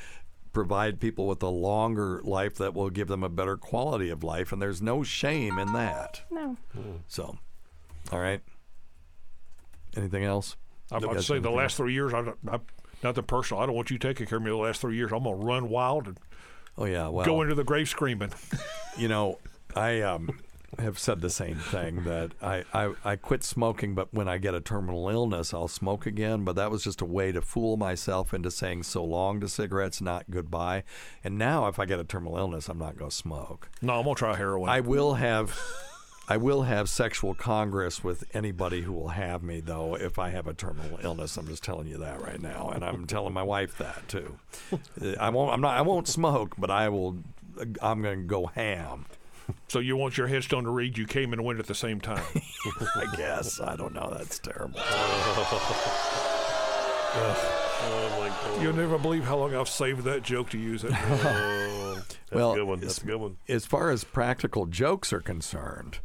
provide 0.53 1.01
people 1.01 1.27
with 1.27 1.43
a 1.43 1.49
longer 1.49 2.21
life 2.25 2.55
that 2.57 2.75
will 2.75 2.91
give 2.91 3.09
them 3.09 3.23
a 3.23 3.29
better 3.29 3.57
quality 3.57 4.11
of 4.11 4.23
life 4.25 4.53
and 4.53 4.61
there's 4.63 4.81
no 4.83 5.03
shame 5.03 5.59
in 5.59 5.73
that 5.73 6.23
No. 6.31 6.57
so 7.07 7.39
all 8.13 8.19
right 8.21 8.41
anything 9.97 10.25
else 10.25 10.57
I'm 10.91 11.05
about 11.05 11.17
to 11.17 11.23
say 11.23 11.39
the 11.39 11.51
last 11.51 11.77
three 11.77 11.93
years, 11.93 12.15
I, 12.15 12.33
I, 12.51 12.61
nothing 13.03 13.25
personal. 13.25 13.63
I 13.63 13.67
don't 13.67 13.75
want 13.75 13.91
you 13.91 13.99
taking 13.99 14.27
care 14.27 14.39
of 14.39 14.45
me 14.45 14.51
the 14.51 14.57
last 14.57 14.81
three 14.81 14.97
years. 14.97 15.13
I'm 15.13 15.25
gonna 15.25 15.37
run 15.37 15.69
wild 15.69 16.07
and 16.07 16.19
oh 16.79 16.87
yeah 16.87 17.09
well 17.09 17.27
go 17.27 17.43
into 17.43 17.55
the 17.55 17.65
grave 17.65 17.89
screaming. 17.91 18.33
you 18.97 19.09
know, 19.09 19.39
I 19.77 20.01
um, 20.01 20.41
have 20.79 20.99
said 20.99 21.21
the 21.21 21.31
same 21.31 21.57
thing 21.57 22.05
that 22.05 22.33
I, 22.43 22.65
I, 22.75 22.93
I 23.05 23.17
quit 23.17 23.43
smoking, 23.43 23.95
but 23.95 24.13
when 24.13 24.29
I 24.29 24.39
get 24.39 24.55
a 24.55 24.61
terminal 24.61 25.09
illness, 25.09 25.55
I'll 25.55 25.69
smoke 25.69 26.07
again. 26.07 26.45
But 26.45 26.57
that 26.57 26.71
was 26.71 26.85
just 26.85 27.01
a 27.01 27.07
way 27.07 27.33
to 27.33 27.41
fool 27.41 27.77
myself 27.77 28.35
into 28.35 28.51
saying 28.51 28.83
so 28.83 29.03
long 29.03 29.41
to 29.41 29.49
cigarettes, 29.49 30.01
not 30.01 30.31
goodbye. 30.31 30.85
And 31.25 31.39
now, 31.39 31.67
if 31.69 31.79
I 31.79 31.87
get 31.87 31.99
a 31.99 32.05
terminal 32.05 32.37
illness, 32.37 32.69
I'm 32.69 32.79
not 32.79 32.99
going 32.99 33.11
to 33.11 33.17
smoke. 33.17 33.71
No, 33.81 33.99
I'm 33.99 34.05
gonna 34.05 34.15
try 34.15 34.37
heroin. 34.37 34.69
I 34.69 34.81
will 34.81 35.15
have. 35.15 35.59
I 36.31 36.37
will 36.37 36.65
have 36.65 36.91
sexual 36.91 37.35
congress 37.35 38.05
with 38.05 38.25
anybody 38.35 38.83
who 38.83 38.93
will 38.93 39.09
have 39.09 39.43
me, 39.43 39.61
though, 39.61 39.95
if 39.95 40.19
I 40.19 40.29
have 40.29 40.47
a 40.47 40.53
terminal 40.53 40.99
illness. 41.03 41.39
I'm 41.39 41.47
just 41.47 41.65
telling 41.65 41.87
you 41.87 41.97
that 41.97 42.21
right 42.21 42.39
now, 42.43 42.69
and 42.69 42.85
I'm 42.85 43.07
telling 43.07 43.33
my 43.33 43.43
wife 43.43 43.79
that 43.79 44.07
too. 44.09 44.39
I 45.19 45.31
won't. 45.31 45.55
I'm 45.55 45.63
not. 45.63 45.79
I 45.79 45.81
won't 45.81 46.07
smoke, 46.07 46.55
but 46.59 46.71
I 46.71 46.91
will. 46.91 47.17
I'm 47.81 48.03
going 48.03 48.21
to 48.21 48.27
go 48.27 48.47
ham. 48.47 49.07
So 49.69 49.81
you 49.81 49.99
want 49.99 50.17
your 50.17 50.29
headstone 50.29 50.65
to 50.65 50.71
read, 50.71 50.97
"You 50.97 51.07
came 51.07 51.35
and 51.35 51.45
went 51.45 51.59
at 51.59 51.67
the 51.67 51.75
same 51.75 52.01
time." 52.01 52.25
I 52.97 53.15
guess. 53.17 53.61
I 53.61 53.77
don't 53.77 53.93
know. 53.93 54.09
That's 54.17 54.39
terrible. 54.39 54.81
Oh 57.81 58.17
my 58.21 58.29
god. 58.29 58.63
You'll 58.63 58.77
never 58.77 58.99
believe 58.99 59.25
how 59.25 59.39
long 59.39 59.55
I've 59.55 59.69
saved 59.69 60.05
that 60.05 60.23
joke 60.23 60.51
to 60.51 60.59
use 60.59 60.85
it. 60.85 60.93
Oh, 60.93 61.95
that's 61.95 62.19
well, 62.33 62.53
a 62.53 62.57
good 62.57 62.65
one. 62.67 62.81
That's 62.81 62.99
as, 62.99 63.03
a 63.03 63.07
good 63.07 63.17
one. 63.17 63.37
as 63.49 63.65
far 63.65 63.91
as 63.91 64.05
practical 64.05 64.67
jokes 64.67 65.13
are 65.13 65.21
concerned, 65.21 66.01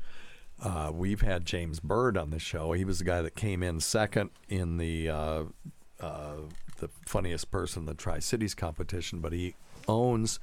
uh, 0.62 0.92
we've 0.94 1.22
had 1.22 1.46
James 1.46 1.80
Bird 1.80 2.18
on 2.18 2.30
the 2.30 2.40
show. 2.40 2.72
He 2.72 2.86
was 2.86 3.00
the 3.00 3.06
guy 3.06 3.22
that 3.22 3.36
came 3.36 3.64
in 3.64 3.80
second 3.82 4.30
in 4.48 4.78
the 4.78 5.10
uh, 5.10 5.44
uh, 6.00 6.36
the 6.78 6.90
funniest 7.06 7.52
person 7.52 7.82
in 7.82 7.86
the 7.86 7.94
Tri 7.94 8.20
Cities 8.20 8.56
competition, 8.56 9.20
but 9.20 9.34
he 9.34 9.56
owns 9.88 10.40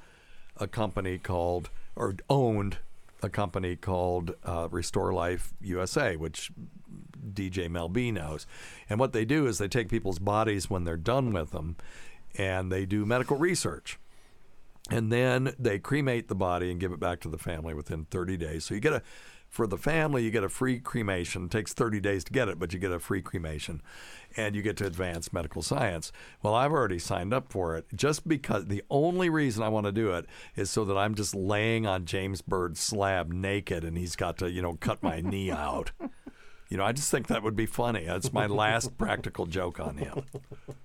a 0.56 0.66
company 0.66 1.16
called 1.16 1.70
or 1.96 2.14
owned 2.28 2.78
a 3.22 3.28
company 3.28 3.76
called 3.76 4.34
uh, 4.44 4.68
Restore 4.70 5.12
Life 5.12 5.52
USA, 5.60 6.16
which 6.16 6.50
DJ 7.32 7.70
Mel 7.70 7.88
B 7.88 8.10
knows. 8.10 8.46
And 8.88 8.98
what 8.98 9.12
they 9.12 9.24
do 9.24 9.46
is 9.46 9.58
they 9.58 9.68
take 9.68 9.88
people's 9.88 10.18
bodies 10.18 10.70
when 10.70 10.84
they're 10.84 10.96
done 10.96 11.32
with 11.32 11.50
them, 11.50 11.76
and 12.36 12.70
they 12.70 12.86
do 12.86 13.04
medical 13.04 13.36
research 13.36 13.98
and 14.90 15.12
then 15.12 15.54
they 15.58 15.78
cremate 15.78 16.28
the 16.28 16.34
body 16.34 16.70
and 16.70 16.80
give 16.80 16.92
it 16.92 17.00
back 17.00 17.20
to 17.20 17.28
the 17.28 17.38
family 17.38 17.74
within 17.74 18.06
30 18.06 18.36
days. 18.36 18.64
So 18.64 18.74
you 18.74 18.80
get 18.80 18.92
a 18.92 19.02
for 19.50 19.66
the 19.66 19.76
family, 19.76 20.22
you 20.22 20.30
get 20.30 20.44
a 20.44 20.48
free 20.48 20.78
cremation. 20.78 21.46
It 21.46 21.50
takes 21.50 21.72
30 21.72 21.98
days 22.00 22.22
to 22.24 22.32
get 22.32 22.48
it, 22.48 22.58
but 22.60 22.72
you 22.72 22.78
get 22.78 22.92
a 22.92 23.00
free 23.00 23.20
cremation 23.20 23.82
and 24.36 24.54
you 24.54 24.62
get 24.62 24.76
to 24.76 24.86
advance 24.86 25.32
medical 25.32 25.60
science. 25.60 26.12
Well, 26.40 26.54
I've 26.54 26.70
already 26.70 27.00
signed 27.00 27.34
up 27.34 27.50
for 27.50 27.76
it 27.76 27.86
just 27.92 28.28
because 28.28 28.66
the 28.66 28.84
only 28.88 29.28
reason 29.28 29.64
I 29.64 29.68
want 29.68 29.86
to 29.86 29.92
do 29.92 30.12
it 30.12 30.26
is 30.54 30.70
so 30.70 30.84
that 30.84 30.96
I'm 30.96 31.16
just 31.16 31.34
laying 31.34 31.84
on 31.84 32.04
James 32.04 32.42
Bird's 32.42 32.78
slab 32.78 33.32
naked 33.32 33.82
and 33.82 33.98
he's 33.98 34.14
got 34.14 34.38
to, 34.38 34.48
you 34.48 34.62
know, 34.62 34.74
cut 34.74 35.02
my 35.02 35.20
knee 35.20 35.50
out. 35.50 35.90
You 36.68 36.76
know, 36.76 36.84
I 36.84 36.92
just 36.92 37.10
think 37.10 37.26
that 37.26 37.42
would 37.42 37.56
be 37.56 37.66
funny. 37.66 38.04
That's 38.04 38.32
my 38.32 38.46
last 38.46 38.96
practical 38.98 39.46
joke 39.46 39.80
on 39.80 39.96
him. 39.96 40.22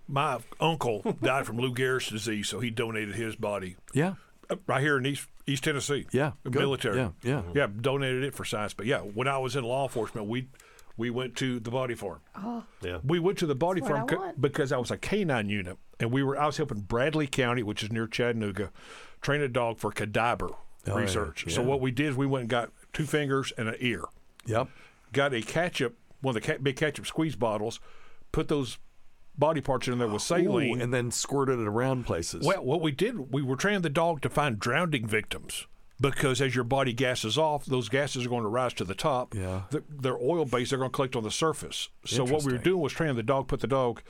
My 0.07 0.39
uncle 0.59 1.15
died 1.21 1.45
from 1.45 1.57
Lou 1.57 1.71
Gehrig's 1.71 2.09
disease, 2.09 2.49
so 2.49 2.59
he 2.59 2.71
donated 2.71 3.13
his 3.13 3.35
body. 3.35 3.75
Yeah. 3.93 4.15
Uh, 4.49 4.55
Right 4.67 4.81
here 4.81 4.97
in 4.97 5.05
East 5.05 5.27
East 5.47 5.63
Tennessee. 5.63 6.05
Yeah, 6.11 6.31
The 6.43 6.49
good. 6.49 6.59
military. 6.59 6.97
Yeah, 6.97 7.11
yeah. 7.23 7.41
Yeah, 7.53 7.67
donated 7.81 8.23
it 8.23 8.33
for 8.33 8.45
science. 8.45 8.73
But 8.73 8.85
yeah, 8.85 8.99
when 8.99 9.27
I 9.27 9.37
was 9.37 9.55
in 9.55 9.63
law 9.63 9.83
enforcement, 9.83 10.27
we 10.27 10.47
we 10.97 11.09
went 11.09 11.35
to 11.37 11.59
the 11.59 11.71
body 11.71 11.93
farm. 11.95 12.21
Oh, 12.35 12.63
Yeah. 12.81 12.99
We 13.03 13.19
went 13.19 13.37
to 13.39 13.45
the 13.45 13.55
body 13.55 13.81
That's 13.81 13.89
farm 13.91 14.05
I 14.09 14.13
co- 14.13 14.33
because 14.39 14.71
I 14.71 14.77
was 14.77 14.91
a 14.91 14.97
canine 14.97 15.49
unit, 15.49 15.77
and 15.99 16.11
we 16.11 16.23
were 16.23 16.39
I 16.39 16.45
was 16.45 16.57
helping 16.57 16.81
Bradley 16.81 17.27
County, 17.27 17.63
which 17.63 17.83
is 17.83 17.91
near 17.91 18.07
Chattanooga, 18.07 18.71
train 19.21 19.41
a 19.41 19.47
dog 19.47 19.79
for 19.79 19.91
cadaver 19.91 20.49
Oh, 20.51 20.57
yeah, 20.87 20.93
research. 20.95 21.45
So 21.51 21.61
yeah. 21.61 21.67
what 21.67 21.81
we 21.81 21.91
did 21.91 22.07
is 22.11 22.15
we 22.15 22.25
went 22.27 22.41
and 22.43 22.49
got 22.49 22.71
two 22.93 23.05
fingers 23.05 23.51
and 23.57 23.67
an 23.67 23.75
ear. 23.79 24.03
Yep. 24.45 24.69
Got 25.13 25.33
a 25.33 25.41
ketchup, 25.41 25.97
one 26.21 26.35
of 26.35 26.41
the 26.41 26.47
ca- 26.53 26.59
big 26.61 26.75
ketchup 26.75 27.07
squeeze 27.07 27.35
bottles, 27.35 27.79
put 28.31 28.47
those 28.47 28.77
body 29.37 29.61
parts 29.61 29.87
in 29.87 29.97
there 29.97 30.07
with 30.07 30.21
saline, 30.21 30.79
Ooh, 30.79 30.83
and 30.83 30.93
then 30.93 31.11
squirted 31.11 31.59
it 31.59 31.67
around 31.67 32.05
places. 32.05 32.45
well, 32.45 32.63
what 32.63 32.81
we 32.81 32.91
did, 32.91 33.31
we 33.33 33.41
were 33.41 33.55
training 33.55 33.81
the 33.81 33.89
dog 33.89 34.21
to 34.21 34.29
find 34.29 34.59
drowning 34.59 35.05
victims 35.07 35.67
because 35.99 36.41
as 36.41 36.55
your 36.55 36.63
body 36.63 36.93
gases 36.93 37.37
off, 37.37 37.65
those 37.65 37.89
gases 37.89 38.25
are 38.25 38.29
going 38.29 38.43
to 38.43 38.49
rise 38.49 38.73
to 38.73 38.83
the 38.83 38.95
top. 38.95 39.33
Yeah. 39.33 39.63
The, 39.69 39.83
they're 39.89 40.17
oil 40.17 40.45
based, 40.45 40.69
they're 40.71 40.79
going 40.79 40.91
to 40.91 40.95
collect 40.95 41.15
on 41.15 41.23
the 41.23 41.31
surface. 41.31 41.89
So 42.05 42.23
what 42.25 42.43
we 42.43 42.51
were 42.51 42.57
doing 42.57 42.81
was 42.81 42.93
training 42.93 43.15
the 43.15 43.23
dog, 43.23 43.47
put 43.47 43.59
the 43.61 43.67
dog 43.67 44.01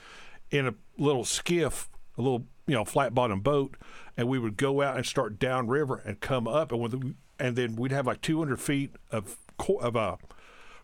in 0.52 0.68
a 0.68 0.74
little 0.98 1.26
skiff, 1.26 1.90
a 2.18 2.22
little 2.22 2.46
you 2.68 2.74
know 2.76 2.86
flat 2.86 3.14
bottom 3.14 3.42
boat, 3.42 3.76
and 4.18 4.28
we 4.28 4.40
would 4.40 4.58
go 4.58 4.82
out 4.82 4.96
and 4.98 5.06
start 5.06 5.38
downriver 5.40 5.98
and 6.06 6.20
come 6.20 6.48
up, 6.48 6.72
and 6.72 6.82
with 6.82 6.92
the, 6.92 7.14
and 7.40 7.56
then 7.56 7.76
we'd 7.76 7.92
have 7.92 8.08
like 8.08 8.22
200 8.22 8.60
feet 8.60 8.92
of 9.12 9.38
of 9.82 9.96
a 9.96 10.18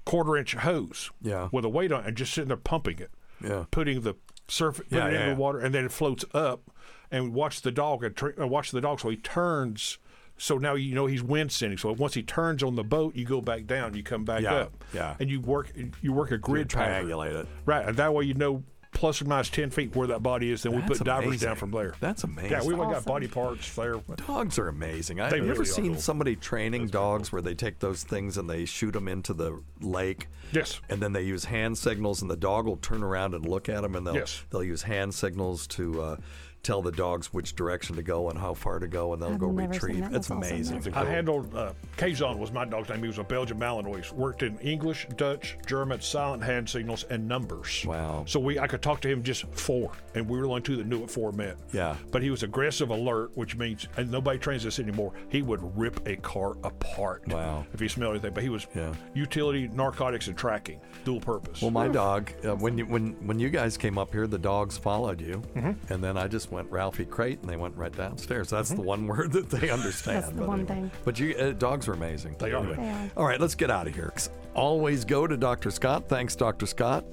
quarter 0.06 0.36
inch 0.38 0.56
hose 0.56 1.12
Yeah. 1.22 1.50
with 1.52 1.64
a 1.66 1.70
weight 1.70 1.92
on, 1.92 2.02
it 2.02 2.08
and 2.08 2.18
just 2.18 2.34
sitting 2.34 2.48
there 2.50 2.58
pumping 2.58 3.00
it 3.00 3.12
Yeah. 3.44 3.66
putting 3.72 4.02
the 4.02 4.16
surface, 4.52 4.86
putting 4.90 4.98
Yeah, 5.00 5.08
it 5.08 5.12
yeah, 5.14 5.18
into 5.20 5.28
yeah. 5.30 5.34
the 5.36 5.40
water, 5.42 5.60
and 5.60 5.74
then 5.74 5.86
it 5.86 5.92
floats 5.92 6.26
up. 6.34 6.70
And 7.10 7.26
we 7.26 7.30
watch 7.32 7.62
the 7.62 7.72
dog 7.72 8.04
and 8.04 8.16
tra- 8.16 8.34
uh, 8.42 8.48
watch 8.48 8.72
the 8.72 8.82
dog, 8.82 9.00
so 9.00 9.10
he 9.10 9.18
turns. 9.18 9.98
So 10.38 10.58
now 10.58 10.74
you 10.76 10.96
know 10.96 11.06
he's 11.06 11.22
wind 11.22 11.52
scenting. 11.52 11.78
So 11.78 11.92
once 11.92 12.14
he 12.16 12.24
turns 12.24 12.64
on 12.64 12.76
the 12.76 12.84
boat, 12.84 13.16
you 13.16 13.26
go 13.26 13.42
back 13.42 13.68
down, 13.68 13.94
you 13.96 14.02
come 14.02 14.24
back 14.26 14.42
Yeah, 14.42 14.54
up, 14.56 14.84
yeah. 14.94 15.16
and 15.20 15.30
you 15.30 15.40
work 15.42 15.72
you 16.02 16.14
work 16.14 16.32
a 16.32 16.38
grid 16.38 16.70
pattern, 16.70 17.08
triangulate 17.08 17.36
it. 17.36 17.48
right? 17.66 17.86
And 17.88 17.98
that 17.98 18.14
way 18.14 18.24
you 18.26 18.34
know 18.34 18.64
plus 18.94 19.22
or 19.22 19.26
minus 19.26 19.50
ten 19.50 19.70
feet 19.70 19.96
where 19.96 20.08
that 20.08 20.22
body 20.22 20.52
is. 20.52 20.64
Then 20.64 20.74
we 20.74 20.80
That's 20.82 21.00
put 21.00 21.06
divers 21.06 21.28
amazing. 21.28 21.48
down 21.48 21.56
from 21.56 21.72
there. 21.72 21.94
That's 22.00 22.24
amazing. 22.24 22.52
Yeah, 22.52 22.64
we 22.64 22.74
went 22.74 22.92
and 22.92 22.94
got 22.94 23.06
body 23.06 23.28
parts 23.28 23.74
there. 23.76 23.96
Dogs 24.28 24.60
are 24.60 24.68
amazing. 24.68 25.20
I've 25.20 25.32
you 25.32 25.38
ever 25.40 25.48
really 25.52 25.62
are 25.62 25.66
seen 25.66 25.92
cool. 25.94 26.02
somebody 26.02 26.36
training 26.36 26.88
dogs 26.88 27.32
where 27.32 27.42
they 27.42 27.56
take 27.56 27.80
those 27.80 28.04
things 28.04 28.38
and 28.38 28.50
they 28.50 28.66
shoot 28.66 28.92
them 28.92 29.08
into 29.08 29.34
the 29.34 29.62
lake? 29.80 30.28
Yes. 30.52 30.82
And 30.90 31.02
then 31.02 31.14
they 31.14 31.24
use 31.24 31.46
hand 31.46 31.78
signals, 31.78 32.22
and 32.22 32.30
the 32.30 32.36
dog 32.38 32.66
will 32.66 32.78
turn 32.78 33.04
around 33.04 33.34
and 33.34 33.46
look 33.46 33.70
at 33.70 33.82
them, 33.82 33.96
and 33.96 34.06
they'll 34.06 34.16
Yes. 34.16 34.44
they'll 34.50 34.64
use 34.64 34.84
hand 34.84 35.14
signals 35.14 35.66
to 35.68 36.02
uh, 36.02 36.16
tell 36.64 36.82
the 36.82 36.92
dogs 36.92 37.34
which 37.34 37.56
direction 37.56 37.96
to 37.96 38.04
go 38.04 38.30
and 38.30 38.38
how 38.38 38.54
far 38.54 38.80
to 38.80 38.88
go, 38.88 39.14
and 39.14 39.22
they'll 39.22 39.32
I've 39.34 39.40
go 39.40 39.48
retrieve. 39.48 40.00
that. 40.02 40.06
It's 40.16 40.28
That's 40.28 40.32
awesome. 40.32 40.38
amazing. 40.78 40.94
I 40.94 41.06
handled 41.06 41.56
uh, 41.56 41.74
Kazon 41.98 42.38
was 42.38 42.52
my 42.52 42.66
dog's 42.66 42.90
name. 42.90 43.02
He 43.02 43.08
was 43.08 43.18
a 43.18 43.24
Belgian 43.24 43.60
Malinois. 43.60 44.12
Worked 44.14 44.44
in 44.44 44.58
English, 44.60 45.08
Dutch, 45.18 45.58
German, 45.66 46.02
silent 46.02 46.44
hand 46.44 46.70
signals, 46.70 47.04
and 47.10 47.28
numbers. 47.28 47.84
Wow. 47.86 48.24
So 48.28 48.40
we 48.40 48.60
I 48.60 48.68
could 48.68 48.82
talk 48.82 49.02
to 49.02 49.10
him 49.10 49.24
just 49.24 49.46
four, 49.54 49.92
and 50.16 50.28
we 50.30 50.38
were 50.38 50.44
the 50.44 50.50
only 50.50 50.62
two 50.62 50.76
that 50.78 50.86
knew 50.88 51.00
what 51.00 51.10
four 51.12 51.32
meant. 51.32 51.58
Yeah. 51.74 51.96
But 52.12 52.22
he 52.22 52.30
was 52.30 52.44
aggressive, 52.44 52.90
alert, 52.90 53.32
which 53.36 53.56
means 53.56 53.88
and 53.98 54.12
nobody 54.12 54.38
trains 54.38 54.64
this 54.64 54.80
anymore. 54.80 55.14
He 55.30 55.42
would 55.42 55.60
rip 55.78 56.08
a 56.08 56.16
car 56.18 56.52
apart. 56.64 57.28
Wow. 57.28 57.66
If 57.74 57.80
he 57.80 57.88
smelled 57.88 58.12
anything, 58.14 58.34
but 58.34 58.44
he 58.44 58.50
was 58.50 58.68
Yeah. 58.76 58.94
utility, 59.14 59.68
narcotics, 59.68 60.28
and 60.28 60.38
tracking, 60.38 60.80
dual 61.06 61.20
purpose. 61.22 61.62
Well, 61.62 61.72
my 61.72 61.88
dog, 61.88 62.32
uh, 62.46 62.56
when 62.56 62.78
you 62.78 62.86
when 62.86 63.14
when 63.26 63.40
you 63.40 63.50
guys 63.50 63.78
came 63.78 63.98
up 63.98 64.12
here, 64.12 64.28
the 64.28 64.38
dogs 64.40 64.78
followed 64.78 65.20
you, 65.22 65.42
Mm-hmm. 65.56 65.94
and 65.94 66.04
then 66.04 66.18
I 66.18 66.28
just 66.28 66.51
went 66.52 66.70
Ralphie 66.72 67.06
Crate, 67.06 67.40
and 67.42 67.50
they 67.50 67.56
went 67.56 67.76
right 67.78 67.96
downstairs. 67.96 68.50
That's 68.50 68.70
the 68.70 68.82
one 68.82 69.08
word 69.08 69.32
that 69.34 69.50
they 69.50 69.70
understand. 69.70 70.24
That's 70.24 70.34
the 70.34 70.40
but 70.40 70.48
one 70.48 70.66
thing. 70.66 70.92
But 71.06 71.20
you, 71.20 71.36
uh, 71.36 71.52
dogs 71.52 71.88
are 71.88 71.94
amazing. 71.94 72.36
They 72.40 72.52
are. 72.52 72.64
They 72.64 72.90
are. 72.90 73.12
All 73.18 73.26
right, 73.26 73.40
let's 73.40 73.56
get 73.56 73.72
out 73.72 73.88
of 73.88 73.96
here. 73.96 74.14
Always 74.54 75.06
go 75.06 75.26
to 75.28 75.38
Dr. 75.38 75.72
Scott. 75.72 76.10
Thanks, 76.10 76.36
Dr. 76.36 76.66
Scott. 76.66 77.06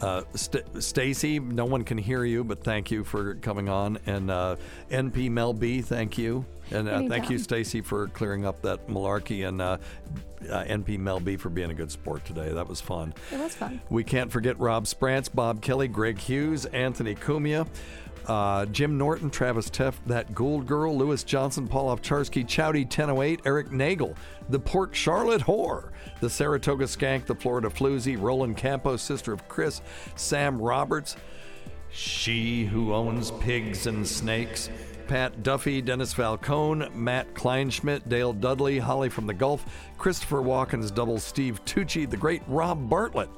Uh, 0.00 0.22
St- 0.34 0.82
Stacy, 0.82 1.38
no 1.38 1.64
one 1.64 1.84
can 1.84 1.96
hear 1.96 2.24
you, 2.24 2.42
but 2.42 2.62
thank 2.64 2.90
you 2.90 3.04
for 3.04 3.36
coming 3.36 3.68
on. 3.68 3.98
And 4.06 4.30
uh, 4.30 4.56
NP 4.90 5.30
Mel 5.30 5.52
B, 5.52 5.80
thank 5.80 6.18
you. 6.18 6.44
And 6.70 6.88
uh, 6.88 7.08
thank 7.08 7.30
you, 7.30 7.38
Stacy, 7.38 7.80
for 7.80 8.08
clearing 8.08 8.44
up 8.44 8.60
that 8.62 8.88
malarkey. 8.88 9.46
And 9.46 9.62
uh, 9.62 9.78
uh, 10.50 10.64
NP 10.64 10.98
Mel 10.98 11.20
B 11.20 11.36
for 11.36 11.48
being 11.48 11.70
a 11.70 11.74
good 11.74 11.90
sport 11.90 12.24
today. 12.24 12.52
That 12.52 12.68
was 12.68 12.80
fun. 12.80 13.14
It 13.32 13.38
was 13.38 13.54
fun. 13.54 13.80
We 13.88 14.04
can't 14.04 14.30
forget 14.30 14.58
Rob 14.58 14.86
Sprance, 14.86 15.28
Bob 15.28 15.62
Kelly, 15.62 15.88
Greg 15.88 16.18
Hughes, 16.18 16.66
Anthony 16.66 17.14
Cumia. 17.14 17.66
Uh, 18.26 18.64
Jim 18.66 18.96
Norton, 18.96 19.30
Travis 19.30 19.68
Teff, 19.68 20.00
That 20.06 20.34
Gould 20.34 20.66
Girl, 20.66 20.96
Lewis 20.96 21.24
Johnson, 21.24 21.68
Paul 21.68 21.94
Ovcharsky, 21.94 22.44
Chowdy 22.44 22.84
1008, 22.84 23.40
Eric 23.44 23.70
Nagel, 23.70 24.14
The 24.48 24.58
Port 24.58 24.94
Charlotte 24.94 25.42
Whore, 25.42 25.90
The 26.20 26.30
Saratoga 26.30 26.84
Skank, 26.84 27.26
The 27.26 27.34
Florida 27.34 27.68
Floozy, 27.68 28.20
Roland 28.20 28.56
Campos, 28.56 29.02
Sister 29.02 29.32
of 29.32 29.46
Chris, 29.48 29.82
Sam 30.16 30.60
Roberts, 30.60 31.16
She 31.90 32.64
Who 32.64 32.94
Owns 32.94 33.30
Pigs 33.32 33.86
and 33.86 34.06
Snakes, 34.06 34.70
Pat 35.06 35.42
Duffy, 35.42 35.80
Dennis 35.80 36.12
Falcone, 36.12 36.88
Matt 36.94 37.34
Kleinschmidt, 37.34 38.08
Dale 38.08 38.32
Dudley, 38.32 38.78
Holly 38.78 39.08
from 39.08 39.26
the 39.26 39.34
Gulf, 39.34 39.64
Christopher 39.98 40.42
Walken's 40.42 40.90
double 40.90 41.18
Steve 41.18 41.64
Tucci, 41.64 42.08
the 42.08 42.16
great 42.16 42.42
Rob 42.46 42.88
Bartlett, 42.88 43.30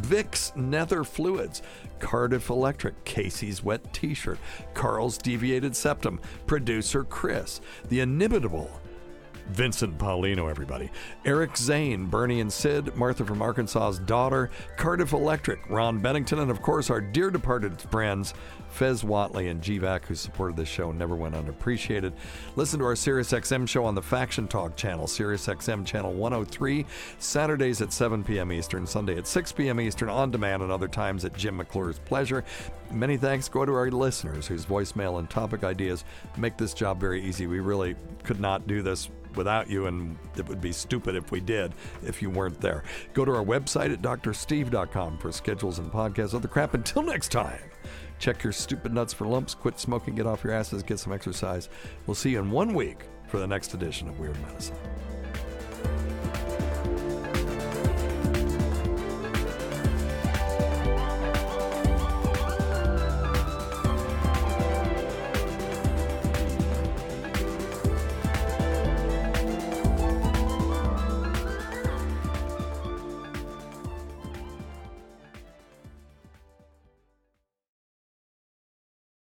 Vicks 0.00 0.54
Nether 0.56 1.04
Fluids, 1.04 1.62
Cardiff 1.98 2.50
Electric, 2.50 3.04
Casey's 3.04 3.62
Wet 3.62 3.92
T 3.92 4.14
shirt, 4.14 4.38
Carl's 4.74 5.18
Deviated 5.18 5.74
Septum, 5.76 6.20
producer 6.46 7.04
Chris, 7.04 7.60
the 7.88 8.00
inimitable 8.00 8.70
Vincent 9.48 9.98
Paulino, 9.98 10.48
everybody. 10.48 10.90
Eric 11.24 11.56
Zane, 11.56 12.06
Bernie 12.06 12.40
and 12.40 12.52
Sid, 12.52 12.96
Martha 12.96 13.24
from 13.24 13.42
Arkansas's 13.42 13.98
daughter, 14.00 14.50
Cardiff 14.76 15.12
Electric, 15.12 15.68
Ron 15.68 15.98
Bennington, 15.98 16.38
and 16.38 16.50
of 16.50 16.62
course 16.62 16.90
our 16.90 17.00
dear 17.00 17.30
departed 17.30 17.80
friends, 17.80 18.34
Fez 18.72 19.02
Whatley 19.02 19.50
and 19.50 19.60
GVAC, 19.60 20.06
who 20.06 20.14
supported 20.14 20.56
this 20.56 20.68
show 20.68 20.92
never 20.92 21.14
went 21.14 21.34
unappreciated. 21.34 22.14
Listen 22.56 22.78
to 22.78 22.86
our 22.86 22.94
SiriusXM 22.94 23.68
show 23.68 23.84
on 23.84 23.94
the 23.94 24.02
Faction 24.02 24.48
Talk 24.48 24.76
channel, 24.76 25.06
SiriusXM 25.06 25.84
channel 25.84 26.12
103, 26.14 26.86
Saturdays 27.18 27.82
at 27.82 27.92
7 27.92 28.24
p.m. 28.24 28.50
Eastern, 28.50 28.86
Sunday 28.86 29.16
at 29.16 29.26
6 29.26 29.52
p.m. 29.52 29.80
Eastern, 29.80 30.08
on 30.08 30.30
demand, 30.30 30.62
and 30.62 30.72
other 30.72 30.88
times 30.88 31.24
at 31.24 31.36
Jim 31.36 31.58
McClure's 31.58 31.98
pleasure. 31.98 32.44
Many 32.90 33.16
thanks 33.18 33.48
go 33.48 33.64
to 33.64 33.72
our 33.72 33.90
listeners 33.90 34.46
whose 34.46 34.64
voicemail 34.64 35.18
and 35.18 35.28
topic 35.28 35.64
ideas 35.64 36.04
make 36.36 36.56
this 36.56 36.72
job 36.72 36.98
very 36.98 37.22
easy. 37.22 37.46
We 37.46 37.60
really 37.60 37.94
could 38.24 38.40
not 38.40 38.66
do 38.66 38.82
this 38.82 39.10
without 39.36 39.68
you, 39.68 39.86
and 39.86 40.16
it 40.36 40.48
would 40.48 40.60
be 40.60 40.72
stupid 40.72 41.14
if 41.14 41.30
we 41.30 41.40
did 41.40 41.72
if 42.04 42.22
you 42.22 42.30
weren't 42.30 42.60
there. 42.60 42.84
Go 43.12 43.24
to 43.24 43.34
our 43.34 43.44
website 43.44 43.92
at 43.92 44.02
drsteve.com 44.02 45.18
for 45.18 45.32
schedules 45.32 45.78
and 45.78 45.90
podcasts, 45.90 46.34
other 46.34 46.48
crap. 46.48 46.74
Until 46.74 47.02
next 47.02 47.28
time, 47.28 47.60
Check 48.22 48.44
your 48.44 48.52
stupid 48.52 48.94
nuts 48.94 49.12
for 49.12 49.26
lumps, 49.26 49.52
quit 49.52 49.80
smoking, 49.80 50.14
get 50.14 50.28
off 50.28 50.44
your 50.44 50.52
asses, 50.52 50.84
get 50.84 51.00
some 51.00 51.12
exercise. 51.12 51.68
We'll 52.06 52.14
see 52.14 52.30
you 52.30 52.38
in 52.38 52.52
one 52.52 52.72
week 52.72 52.98
for 53.26 53.40
the 53.40 53.48
next 53.48 53.74
edition 53.74 54.08
of 54.08 54.20
Weird 54.20 54.40
Medicine. 54.42 54.76